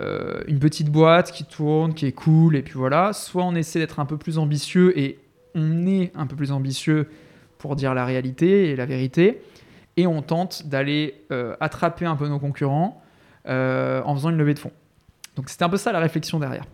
euh, 0.00 0.42
une 0.46 0.58
petite 0.58 0.90
boîte 0.90 1.32
qui 1.32 1.44
tourne, 1.44 1.94
qui 1.94 2.06
est 2.06 2.12
cool, 2.12 2.56
et 2.56 2.62
puis 2.62 2.74
voilà. 2.74 3.12
Soit 3.12 3.44
on 3.44 3.54
essaie 3.54 3.78
d'être 3.78 4.00
un 4.00 4.06
peu 4.06 4.16
plus 4.16 4.38
ambitieux 4.38 4.98
et 4.98 5.18
on 5.54 5.86
est 5.86 6.12
un 6.14 6.26
peu 6.26 6.36
plus 6.36 6.52
ambitieux 6.52 7.08
pour 7.58 7.74
dire 7.74 7.94
la 7.94 8.04
réalité 8.04 8.70
et 8.70 8.76
la 8.76 8.86
vérité. 8.86 9.42
Et 9.96 10.06
on 10.06 10.22
tente 10.22 10.66
d'aller 10.66 11.24
euh, 11.32 11.56
attraper 11.60 12.06
un 12.06 12.16
peu 12.16 12.28
nos 12.28 12.38
concurrents 12.38 13.02
en 13.46 14.14
faisant 14.14 14.28
une 14.28 14.36
levée 14.36 14.52
de 14.52 14.58
fonds. 14.58 14.72
Donc 15.36 15.48
c'était 15.48 15.64
un 15.64 15.70
peu 15.70 15.78
ça 15.78 15.90
la 15.90 16.00
réflexion 16.00 16.38
derrière. 16.38 16.64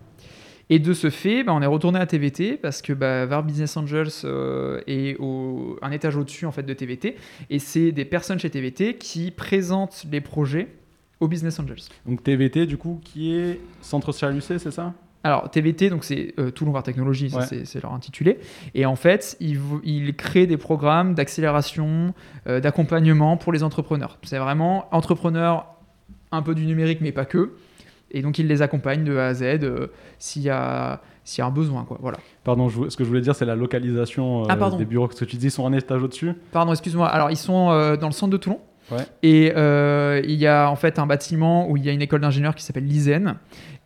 Et 0.70 0.78
de 0.78 0.92
ce 0.94 1.10
fait, 1.10 1.44
bah, 1.44 1.52
on 1.54 1.60
est 1.60 1.66
retourné 1.66 1.98
à 1.98 2.06
TVT 2.06 2.56
parce 2.56 2.80
que 2.80 2.92
bah, 2.92 3.26
VAR 3.26 3.42
Business 3.42 3.76
Angels 3.76 4.08
euh, 4.24 4.80
est 4.86 5.16
au, 5.18 5.78
un 5.82 5.90
étage 5.90 6.16
au-dessus 6.16 6.46
en 6.46 6.52
fait 6.52 6.62
de 6.62 6.72
TVT 6.72 7.16
et 7.50 7.58
c'est 7.58 7.92
des 7.92 8.04
personnes 8.06 8.38
chez 8.38 8.48
TVT 8.50 8.96
qui 8.96 9.30
présentent 9.30 10.04
les 10.10 10.20
projets 10.22 10.68
aux 11.20 11.28
Business 11.28 11.60
Angels. 11.60 11.82
Donc 12.06 12.22
TVT, 12.22 12.66
du 12.66 12.76
coup, 12.78 13.00
qui 13.04 13.34
est 13.34 13.60
Centre 13.82 14.12
Social 14.12 14.40
c'est 14.40 14.58
ça? 14.70 14.94
Alors 15.22 15.50
TVT, 15.50 15.88
donc 15.88 16.04
c'est 16.04 16.34
euh, 16.38 16.50
Toulon 16.50 16.72
Var 16.72 16.82
Technologies, 16.82 17.30
ça, 17.30 17.38
Ouais. 17.40 17.64
c'est- 17.64 17.82
leur 17.82 17.92
intitulé. 17.94 18.38
Et 18.74 18.84
en 18.84 18.96
fait, 18.96 19.36
ils 19.40 20.14
créent 20.16 20.46
des 20.46 20.58
programmes 20.58 21.14
d'accélération, 21.14 22.12
euh, 22.46 22.60
d'accompagnement 22.60 23.36
pour 23.38 23.52
les 23.52 23.62
entrepreneurs. 23.62 24.18
C'est 24.22 24.38
vraiment 24.38 24.86
entrepreneurs, 24.92 25.66
un 26.30 26.42
peu 26.42 26.54
du 26.54 26.66
numérique, 26.66 26.98
mais 27.00 27.12
pas 27.12 27.24
que. 27.24 27.52
Et 28.14 28.22
donc 28.22 28.38
ils 28.38 28.46
les 28.46 28.62
accompagnent 28.62 29.04
de 29.04 29.16
A 29.18 29.26
à 29.26 29.34
Z 29.34 29.42
euh, 29.42 29.88
s'il 30.18 30.42
y 30.42 30.48
a 30.50 31.02
s'il 31.24 31.40
y 31.40 31.42
a 31.42 31.46
un 31.46 31.50
besoin, 31.50 31.84
quoi. 31.84 31.98
Voilà. 32.00 32.18
Pardon, 32.44 32.68
je 32.68 32.88
ce 32.88 32.96
que 32.96 33.04
je 33.04 33.08
voulais 33.08 33.20
dire, 33.22 33.34
c'est 33.34 33.44
la 33.46 33.56
localisation 33.56 34.42
euh, 34.44 34.46
Ah, 34.48 34.70
des 34.78 34.84
bureaux. 34.84 35.08
Que 35.08 35.24
tu 35.24 35.36
dis 35.36 35.46
ils 35.46 35.50
sont 35.50 35.66
un 35.66 35.72
étage 35.72 36.02
au-dessus. 36.02 36.32
Pardon, 36.52 36.72
excuse-moi. 36.72 37.08
Alors, 37.08 37.30
ils 37.30 37.36
sont 37.36 37.70
euh, 37.70 37.96
dans 37.96 38.08
le 38.08 38.12
centre 38.12 38.30
de 38.32 38.36
Toulon. 38.38 38.60
Ouais. 38.90 38.98
Et 39.22 39.46
il 40.28 40.34
y 40.38 40.46
a 40.46 40.68
en 40.70 40.76
fait 40.76 40.98
un 40.98 41.06
bâtiment 41.06 41.68
où 41.70 41.76
il 41.78 41.84
y 41.84 41.88
a 41.88 41.92
une 41.92 42.02
école 42.02 42.20
d'ingénieurs 42.20 42.54
qui 42.54 42.62
s'appelle 42.62 42.86
l'ISEN. 42.86 43.36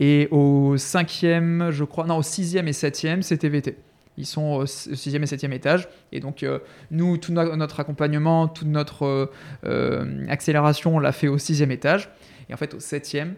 Et 0.00 0.26
au 0.32 0.76
cinquième, 0.76 1.68
je 1.70 1.84
crois, 1.84 2.04
non, 2.06 2.16
au 2.18 2.22
sixième 2.22 2.66
et 2.68 2.72
septième, 2.72 3.22
c'est 3.22 3.38
TVT. 3.38 3.76
Ils 4.16 4.26
sont 4.26 4.42
au 4.56 4.66
sixième 4.66 5.22
et 5.22 5.26
septième 5.26 5.52
étage. 5.52 5.88
Et 6.10 6.18
donc, 6.18 6.42
euh, 6.42 6.58
nous, 6.90 7.16
tout 7.18 7.32
no- 7.32 7.54
notre 7.54 7.78
accompagnement, 7.78 8.48
toute 8.48 8.66
notre 8.66 9.30
euh, 9.64 10.26
accélération, 10.28 10.96
on 10.96 10.98
l'a 10.98 11.12
fait 11.12 11.28
au 11.28 11.38
sixième 11.38 11.70
étage. 11.70 12.10
Et 12.50 12.54
en 12.54 12.56
fait, 12.56 12.74
au 12.74 12.80
septième, 12.80 13.34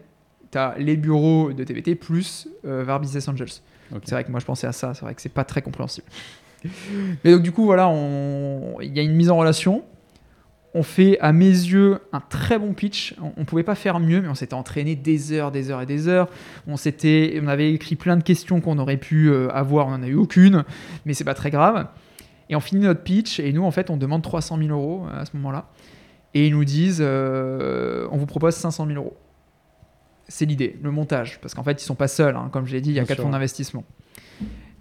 tu 0.51 0.57
as 0.57 0.75
les 0.77 0.97
bureaux 0.97 1.53
de 1.53 1.63
TVT 1.63 1.95
plus 1.95 2.47
euh, 2.65 2.83
Var 2.83 2.99
Business 2.99 3.27
Angels. 3.27 3.61
C'est 4.03 4.11
vrai 4.11 4.23
que 4.23 4.31
moi, 4.31 4.39
je 4.39 4.45
pensais 4.45 4.67
à 4.67 4.71
ça. 4.71 4.93
C'est 4.93 5.01
vrai 5.01 5.15
que 5.15 5.21
c'est 5.21 5.29
pas 5.29 5.43
très 5.43 5.61
compréhensible. 5.61 6.07
Mais 7.23 7.31
donc, 7.31 7.41
du 7.41 7.51
coup, 7.51 7.65
voilà, 7.65 7.91
il 8.81 8.95
y 8.95 8.99
a 8.99 9.03
une 9.03 9.15
mise 9.15 9.29
en 9.29 9.37
relation. 9.37 9.83
On 10.73 10.83
fait, 10.83 11.19
à 11.19 11.33
mes 11.33 11.49
yeux, 11.49 11.99
un 12.13 12.21
très 12.21 12.57
bon 12.57 12.73
pitch. 12.73 13.15
On, 13.21 13.33
on 13.35 13.43
pouvait 13.43 13.63
pas 13.63 13.75
faire 13.75 13.99
mieux, 13.99 14.21
mais 14.21 14.29
on 14.29 14.35
s'était 14.35 14.53
entraîné 14.53 14.95
des 14.95 15.33
heures, 15.33 15.51
des 15.51 15.69
heures 15.69 15.81
et 15.81 15.85
des 15.85 16.07
heures. 16.07 16.29
On 16.65 16.75
on 16.75 17.47
avait 17.47 17.73
écrit 17.73 17.97
plein 17.97 18.15
de 18.15 18.23
questions 18.23 18.61
qu'on 18.61 18.77
aurait 18.77 18.95
pu 18.95 19.29
euh, 19.29 19.49
avoir. 19.51 19.87
On 19.87 19.91
n'en 19.91 20.03
a 20.03 20.07
eu 20.07 20.15
aucune, 20.15 20.63
mais 21.05 21.13
c'est 21.13 21.25
pas 21.25 21.33
très 21.33 21.51
grave. 21.51 21.87
Et 22.49 22.55
on 22.55 22.61
finit 22.61 22.81
notre 22.81 23.01
pitch 23.01 23.39
et 23.39 23.51
nous, 23.51 23.63
en 23.63 23.71
fait, 23.71 23.89
on 23.89 23.97
demande 23.97 24.21
300 24.21 24.57
000 24.57 24.69
euros 24.69 25.05
euh, 25.07 25.21
à 25.21 25.25
ce 25.25 25.35
moment-là. 25.37 25.67
Et 26.33 26.47
ils 26.47 26.53
nous 26.53 26.63
disent, 26.63 27.01
euh, 27.01 28.07
on 28.11 28.17
vous 28.17 28.25
propose 28.25 28.55
500 28.55 28.87
000 28.87 28.97
euros. 28.97 29.17
C'est 30.31 30.45
l'idée, 30.45 30.77
le 30.81 30.91
montage, 30.91 31.39
parce 31.41 31.53
qu'en 31.53 31.63
fait, 31.63 31.81
ils 31.81 31.85
sont 31.85 31.95
pas 31.95 32.07
seuls. 32.07 32.35
hein. 32.35 32.49
Comme 32.51 32.65
je 32.65 32.73
l'ai 32.73 32.81
dit, 32.81 32.89
il 32.91 32.95
y 32.95 32.99
a 32.99 33.01
Bien 33.01 33.07
quatre 33.07 33.17
sûr. 33.17 33.25
fonds 33.25 33.31
d'investissement. 33.31 33.83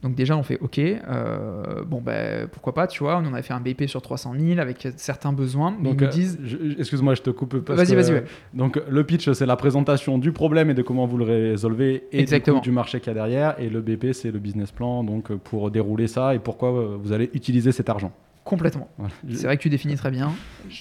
Donc 0.03 0.14
déjà, 0.14 0.34
on 0.34 0.42
fait 0.42 0.59
OK, 0.62 0.78
euh, 0.78 1.84
bon 1.84 2.01
ben 2.01 2.48
pourquoi 2.48 2.72
pas, 2.72 2.86
tu 2.86 3.03
vois, 3.03 3.18
on 3.18 3.26
en 3.26 3.34
a 3.34 3.42
fait 3.42 3.53
un 3.53 3.61
BP 3.61 3.86
sur 3.86 4.01
300 4.01 4.32
000 4.38 4.59
avec 4.59 4.88
certains 4.96 5.30
besoins. 5.34 5.76
mais 5.78 5.90
Donc, 5.90 6.01
ils 6.01 6.05
nous 6.05 6.07
euh, 6.07 6.11
disent, 6.11 6.38
excuse-moi, 6.78 7.14
je 7.16 7.20
te 7.20 7.28
coupe. 7.28 7.55
vas-y, 7.68 7.94
vas-y, 7.94 8.12
ouais. 8.14 8.24
Donc 8.55 8.80
le 8.88 9.05
pitch, 9.05 9.30
c'est 9.32 9.44
la 9.44 9.57
présentation 9.57 10.16
du 10.16 10.32
problème 10.32 10.70
et 10.70 10.74
de 10.74 10.80
comment 10.80 11.05
vous 11.05 11.18
le 11.18 11.24
résolvez 11.24 12.05
et 12.12 12.16
du, 12.16 12.22
Exactement. 12.22 12.61
coup, 12.61 12.64
du 12.64 12.70
marché 12.72 12.98
qu'il 13.01 13.09
y 13.09 13.11
a 13.11 13.14
derrière. 13.14 13.61
Et 13.61 13.68
le 13.68 13.82
BP, 13.82 14.14
c'est 14.14 14.30
le 14.30 14.38
business 14.38 14.70
plan, 14.72 15.05
donc 15.05 15.30
euh, 15.32 15.36
pour 15.36 15.70
dérouler 15.70 16.07
ça 16.07 16.34
et 16.34 16.38
pourquoi 16.38 16.70
vous 16.96 17.12
allez 17.12 17.28
utiliser 17.34 17.70
cet 17.70 17.90
argent. 17.90 18.11
complètement. 18.44 18.88
Voilà. 18.96 19.12
C'est 19.34 19.44
vrai 19.48 19.59
que 19.59 19.62
tu 19.62 19.68
définis 19.68 19.96
très 19.96 20.11
bien. 20.11 20.32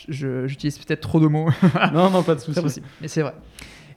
J'utilise 0.07 0.77
peut-être 0.77 1.01
trop 1.01 1.19
de 1.19 1.27
mots. 1.27 1.49
Non, 1.93 2.09
non, 2.09 2.23
pas 2.23 2.35
de 2.35 2.39
souci. 2.39 2.81
mais 3.01 3.09
c'est 3.09 3.21
vrai. 3.21 3.33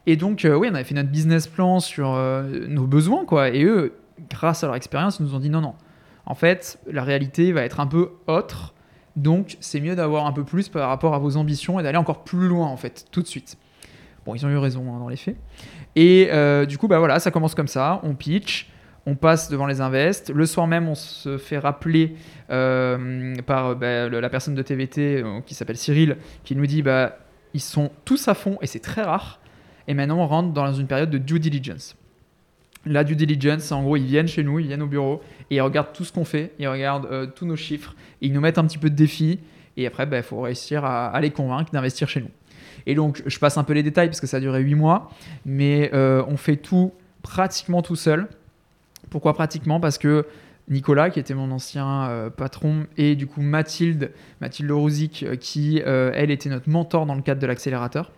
Et 0.06 0.16
donc, 0.16 0.44
euh, 0.44 0.56
oui, 0.56 0.68
on 0.70 0.74
avait 0.74 0.84
fait 0.84 0.94
notre 0.94 1.10
business 1.10 1.46
plan 1.46 1.80
sur 1.80 2.14
euh, 2.14 2.66
nos 2.68 2.86
besoins, 2.86 3.24
quoi. 3.24 3.50
Et 3.50 3.64
eux, 3.64 3.94
grâce 4.30 4.64
à 4.64 4.66
leur 4.66 4.76
expérience, 4.76 5.20
nous 5.20 5.34
ont 5.34 5.38
dit 5.38 5.50
non, 5.50 5.60
non. 5.60 5.74
En 6.26 6.34
fait, 6.34 6.78
la 6.90 7.04
réalité 7.04 7.52
va 7.52 7.62
être 7.62 7.80
un 7.80 7.86
peu 7.86 8.10
autre. 8.26 8.74
Donc, 9.14 9.56
c'est 9.60 9.80
mieux 9.80 9.94
d'avoir 9.94 10.26
un 10.26 10.32
peu 10.32 10.44
plus 10.44 10.68
par 10.68 10.88
rapport 10.88 11.14
à 11.14 11.18
vos 11.18 11.36
ambitions 11.36 11.78
et 11.78 11.82
d'aller 11.82 11.98
encore 11.98 12.24
plus 12.24 12.48
loin, 12.48 12.66
en 12.66 12.76
fait, 12.76 13.06
tout 13.10 13.22
de 13.22 13.26
suite. 13.26 13.58
Bon, 14.24 14.34
ils 14.34 14.46
ont 14.46 14.48
eu 14.48 14.56
raison 14.56 14.92
hein, 14.92 14.98
dans 14.98 15.08
les 15.08 15.16
faits. 15.16 15.36
Et 15.94 16.28
euh, 16.32 16.64
du 16.64 16.78
coup, 16.78 16.88
bah 16.88 16.98
voilà, 16.98 17.18
ça 17.18 17.30
commence 17.30 17.54
comme 17.54 17.68
ça. 17.68 18.00
On 18.04 18.14
pitch, 18.14 18.70
on 19.04 19.16
passe 19.16 19.50
devant 19.50 19.66
les 19.66 19.80
invests. 19.80 20.30
Le 20.30 20.46
soir 20.46 20.66
même, 20.66 20.88
on 20.88 20.94
se 20.94 21.38
fait 21.38 21.58
rappeler 21.58 22.16
par 22.48 23.76
bah, 23.76 24.08
la 24.08 24.30
personne 24.30 24.54
de 24.54 24.62
TVT 24.62 25.24
qui 25.44 25.54
s'appelle 25.54 25.76
Cyril, 25.76 26.16
qui 26.44 26.54
nous 26.54 26.66
dit 26.66 26.82
bah 26.82 27.18
ils 27.54 27.60
sont 27.60 27.90
tous 28.04 28.28
à 28.28 28.34
fond 28.34 28.58
et 28.62 28.66
c'est 28.66 28.80
très 28.80 29.02
rare. 29.02 29.41
Et 29.88 29.94
maintenant, 29.94 30.18
on 30.18 30.26
rentre 30.26 30.52
dans 30.52 30.72
une 30.72 30.86
période 30.86 31.10
de 31.10 31.18
due 31.18 31.40
diligence. 31.40 31.96
La 32.84 33.04
due 33.04 33.14
diligence, 33.14 33.70
en 33.70 33.82
gros, 33.82 33.96
ils 33.96 34.04
viennent 34.04 34.26
chez 34.26 34.42
nous, 34.42 34.58
ils 34.58 34.66
viennent 34.66 34.82
au 34.82 34.88
bureau 34.88 35.22
et 35.50 35.56
ils 35.56 35.60
regardent 35.60 35.92
tout 35.92 36.04
ce 36.04 36.12
qu'on 36.12 36.24
fait, 36.24 36.52
ils 36.58 36.66
regardent 36.66 37.06
euh, 37.06 37.26
tous 37.26 37.46
nos 37.46 37.56
chiffres, 37.56 37.94
et 38.20 38.26
ils 38.26 38.32
nous 38.32 38.40
mettent 38.40 38.58
un 38.58 38.64
petit 38.64 38.78
peu 38.78 38.90
de 38.90 38.96
défi. 38.96 39.38
Et 39.76 39.86
après, 39.86 40.08
il 40.10 40.22
faut 40.22 40.40
réussir 40.40 40.84
à, 40.84 41.18
les 41.20 41.30
convaincre 41.30 41.70
d'investir 41.72 42.08
chez 42.08 42.20
nous. 42.20 42.30
Et 42.86 42.94
donc, 42.94 43.22
je 43.24 43.38
passe 43.38 43.56
un 43.56 43.64
peu 43.64 43.72
les 43.72 43.82
détails 43.82 44.08
parce 44.08 44.20
que 44.20 44.26
ça 44.26 44.38
a 44.38 44.40
duré 44.40 44.60
8 44.60 44.74
mois, 44.74 45.10
mais 45.46 45.90
euh, 45.94 46.24
on 46.26 46.36
fait 46.36 46.56
tout 46.56 46.92
pratiquement 47.22 47.80
tout 47.80 47.96
seul. 47.96 48.26
Pourquoi 49.08 49.32
pratiquement? 49.32 49.78
Parce 49.78 49.96
que 49.96 50.26
Nicolas, 50.68 51.10
qui 51.10 51.20
était 51.20 51.34
mon 51.34 51.50
ancien 51.52 52.08
euh, 52.08 52.30
patron, 52.30 52.86
et 52.98 53.14
du 53.14 53.26
coup 53.26 53.40
Mathilde, 53.40 54.10
Mathilde 54.40 54.70
Rouzic, 54.72 55.24
qui, 55.38 55.78
elle, 55.78 56.30
était 56.30 56.50
notre 56.50 56.68
mentor 56.68 57.06
dans 57.06 57.14
le 57.14 57.22
cadre 57.22 57.40
de 57.40 57.46
l'accélérateur. 57.46 58.10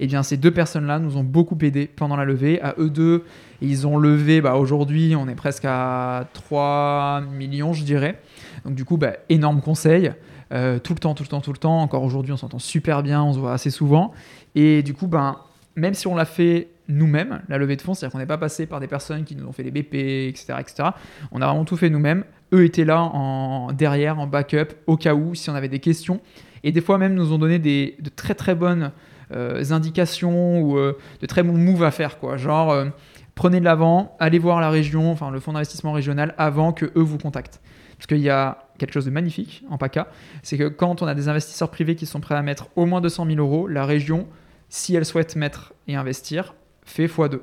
Et 0.00 0.06
bien 0.06 0.22
ces 0.22 0.36
deux 0.36 0.50
personnes-là 0.50 0.98
nous 0.98 1.16
ont 1.16 1.24
beaucoup 1.24 1.56
aidé 1.62 1.86
pendant 1.86 2.16
la 2.16 2.24
levée. 2.24 2.60
À 2.60 2.74
eux 2.78 2.90
deux, 2.90 3.24
ils 3.60 3.86
ont 3.86 3.96
levé, 3.96 4.40
bah, 4.40 4.56
aujourd'hui, 4.56 5.14
on 5.16 5.28
est 5.28 5.34
presque 5.34 5.64
à 5.66 6.28
3 6.32 7.22
millions, 7.36 7.72
je 7.72 7.84
dirais. 7.84 8.20
Donc 8.64 8.74
du 8.74 8.84
coup, 8.84 8.96
bah, 8.96 9.14
énorme 9.28 9.60
conseil. 9.60 10.12
tout 10.50 10.94
le 10.94 10.98
temps, 11.00 11.14
tout 11.14 11.22
le 11.22 11.28
temps, 11.28 11.40
tout 11.40 11.52
le 11.52 11.58
temps. 11.58 11.80
Encore 11.80 12.02
aujourd'hui, 12.02 12.32
on 12.32 12.36
s'entend 12.36 12.58
super 12.58 13.02
bien, 13.02 13.22
on 13.22 13.32
se 13.32 13.38
voit 13.38 13.52
assez 13.52 13.70
souvent. 13.70 14.12
Et 14.54 14.82
du 14.82 14.94
coup, 14.94 15.06
ben, 15.06 15.36
même 15.76 15.94
si 15.94 16.06
on 16.06 16.14
l'a 16.14 16.24
fait 16.24 16.68
nous-mêmes, 16.88 17.40
la 17.48 17.58
levée 17.58 17.76
de 17.76 17.82
fonds, 17.82 17.94
c'est-à-dire 17.94 18.12
qu'on 18.12 18.18
n'est 18.18 18.26
pas 18.26 18.38
passé 18.38 18.66
par 18.66 18.80
des 18.80 18.86
personnes 18.86 19.24
qui 19.24 19.34
nous 19.34 19.46
ont 19.46 19.52
fait 19.52 19.62
les 19.62 19.70
BP, 19.70 19.94
etc., 20.28 20.54
etc. 20.60 20.88
On 21.32 21.40
a 21.40 21.46
vraiment 21.46 21.64
tout 21.64 21.76
fait 21.76 21.90
nous-mêmes. 21.90 22.24
Eux 22.52 22.64
étaient 22.64 22.84
là 22.84 23.02
en, 23.02 23.72
derrière, 23.72 24.18
en 24.18 24.26
backup, 24.26 24.74
au 24.86 24.96
cas 24.96 25.14
où, 25.14 25.34
si 25.34 25.50
on 25.50 25.54
avait 25.54 25.68
des 25.68 25.80
questions. 25.80 26.20
Et 26.62 26.72
des 26.72 26.80
fois 26.80 26.98
même 26.98 27.14
nous 27.14 27.32
ont 27.32 27.38
donné 27.38 27.58
des, 27.58 27.96
de 28.00 28.08
très 28.08 28.34
très 28.34 28.54
bonnes 28.54 28.84
euh, 28.84 28.88
indications 29.30 30.60
ou 30.60 30.78
euh, 30.78 30.98
de 31.20 31.26
très 31.26 31.42
bons 31.42 31.56
moves 31.56 31.84
à 31.84 31.90
faire. 31.90 32.18
Quoi. 32.18 32.36
Genre, 32.36 32.70
euh, 32.70 32.86
prenez 33.34 33.60
de 33.60 33.64
l'avant, 33.64 34.16
allez 34.20 34.38
voir 34.38 34.60
la 34.60 34.70
région, 34.70 35.10
enfin 35.10 35.30
le 35.30 35.40
fonds 35.40 35.52
d'investissement 35.52 35.92
régional, 35.92 36.34
avant 36.38 36.72
que 36.72 36.86
eux 36.86 37.02
vous 37.02 37.18
contactent. 37.18 37.60
Parce 37.96 38.06
qu'il 38.06 38.18
y 38.18 38.30
a 38.30 38.58
quelque 38.78 38.92
chose 38.92 39.04
de 39.04 39.10
magnifique 39.10 39.64
en 39.70 39.78
PACA, 39.78 40.08
c'est 40.42 40.58
que 40.58 40.68
quand 40.68 41.02
on 41.02 41.06
a 41.06 41.14
des 41.14 41.28
investisseurs 41.28 41.70
privés 41.70 41.94
qui 41.94 42.06
sont 42.06 42.20
prêts 42.20 42.34
à 42.34 42.42
mettre 42.42 42.68
au 42.76 42.86
moins 42.86 43.00
200 43.00 43.26
000 43.26 43.38
euros, 43.38 43.68
la 43.68 43.86
région, 43.86 44.26
si 44.68 44.94
elle 44.94 45.04
souhaite 45.04 45.36
mettre 45.36 45.72
et 45.86 45.94
investir, 45.94 46.54
fait 46.84 47.06
x2. 47.06 47.40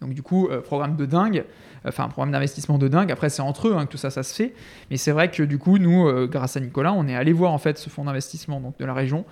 Donc 0.00 0.12
du 0.12 0.22
coup, 0.22 0.48
euh, 0.48 0.60
programme 0.60 0.96
de 0.96 1.06
dingue, 1.06 1.44
enfin 1.86 2.04
un 2.04 2.08
programme 2.08 2.32
d'investissement 2.32 2.78
de 2.78 2.88
dingue. 2.88 3.10
Après, 3.10 3.30
c'est 3.30 3.42
entre 3.42 3.68
eux 3.68 3.74
hein, 3.76 3.86
que 3.86 3.92
tout 3.92 3.96
ça, 3.96 4.10
ça 4.10 4.22
se 4.22 4.34
fait. 4.34 4.54
Mais 4.90 4.96
c'est 4.96 5.12
vrai 5.12 5.30
que 5.30 5.42
du 5.42 5.58
coup, 5.58 5.78
nous, 5.78 6.06
euh, 6.06 6.26
grâce 6.26 6.56
à 6.56 6.60
Nicolas, 6.60 6.92
on 6.92 7.08
est 7.08 7.16
allé 7.16 7.32
voir 7.32 7.52
en 7.52 7.58
fait 7.58 7.78
ce 7.78 7.88
fonds 7.88 8.04
d'investissement 8.04 8.74
de 8.78 8.84
la 8.84 8.94
région, 8.94 9.24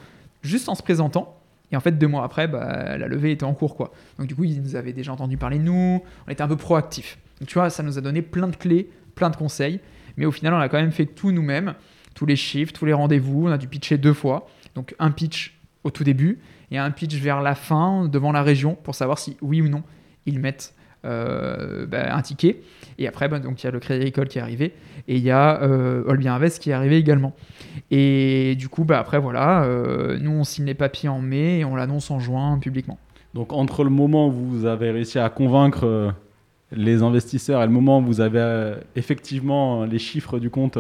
juste 0.43 0.69
en 0.69 0.75
se 0.75 0.83
présentant. 0.83 1.39
Et 1.75 1.77
en 1.77 1.81
fait, 1.81 1.99
deux 1.99 2.07
mois 2.07 2.23
après, 2.23 2.47
bah, 2.47 2.97
la 2.97 3.09
levée 3.09 3.33
était 3.33 3.43
en 3.43 3.53
cours, 3.53 3.75
quoi. 3.75 3.91
Donc 4.17 4.29
du 4.29 4.37
coup, 4.37 4.45
ils 4.45 4.63
nous 4.63 4.77
avaient 4.77 4.93
déjà 4.93 5.13
entendu 5.13 5.37
parler 5.37 5.59
de 5.59 5.65
nous. 5.65 6.05
On 6.25 6.31
était 6.31 6.43
un 6.43 6.47
peu 6.47 6.55
proactifs. 6.55 7.19
Donc 7.41 7.49
tu 7.49 7.55
vois, 7.55 7.69
ça 7.69 7.83
nous 7.83 7.99
a 7.99 8.01
donné 8.01 8.23
plein 8.23 8.47
de 8.47 8.55
clés, 8.55 8.89
plein 9.17 9.29
de 9.29 9.35
conseils. 9.35 9.81
Mais 10.17 10.25
au 10.25 10.31
final, 10.31 10.55
on 10.55 10.61
a 10.61 10.69
quand 10.69 10.77
même 10.77 10.93
fait 10.93 11.07
tout 11.07 11.33
nous-mêmes, 11.33 11.75
tous 12.15 12.27
les 12.27 12.37
chiffres, 12.37 12.73
tous 12.73 12.85
les 12.85 12.93
rendez-vous. 12.93 13.49
On 13.49 13.51
a 13.51 13.59
dû 13.59 13.67
pitcher 13.67 13.99
deux 13.99 14.13
fois. 14.13 14.47
Donc 14.77 14.95
un 15.01 15.11
pitch 15.11 15.59
au 15.83 15.91
tout 15.91 16.05
début 16.05 16.39
et 16.71 16.79
un 16.79 16.93
pitch 16.93 17.17
vers 17.17 17.43
la 17.43 17.57
fin 17.57 18.07
devant 18.07 18.31
la 18.31 18.45
région 18.45 18.77
pour 18.77 18.95
savoir 18.95 19.19
si 19.19 19.37
oui 19.43 19.61
ou 19.61 19.69
non 19.69 19.83
ils 20.27 20.39
mettent 20.39 20.75
euh, 21.05 21.87
bah, 21.87 22.15
un 22.15 22.23
ticket. 22.23 22.63
Et 22.99 23.09
après, 23.09 23.29
bah, 23.29 23.39
donc 23.39 23.63
il 23.63 23.67
y 23.67 23.69
a 23.69 23.73
le 23.73 23.81
Crédit 23.81 24.01
Agricole 24.01 24.29
qui 24.29 24.39
est 24.39 24.43
arrivé 24.43 24.73
et 25.09 25.17
il 25.17 25.23
y 25.23 25.31
a 25.31 25.63
euh, 25.63 26.05
Olbien 26.07 26.35
Invest 26.35 26.63
qui 26.63 26.71
est 26.71 26.73
arrivé 26.75 26.97
également. 26.97 27.35
Et 27.91 28.55
du 28.57 28.69
coup, 28.69 28.85
bah, 28.85 28.99
après 28.99 29.19
voilà, 29.19 29.65
euh, 29.65 30.19
nous 30.21 30.31
on 30.31 30.45
signe 30.45 30.67
les 30.67 30.75
papiers 30.75 31.09
en 31.09 31.21
mai 31.21 31.61
et 31.61 31.65
on 31.65 31.77
l'annonce 31.77 32.11
en 32.11 32.21
juin 32.21 32.59
publiquement. 32.59 32.99
Donc 33.35 33.53
entre 33.53 33.83
le 33.83 33.91
moment 33.91 34.29
où 34.29 34.33
vous 34.33 34.67
avez 34.67 34.91
réussi 34.91 35.19
à 35.19 35.29
convaincre 35.29 35.85
euh, 35.85 36.11
les 36.73 37.03
investisseurs 37.03 37.63
et 37.63 37.67
le 37.67 37.73
moment 37.73 37.99
où 37.99 38.05
vous 38.05 38.21
avez 38.21 38.75
effectivement 38.97 39.85
les 39.85 39.99
chiffres 39.99 40.39
du 40.39 40.51
compte 40.51 40.79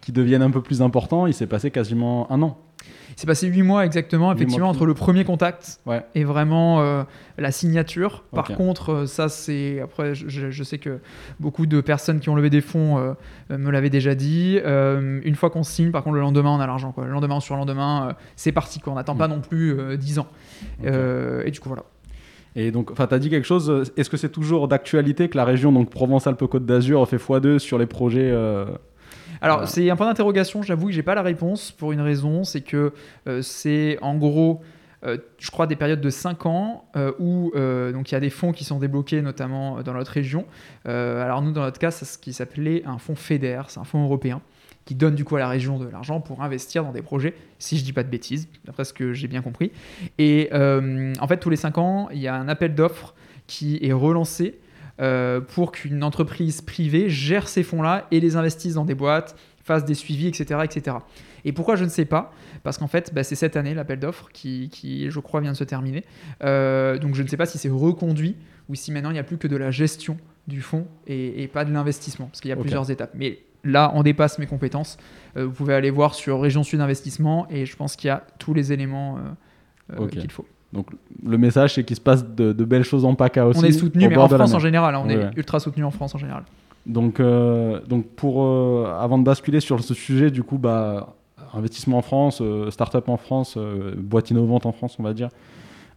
qui 0.00 0.12
deviennent 0.12 0.42
un 0.42 0.50
peu 0.50 0.62
plus 0.62 0.82
importants, 0.82 1.26
il 1.26 1.34
s'est 1.34 1.46
passé 1.46 1.70
quasiment 1.70 2.30
un 2.30 2.42
an. 2.42 2.58
C'est 3.16 3.26
passé 3.26 3.48
huit 3.48 3.62
mois 3.62 3.84
exactement, 3.84 4.32
effectivement, 4.32 4.68
entre 4.68 4.86
le 4.86 4.94
premier 4.94 5.24
contact 5.24 5.80
et 6.14 6.24
vraiment 6.24 6.80
euh, 6.80 7.02
la 7.36 7.50
signature. 7.50 8.22
Par 8.32 8.48
contre, 8.48 8.90
euh, 8.90 9.06
ça, 9.06 9.28
c'est. 9.28 9.80
Après, 9.80 10.14
je, 10.14 10.62
sais 10.62 10.78
que 10.78 11.00
beaucoup 11.40 11.66
de 11.66 11.80
personnes 11.80 12.20
qui 12.20 12.28
ont 12.28 12.36
levé 12.36 12.50
des 12.50 12.60
fonds 12.60 12.98
euh, 12.98 13.14
me 13.58 13.70
l'avaient 13.70 13.90
déjà 13.90 14.14
dit. 14.14 14.58
une 14.64 15.34
fois 15.34 15.50
qu'on 15.50 15.62
signe, 15.64 15.90
par 15.90 16.04
contre, 16.04 16.14
le 16.14 16.20
lendemain, 16.20 16.50
on 16.50 16.60
a 16.60 16.66
l'argent. 16.66 16.94
Le 16.96 17.10
lendemain 17.10 17.40
sur 17.40 17.54
le 17.54 17.60
lendemain, 17.60 18.14
c'est 18.36 18.52
parti. 18.52 18.78
Quoi. 18.78 18.92
On 18.92 18.96
n'attend 18.96 19.16
pas 19.16 19.26
mm. 19.26 19.32
non 19.32 19.40
plus 19.40 19.96
10 19.96 20.18
ans. 20.20 20.28
et 20.84 21.50
du 21.50 21.60
coup, 21.60 21.68
voilà. 21.68 21.84
Et 22.56 22.70
donc, 22.70 22.94
tu 22.94 23.02
as 23.02 23.18
dit 23.18 23.30
quelque 23.30 23.46
chose. 23.46 23.92
Est-ce 23.96 24.10
que 24.10 24.16
c'est 24.16 24.30
toujours 24.30 24.68
d'actualité 24.68 25.28
que 25.28 25.36
la 25.36 25.44
région 25.44 25.72
donc 25.72 25.90
Provence-Alpes-Côte 25.90 26.66
d'Azur 26.66 27.06
fait 27.08 27.16
x2 27.16 27.58
sur 27.58 27.78
les 27.78 27.86
projets 27.86 28.32
alors, 29.40 29.68
c'est 29.68 29.88
un 29.90 29.96
point 29.96 30.06
d'interrogation, 30.06 30.62
j'avoue 30.62 30.86
que 30.86 30.92
j'ai 30.92 31.02
pas 31.02 31.14
la 31.14 31.22
réponse 31.22 31.70
pour 31.70 31.92
une 31.92 32.00
raison, 32.00 32.44
c'est 32.44 32.60
que 32.60 32.92
euh, 33.26 33.42
c'est 33.42 33.98
en 34.02 34.16
gros. 34.16 34.62
Euh, 35.04 35.16
je 35.38 35.52
crois 35.52 35.68
des 35.68 35.76
périodes 35.76 36.00
de 36.00 36.10
5 36.10 36.46
ans 36.46 36.84
euh, 36.96 37.12
où 37.20 37.52
donc 37.92 38.10
il 38.10 38.14
y 38.14 38.16
a 38.16 38.20
des 38.20 38.30
fonds 38.30 38.50
qui 38.50 38.64
sont 38.64 38.80
débloqués 38.80 39.22
notamment 39.22 39.80
dans 39.82 39.92
notre 39.92 40.10
région. 40.10 40.44
alors 40.84 41.40
nous 41.40 41.52
dans 41.52 41.62
notre 41.62 41.78
cas 41.78 41.92
c'est 41.92 42.04
ce 42.04 42.18
qui 42.18 42.32
s'appelait 42.32 42.82
un 42.84 42.98
fonds 42.98 43.14
FEDER, 43.14 43.62
c'est 43.68 43.78
un 43.78 43.84
fonds 43.84 44.02
européen 44.02 44.40
qui 44.86 44.96
donne 44.96 45.14
du 45.14 45.24
coup 45.24 45.36
à 45.36 45.38
la 45.38 45.48
région 45.48 45.78
de 45.78 45.86
l'argent 45.86 46.20
pour 46.20 46.42
investir 46.42 46.82
dans 46.82 46.90
des 46.90 47.02
projets, 47.02 47.34
si 47.60 47.78
je 47.78 47.84
dis 47.84 47.92
pas 47.92 48.02
de 48.02 48.08
bêtises, 48.08 48.48
d'après 48.64 48.84
ce 48.84 48.92
que 48.92 49.12
j'ai 49.12 49.28
bien 49.28 49.40
compris. 49.40 49.70
Et 50.18 50.50
en 50.52 51.28
fait 51.28 51.36
tous 51.36 51.50
les 51.50 51.56
5 51.56 51.78
ans 51.78 52.08
il 52.12 52.18
y 52.18 52.26
a 52.26 52.34
un 52.34 52.48
appel 52.48 52.74
d'offres 52.74 53.14
qui 53.46 53.78
est 53.80 53.92
relancé 53.92 54.58
euh, 55.00 55.40
pour 55.40 55.72
qu'une 55.72 56.02
entreprise 56.02 56.60
privée 56.60 57.08
gère 57.08 57.48
ces 57.48 57.62
fonds-là 57.62 58.06
et 58.10 58.18
les 58.18 58.36
investisse 58.36 58.74
dans 58.74 58.84
des 58.84 58.94
boîtes, 58.94 59.36
fasse 59.62 59.84
des 59.84 59.94
suivis, 59.94 60.26
etc. 60.26 60.60
etc. 60.64 60.96
Et 61.44 61.52
pourquoi 61.52 61.76
je 61.76 61.84
ne 61.84 61.88
sais 61.88 62.04
pas? 62.04 62.32
Parce 62.64 62.78
qu'en 62.78 62.88
fait, 62.88 63.14
bah, 63.14 63.22
c'est 63.22 63.36
cette 63.36 63.56
année 63.56 63.74
l'appel 63.74 64.00
d'offres 64.00 64.28
qui, 64.32 64.68
qui, 64.70 65.10
je 65.10 65.20
crois, 65.20 65.40
vient 65.40 65.52
de 65.52 65.56
se 65.56 65.64
terminer. 65.64 66.04
Euh, 66.42 66.98
donc 66.98 67.14
je 67.14 67.22
ne 67.22 67.28
sais 67.28 67.36
pas 67.36 67.46
si 67.46 67.58
c'est 67.58 67.68
reconduit 67.68 68.36
ou 68.68 68.74
si 68.74 68.90
maintenant 68.90 69.10
il 69.10 69.14
n'y 69.14 69.18
a 69.20 69.24
plus 69.24 69.38
que 69.38 69.46
de 69.46 69.56
la 69.56 69.70
gestion 69.70 70.16
du 70.48 70.62
fonds 70.62 70.86
et, 71.06 71.48
pas 71.52 71.64
de 71.64 71.72
l'investissement, 71.72 72.26
parce 72.26 72.40
qu'il 72.40 72.48
y 72.48 72.52
a 72.52 72.56
plusieurs 72.56 72.90
étapes. 72.90 73.12
Mais 73.14 73.38
là, 73.62 73.92
on 73.94 74.02
dépasse 74.02 74.38
mes 74.38 74.46
compétences. 74.46 74.96
Euh, 75.36 75.44
vous 75.44 75.52
pouvez 75.52 75.74
aller 75.74 75.90
voir 75.90 76.14
sur 76.14 76.40
Région 76.40 76.64
Sud 76.64 76.80
Investissement 76.80 77.46
et 77.50 77.66
je 77.66 77.76
pense 77.76 77.94
qu'il 77.96 78.08
y 78.08 78.10
a 78.10 78.26
tous 78.38 78.54
les 78.54 78.72
éléments 78.72 79.18
qu'il 80.10 80.30
faut. 80.30 80.46
Donc 80.72 80.86
le 81.24 81.38
message, 81.38 81.74
c'est 81.74 81.84
qu'il 81.84 81.96
se 81.96 82.00
passe 82.00 82.24
de, 82.26 82.52
belles 82.52 82.84
choses 82.84 83.04
en 83.04 83.14
PACA 83.14 83.46
aussi. 83.46 83.60
On 83.60 83.64
est 83.64 83.72
soutenu, 83.72 84.08
mais 84.08 84.16
en 84.16 84.28
France 84.28 84.54
en 84.54 84.58
général, 84.58 84.94
hein, 84.94 85.02
on 85.04 85.08
est 85.08 85.30
ultra 85.36 85.60
soutenu 85.60 85.84
en 85.84 85.90
France 85.90 86.14
en 86.14 86.18
général. 86.18 86.44
Donc, 86.86 87.20
euh, 87.20 87.80
donc 87.86 88.06
pour, 88.16 88.42
euh, 88.42 88.96
avant 88.98 89.18
de 89.18 89.24
basculer 89.24 89.60
sur 89.60 89.82
ce 89.82 89.94
sujet, 89.94 90.30
du 90.30 90.42
coup, 90.42 90.58
bah, 90.58 91.14
investissement 91.52 91.98
en 91.98 92.02
France, 92.02 92.40
euh, 92.40 92.70
start-up 92.70 93.08
en 93.08 93.18
France, 93.18 93.58
boîte 93.96 94.30
innovante 94.30 94.66
en 94.66 94.72
France, 94.72 94.96
on 94.98 95.02
va 95.02 95.12
dire. 95.12 95.28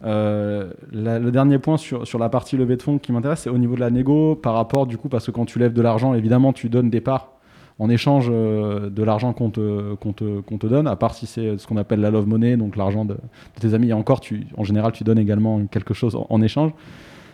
le 0.04 1.30
dernier 1.30 1.60
point 1.60 1.78
sur, 1.78 2.06
sur 2.06 2.20
la 2.20 2.30
partie 2.30 2.58
levée 2.58 2.76
de 2.76 2.82
fonds 2.82 2.98
qui 2.98 3.12
m'intéresse, 3.12 3.42
c'est 3.42 3.50
au 3.50 3.58
niveau 3.58 3.76
de 3.76 3.80
la 3.80 3.90
négo 3.90 4.36
par 4.36 4.54
rapport, 4.54 4.86
du 4.86 4.98
coup, 4.98 5.10
parce 5.10 5.26
que 5.26 5.32
quand 5.32 5.46
tu 5.46 5.60
lèves 5.60 5.74
de 5.74 5.82
l'argent, 5.82 6.14
évidemment, 6.14 6.54
tu 6.54 6.70
donnes 6.70 6.90
des 6.90 7.02
parts 7.02 7.34
en 7.82 7.90
échange 7.90 8.28
euh, 8.30 8.92
de 8.92 9.02
l'argent 9.02 9.34
qu'on 9.34 9.50
te, 9.50 9.96
te, 9.96 10.68
donne, 10.68 10.86
à 10.86 10.96
part 10.96 11.16
si 11.16 11.26
c'est 11.26 11.58
ce 11.58 11.66
qu'on 11.66 11.78
appelle 11.78 12.00
la 12.00 12.12
love 12.12 12.28
money, 12.28 12.56
donc 12.56 12.76
l'argent 12.76 13.06
de, 13.06 13.18
tes 13.60 13.74
amis. 13.74 13.90
Et 13.90 13.94
encore, 13.94 14.20
tu, 14.20 14.46
en 14.56 14.64
général, 14.64 14.92
tu 14.92 15.04
donnes 15.04 15.18
également 15.18 15.66
quelque 15.66 15.96
chose 15.96 16.16
en, 16.30 16.42
échange. 16.44 16.74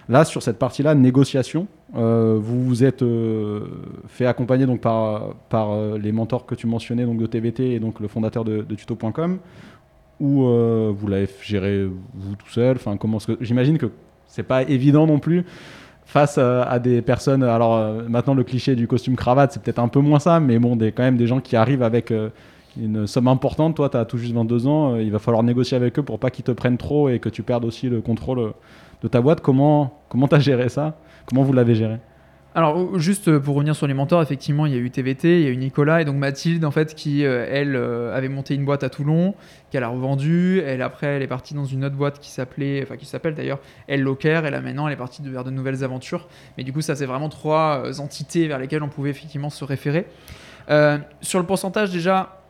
Là, 0.07 0.23
sur 0.23 0.41
cette 0.41 0.57
partie-là, 0.57 0.95
négociation, 0.95 1.67
euh, 1.97 2.37
vous 2.39 2.63
vous 2.63 2.85
êtes 2.85 3.01
euh, 3.01 3.65
fait 4.07 4.25
accompagner 4.25 4.65
donc 4.65 4.79
par, 4.79 5.33
par 5.49 5.75
les 5.97 6.13
mentors 6.13 6.45
que 6.45 6.55
tu 6.55 6.65
mentionnais, 6.65 7.03
donc 7.03 7.17
de 7.17 7.25
TVT 7.25 7.73
et 7.73 7.81
donc 7.81 7.99
le 7.99 8.07
fondateur 8.07 8.45
de, 8.45 8.61
tuto.com, 8.61 9.39
ou 10.21 10.43
vous 10.45 11.07
l'avez 11.09 11.27
géré 11.43 11.85
vous 11.85 12.35
tout 12.37 12.49
seul? 12.49 12.77
Enfin, 12.77 12.95
comment 12.95 13.17
J'imagine 13.41 13.77
que 13.77 13.91
c'est 14.27 14.43
pas 14.43 14.63
évident 14.63 15.07
non 15.07 15.19
plus 15.19 15.43
face 16.07 16.37
à, 16.37 16.79
des 16.79 17.01
personnes. 17.01 17.43
Alors 17.43 17.75
euh, 17.75 18.03
maintenant, 18.07 18.33
le 18.33 18.43
cliché 18.43 18.75
du 18.75 18.87
costume 18.87 19.15
cravate, 19.15 19.51
c'est 19.51 19.61
peut-être 19.61 19.79
un 19.79 19.89
peu 19.89 19.99
moins 19.99 20.19
ça, 20.19 20.39
mais 20.39 20.57
bon, 20.57 20.75
des, 20.75 20.91
quand 20.91 21.03
même 21.03 21.17
des 21.17 21.27
gens 21.27 21.41
qui 21.41 21.55
arrivent 21.55 21.83
avec 21.83 22.11
euh, 22.11 22.29
une 22.81 23.05
somme 23.05 23.27
importante. 23.27 23.75
Toi, 23.75 23.89
tu 23.89 23.97
as 23.97 24.05
tout 24.05 24.17
juste 24.17 24.33
22 24.33 24.67
ans, 24.67 24.93
euh, 24.93 25.03
il 25.03 25.11
va 25.11 25.19
falloir 25.19 25.43
négocier 25.43 25.75
avec 25.75 25.99
eux 25.99 26.03
pour 26.03 26.17
pas 26.17 26.31
qu'ils 26.31 26.45
te 26.45 26.51
prennent 26.51 26.77
trop 26.77 27.09
et 27.09 27.19
que 27.19 27.27
tu 27.27 27.43
perdes 27.43 27.65
aussi 27.65 27.89
le 27.89 27.99
contrôle 27.99 28.53
de 29.03 29.07
ta 29.09 29.19
boîte. 29.19 29.41
Comment 29.41 29.91
tu 30.09 30.35
as 30.35 30.39
géré 30.39 30.69
ça? 30.69 30.97
Comment 31.25 31.43
vous 31.43 31.53
l'avez 31.53 31.75
géré? 31.75 31.97
Alors, 32.57 32.97
juste 32.97 33.37
pour 33.37 33.53
revenir 33.53 33.75
sur 33.75 33.85
les 33.85 33.93
mentors, 33.93 34.19
effectivement, 34.23 34.65
il 34.65 34.73
y 34.73 34.75
a 34.75 34.79
eu 34.79 34.89
TVT, 34.89 35.41
il 35.41 35.45
y 35.45 35.47
a 35.47 35.51
eu 35.51 35.57
Nicolas 35.57 36.01
et 36.01 36.05
donc 36.05 36.15
Mathilde, 36.15 36.65
en 36.65 36.71
fait, 36.71 36.95
qui, 36.95 37.23
euh, 37.23 37.45
elle, 37.47 37.75
euh, 37.75 38.17
avait 38.17 38.29
monté 38.29 38.55
une 38.55 38.65
boîte 38.65 38.83
à 38.83 38.89
Toulon, 38.89 39.35
qu'elle 39.69 39.83
a 39.83 39.89
revendue. 39.89 40.63
Elle, 40.65 40.81
après, 40.81 41.05
elle 41.05 41.21
est 41.21 41.27
partie 41.27 41.53
dans 41.53 41.65
une 41.65 41.85
autre 41.85 41.95
boîte 41.95 42.19
qui 42.19 42.31
s'appelait, 42.31 42.81
enfin, 42.81 42.97
qui 42.97 43.05
s'appelle 43.05 43.35
d'ailleurs 43.35 43.59
Elle 43.85 44.01
Locker. 44.01 44.41
Et 44.43 44.49
là, 44.49 44.59
maintenant, 44.59 44.87
elle 44.87 44.93
est 44.93 44.97
partie 44.97 45.21
vers 45.23 45.43
de 45.43 45.51
nouvelles 45.51 45.83
aventures. 45.83 46.27
Mais 46.57 46.63
du 46.63 46.73
coup, 46.73 46.81
ça, 46.81 46.95
c'est 46.95 47.05
vraiment 47.05 47.29
trois 47.29 47.83
euh, 47.85 47.99
entités 47.99 48.47
vers 48.47 48.57
lesquelles 48.57 48.81
on 48.81 48.89
pouvait 48.89 49.11
effectivement 49.11 49.51
se 49.51 49.63
référer. 49.63 50.07
sur 51.21 51.37
le 51.37 51.45
pourcentage, 51.45 51.91
déjà, 51.91 52.41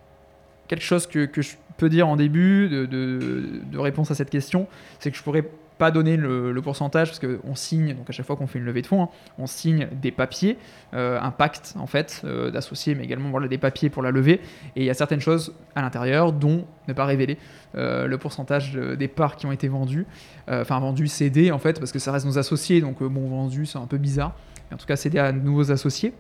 quelque 0.69 0.85
chose 0.85 1.05
que, 1.05 1.29
je 1.35 1.55
peux 1.75 1.89
dire 1.89 2.07
en 2.07 2.15
début 2.15 2.69
de 2.69 3.77
réponse 3.77 4.09
à 4.09 4.15
cette 4.15 4.29
question, 4.29 4.67
c'est 4.99 5.11
que 5.11 5.17
je 5.17 5.23
pourrais 5.23 5.43
pas 5.77 5.91
donner 5.91 6.17
le, 6.17 6.59
pourcentage 6.61 7.09
parce 7.09 7.19
qu'on 7.19 7.55
signe, 7.55 7.93
donc 7.93 8.09
à 8.09 8.11
chaque 8.11 8.25
fois 8.25 8.35
qu'on 8.35 8.47
fait 8.47 8.59
une 8.59 8.65
levée 8.65 8.81
de 8.81 8.87
fonds, 8.87 9.03
hein, 9.03 9.09
on 9.37 9.47
signe 9.47 9.87
des 10.01 10.11
papiers, 10.11 10.57
euh, 10.93 11.19
un 11.21 11.31
pacte 11.31 11.75
en 11.77 11.87
fait 11.87 12.21
euh, 12.25 12.51
d'associés, 12.51 12.95
mais 12.95 13.03
également 13.03 13.29
voilà, 13.29 13.47
des 13.47 13.57
papiers 13.57 13.89
pour 13.89 14.01
la 14.01 14.11
levée. 14.11 14.41
Et 14.75 14.81
il 14.81 14.85
y 14.85 14.89
a 14.89 14.93
certaines 14.93 15.21
choses 15.21 15.53
à 15.75 15.81
l'intérieur 15.81 16.33
dont 16.33 16.65
ne 16.87 16.93
pas 16.93 17.05
révéler 17.05 17.37
euh, 17.75 18.07
le 18.07 18.17
pourcentage 18.17 18.73
des 18.73 19.07
parts 19.07 19.35
qui 19.35 19.45
ont 19.45 19.51
été 19.51 19.67
vendues, 19.67 20.05
enfin 20.49 20.79
vendues, 20.79 21.07
cédées 21.07 21.51
en 21.51 21.59
fait, 21.59 21.79
parce 21.79 21.91
que 21.91 21.99
ça 21.99 22.11
reste 22.11 22.25
nos 22.25 22.37
associés, 22.37 22.81
donc 22.81 23.03
bon, 23.03 23.27
vendu, 23.27 23.65
c'est 23.65 23.77
un 23.77 23.87
peu 23.87 23.97
bizarre. 23.97 24.35
en 24.73 24.77
tout 24.77 24.85
cas 24.85 24.95
c'est 24.95 25.09
des 25.09 25.31
nouveaux 25.31 25.71
associés. 25.71 26.13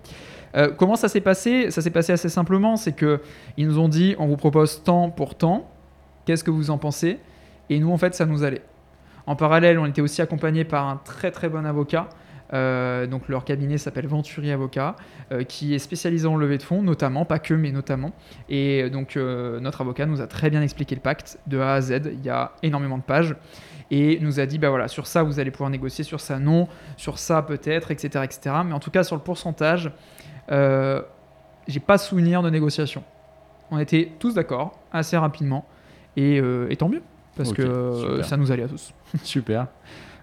comment 0.77 0.95
ça 0.95 1.09
s'est 1.09 1.21
passé? 1.21 1.71
Ça 1.71 1.81
s'est 1.81 1.91
passé 1.91 2.13
assez 2.13 2.29
simplement, 2.29 2.77
c'est 2.77 2.93
que 2.93 3.21
ils 3.57 3.67
nous 3.67 3.79
ont 3.79 3.89
dit 3.89 4.15
on 4.19 4.27
vous 4.27 4.37
propose 4.37 4.83
tant 4.83 5.09
pour 5.09 5.35
tant, 5.35 5.69
qu'est-ce 6.25 6.43
que 6.43 6.51
vous 6.51 6.69
en 6.69 6.77
pensez? 6.77 7.19
Et 7.69 7.79
nous 7.79 7.91
en 7.91 7.97
fait 7.97 8.13
ça 8.13 8.25
nous 8.25 8.43
allait. 8.43 8.61
En 9.27 9.35
parallèle, 9.35 9.77
on 9.77 9.85
était 9.85 10.01
aussi 10.01 10.21
accompagné 10.21 10.63
par 10.63 10.87
un 10.87 10.97
très 10.97 11.31
très 11.31 11.49
bon 11.49 11.65
avocat 11.65 12.09
euh, 12.53 13.07
donc 13.07 13.27
leur 13.27 13.43
cabinet 13.43 13.77
s'appelle 13.77 14.07
Venturi 14.07 14.51
Avocat, 14.51 14.95
euh, 15.31 15.43
qui 15.43 15.73
est 15.73 15.79
spécialisé 15.79 16.27
en 16.27 16.37
levée 16.37 16.57
de 16.57 16.63
fonds, 16.63 16.81
notamment, 16.81 17.25
pas 17.25 17.39
que, 17.39 17.53
mais 17.53 17.71
notamment. 17.71 18.11
Et 18.49 18.83
euh, 18.83 18.89
donc 18.89 19.15
notre 19.15 19.81
avocat 19.81 20.05
nous 20.05 20.21
a 20.21 20.27
très 20.27 20.49
bien 20.49 20.61
expliqué 20.61 20.95
le 20.95 21.01
pacte 21.01 21.39
de 21.47 21.59
A 21.59 21.73
à 21.73 21.81
Z. 21.81 22.01
Il 22.13 22.23
y 22.23 22.29
a 22.29 22.53
énormément 22.63 22.97
de 22.97 23.03
pages 23.03 23.35
et 23.89 24.19
nous 24.19 24.39
a 24.39 24.45
dit 24.45 24.57
bah 24.57 24.69
voilà 24.69 24.89
sur 24.89 25.07
ça 25.07 25.23
vous 25.23 25.39
allez 25.39 25.51
pouvoir 25.51 25.69
négocier, 25.69 26.03
sur 26.03 26.19
ça 26.19 26.39
non, 26.39 26.67
sur 26.97 27.19
ça 27.19 27.41
peut-être, 27.41 27.91
etc., 27.91 28.25
etc. 28.25 28.55
Mais 28.65 28.73
en 28.73 28.79
tout 28.79 28.91
cas 28.91 29.03
sur 29.03 29.15
le 29.15 29.21
pourcentage, 29.21 29.91
j'ai 30.49 31.79
pas 31.79 31.97
souvenir 31.97 32.41
de 32.41 32.49
négociation. 32.49 33.03
On 33.71 33.79
était 33.79 34.11
tous 34.19 34.33
d'accord 34.33 34.79
assez 34.93 35.17
rapidement 35.17 35.65
et, 36.15 36.41
tant 36.77 36.89
mieux 36.89 37.01
parce 37.37 37.53
que 37.53 38.21
ça 38.23 38.35
nous 38.37 38.51
allait 38.51 38.63
à 38.63 38.67
tous. 38.67 38.93
super. 39.23 39.67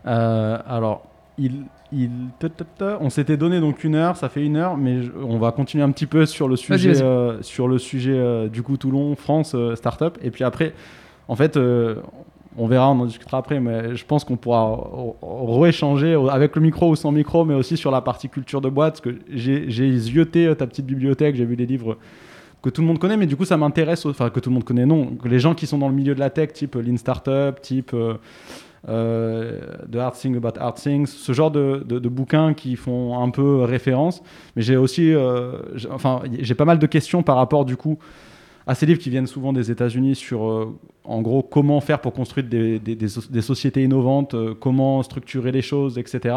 alors 0.04 1.06
il, 1.38 1.64
il, 1.92 2.10
on 3.00 3.10
s'était 3.10 3.36
donné 3.36 3.60
donc 3.60 3.84
une 3.84 3.94
heure, 3.94 4.16
ça 4.16 4.28
fait 4.28 4.44
une 4.44 4.56
heure, 4.56 4.76
mais 4.76 5.00
on 5.22 5.38
va 5.38 5.52
continuer 5.52 5.84
un 5.84 5.90
petit 5.90 6.06
peu 6.06 6.26
sur 6.26 6.48
le 6.48 6.56
sujet, 6.56 7.02
euh, 7.02 7.40
sur 7.42 7.68
le 7.68 7.78
sujet 7.78 8.14
euh, 8.14 8.48
du 8.48 8.62
coup 8.62 8.76
Toulon, 8.76 9.14
France, 9.16 9.52
euh, 9.54 9.76
startup. 9.76 10.18
Et 10.22 10.30
puis 10.30 10.44
après, 10.44 10.74
en 11.28 11.36
fait, 11.36 11.58
on 12.56 12.66
verra, 12.66 12.90
on 12.90 13.00
en 13.00 13.06
discutera 13.06 13.38
après, 13.38 13.60
mais 13.60 13.94
je 13.94 14.04
pense 14.04 14.24
qu'on 14.24 14.36
pourra 14.36 14.78
rééchanger 15.22 16.18
avec 16.30 16.54
le 16.56 16.62
micro 16.62 16.90
ou 16.90 16.96
sans 16.96 17.12
micro, 17.12 17.44
mais 17.44 17.54
aussi 17.54 17.76
sur 17.76 17.90
la 17.90 18.00
partie 18.00 18.28
culture 18.28 18.60
de 18.60 18.68
boîte, 18.68 19.00
parce 19.02 19.16
que 19.16 19.20
j'ai 19.30 19.98
zioté 19.98 20.52
ta 20.56 20.66
petite 20.66 20.86
bibliothèque, 20.86 21.36
j'ai 21.36 21.44
vu 21.44 21.56
des 21.56 21.66
livres 21.66 21.96
que 22.64 22.70
tout 22.70 22.80
le 22.80 22.86
monde 22.86 22.98
connaît, 22.98 23.16
mais 23.16 23.26
du 23.26 23.36
coup 23.36 23.44
ça 23.44 23.56
m'intéresse, 23.56 24.06
enfin 24.06 24.30
que 24.30 24.40
tout 24.40 24.48
le 24.48 24.54
monde 24.54 24.64
connaît, 24.64 24.86
non, 24.86 25.12
les 25.24 25.38
gens 25.38 25.54
qui 25.54 25.66
sont 25.66 25.78
dans 25.78 25.88
le 25.88 25.94
milieu 25.94 26.14
de 26.14 26.20
la 26.20 26.30
tech, 26.30 26.52
type 26.54 26.74
Lean 26.74 26.96
Startup, 26.96 27.60
type 27.60 27.94
euh, 28.88 29.60
de 29.88 29.98
Hard 29.98 30.14
Things 30.14 30.36
About 30.36 30.58
Hard 30.58 30.76
Things, 30.76 31.06
ce 31.06 31.32
genre 31.32 31.50
de, 31.50 31.98
bouquins 32.08 32.52
qui 32.52 32.76
font 32.76 33.18
un 33.18 33.30
peu 33.30 33.62
référence. 33.62 34.22
Mais 34.56 34.62
j'ai 34.62 34.76
aussi, 34.76 35.14
euh, 35.14 35.52
enfin, 35.90 36.22
j'ai 36.38 36.54
pas 36.54 36.66
mal 36.66 36.78
de 36.78 36.86
questions 36.86 37.22
par 37.22 37.36
rapport 37.36 37.64
du 37.64 37.76
coup 37.76 37.98
à 38.66 38.74
ces 38.74 38.84
livres 38.86 38.98
qui 38.98 39.10
viennent 39.10 39.26
souvent 39.26 39.52
des 39.52 39.70
États-Unis 39.70 40.14
sur, 40.14 40.46
euh, 40.46 40.78
en 41.04 41.22
gros, 41.22 41.42
comment 41.42 41.80
faire 41.80 42.00
pour 42.00 42.12
construire 42.12 42.46
des, 42.46 43.40
sociétés 43.40 43.82
innovantes, 43.82 44.34
comment 44.60 45.02
structurer 45.02 45.52
les 45.52 45.62
choses, 45.62 45.96
etc. 45.98 46.34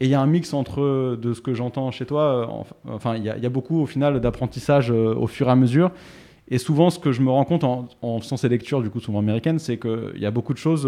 Et 0.00 0.06
il 0.06 0.10
y 0.10 0.14
a 0.14 0.20
un 0.20 0.26
mix 0.26 0.52
entre 0.54 1.16
de 1.16 1.32
ce 1.32 1.40
que 1.40 1.54
j'entends 1.54 1.90
chez 1.90 2.04
toi. 2.04 2.64
enfin, 2.88 3.16
il 3.16 3.24
y, 3.24 3.28
a 3.28 3.48
beaucoup 3.48 3.80
au 3.80 3.86
final 3.86 4.20
d'apprentissage 4.20 4.90
au 4.90 5.26
fur 5.26 5.48
et 5.48 5.50
à 5.50 5.56
mesure. 5.56 5.92
Et 6.48 6.58
souvent, 6.58 6.90
ce 6.90 6.98
que 6.98 7.12
je 7.12 7.22
me 7.22 7.30
rends 7.30 7.44
compte 7.44 7.64
en, 7.64 7.88
en 8.02 8.18
faisant 8.18 8.36
ces 8.36 8.48
lectures, 8.48 8.82
du 8.82 8.90
coup, 8.90 9.00
souvent 9.00 9.20
américaines, 9.20 9.60
c'est 9.60 9.78
qu'il 9.78 10.18
y 10.18 10.26
a 10.26 10.30
beaucoup 10.30 10.52
de 10.52 10.58
choses 10.58 10.86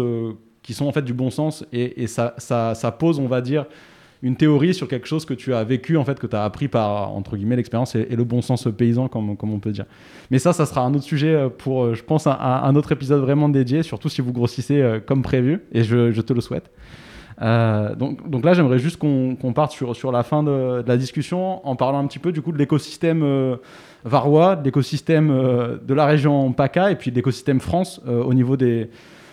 qui 0.67 0.73
sont 0.73 0.85
en 0.85 0.91
fait 0.91 1.01
du 1.01 1.13
bon 1.13 1.29
sens 1.29 1.65
et, 1.71 2.07
ça, 2.07 2.35
pose, 2.99 3.19
on 3.19 3.27
va 3.27 3.39
dire, 3.39 3.65
une 4.21 4.35
théorie 4.35 4.73
sur 4.73 4.89
quelque 4.89 5.07
chose 5.07 5.23
que 5.23 5.33
tu 5.33 5.53
as 5.53 5.63
vécu, 5.63 5.95
en 5.95 6.03
fait, 6.03 6.19
que 6.19 6.27
tu 6.27 6.35
as 6.35 6.43
appris 6.43 6.67
par, 6.67 7.13
entre 7.15 7.37
guillemets, 7.37 7.55
l'expérience 7.55 7.95
et, 7.95 8.05
le 8.13 8.25
bon 8.25 8.41
sens 8.41 8.67
paysan, 8.77 9.07
comme, 9.07 9.37
on 9.41 9.59
peut 9.59 9.71
dire. 9.71 9.85
Mais 10.29 10.39
ça, 10.39 10.51
ça 10.51 10.65
sera 10.65 10.81
un 10.81 10.93
autre 10.93 11.05
sujet 11.05 11.33
euh, 11.33 11.47
pour, 11.47 11.85
euh, 11.85 11.93
je 11.93 12.03
pense, 12.03 12.27
un, 12.27 12.75
autre 12.75 12.91
épisode 12.91 13.21
vraiment 13.21 13.47
dédié, 13.47 13.81
surtout 13.81 14.09
si 14.09 14.19
vous 14.19 14.33
grossissez 14.33 14.81
euh, 14.81 14.99
comme 14.99 15.21
prévu, 15.21 15.61
et 15.71 15.83
je, 15.83 16.19
te 16.19 16.33
le 16.33 16.41
souhaite. 16.41 16.69
Donc, 17.39 18.29
donc 18.29 18.43
là, 18.43 18.53
j'aimerais 18.53 18.79
juste 18.79 18.97
qu'on 18.97 19.53
parte 19.53 19.71
sur, 19.71 19.95
sur 19.95 20.11
la 20.11 20.23
fin 20.23 20.43
de, 20.43 20.83
la 20.85 20.97
discussion 20.97 21.65
en 21.67 21.75
parlant 21.75 21.99
un 21.99 22.07
petit 22.07 22.19
peu 22.19 22.31
du 22.31 22.41
coup 22.41 22.51
de 22.51 22.57
l'écosystème 22.57 23.57
varois, 24.03 24.55
de 24.55 24.63
l'écosystème 24.63 25.29
de 25.29 25.93
la 25.93 26.05
région 26.05 26.51
PACA 26.53 26.91
et 26.91 26.95
puis 26.95 27.11
de 27.11 27.15
l'écosystème 27.15 27.59
France 27.59 28.01
au 28.07 28.33
niveau 28.33 28.57
des, 28.57 28.89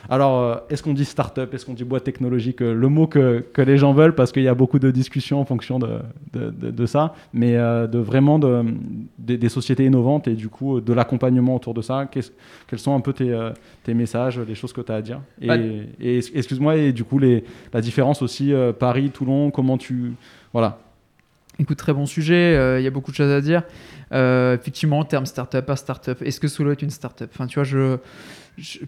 alors, 0.09 0.41
euh, 0.41 0.57
est-ce 0.69 0.83
qu'on 0.83 0.93
dit 0.93 1.05
start-up 1.05 1.55
Est-ce 1.55 1.65
qu'on 1.65 1.73
dit 1.73 1.85
boîte 1.85 2.05
technologique 2.05 2.61
euh, 2.61 2.75
Le 2.75 2.89
mot 2.89 3.07
que, 3.07 3.45
les 3.57 3.79
gens 3.79 3.93
veulent, 3.93 4.15
parce 4.15 4.33
qu'il 4.33 4.43
y 4.43 4.49
a 4.49 4.55
beaucoup 4.55 4.79
de 4.79 4.91
discussions 4.91 5.41
en 5.41 5.45
fonction 5.45 5.79
de, 5.79 6.87
ça, 6.87 7.15
mais 7.33 7.57
euh, 7.57 7.87
de 7.87 7.99
vraiment 7.99 8.39
des 9.19 9.49
sociétés 9.49 9.85
innovantes 9.85 10.29
et 10.29 10.35
du 10.35 10.49
coup 10.49 10.81
de 10.81 10.93
l'accompagnement 10.93 11.57
autour 11.57 11.75
de 11.75 11.83
ça. 11.83 12.09
quels 12.11 12.79
sont 12.79 12.95
un 12.95 13.01
peu 13.01 13.13
tes, 13.13 13.95
messages, 13.95 14.39
les 14.41 14.55
choses 14.55 14.73
que 14.73 14.81
tu 14.81 14.93
as 14.93 14.97
à 14.97 15.03
dire 15.03 15.21
Et, 15.41 15.47
bah, 15.47 15.57
excuse-moi, 16.01 16.77
et 16.77 16.93
du 16.93 17.05
coup, 17.05 17.19
la 17.19 17.81
différence 17.81 18.23
aussi, 18.23 18.53
Paris, 18.79 19.11
Toulon, 19.11 19.51
comment 19.51 19.79
tu. 19.79 20.13
Voilà. 20.53 20.79
Écoute, 21.59 21.79
très 21.79 21.93
bon 21.93 22.05
sujet, 22.05 22.79
il 22.79 22.85
y 22.85 22.87
a 22.87 22.91
beaucoup 22.91 23.11
de 23.11 23.17
choses 23.17 23.31
à 23.31 23.41
dire. 23.41 23.63
Effectivement, 24.15 25.05
terme 25.05 25.27
start-up, 25.27 25.67
pas 25.67 25.77
start-up, 25.77 26.23
est-ce 26.23 26.41
que 26.41 26.49
Solo 26.49 26.71
est 26.73 26.83
une 26.83 26.91
start-up? 26.91 27.31
Enfin, 27.33 27.47
tu 27.47 27.57
vois, 27.57 27.65
je 27.65 27.99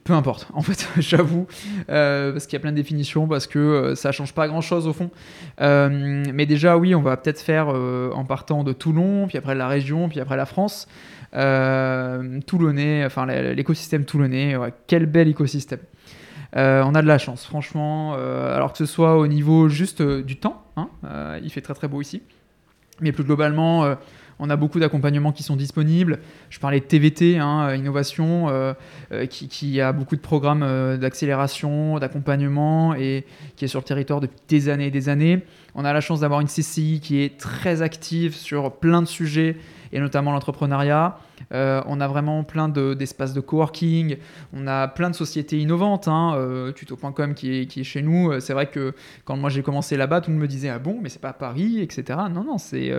peu 0.05 0.13
importe, 0.13 0.49
en 0.55 0.63
fait, 0.63 0.89
j'avoue, 0.99 1.47
euh, 1.89 2.33
parce 2.33 2.47
qu'il 2.47 2.55
y 2.55 2.57
a 2.57 2.61
plein 2.61 2.73
de 2.73 2.77
définitions, 2.77 3.27
parce 3.27 3.47
que 3.47 3.59
euh, 3.59 3.95
ça 3.95 4.13
change 4.13 4.33
pas 4.33 4.49
grand-chose 4.49 4.87
au 4.87 4.93
fond. 4.93 5.11
Euh, 5.61 6.25
mais 6.33 6.47
déjà, 6.47 6.77
oui, 6.77 6.95
on 6.95 7.03
va 7.03 7.17
peut-être 7.17 7.41
faire 7.41 7.69
en 7.69 8.25
partant 8.25 8.65
de 8.65 8.73
Toulon, 8.73 9.27
puis 9.27 9.39
après 9.39 9.55
la 9.55 9.69
région, 9.69 10.09
puis 10.09 10.21
après 10.21 10.37
la 10.37 10.47
France. 10.47 10.87
Toulonnais, 12.47 13.05
enfin 13.05 13.27
l'écosystème 13.27 14.05
toulonnais, 14.05 14.57
quel 14.87 15.05
bel 15.05 15.29
écosystème. 15.29 15.81
on 16.55 16.95
a 16.95 17.03
de 17.03 17.07
la 17.07 17.19
chance, 17.19 17.45
franchement, 17.45 18.15
alors 18.15 18.73
que 18.73 18.79
ce 18.79 18.87
soit 18.87 19.19
au 19.19 19.27
niveau 19.27 19.69
juste 19.69 20.01
du 20.01 20.37
temps, 20.37 20.63
hein, 20.77 20.89
il 21.43 21.51
fait 21.51 21.61
très 21.61 21.75
très 21.75 21.89
beau 21.89 22.01
ici, 22.01 22.23
mais 23.01 23.13
plus 23.13 23.25
globalement 23.25 23.97
on 24.39 24.51
a 24.51 24.57
beaucoup 24.57 24.79
d'accompagnements 24.79 25.33
qui 25.33 25.43
sont 25.43 25.57
disponibles. 25.57 26.19
Je 26.51 26.59
parlais 26.59 26.81
de 26.81 26.85
TVT, 26.85 27.39
hein, 27.39 27.75
innovation, 27.75 28.49
euh, 28.49 28.75
euh, 29.13 29.27
qui, 29.27 29.81
a 29.81 29.93
beaucoup 29.93 30.17
de 30.17 30.21
programmes 30.21 30.63
euh, 30.63 30.97
d'accélération, 30.97 31.99
d'accompagnement 31.99 32.95
et 32.95 33.25
qui 33.57 33.65
est 33.65 33.69
sur 33.69 33.81
le 33.81 33.85
territoire 33.85 34.21
depuis 34.21 34.39
des 34.49 34.69
années 34.69 34.87
et 34.87 34.91
des 34.91 35.09
années. 35.09 35.43
On 35.75 35.85
a 35.85 35.93
la 35.93 36.01
chance 36.01 36.21
d'avoir 36.21 36.41
une 36.41 36.49
CCI 36.49 37.01
qui 37.01 37.21
est 37.21 37.39
très 37.39 37.83
active 37.83 38.35
sur 38.35 38.73
plein 38.73 39.03
de 39.03 39.07
sujets 39.07 39.57
et 39.97 40.01
notamment 40.01 40.33
l'entrepreneuriat. 40.33 41.19
Euh, 41.55 41.81
on 41.87 42.03
a 42.03 42.07
vraiment 42.07 42.45
plein 42.45 42.69
d'espaces 42.69 43.33
de, 43.33 43.41
coworking, 43.41 44.19
on 44.53 44.67
a 44.67 44.89
plein 44.89 45.09
de 45.09 45.15
sociétés 45.15 45.59
innovantes. 45.59 46.07
Hein, 46.07 46.35
euh, 46.37 46.71
tuto.com 46.73 47.33
qui 47.33 47.61
est, 47.61 47.67
qui 47.67 47.81
est, 47.81 47.85
chez 47.85 48.03
nous. 48.03 48.31
Euh, 48.31 48.41
c'est 48.41 48.53
vrai 48.53 48.67
que 48.67 48.93
quand 49.25 49.39
moi 49.39 49.49
j'ai 49.49 49.63
commencé 49.63 49.97
là-bas, 49.97 50.21
tout 50.21 50.31
le 50.31 50.35
monde 50.35 50.43
me 50.43 50.49
disait 50.49 50.69
Ah 50.69 50.79
bon, 50.79 50.99
mais 51.03 51.09
c'est 51.09 51.23
pas 51.23 51.33
Paris, 51.33 51.81
etc. 51.81 52.19
Non, 52.31 52.45
non, 52.45 52.59
c'est 52.59 52.93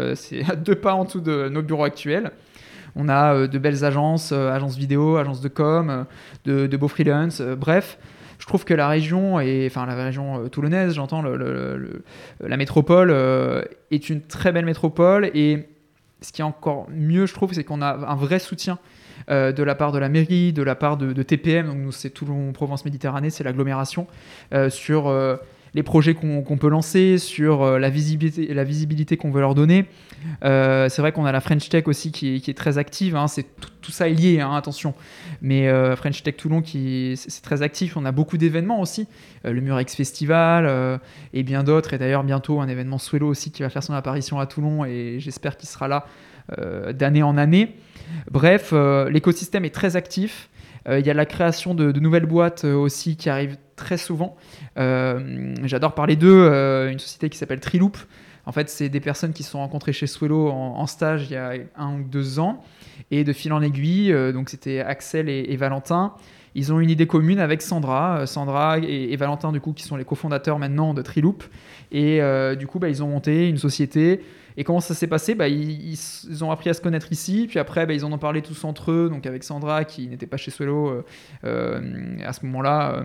à 0.50 0.56
deux 0.56 0.74
pas 0.74 0.96
en 0.96 1.06
dessous 1.06 1.22
de 1.22 1.50
nos 1.50 1.62
bureaux 1.62 1.84
actuels. 1.84 2.32
On 2.96 3.10
a 3.10 3.46
de 3.46 3.60
belles 3.60 3.86
agences, 3.86 4.32
agences 4.32 4.76
vidéo, 4.76 5.18
agences 5.18 5.42
de 5.42 5.50
com, 5.50 6.06
de, 6.46 6.78
beaux 6.78 6.88
freelance, 6.88 7.42
bref 7.42 8.00
je 8.40 8.46
trouve 8.46 8.66
que 8.66 8.76
la 8.76 8.88
région, 8.88 9.40
et, 9.40 9.66
enfin 9.66 9.88
la 9.88 9.96
région 9.96 10.48
toulonnaise, 10.50 10.94
j'entends, 10.94 11.24
la 11.24 12.58
métropole 12.58 13.12
est 13.90 14.10
une 14.10 14.22
très 14.22 14.52
belle 14.52 14.66
métropole 14.66 15.32
et 15.34 15.68
ce 16.22 16.32
qui 16.32 16.42
est 16.42 16.46
encore 16.46 16.88
mieux, 16.90 17.26
je 17.26 17.34
trouve, 17.34 17.54
c'est 17.54 17.64
qu'on 17.64 17.82
a 17.82 17.94
un 17.94 18.16
vrai 18.16 18.40
soutien 18.40 18.80
euh, 19.30 19.52
de 19.52 19.64
la 19.64 19.76
part 19.76 19.92
de 19.92 20.00
la 20.00 20.10
mairie, 20.10 20.54
de 20.54 20.64
la 20.64 20.76
part 20.76 20.98
de, 20.98 21.24
TPM, 21.24 21.68
donc 21.68 21.78
nous 21.78 21.92
c'est 21.92 22.10
Toulon 22.10 22.52
Provence 22.54 22.86
Méditerranée, 22.86 23.30
c'est 23.30 23.44
l'agglomération, 23.44 24.08
euh, 24.54 24.70
sur 24.70 25.08
euh, 25.08 25.38
les 25.74 25.84
projets 25.84 26.14
qu'on 26.14 26.58
peut 26.58 26.70
lancer, 26.70 27.18
sur 27.18 27.80
la 27.80 27.90
visibilité, 27.90 28.54
la 28.54 28.64
visibilité 28.64 29.18
qu'on 29.18 29.32
veut 29.32 29.42
leur 29.42 29.56
donner. 29.56 29.86
c'est 30.42 31.00
vrai 31.00 31.12
qu'on 31.12 31.26
a 31.26 31.32
la 31.32 31.42
French 31.42 31.70
Tech 31.70 31.88
aussi 31.88 32.12
qui 32.12 32.36
est, 32.36 32.58
très 32.58 32.78
active, 32.78 33.16
hein, 33.16 33.28
c'est 33.28 33.46
tout, 33.60 33.92
ça 33.92 34.10
est 34.10 34.14
lié, 34.14 34.40
hein, 34.40 34.54
attention. 34.56 34.94
Mais 35.42 35.70
French 35.96 36.24
Tech 36.24 36.38
Toulon 36.38 36.62
qui 36.62 37.14
c'est 37.18 37.44
très 37.44 37.62
actif, 37.62 37.98
on 37.98 38.06
a 38.06 38.12
beaucoup 38.12 38.38
d'événements 38.38 38.82
aussi, 38.82 39.08
le 39.44 39.60
Murex 39.62 39.96
Festival 39.96 41.00
et 41.34 41.44
bien 41.44 41.64
d'autres, 41.64 41.94
et 41.94 41.98
d'ailleurs 41.98 42.24
bientôt 42.24 42.60
un 42.60 42.68
événement 42.68 42.98
Swello 42.98 43.28
aussi 43.28 43.52
qui 43.52 43.62
va 43.62 43.70
faire 43.70 43.84
son 43.84 43.94
apparition 43.94 44.40
à 44.40 44.46
Toulon 44.46 44.86
et 44.86 45.18
j'espère 45.20 45.58
qu'il 45.58 45.70
sera 45.70 45.88
là 45.88 46.06
d'année 46.94 47.24
en 47.24 47.38
année. 47.38 47.76
Bref, 48.32 48.70
euh, 48.74 49.10
l'écosystème 49.10 49.66
est 49.66 49.74
très 49.74 49.96
actif. 49.96 50.50
Euh, 50.88 51.00
il 51.00 51.06
y 51.06 51.10
a 51.10 51.14
la 51.14 51.26
création 51.26 51.74
de, 51.74 51.92
nouvelles 52.00 52.26
boîtes 52.26 52.66
euh, 52.66 52.76
aussi 52.76 53.18
qui 53.18 53.30
arrivent 53.30 53.58
très 53.76 53.98
souvent. 53.98 54.36
J'adore 54.76 55.94
parler 55.94 56.16
d'eux, 56.16 56.50
une 56.90 57.00
société 57.00 57.30
qui 57.30 57.38
s'appelle 57.38 57.60
Triloop. 57.60 57.98
En 58.46 58.52
fait, 58.52 58.70
c'est 58.70 58.90
des 58.90 59.00
personnes 59.00 59.34
qui 59.34 59.44
se 59.44 59.52
sont 59.52 59.60
rencontrées 59.60 59.94
chez 59.94 60.08
Swello 60.08 60.50
en, 60.50 60.88
stage 60.88 61.28
il 61.30 61.34
y 61.34 61.36
a 61.36 61.54
un 61.76 62.00
ou 62.00 62.04
deux 62.04 62.40
ans. 62.40 62.64
Et 63.12 63.24
de 63.24 63.34
fil 63.34 63.54
en 63.54 63.62
aiguille, 63.62 64.12
donc 64.34 64.50
c'était 64.50 64.80
Axel 64.80 65.30
et, 65.30 65.56
Valentin, 65.58 66.14
ils 66.56 66.74
ont 66.74 66.80
une 66.80 66.90
idée 66.90 67.06
commune 67.06 67.40
avec 67.40 67.62
Sandra. 67.62 68.26
Sandra 68.26 68.80
et, 68.80 69.16
Valentin, 69.16 69.52
du 69.52 69.62
coup, 69.62 69.74
qui 69.74 69.84
sont 69.84 69.96
les 69.96 70.06
cofondateurs 70.06 70.58
maintenant 70.58 70.96
de 70.96 71.04
Triloop. 71.04 71.44
Et 71.92 72.20
du 72.58 72.66
coup, 72.66 72.80
bah, 72.80 72.90
ils 72.90 73.04
ont 73.04 73.10
monté 73.10 73.48
une 73.48 73.58
société 73.58 74.22
et 74.58 74.64
comment 74.64 74.80
ça 74.80 74.96
s'est 74.96 75.08
passé? 75.08 75.36
Bah, 75.36 75.48
ils, 75.48 76.44
ont 76.44 76.50
appris 76.50 76.72
à 76.72 76.74
se 76.74 76.82
connaître 76.82 77.12
ici, 77.12 77.46
puis 77.48 77.60
après, 77.60 77.86
bah, 77.86 77.94
ils 77.94 78.04
en 78.04 78.12
ont 78.12 78.18
parlé 78.18 78.42
tous 78.42 78.64
entre 78.64 78.92
eux, 78.92 79.08
donc 79.10 79.28
avec 79.28 79.44
Sandra 79.44 79.86
qui 79.86 80.08
n'était 80.08 80.26
pas 80.26 80.38
chez 80.38 80.50
Swello 80.50 80.90
euh, 80.90 81.06
euh, 81.46 82.18
à 82.26 82.34
ce 82.34 82.44
moment-là. 82.48 82.96
Euh, 82.96 83.04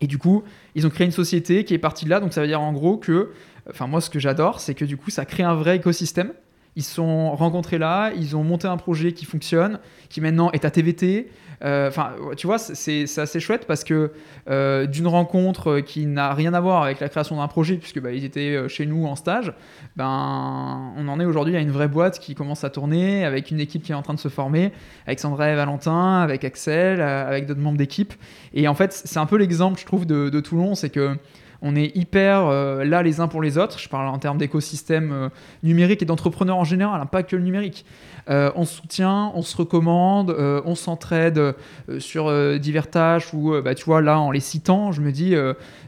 Et 0.00 0.06
du 0.06 0.18
coup, 0.18 0.44
ils 0.76 0.86
ont 0.86 0.90
créé 0.90 1.04
une 1.04 1.12
société 1.12 1.64
qui 1.64 1.74
est 1.74 1.78
partie 1.78 2.04
de 2.04 2.10
là. 2.10 2.20
Donc 2.20 2.32
ça 2.32 2.40
veut 2.40 2.46
dire 2.46 2.60
en 2.60 2.72
gros 2.72 2.96
que, 2.96 3.32
enfin 3.68 3.88
moi 3.88 4.00
ce 4.00 4.08
que 4.08 4.20
j'adore, 4.20 4.60
c'est 4.60 4.74
que 4.74 4.84
du 4.84 4.96
coup 4.96 5.10
ça 5.10 5.24
crée 5.24 5.42
un 5.42 5.54
vrai 5.54 5.76
écosystème. 5.76 6.32
Ils 6.76 6.84
se 6.84 6.94
sont 6.94 7.34
rencontrés 7.34 7.78
là, 7.78 8.12
ils 8.16 8.36
ont 8.36 8.44
monté 8.44 8.68
un 8.68 8.76
projet 8.76 9.12
qui 9.12 9.24
fonctionne, 9.24 9.80
qui 10.08 10.20
maintenant 10.20 10.52
est 10.52 10.64
à 10.64 10.70
TVT. 10.70 11.28
Euh, 11.64 11.88
enfin, 11.88 12.12
tu 12.36 12.46
vois, 12.46 12.58
c'est 12.58 13.18
assez 13.18 13.40
chouette 13.40 13.66
parce 13.66 13.84
que 13.84 14.12
euh, 14.48 14.86
d'une 14.86 15.06
rencontre 15.06 15.80
qui 15.80 16.06
n'a 16.06 16.32
rien 16.34 16.54
à 16.54 16.60
voir 16.60 16.82
avec 16.82 17.00
la 17.00 17.08
création 17.08 17.36
d'un 17.36 17.48
projet, 17.48 17.76
puisque 17.76 18.00
bah, 18.00 18.12
ils 18.12 18.24
étaient 18.24 18.54
euh, 18.54 18.68
chez 18.68 18.86
nous 18.86 19.06
en 19.06 19.16
stage, 19.16 19.52
ben, 19.96 20.92
on 20.96 21.08
en 21.08 21.20
est 21.20 21.24
aujourd'hui 21.24 21.56
à 21.56 21.60
une 21.60 21.70
vraie 21.70 21.88
boîte 21.88 22.18
qui 22.18 22.34
commence 22.34 22.64
à 22.64 22.70
tourner, 22.70 23.24
avec 23.24 23.50
une 23.50 23.60
équipe 23.60 23.82
qui 23.82 23.92
est 23.92 23.96
en 23.96 24.02
train 24.02 24.14
de 24.14 24.20
se 24.20 24.28
former, 24.28 24.72
avec 25.06 25.18
Sandra 25.18 25.50
et 25.50 25.56
Valentin, 25.56 26.20
avec 26.20 26.44
Axel, 26.44 27.00
avec 27.00 27.46
d'autres 27.46 27.60
membres 27.60 27.78
d'équipe. 27.78 28.14
Et 28.54 28.68
en 28.68 28.74
fait, 28.74 28.92
c'est 28.92 29.18
un 29.18 29.26
peu 29.26 29.36
l'exemple, 29.36 29.80
je 29.80 29.86
trouve, 29.86 30.06
de, 30.06 30.28
de 30.28 30.40
Toulon, 30.40 30.74
c'est 30.74 30.90
que 30.90 31.16
on 31.60 31.74
est 31.74 31.96
hyper 31.96 32.46
euh, 32.46 32.84
là 32.84 33.02
les 33.02 33.20
uns 33.20 33.28
pour 33.28 33.42
les 33.42 33.58
autres. 33.58 33.78
Je 33.78 33.88
parle 33.88 34.08
en 34.08 34.18
termes 34.18 34.38
d'écosystème 34.38 35.12
euh, 35.12 35.28
numérique 35.62 36.02
et 36.02 36.04
d'entrepreneurs 36.04 36.56
en 36.56 36.64
général, 36.64 37.00
hein, 37.00 37.06
pas 37.06 37.22
que 37.22 37.34
le 37.34 37.42
numérique. 37.42 37.84
Euh, 38.28 38.52
on 38.54 38.64
se 38.64 38.76
soutient, 38.76 39.32
on 39.34 39.42
se 39.42 39.56
recommande, 39.56 40.30
on 40.64 40.74
s'entraide 40.74 41.54
sur 41.98 42.30
divers 42.58 42.90
tâches 42.90 43.32
ou 43.32 43.54
bah, 43.62 43.74
tu 43.74 43.86
vois 43.86 44.02
là 44.02 44.20
en 44.20 44.30
les 44.30 44.40
citant, 44.40 44.92
je 44.92 45.00
me 45.00 45.12
dis 45.12 45.34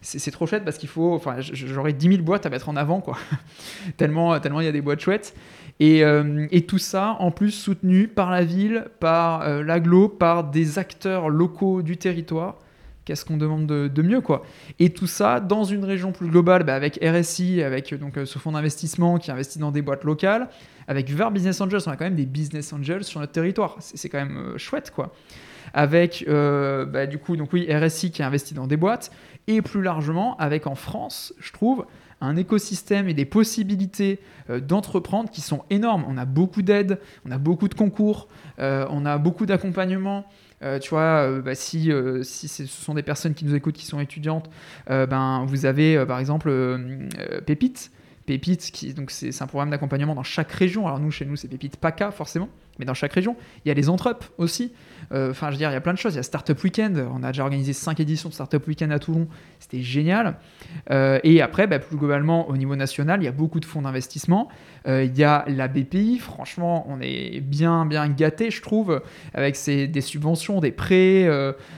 c'est 0.00 0.30
trop 0.30 0.46
chouette 0.46 0.64
parce 0.64 0.78
qu'il 0.78 0.88
faut, 0.88 1.14
enfin 1.14 1.36
j'aurais 1.38 1.92
10 1.92 2.08
000 2.08 2.22
boîtes 2.22 2.46
à 2.46 2.50
mettre 2.50 2.70
en 2.70 2.76
avant 2.76 3.00
quoi. 3.00 3.18
tellement 3.98 4.34
il 4.34 4.64
y 4.64 4.68
a 4.68 4.72
des 4.72 4.80
boîtes 4.80 5.00
chouettes. 5.00 5.34
Et, 5.80 6.02
et, 6.50 6.66
tout 6.66 6.78
ça, 6.78 7.16
en 7.20 7.30
plus, 7.30 7.52
soutenu 7.52 8.06
par 8.06 8.30
la 8.30 8.44
ville, 8.44 8.86
par 9.00 9.62
l'aglo, 9.62 10.08
par 10.08 10.44
des 10.44 10.78
acteurs 10.78 11.30
locaux 11.30 11.80
du 11.80 11.96
territoire 11.96 12.56
qu'est-ce 13.10 13.24
qu'on 13.24 13.36
demande 13.36 13.66
de, 13.66 14.02
mieux 14.02 14.20
quoi 14.20 14.44
Et 14.78 14.90
tout 14.90 15.08
ça 15.08 15.40
dans 15.40 15.64
une 15.64 15.84
région 15.84 16.12
plus 16.12 16.28
globale, 16.28 16.62
bah, 16.62 16.76
avec 16.76 17.00
RSI, 17.02 17.60
avec 17.60 17.92
donc 17.94 18.16
euh, 18.16 18.24
ce 18.24 18.38
fonds 18.38 18.52
d'investissement 18.52 19.18
qui 19.18 19.32
investit 19.32 19.58
dans 19.58 19.72
des 19.72 19.82
boîtes 19.82 20.04
locales, 20.04 20.48
avec 20.86 21.10
Ver 21.10 21.32
Business 21.32 21.60
Angels, 21.60 21.80
on 21.86 21.90
a 21.90 21.96
quand 21.96 22.04
même 22.04 22.14
des 22.14 22.24
business 22.24 22.72
angels 22.72 23.02
sur 23.02 23.18
notre 23.18 23.32
territoire. 23.32 23.78
C'est 23.80 24.08
quand 24.08 24.18
même 24.18 24.36
euh, 24.36 24.58
chouette 24.58 24.92
quoi. 24.92 25.12
Avec 25.74 26.24
euh, 26.28 26.84
bah, 26.84 27.06
du 27.06 27.18
coup 27.18 27.36
donc 27.36 27.52
oui 27.52 27.66
RSI 27.68 28.12
qui 28.12 28.22
investit 28.22 28.54
dans 28.54 28.68
des 28.68 28.76
boîtes 28.76 29.10
et 29.48 29.60
plus 29.60 29.82
largement 29.82 30.36
avec 30.36 30.68
en 30.68 30.76
France, 30.76 31.34
je 31.40 31.52
trouve 31.52 31.86
un 32.20 32.36
écosystème 32.36 33.08
et 33.08 33.14
des 33.14 33.24
possibilités 33.24 34.20
d'entreprendre 34.48 35.30
qui 35.30 35.40
sont 35.40 35.64
énormes. 35.70 36.04
On 36.06 36.16
a 36.16 36.26
beaucoup 36.26 36.62
d'aides, 36.62 37.00
on 37.26 37.32
a 37.32 37.38
beaucoup 37.38 37.66
de 37.66 37.74
concours, 37.74 38.28
on 38.58 39.06
a 39.06 39.16
beaucoup 39.16 39.46
d'accompagnement. 39.46 40.26
Euh, 40.62 40.78
tu 40.78 40.90
vois, 40.90 41.26
euh, 41.26 41.40
bah, 41.40 41.54
si, 41.54 41.90
euh, 41.90 42.22
si 42.22 42.46
ce 42.48 42.66
sont 42.66 42.94
des 42.94 43.02
personnes 43.02 43.34
qui 43.34 43.44
nous 43.44 43.54
écoutent, 43.54 43.76
qui 43.76 43.86
sont 43.86 44.00
étudiantes, 44.00 44.50
ben, 44.88 45.44
vous 45.46 45.66
avez 45.66 46.04
par 46.06 46.18
exemple 46.18 46.50
Pépite. 47.46 47.90
Pépite, 48.30 48.70
qui, 48.72 48.94
donc 48.94 49.10
c'est 49.10 49.42
un 49.42 49.46
programme 49.46 49.70
d'accompagnement 49.70 50.14
dans 50.14 50.22
chaque 50.22 50.52
région. 50.52 50.86
Alors 50.86 51.00
nous, 51.00 51.10
chez 51.10 51.24
nous, 51.24 51.36
c'est 51.36 51.48
Pépite 51.48 51.76
PACA, 51.76 52.10
forcément 52.10 52.48
mais 52.80 52.86
dans 52.86 52.94
chaque 52.94 53.12
région. 53.12 53.36
Il 53.64 53.68
y 53.68 53.70
a 53.70 53.74
les 53.74 53.88
Entrep 53.88 54.24
aussi. 54.38 54.72
Euh, 55.12 55.30
enfin, 55.30 55.48
je 55.48 55.52
veux 55.52 55.58
dire, 55.58 55.70
il 55.70 55.74
y 55.74 55.76
a 55.76 55.80
plein 55.80 55.92
de 55.92 55.98
choses. 55.98 56.14
Il 56.14 56.16
y 56.16 56.20
a 56.20 56.24
Startup 56.24 56.60
Weekend. 56.64 57.06
On 57.14 57.22
a 57.22 57.28
déjà 57.28 57.42
organisé 57.42 57.72
5 57.72 58.00
éditions 58.00 58.30
de 58.30 58.34
Startup 58.34 58.66
Weekend 58.66 58.90
à 58.90 58.98
Toulon. 58.98 59.28
C'était 59.60 59.82
génial. 59.82 60.38
Euh, 60.90 61.20
et 61.22 61.42
après, 61.42 61.66
bah, 61.66 61.78
plus 61.78 61.96
globalement, 61.96 62.48
au 62.48 62.56
niveau 62.56 62.74
national, 62.74 63.20
il 63.22 63.26
y 63.26 63.28
a 63.28 63.32
beaucoup 63.32 63.60
de 63.60 63.66
fonds 63.66 63.82
d'investissement. 63.82 64.48
Euh, 64.88 65.04
il 65.04 65.16
y 65.16 65.24
a 65.24 65.44
la 65.46 65.68
BPI. 65.68 66.18
Franchement, 66.18 66.86
on 66.88 67.00
est 67.02 67.40
bien, 67.40 67.84
bien 67.84 68.08
gâté, 68.08 68.50
je 68.50 68.62
trouve, 68.62 69.02
avec 69.34 69.58
des 69.66 70.00
subventions, 70.00 70.60
des 70.60 70.72
prêts, 70.72 71.28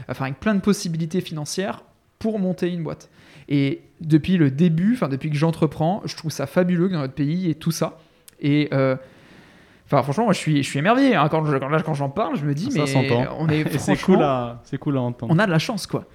enfin, 0.09 0.27
avec 0.27 0.39
plein 0.39 0.55
de 0.55 0.61
possibilités 0.61 1.21
financières 1.21 1.83
pour 2.21 2.39
monter 2.39 2.73
une 2.73 2.85
boîte. 2.85 3.11
Et 3.49 3.83
depuis 4.01 4.37
le 4.37 4.51
début, 4.51 4.95
enfin, 4.95 5.09
depuis 5.09 5.31
que 5.31 5.37
j'entreprends, 5.37 6.03
je 6.05 6.17
trouve 6.17 6.31
ça 6.31 6.47
fabuleux 6.47 6.89
que 6.89 6.95
dans 6.95 7.01
notre 7.01 7.15
pays 7.15 7.51
et 7.51 7.55
tout 7.55 7.71
ça. 7.71 7.99
Et 8.41 8.71
Enfin, 9.93 10.03
franchement, 10.03 10.25
moi, 10.25 10.33
je 10.33 10.39
suis, 10.39 10.63
je 10.63 10.69
suis 10.69 10.79
émerveillé. 10.79 11.17
Hein. 11.17 11.29
Quand, 11.31 11.45
quand 11.85 11.95
j'en 11.95 12.09
parle, 12.09 12.37
je 12.37 12.47
me 12.47 12.55
dis, 12.55 12.71
mais 12.73 12.81
on 13.39 13.49
est 13.49 13.79
c'est 13.79 14.01
cool, 14.01 14.23
à, 14.23 14.63
cool 14.81 14.97
à 14.97 15.03
entendre. 15.03 15.35
On 15.35 15.39
a 15.39 15.45
de 15.45 15.51
la 15.51 15.59
chance, 15.59 15.87
quoi. 15.87 16.07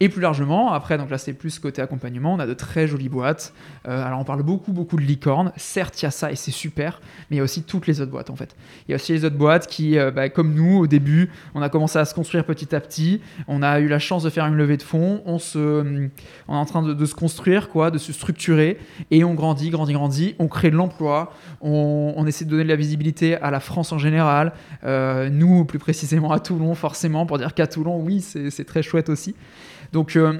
Et 0.00 0.08
plus 0.08 0.20
largement, 0.20 0.72
après, 0.72 0.96
donc 0.96 1.10
là, 1.10 1.18
c'est 1.18 1.32
plus 1.34 1.58
côté 1.58 1.82
accompagnement. 1.82 2.34
On 2.34 2.38
a 2.38 2.46
de 2.46 2.54
très 2.54 2.86
jolies 2.86 3.08
boîtes. 3.08 3.52
Euh, 3.88 4.06
alors, 4.06 4.20
on 4.20 4.24
parle 4.24 4.42
beaucoup, 4.42 4.72
beaucoup 4.72 4.96
de 4.96 5.02
licornes. 5.02 5.52
Certes, 5.56 6.00
il 6.00 6.04
y 6.04 6.08
a 6.08 6.10
ça 6.10 6.30
et 6.30 6.36
c'est 6.36 6.50
super, 6.50 7.00
mais 7.30 7.36
il 7.36 7.38
y 7.38 7.40
a 7.40 7.44
aussi 7.44 7.62
toutes 7.62 7.86
les 7.86 8.00
autres 8.00 8.10
boîtes, 8.10 8.30
en 8.30 8.36
fait. 8.36 8.56
Il 8.86 8.92
y 8.92 8.94
a 8.94 8.96
aussi 8.96 9.12
les 9.12 9.24
autres 9.24 9.36
boîtes 9.36 9.66
qui, 9.66 9.98
euh, 9.98 10.10
bah, 10.10 10.28
comme 10.28 10.54
nous, 10.54 10.78
au 10.78 10.86
début, 10.86 11.30
on 11.54 11.62
a 11.62 11.68
commencé 11.68 11.98
à 11.98 12.04
se 12.04 12.14
construire 12.14 12.44
petit 12.44 12.74
à 12.74 12.80
petit. 12.80 13.20
On 13.48 13.62
a 13.62 13.80
eu 13.80 13.88
la 13.88 13.98
chance 13.98 14.22
de 14.22 14.30
faire 14.30 14.46
une 14.46 14.56
levée 14.56 14.76
de 14.76 14.82
fonds. 14.82 15.22
On, 15.26 15.38
se, 15.38 15.84
on 16.48 16.54
est 16.54 16.58
en 16.58 16.66
train 16.66 16.82
de, 16.82 16.92
de 16.92 17.04
se 17.06 17.14
construire, 17.14 17.68
quoi, 17.68 17.90
de 17.90 17.98
se 17.98 18.12
structurer. 18.12 18.78
Et 19.10 19.24
on 19.24 19.34
grandit, 19.34 19.70
grandit, 19.70 19.94
grandit. 19.94 20.36
On 20.38 20.48
crée 20.48 20.70
de 20.70 20.76
l'emploi. 20.76 21.32
On, 21.62 22.14
on 22.16 22.26
essaie 22.26 22.44
de 22.44 22.50
donner 22.50 22.64
de 22.64 22.68
la 22.68 22.76
visibilité 22.76 23.25
à 23.34 23.50
la 23.50 23.60
France 23.60 23.92
en 23.92 23.98
général, 23.98 24.52
euh, 24.84 25.28
nous 25.30 25.64
plus 25.64 25.78
précisément 25.78 26.32
à 26.32 26.40
Toulon 26.40 26.74
forcément, 26.74 27.26
pour 27.26 27.38
dire 27.38 27.54
qu'à 27.54 27.66
Toulon, 27.66 28.00
oui, 28.00 28.20
c'est 28.20 28.64
très 28.64 28.82
chouette 28.82 29.08
aussi. 29.08 29.34
Donc, 29.92 30.16
euh, 30.16 30.34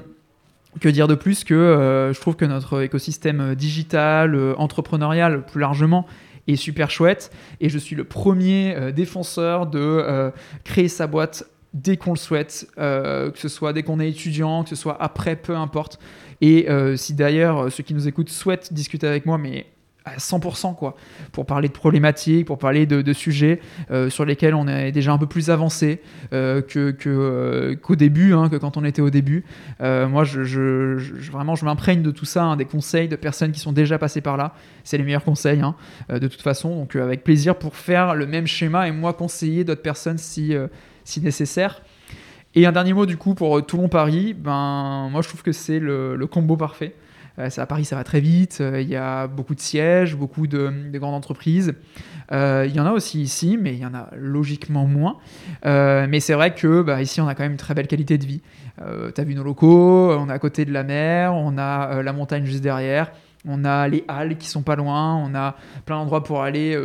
que 0.79 0.89
dire 0.89 1.07
de 1.07 1.15
plus 1.15 1.43
que 1.43 1.53
euh, 1.53 2.13
je 2.13 2.21
trouve 2.21 2.35
que 2.35 2.45
notre 2.45 2.81
écosystème 2.81 3.55
digital, 3.55 4.37
entrepreneurial 4.57 5.45
plus 5.45 5.59
largement, 5.59 6.05
est 6.47 6.55
super 6.55 6.89
chouette. 6.89 7.31
Et 7.59 7.69
je 7.69 7.77
suis 7.77 7.95
le 7.95 8.03
premier 8.03 8.91
défenseur 8.93 9.67
de 9.67 10.31
créer 10.63 10.87
sa 10.87 11.05
boîte 11.05 11.45
dès 11.73 11.97
qu'on 11.97 12.11
le 12.11 12.17
souhaite, 12.17 12.67
que 12.77 13.33
ce 13.35 13.49
soit 13.49 13.73
dès 13.73 13.83
qu'on 13.83 13.99
est 13.99 14.09
étudiant, 14.09 14.63
que 14.63 14.69
ce 14.69 14.77
soit 14.77 15.01
après, 15.01 15.35
peu 15.35 15.55
importe. 15.57 15.99
Et 16.39 16.67
si 16.95 17.15
d'ailleurs 17.15 17.69
ceux 17.69 17.83
qui 17.83 17.93
nous 17.93 18.07
écoutent 18.07 18.29
souhaitent 18.29 18.71
discuter 18.71 19.07
avec 19.07 19.25
moi, 19.25 19.37
mais 19.37 19.65
à 20.07 20.17
100% 20.17 20.75
quoi, 20.75 20.95
pour 21.31 21.45
parler 21.45 21.67
de 21.67 21.73
problématiques, 21.73 22.45
pour 22.47 22.57
parler 22.57 22.85
de, 22.85 23.13
sujets 23.13 23.59
euh, 23.91 24.09
sur 24.09 24.25
lesquels 24.25 24.53
on 24.53 24.67
est 24.67 24.91
déjà 24.91 25.11
un 25.11 25.17
peu 25.17 25.25
plus 25.25 25.49
avancé 25.49 26.01
euh, 26.33 26.61
que, 26.61 26.95
euh, 27.05 27.75
qu'au 27.75 27.95
début, 27.95 28.33
hein, 28.33 28.49
que 28.49 28.57
quand 28.57 28.77
on 28.77 28.83
était 28.83 29.01
au 29.01 29.09
début. 29.09 29.45
moi, 29.79 30.23
vraiment, 30.23 31.55
je 31.55 31.65
m'imprègne 31.65 32.01
de 32.01 32.11
tout 32.11 32.25
ça, 32.25 32.43
hein, 32.43 32.55
des 32.55 32.65
conseils 32.65 33.07
de 33.07 33.15
personnes 33.15 33.51
qui 33.51 33.59
sont 33.59 33.71
déjà 33.71 33.97
passées 33.97 34.21
par 34.21 34.37
là. 34.37 34.53
C'est 34.83 34.97
les 34.97 35.03
meilleurs 35.03 35.23
conseils, 35.23 35.61
hein, 35.61 35.75
de 36.09 36.27
toute 36.27 36.41
façon. 36.41 36.75
Donc, 36.75 36.95
avec 36.95 37.23
plaisir 37.23 37.55
pour 37.55 37.75
faire 37.75 38.15
le 38.15 38.25
même 38.25 38.47
schéma 38.47 38.87
et 38.87 38.91
moi 38.91 39.13
conseiller 39.13 39.63
d'autres 39.63 39.81
personnes 39.81 40.17
si, 40.17 40.53
si 41.03 41.21
nécessaire. 41.21 41.81
Et 42.55 42.65
un 42.65 42.71
dernier 42.71 42.93
mot 42.93 43.05
du 43.05 43.17
coup 43.17 43.35
pour 43.35 43.63
Toulon-Paris, 43.65 44.33
ben, 44.33 45.09
moi 45.11 45.21
je 45.21 45.27
trouve 45.27 45.43
que 45.43 45.51
c'est 45.51 45.79
le 45.79 46.25
combo 46.27 46.57
parfait. 46.57 46.95
Euh, 47.39 47.49
à 47.55 47.65
Paris, 47.65 47.85
ça 47.85 47.95
va 47.95 48.03
très 48.03 48.19
vite. 48.19 48.59
Euh, 48.61 48.81
il 48.81 48.87
y 48.87 48.95
a 48.95 49.27
beaucoup 49.27 49.55
de 49.55 49.59
sièges, 49.59 50.15
beaucoup 50.15 50.47
de, 50.47 50.71
grandes 50.95 51.15
entreprises. 51.15 51.73
Euh, 52.31 52.65
il 52.67 52.75
y 52.75 52.79
en 52.79 52.85
a 52.85 52.91
aussi 52.91 53.21
ici, 53.21 53.57
mais 53.59 53.73
il 53.73 53.79
y 53.79 53.85
en 53.85 53.93
a 53.93 54.09
logiquement 54.15 54.85
moins. 54.85 55.17
mais 55.63 56.19
c'est 56.19 56.33
vrai 56.33 56.53
que 56.53 56.81
bah, 56.81 57.01
ici, 57.01 57.21
on 57.21 57.27
a 57.27 57.35
quand 57.35 57.43
même 57.43 57.53
une 57.53 57.57
très 57.57 57.73
belle 57.73 57.87
qualité 57.87 58.17
de 58.17 58.25
vie. 58.25 58.41
tu 58.77 59.21
as 59.21 59.23
vu 59.23 59.35
nos 59.35 59.43
locaux, 59.43 60.11
on 60.13 60.29
est 60.29 60.33
à 60.33 60.39
côté 60.39 60.65
de 60.65 60.73
la 60.73 60.83
mer, 60.83 61.33
on 61.33 61.57
a 61.57 62.01
la 62.01 62.13
montagne 62.13 62.45
juste 62.45 62.63
derrière. 62.63 63.11
On 63.49 63.63
a 63.63 63.87
les 63.87 64.03
halles 64.09 64.37
qui 64.37 64.47
sont 64.47 64.63
pas 64.63 64.75
loin, 64.75 65.15
on 65.15 65.33
a 65.33 65.55
plein 65.85 65.97
d'endroits 65.97 66.23
pour 66.23 66.41
aller 66.41 66.77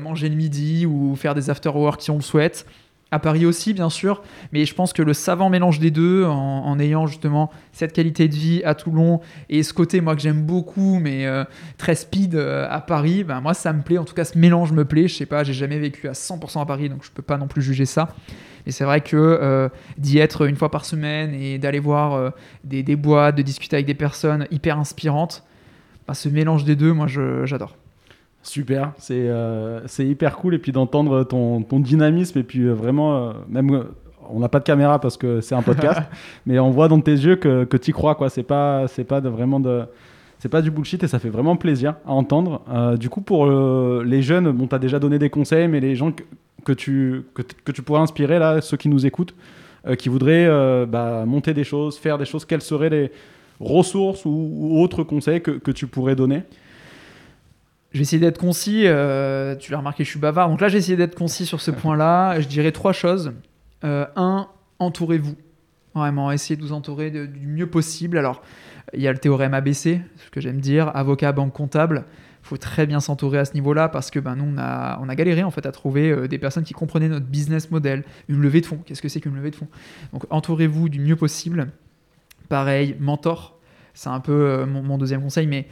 manger 0.00 0.28
le 0.28 0.34
midi 0.34 0.86
ou 0.86 1.14
faire 1.14 1.34
des 1.34 1.50
after-work 1.50 2.02
si 2.02 2.10
on 2.10 2.16
le 2.16 2.22
souhaite 2.22 2.66
à 3.12 3.18
Paris 3.18 3.44
aussi, 3.44 3.74
bien 3.74 3.90
sûr, 3.90 4.22
mais 4.52 4.64
je 4.64 4.74
pense 4.74 4.92
que 4.92 5.02
le 5.02 5.14
savant 5.14 5.50
mélange 5.50 5.80
des 5.80 5.90
deux, 5.90 6.24
en, 6.24 6.78
ayant 6.78 7.06
justement 7.06 7.50
cette 7.72 7.92
qualité 7.92 8.28
de 8.28 8.34
vie 8.34 8.62
à 8.64 8.74
Toulon 8.74 9.20
et 9.48 9.62
ce 9.62 9.72
côté, 9.72 10.00
moi, 10.00 10.14
que 10.14 10.22
j'aime 10.22 10.42
beaucoup, 10.42 10.98
mais 11.00 11.26
euh, 11.26 11.44
très 11.76 11.96
speed 11.96 12.36
euh, 12.36 12.68
à 12.70 12.80
Paris, 12.80 13.24
ben, 13.24 13.40
moi, 13.40 13.54
ça 13.54 13.72
me 13.72 13.82
plaît. 13.82 13.98
En 13.98 14.04
tout 14.04 14.14
cas, 14.14 14.24
ce 14.24 14.38
mélange 14.38 14.72
me 14.72 14.84
plaît. 14.84 15.08
Je 15.08 15.16
sais 15.16 15.26
pas, 15.26 15.42
j'ai 15.42 15.52
jamais 15.52 15.78
vécu 15.78 16.08
à 16.08 16.12
100% 16.12 16.62
à 16.62 16.66
Paris, 16.66 16.88
donc 16.88 17.04
je 17.04 17.10
peux 17.10 17.22
pas 17.22 17.36
non 17.36 17.48
plus 17.48 17.62
juger 17.62 17.84
ça. 17.84 18.14
Et 18.66 18.72
c'est 18.72 18.84
vrai 18.84 19.00
que 19.00 19.16
euh, 19.16 19.68
d'y 19.98 20.18
être 20.18 20.46
une 20.46 20.56
fois 20.56 20.70
par 20.70 20.84
semaine 20.84 21.34
et 21.34 21.58
d'aller 21.58 21.80
voir 21.80 22.32
des, 22.62 22.82
des, 22.82 22.96
boîtes, 22.96 23.36
de 23.36 23.42
discuter 23.42 23.76
avec 23.76 23.86
des 23.86 23.94
personnes 23.94 24.46
hyper 24.50 24.78
inspirantes, 24.78 25.42
ben, 26.06 26.14
ce 26.14 26.28
mélange 26.28 26.64
des 26.64 26.76
deux, 26.76 26.92
moi, 26.92 27.06
j'adore. 27.08 27.76
Super, 28.42 28.92
euh, 29.10 29.82
c'est 29.84 30.06
hyper 30.06 30.36
cool 30.36 30.54
et 30.54 30.58
puis 30.58 30.72
d'entendre 30.72 31.24
ton, 31.24 31.60
ton, 31.60 31.78
dynamisme 31.78 32.38
et 32.38 32.42
puis 32.42 32.60
euh, 32.60 32.72
vraiment, 32.72 33.16
euh, 33.16 33.32
même 33.48 33.84
on 34.30 34.38
n'a 34.38 34.48
pas 34.48 34.60
de 34.60 34.64
caméra 34.64 34.98
parce 34.98 35.18
que 35.18 35.42
c'est 35.42 35.54
un 35.54 35.60
podcast, 35.60 36.00
mais 36.46 36.58
on 36.58 36.70
voit 36.70 36.88
dans 36.88 37.00
tes 37.00 37.12
yeux 37.12 37.36
que, 37.36 37.64
que 37.64 37.76
tu 37.76 37.90
y 37.90 37.92
crois 37.92 38.14
quoi. 38.14 38.30
C'est 38.30 38.42
pas 38.42 38.88
c'est 38.88 39.04
pas 39.04 39.20
de, 39.20 39.28
vraiment 39.28 39.60
de 39.60 39.82
c'est 40.38 40.48
pas 40.48 40.62
du 40.62 40.70
bullshit 40.70 41.02
et 41.04 41.06
ça 41.06 41.18
fait 41.18 41.28
vraiment 41.28 41.56
plaisir 41.56 41.96
à 42.06 42.12
entendre. 42.12 42.62
du 42.98 43.10
coup 43.10 43.20
pour 43.20 43.46
les 43.46 44.22
jeunes, 44.22 44.50
bon 44.52 44.66
as 44.72 44.78
déjà 44.78 44.98
donné 44.98 45.18
des 45.18 45.28
conseils, 45.28 45.68
mais 45.68 45.80
les 45.80 45.94
gens 45.94 46.10
que, 46.10 46.22
que 46.64 46.72
tu 46.72 47.26
que, 47.34 47.42
que, 47.42 47.72
tu 47.72 47.82
pourrais 47.82 48.00
inspirer 48.00 48.38
là, 48.38 48.62
ceux 48.62 48.78
qui 48.78 48.88
nous 48.88 49.04
écoutent, 49.04 49.34
qui 49.98 50.08
voudraient 50.08 50.48
bah, 50.86 51.24
monter 51.26 51.52
des 51.52 51.64
choses, 51.64 51.98
faire 51.98 52.16
des 52.16 52.24
choses, 52.24 52.46
quelles 52.46 52.62
seraient 52.62 52.88
les 52.88 53.12
ressources 53.60 54.24
ou, 54.24 54.30
ou 54.30 54.80
autres 54.80 55.02
conseils 55.02 55.42
que, 55.42 55.50
que 55.50 55.72
tu 55.72 55.86
pourrais 55.86 56.16
donner? 56.16 56.44
Je 57.92 57.98
vais 57.98 58.02
essayer 58.02 58.20
d'être 58.20 58.38
concis. 58.38 58.86
Euh, 58.86 59.56
tu 59.56 59.72
l'as 59.72 59.78
remarqué, 59.78 60.04
je 60.04 60.10
suis 60.10 60.20
bavard. 60.20 60.48
Donc 60.48 60.60
là, 60.60 60.68
j'ai 60.68 60.78
essayé 60.78 60.96
d'être 60.96 61.16
concis 61.16 61.46
sur 61.46 61.60
ce 61.60 61.70
point-là. 61.70 62.40
Je 62.40 62.46
dirais 62.46 62.72
trois 62.72 62.92
choses. 62.92 63.32
Euh, 63.84 64.06
un, 64.16 64.48
entourez-vous. 64.78 65.34
Vraiment, 65.94 66.30
essayez 66.30 66.56
de 66.56 66.62
vous 66.62 66.72
entourer 66.72 67.10
du 67.10 67.46
mieux 67.46 67.68
possible. 67.68 68.16
Alors, 68.16 68.42
il 68.94 69.00
y 69.00 69.08
a 69.08 69.12
le 69.12 69.18
théorème 69.18 69.54
ABC, 69.54 70.00
ce 70.16 70.30
que 70.30 70.40
j'aime 70.40 70.60
dire, 70.60 70.90
avocat, 70.94 71.32
banque, 71.32 71.52
comptable. 71.52 72.04
Il 72.42 72.46
faut 72.46 72.56
très 72.56 72.86
bien 72.86 73.00
s'entourer 73.00 73.38
à 73.38 73.44
ce 73.44 73.54
niveau-là 73.54 73.88
parce 73.88 74.10
que 74.10 74.20
ben, 74.20 74.36
nous, 74.36 74.44
on 74.44 74.56
a, 74.56 74.98
on 75.02 75.08
a 75.08 75.14
galéré 75.14 75.42
en 75.42 75.50
fait 75.50 75.66
à 75.66 75.72
trouver 75.72 76.10
euh, 76.10 76.28
des 76.28 76.38
personnes 76.38 76.64
qui 76.64 76.72
comprenaient 76.72 77.08
notre 77.08 77.26
business 77.26 77.70
model, 77.70 78.04
une 78.28 78.40
levée 78.40 78.60
de 78.60 78.66
fonds. 78.66 78.78
Qu'est-ce 78.86 79.02
que 79.02 79.08
c'est 79.08 79.20
qu'une 79.20 79.34
levée 79.34 79.50
de 79.50 79.56
fonds? 79.56 79.68
Donc, 80.12 80.24
entourez-vous 80.30 80.88
du 80.88 81.00
mieux 81.00 81.16
possible. 81.16 81.68
Pareil, 82.48 82.96
mentor, 82.98 83.60
c'est 83.94 84.08
un 84.08 84.20
peu 84.20 84.32
euh, 84.32 84.66
mon, 84.66 84.96
deuxième 84.98 85.22
conseil, 85.22 85.46
mais 85.46 85.66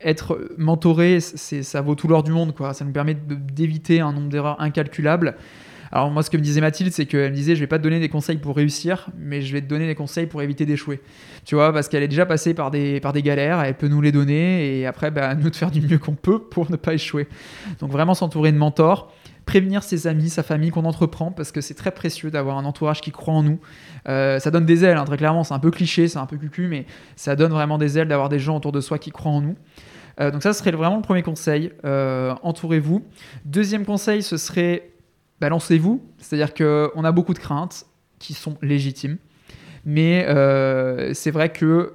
être 0.00 0.48
mentoré, 0.56 1.20
ça 1.20 1.80
vaut 1.80 1.94
tout 1.94 2.08
l'or 2.08 2.22
du 2.22 2.32
monde. 2.32 2.54
Quoi. 2.54 2.74
Ça 2.74 2.84
nous 2.84 2.92
permet 2.92 3.14
d'éviter 3.14 4.00
un 4.00 4.12
nombre 4.12 4.28
d'erreurs 4.28 4.60
incalculables. 4.60 5.36
Alors 5.90 6.10
moi, 6.10 6.22
ce 6.22 6.30
que 6.30 6.36
me 6.36 6.42
disait 6.42 6.60
Mathilde, 6.60 6.92
c'est 6.92 7.06
qu'elle 7.06 7.30
me 7.30 7.34
disait, 7.34 7.54
je 7.54 7.60
vais 7.60 7.66
pas 7.66 7.78
te 7.78 7.82
donner 7.82 8.00
des 8.00 8.08
conseils 8.08 8.36
pour 8.36 8.56
réussir, 8.56 9.08
mais 9.18 9.40
je 9.40 9.52
vais 9.52 9.62
te 9.62 9.66
donner 9.66 9.86
des 9.86 9.94
conseils 9.94 10.26
pour 10.26 10.42
éviter 10.42 10.66
d'échouer. 10.66 11.00
Tu 11.44 11.54
vois, 11.54 11.72
parce 11.72 11.88
qu'elle 11.88 12.02
est 12.02 12.08
déjà 12.08 12.26
passée 12.26 12.52
par 12.52 12.70
des, 12.70 13.00
par 13.00 13.12
des 13.12 13.22
galères, 13.22 13.62
elle 13.62 13.74
peut 13.74 13.88
nous 13.88 14.02
les 14.02 14.12
donner, 14.12 14.78
et 14.78 14.86
après, 14.86 15.10
bah, 15.10 15.34
nous 15.34 15.48
de 15.48 15.56
faire 15.56 15.70
du 15.70 15.80
mieux 15.80 15.98
qu'on 15.98 16.14
peut 16.14 16.40
pour 16.40 16.70
ne 16.70 16.76
pas 16.76 16.92
échouer. 16.92 17.26
Donc 17.80 17.90
vraiment 17.90 18.14
s'entourer 18.14 18.52
de 18.52 18.58
mentors, 18.58 19.14
prévenir 19.48 19.82
ses 19.82 20.06
amis, 20.06 20.28
sa 20.28 20.42
famille 20.42 20.68
qu'on 20.68 20.84
entreprend, 20.84 21.32
parce 21.32 21.52
que 21.52 21.62
c'est 21.62 21.72
très 21.72 21.90
précieux 21.90 22.30
d'avoir 22.30 22.58
un 22.58 22.66
entourage 22.66 23.00
qui 23.00 23.10
croit 23.10 23.32
en 23.32 23.42
nous. 23.42 23.58
Euh, 24.06 24.38
ça 24.40 24.50
donne 24.50 24.66
des 24.66 24.84
ailes, 24.84 24.98
hein, 24.98 25.06
très 25.06 25.16
clairement, 25.16 25.42
c'est 25.42 25.54
un 25.54 25.58
peu 25.58 25.70
cliché, 25.70 26.06
c'est 26.06 26.18
un 26.18 26.26
peu 26.26 26.36
cucu, 26.36 26.66
mais 26.66 26.84
ça 27.16 27.34
donne 27.34 27.52
vraiment 27.52 27.78
des 27.78 27.96
ailes 27.96 28.08
d'avoir 28.08 28.28
des 28.28 28.38
gens 28.38 28.58
autour 28.58 28.72
de 28.72 28.82
soi 28.82 28.98
qui 28.98 29.10
croient 29.10 29.32
en 29.32 29.40
nous. 29.40 29.56
Euh, 30.20 30.30
donc 30.30 30.42
ça, 30.42 30.52
ce 30.52 30.58
serait 30.58 30.72
vraiment 30.72 30.96
le 30.96 31.02
premier 31.02 31.22
conseil. 31.22 31.72
Euh, 31.86 32.34
entourez-vous. 32.42 33.02
Deuxième 33.46 33.86
conseil, 33.86 34.22
ce 34.22 34.36
serait 34.36 34.90
balancez-vous. 35.40 36.04
C'est-à-dire 36.18 36.52
qu'on 36.52 37.02
a 37.02 37.12
beaucoup 37.12 37.32
de 37.32 37.38
craintes 37.38 37.86
qui 38.18 38.34
sont 38.34 38.58
légitimes. 38.60 39.16
Mais 39.86 40.26
c'est 41.14 41.30
vrai 41.30 41.48
que 41.48 41.94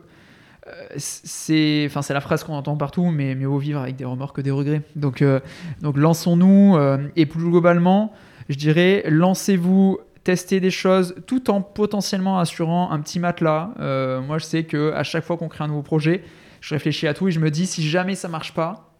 c'est 0.98 1.84
enfin 1.88 2.02
c'est 2.02 2.14
la 2.14 2.22
phrase 2.22 2.44
qu'on 2.44 2.54
entend 2.54 2.78
partout 2.78 3.06
mais 3.06 3.36
mieux 3.36 3.48
vaut 3.48 3.58
vivre 3.58 3.80
avec 3.80 3.96
des 3.96 4.06
remords 4.06 4.34
que 4.34 4.42
des 4.42 4.52
regrets. 4.52 4.82
Donc 4.96 5.22
euh, 5.22 5.40
donc 5.82 5.98
lançons-nous 5.98 6.78
et 7.16 7.26
plus 7.26 7.50
globalement 7.50 8.14
je 8.50 8.58
dirais 8.58 9.04
lancez-vous 9.08 10.00
testez 10.24 10.60
des 10.60 10.72
choses 10.72 11.16
tout 11.28 11.50
en 11.50 11.62
potentiellement 11.62 12.40
assurant 12.40 12.92
un 12.92 13.00
petit 13.00 13.20
matelas. 13.20 13.72
Moi 13.78 14.38
je 14.38 14.46
sais 14.46 14.64
que 14.64 14.94
à 14.94 15.04
chaque 15.04 15.24
fois 15.24 15.38
qu'on 15.38 15.50
crée 15.50 15.64
un 15.64 15.68
nouveau 15.68 15.84
projet 15.84 16.24
je 16.62 16.74
réfléchis 16.74 17.08
à 17.08 17.14
tout 17.14 17.28
et 17.28 17.32
je 17.32 17.40
me 17.40 17.52
dis 17.52 17.66
si 17.66 17.88
jamais 17.88 18.16
ça 18.16 18.30
marche 18.30 18.54
pas 18.54 18.94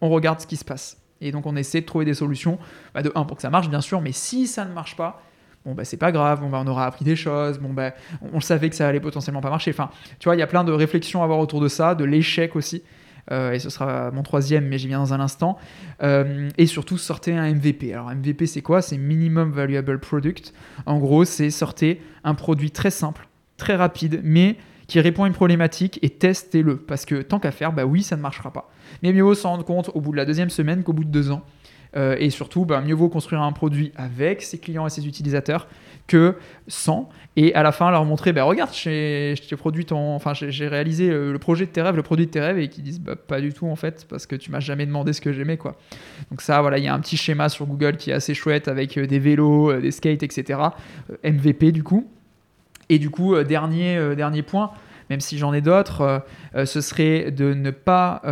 on 0.00 0.08
regarde 0.08 0.40
ce 0.40 0.46
qui 0.46 0.56
se 0.56 0.64
passe. 0.64 0.96
Et 1.20 1.32
donc 1.32 1.46
on 1.46 1.56
essaie 1.56 1.80
de 1.80 1.86
trouver 1.86 2.04
des 2.04 2.14
solutions, 2.14 2.58
bah, 2.94 3.02
de 3.02 3.12
un 3.14 3.24
pour 3.24 3.36
que 3.36 3.42
ça 3.42 3.50
marche 3.50 3.68
bien 3.68 3.80
sûr, 3.80 4.00
mais 4.00 4.12
si 4.12 4.46
ça 4.46 4.64
ne 4.64 4.72
marche 4.72 4.96
pas, 4.96 5.22
bon 5.64 5.74
bah 5.74 5.84
c'est 5.84 5.96
pas 5.96 6.12
grave, 6.12 6.40
bah, 6.50 6.60
on 6.62 6.66
aura 6.66 6.86
appris 6.86 7.04
des 7.04 7.16
choses, 7.16 7.58
bon 7.58 7.72
bah 7.72 7.92
on, 8.32 8.40
savait 8.40 8.70
que 8.70 8.76
ça 8.76 8.88
allait 8.88 9.00
potentiellement 9.00 9.40
pas 9.40 9.50
marcher. 9.50 9.70
Enfin, 9.70 9.90
tu 10.18 10.24
vois, 10.24 10.36
il 10.36 10.38
y 10.38 10.42
a 10.42 10.46
plein 10.46 10.64
de 10.64 10.72
réflexions 10.72 11.20
à 11.20 11.24
avoir 11.24 11.38
autour 11.38 11.60
de 11.60 11.68
ça, 11.68 11.94
de 11.94 12.04
l'échec 12.04 12.56
aussi. 12.56 12.82
Euh, 13.30 13.52
et 13.52 13.58
ce 13.58 13.70
sera 13.70 14.10
mon 14.10 14.22
troisième, 14.22 14.66
mais 14.66 14.78
j'y 14.78 14.88
viens 14.88 14.98
dans 14.98 15.14
un 15.14 15.20
instant. 15.20 15.56
Euh, 16.02 16.48
et 16.58 16.66
surtout, 16.66 16.98
sortez 16.98 17.32
un 17.32 17.54
MVP. 17.54 17.92
Alors, 17.92 18.10
MVP, 18.10 18.46
c'est 18.46 18.62
quoi? 18.62 18.82
C'est 18.82 18.98
Minimum 18.98 19.52
Valuable 19.52 20.00
Product. 20.00 20.52
En 20.86 20.98
gros, 20.98 21.24
c'est 21.24 21.50
sortir 21.50 21.96
un 22.24 22.34
produit 22.34 22.70
très 22.70 22.90
simple, 22.90 23.28
très 23.56 23.76
rapide, 23.76 24.20
mais 24.24 24.56
qui 24.86 24.98
répond 24.98 25.22
à 25.22 25.28
une 25.28 25.32
problématique 25.32 26.00
et 26.02 26.10
testez-le. 26.10 26.76
Parce 26.76 27.04
que 27.04 27.22
tant 27.22 27.38
qu'à 27.38 27.52
faire, 27.52 27.72
bah 27.72 27.84
oui, 27.84 28.02
ça 28.02 28.16
ne 28.16 28.22
marchera 28.22 28.52
pas. 28.52 28.70
Mais 29.02 29.12
mieux 29.12 29.22
vaut 29.22 29.34
s'en 29.34 29.50
rendre 29.50 29.64
compte 29.64 29.90
au 29.94 30.00
bout 30.00 30.10
de 30.10 30.16
la 30.16 30.24
deuxième 30.24 30.50
semaine 30.50 30.82
qu'au 30.82 30.92
bout 30.92 31.04
de 31.04 31.10
deux 31.10 31.30
ans. 31.30 31.42
Euh, 31.96 32.16
et 32.18 32.30
surtout, 32.30 32.64
bah, 32.64 32.80
mieux 32.80 32.94
vaut 32.94 33.08
construire 33.08 33.42
un 33.42 33.52
produit 33.52 33.92
avec 33.96 34.42
ses 34.42 34.58
clients 34.58 34.86
et 34.86 34.90
ses 34.90 35.06
utilisateurs 35.06 35.66
que 36.06 36.36
sans. 36.68 37.08
Et 37.36 37.54
à 37.54 37.62
la 37.62 37.72
fin, 37.72 37.90
leur 37.90 38.04
montrer, 38.04 38.32
bah, 38.32 38.44
regarde, 38.44 38.70
j'ai 38.72 39.34
produit 39.56 39.86
enfin, 39.90 40.32
j'ai 40.34 40.68
réalisé 40.68 41.08
le 41.08 41.38
projet 41.38 41.66
de 41.66 41.70
tes 41.70 41.82
rêves, 41.82 41.96
le 41.96 42.02
produit 42.02 42.26
de 42.26 42.30
tes 42.30 42.40
rêves, 42.40 42.58
et 42.58 42.68
qui 42.68 42.82
disent, 42.82 43.00
bah, 43.00 43.14
pas 43.16 43.40
du 43.40 43.52
tout 43.52 43.66
en 43.66 43.76
fait, 43.76 44.06
parce 44.08 44.26
que 44.26 44.36
tu 44.36 44.50
m'as 44.50 44.60
jamais 44.60 44.86
demandé 44.86 45.12
ce 45.12 45.20
que 45.20 45.32
j'aimais, 45.32 45.56
quoi. 45.56 45.76
Donc 46.30 46.42
ça, 46.42 46.60
voilà, 46.60 46.78
il 46.78 46.84
y 46.84 46.88
a 46.88 46.94
un 46.94 47.00
petit 47.00 47.16
schéma 47.16 47.48
sur 47.48 47.66
Google 47.66 47.96
qui 47.96 48.10
est 48.10 48.14
assez 48.14 48.34
chouette 48.34 48.68
avec 48.68 48.96
euh, 48.98 49.06
des 49.06 49.18
vélos, 49.18 49.70
euh, 49.70 49.80
des 49.80 49.90
skates, 49.90 50.22
etc. 50.22 50.60
MVP 51.24 51.72
du 51.72 51.82
coup. 51.82 52.08
Et 52.88 52.98
du 52.98 53.08
coup, 53.08 53.40
dernier, 53.44 54.16
dernier 54.16 54.42
point, 54.42 54.72
même 55.10 55.20
si 55.20 55.36
j'en 55.38 55.52
ai 55.52 55.60
d'autres, 55.60 56.22
euh, 56.54 56.64
ce 56.64 56.80
serait 56.80 57.30
de 57.30 57.52
ne 57.52 57.70
pas 57.70 58.22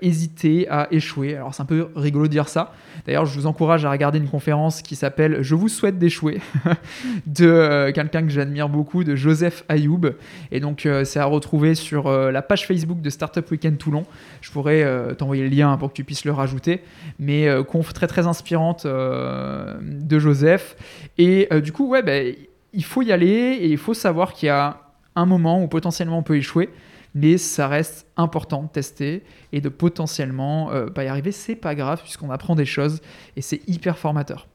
hésiter 0.00 0.68
à 0.68 0.88
échouer. 0.90 1.36
Alors 1.36 1.54
c'est 1.54 1.62
un 1.62 1.66
peu 1.66 1.88
rigolo 1.94 2.26
de 2.26 2.30
dire 2.32 2.48
ça. 2.48 2.72
D'ailleurs, 3.06 3.26
je 3.26 3.38
vous 3.38 3.46
encourage 3.46 3.84
à 3.84 3.90
regarder 3.90 4.18
une 4.18 4.28
conférence 4.28 4.82
qui 4.82 4.96
s'appelle 4.96 5.38
Je 5.42 5.54
vous 5.54 5.68
souhaite 5.68 5.98
d'échouer 5.98 6.40
de 7.26 7.90
quelqu'un 7.94 8.22
que 8.22 8.30
j'admire 8.30 8.68
beaucoup, 8.68 9.04
de 9.04 9.14
Joseph 9.14 9.64
Ayoub. 9.68 10.14
Et 10.50 10.60
donc 10.60 10.88
c'est 11.04 11.18
à 11.18 11.24
retrouver 11.24 11.74
sur 11.74 12.10
la 12.10 12.42
page 12.42 12.66
Facebook 12.66 13.00
de 13.00 13.10
Startup 13.10 13.48
Weekend 13.50 13.78
Toulon. 13.78 14.04
Je 14.40 14.50
pourrais 14.50 15.14
t'envoyer 15.16 15.42
le 15.42 15.54
lien 15.54 15.76
pour 15.76 15.90
que 15.90 15.94
tu 15.94 16.04
puisses 16.04 16.24
le 16.24 16.32
rajouter. 16.32 16.82
Mais 17.18 17.48
conf 17.68 17.92
très 17.92 18.06
très 18.06 18.26
inspirante 18.26 18.86
de 18.86 20.18
Joseph. 20.18 20.76
Et 21.18 21.48
du 21.62 21.72
coup, 21.72 21.88
ouais, 21.88 22.02
ben 22.02 22.34
il 22.72 22.84
faut 22.84 23.02
y 23.02 23.12
aller 23.12 23.26
et 23.60 23.66
il 23.66 23.78
faut 23.78 23.94
savoir 23.94 24.32
qu'il 24.32 24.46
y 24.46 24.50
a 24.50 24.78
un 25.16 25.26
moment 25.26 25.62
où 25.62 25.68
potentiellement 25.68 26.18
on 26.18 26.22
peut 26.22 26.36
échouer, 26.36 26.70
mais 27.14 27.38
ça 27.38 27.68
reste 27.68 28.06
important 28.16 28.62
de 28.62 28.68
tester 28.68 29.22
et 29.52 29.60
de 29.60 29.68
potentiellement 29.68 30.72
euh, 30.72 30.86
pas 30.86 31.04
y 31.04 31.08
arriver. 31.08 31.32
C'est 31.32 31.56
pas 31.56 31.74
grave 31.74 32.00
puisqu'on 32.02 32.30
apprend 32.30 32.54
des 32.54 32.64
choses 32.64 33.00
et 33.36 33.42
c'est 33.42 33.60
hyper 33.68 33.98
formateur. 33.98 34.48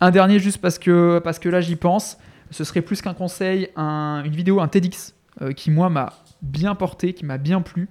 Un 0.00 0.10
dernier, 0.10 0.38
juste 0.38 0.58
parce 0.58 0.78
que, 0.78 1.48
là 1.48 1.60
j'y 1.60 1.76
pense, 1.76 2.18
ce 2.50 2.64
serait 2.64 2.82
plus 2.82 3.02
qu'un 3.02 3.14
conseil, 3.14 3.70
une 3.76 4.28
vidéo, 4.28 4.60
un 4.60 4.68
TEDx 4.68 5.14
euh, 5.42 5.52
qui 5.52 5.70
moi 5.70 5.88
m'a 5.88 6.12
bien 6.42 6.74
porté, 6.74 7.14
qui 7.14 7.24
m'a 7.24 7.38
bien 7.38 7.60
plu. 7.60 7.88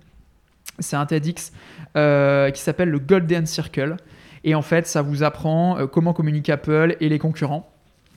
C'est 0.80 0.96
un 0.96 1.06
TEDx 1.06 1.52
euh, 1.98 2.50
qui 2.52 2.62
s'appelle 2.62 2.90
le 2.90 3.00
Golden 3.00 3.46
Circle. 3.46 3.98
Et 4.46 4.56
en 4.56 4.62
fait, 4.62 4.88
ça 4.88 5.02
vous 5.02 5.24
apprend 5.24 5.88
comment 5.88 6.12
communiquer 6.14 6.52
Apple 6.52 6.98
et 7.00 7.08
les 7.08 7.18
concurrents. 7.18 7.73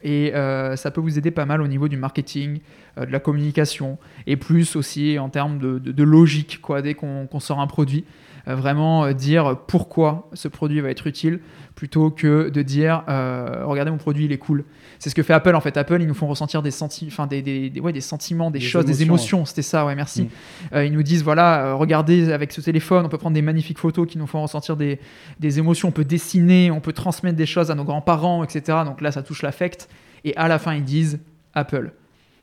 Et 0.06 0.32
euh, 0.36 0.76
ça 0.76 0.92
peut 0.92 1.00
vous 1.00 1.18
aider 1.18 1.32
pas 1.32 1.46
mal 1.46 1.60
au 1.60 1.66
niveau 1.66 1.88
du 1.88 1.96
marketing, 1.96 2.60
euh, 2.96 3.06
de 3.06 3.10
la 3.10 3.18
communication, 3.18 3.98
et 4.28 4.36
plus 4.36 4.76
aussi 4.76 5.18
en 5.18 5.30
termes 5.30 5.58
de, 5.58 6.02
logique, 6.04 6.60
quoi, 6.62 6.80
dès 6.80 6.94
qu'on 6.94 7.40
sort 7.40 7.58
un 7.58 7.66
produit. 7.66 8.04
Euh, 8.48 8.55
vraiment 8.55 9.12
dire 9.12 9.56
pourquoi 9.66 10.28
ce 10.32 10.48
produit 10.48 10.81
va 10.81 10.90
être 10.90 11.06
utile, 11.06 11.40
plutôt 11.74 12.10
que 12.10 12.48
de 12.48 12.62
dire 12.62 13.02
regardez 13.64 13.90
mon 13.90 13.98
produit, 13.98 14.24
il 14.27 14.32
est 14.32 14.39
cool. 14.39 14.64
C'est 14.98 15.10
ce 15.10 15.14
que 15.14 15.23
fait 15.23 15.35
Apple 15.35 15.55
en 15.55 15.60
fait. 15.60 15.77
Apple, 15.77 16.01
ils 16.01 16.06
nous 16.06 16.14
font 16.14 16.27
ressentir 16.27 16.62
des, 16.62 16.70
senti 16.70 17.06
enfin, 17.09 17.27
des, 17.27 17.43
des, 17.43 17.81
ouais, 17.81 17.93
des 17.93 18.01
sentiments, 18.01 18.51
des, 18.51 18.60
choses, 18.60 18.85
des 18.86 19.02
émotions. 19.02 19.44
C'était 19.44 19.62
ça, 19.62 19.85
ouais, 19.85 19.94
merci. 19.94 20.28
Mm. 20.73 20.78
ils 20.85 20.93
nous 20.93 21.02
disent 21.02 21.23
voilà, 21.23 21.74
regardez 21.74 22.32
avec 22.32 22.52
ce 22.52 22.60
téléphone, 22.60 23.05
on 23.05 23.09
peut 23.09 23.18
prendre 23.18 23.35
des 23.35 23.43
magnifiques 23.43 23.78
photos 23.78 24.06
qui 24.06 24.16
nous 24.16 24.27
font 24.27 24.43
ressentir 24.43 24.77
des, 24.77 24.98
émotions, 25.59 25.89
on 25.89 25.93
peut 25.93 26.05
dessiner, 26.05 26.70
on 26.70 26.81
peut 26.81 26.93
transmettre 26.93 27.36
des 27.36 27.47
choses 27.47 27.70
à 27.70 27.74
nos 27.74 27.85
grands-parents, 27.85 28.43
etc. 28.44 28.78
Donc 28.85 29.01
là, 29.01 29.12
ça 29.12 29.23
touche 29.23 29.43
l'affect 29.43 29.89
et 30.24 30.36
à 30.36 30.48
la 30.48 30.59
fin 30.59 30.74
ils 30.74 30.85
disent 30.85 31.20
Apple. 31.55 31.93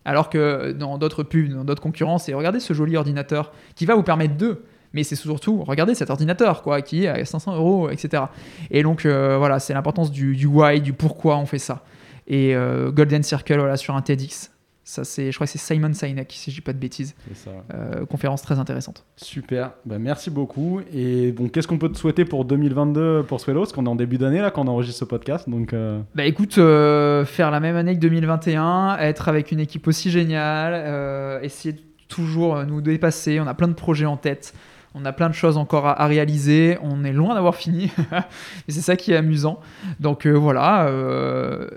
Alors 0.05 0.29
que 0.29 0.71
dans 0.71 0.97
d'autres 0.97 1.23
pubs, 1.23 1.49
dans 1.49 1.63
d'autres 1.63 1.81
concurrents, 1.81 2.17
c'est 2.17 2.33
regardez 2.33 2.59
ce 2.59 2.73
joli 2.73 2.97
ordinateur 2.97 3.53
qui 3.75 3.85
va 3.85 3.95
vous 3.95 4.03
permettre 4.03 4.35
de. 4.35 4.63
Mais 4.93 5.03
c'est 5.03 5.15
surtout, 5.15 5.63
regardez 5.63 5.95
cet 5.95 6.09
ordinateur, 6.09 6.61
quoi, 6.61 6.81
qui 6.81 7.05
est 7.05 7.07
à 7.07 7.25
500 7.25 7.55
euros, 7.55 7.89
etc. 7.89 8.23
Et 8.69 8.83
donc, 8.83 9.05
euh, 9.05 9.37
voilà, 9.37 9.59
c'est 9.59 9.73
l'importance 9.73 10.11
du, 10.11 10.35
du, 10.35 10.45
why, 10.45 10.81
du 10.81 10.93
pourquoi 10.93 11.37
on 11.37 11.45
fait 11.45 11.59
ça. 11.59 11.83
Et 12.27 12.55
euh, 12.55 12.91
Golden 12.91 13.23
Circle, 13.23 13.57
voilà, 13.57 13.75
sur 13.75 13.95
un 13.95 14.01
TEDx, 14.01 14.53
ça, 14.85 15.05
c'est, 15.05 15.31
je 15.31 15.37
crois 15.37 15.47
que 15.47 15.51
c'est 15.51 15.59
Simon 15.59 15.93
Sinek, 15.93 16.29
si 16.33 16.51
je 16.51 16.57
dis 16.57 16.61
pas 16.61 16.73
de 16.73 16.77
bêtises. 16.77 17.15
Ça. 17.35 17.51
Euh, 17.73 18.05
conférence 18.05 18.41
très 18.41 18.59
intéressante. 18.59 19.05
Super, 19.15 19.71
bah, 19.85 19.97
merci 19.97 20.29
beaucoup. 20.29 20.81
Et 20.93 21.31
bon, 21.31 21.47
qu'est-ce 21.47 21.69
qu'on 21.69 21.77
peut 21.77 21.89
te 21.89 21.97
souhaiter 21.97 22.25
pour 22.25 22.43
2022 22.43 23.23
pour 23.23 23.39
Swello? 23.39 23.61
Parce 23.61 23.71
qu'on 23.71 23.85
est 23.85 23.89
en 23.89 23.95
début 23.95 24.17
d'année 24.17 24.41
là 24.41 24.51
quand 24.51 24.65
on 24.65 24.67
enregistre 24.67 24.99
ce 24.99 25.05
podcast. 25.05 25.49
Donc, 25.49 25.71
euh. 25.71 26.01
bah 26.15 26.25
écoute, 26.25 26.57
euh, 26.57 27.23
faire 27.23 27.49
la 27.49 27.61
même 27.61 27.77
année 27.77 27.95
que 27.95 28.01
2021, 28.01 28.97
être 28.99 29.29
avec 29.29 29.53
une 29.53 29.61
équipe 29.61 29.87
aussi 29.87 30.11
géniale, 30.11 31.41
essayer 31.43 31.73
de 31.73 31.81
toujours 32.09 32.65
nous 32.65 32.81
dépasser. 32.81 33.39
On 33.39 33.47
a 33.47 33.53
plein 33.53 33.69
de 33.69 33.73
projets 33.73 34.05
en 34.05 34.17
tête. 34.17 34.53
On 34.95 35.05
a 35.05 35.11
plein 35.11 35.29
de 35.29 35.33
choses 35.33 35.57
encore 35.57 35.87
à, 35.87 36.05
réaliser. 36.05 36.77
On 36.81 37.03
est 37.03 37.13
loin 37.13 37.33
d'avoir 37.33 37.55
fini. 37.55 37.91
et 38.67 38.71
c'est 38.71 38.81
ça 38.81 38.95
qui 38.95 39.11
est 39.11 39.17
amusant. 39.17 39.59
Donc 39.99 40.27
voilà, 40.27 40.89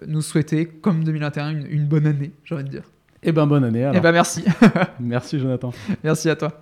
nous 0.06 0.22
souhaiter, 0.22 0.66
comme 0.66 1.02
2021, 1.04 1.50
une, 1.50 1.66
une 1.66 1.86
bonne 1.86 2.06
année, 2.06 2.32
j'ai 2.44 2.54
envie 2.54 2.64
de 2.64 2.68
dire. 2.68 2.84
Eh 3.22 3.32
ben 3.32 3.46
bonne 3.46 3.64
année 3.64 3.82
alors. 3.82 3.96
Eh 3.96 4.00
ben 4.00 4.12
merci. 4.12 4.44
merci 5.00 5.38
Jonathan. 5.38 5.72
Merci 6.04 6.30
à 6.30 6.36
toi. 6.36 6.60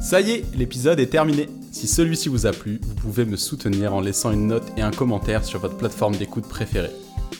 Ça 0.00 0.20
y 0.20 0.32
est, 0.32 0.44
l'épisode 0.56 0.98
est 1.00 1.06
terminé. 1.06 1.48
Si 1.70 1.86
celui-ci 1.86 2.28
vous 2.28 2.46
a 2.46 2.50
plu, 2.50 2.80
vous 2.82 2.94
pouvez 2.94 3.24
me 3.24 3.36
soutenir 3.36 3.94
en 3.94 4.00
laissant 4.00 4.32
une 4.32 4.48
note 4.48 4.66
et 4.76 4.82
un 4.82 4.90
commentaire 4.90 5.44
sur 5.44 5.60
votre 5.60 5.76
plateforme 5.76 6.16
d'écoute 6.16 6.46
préférée. 6.48 6.90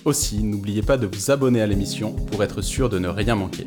Aussi, 0.05 0.43
n'oubliez 0.43 0.81
pas 0.81 0.97
de 0.97 1.07
vous 1.07 1.31
abonner 1.31 1.61
à 1.61 1.67
l'émission 1.67 2.13
pour 2.13 2.43
être 2.43 2.63
sûr 2.63 2.89
de 2.89 2.99
ne 2.99 3.09
rien 3.09 3.35
manquer. 3.35 3.67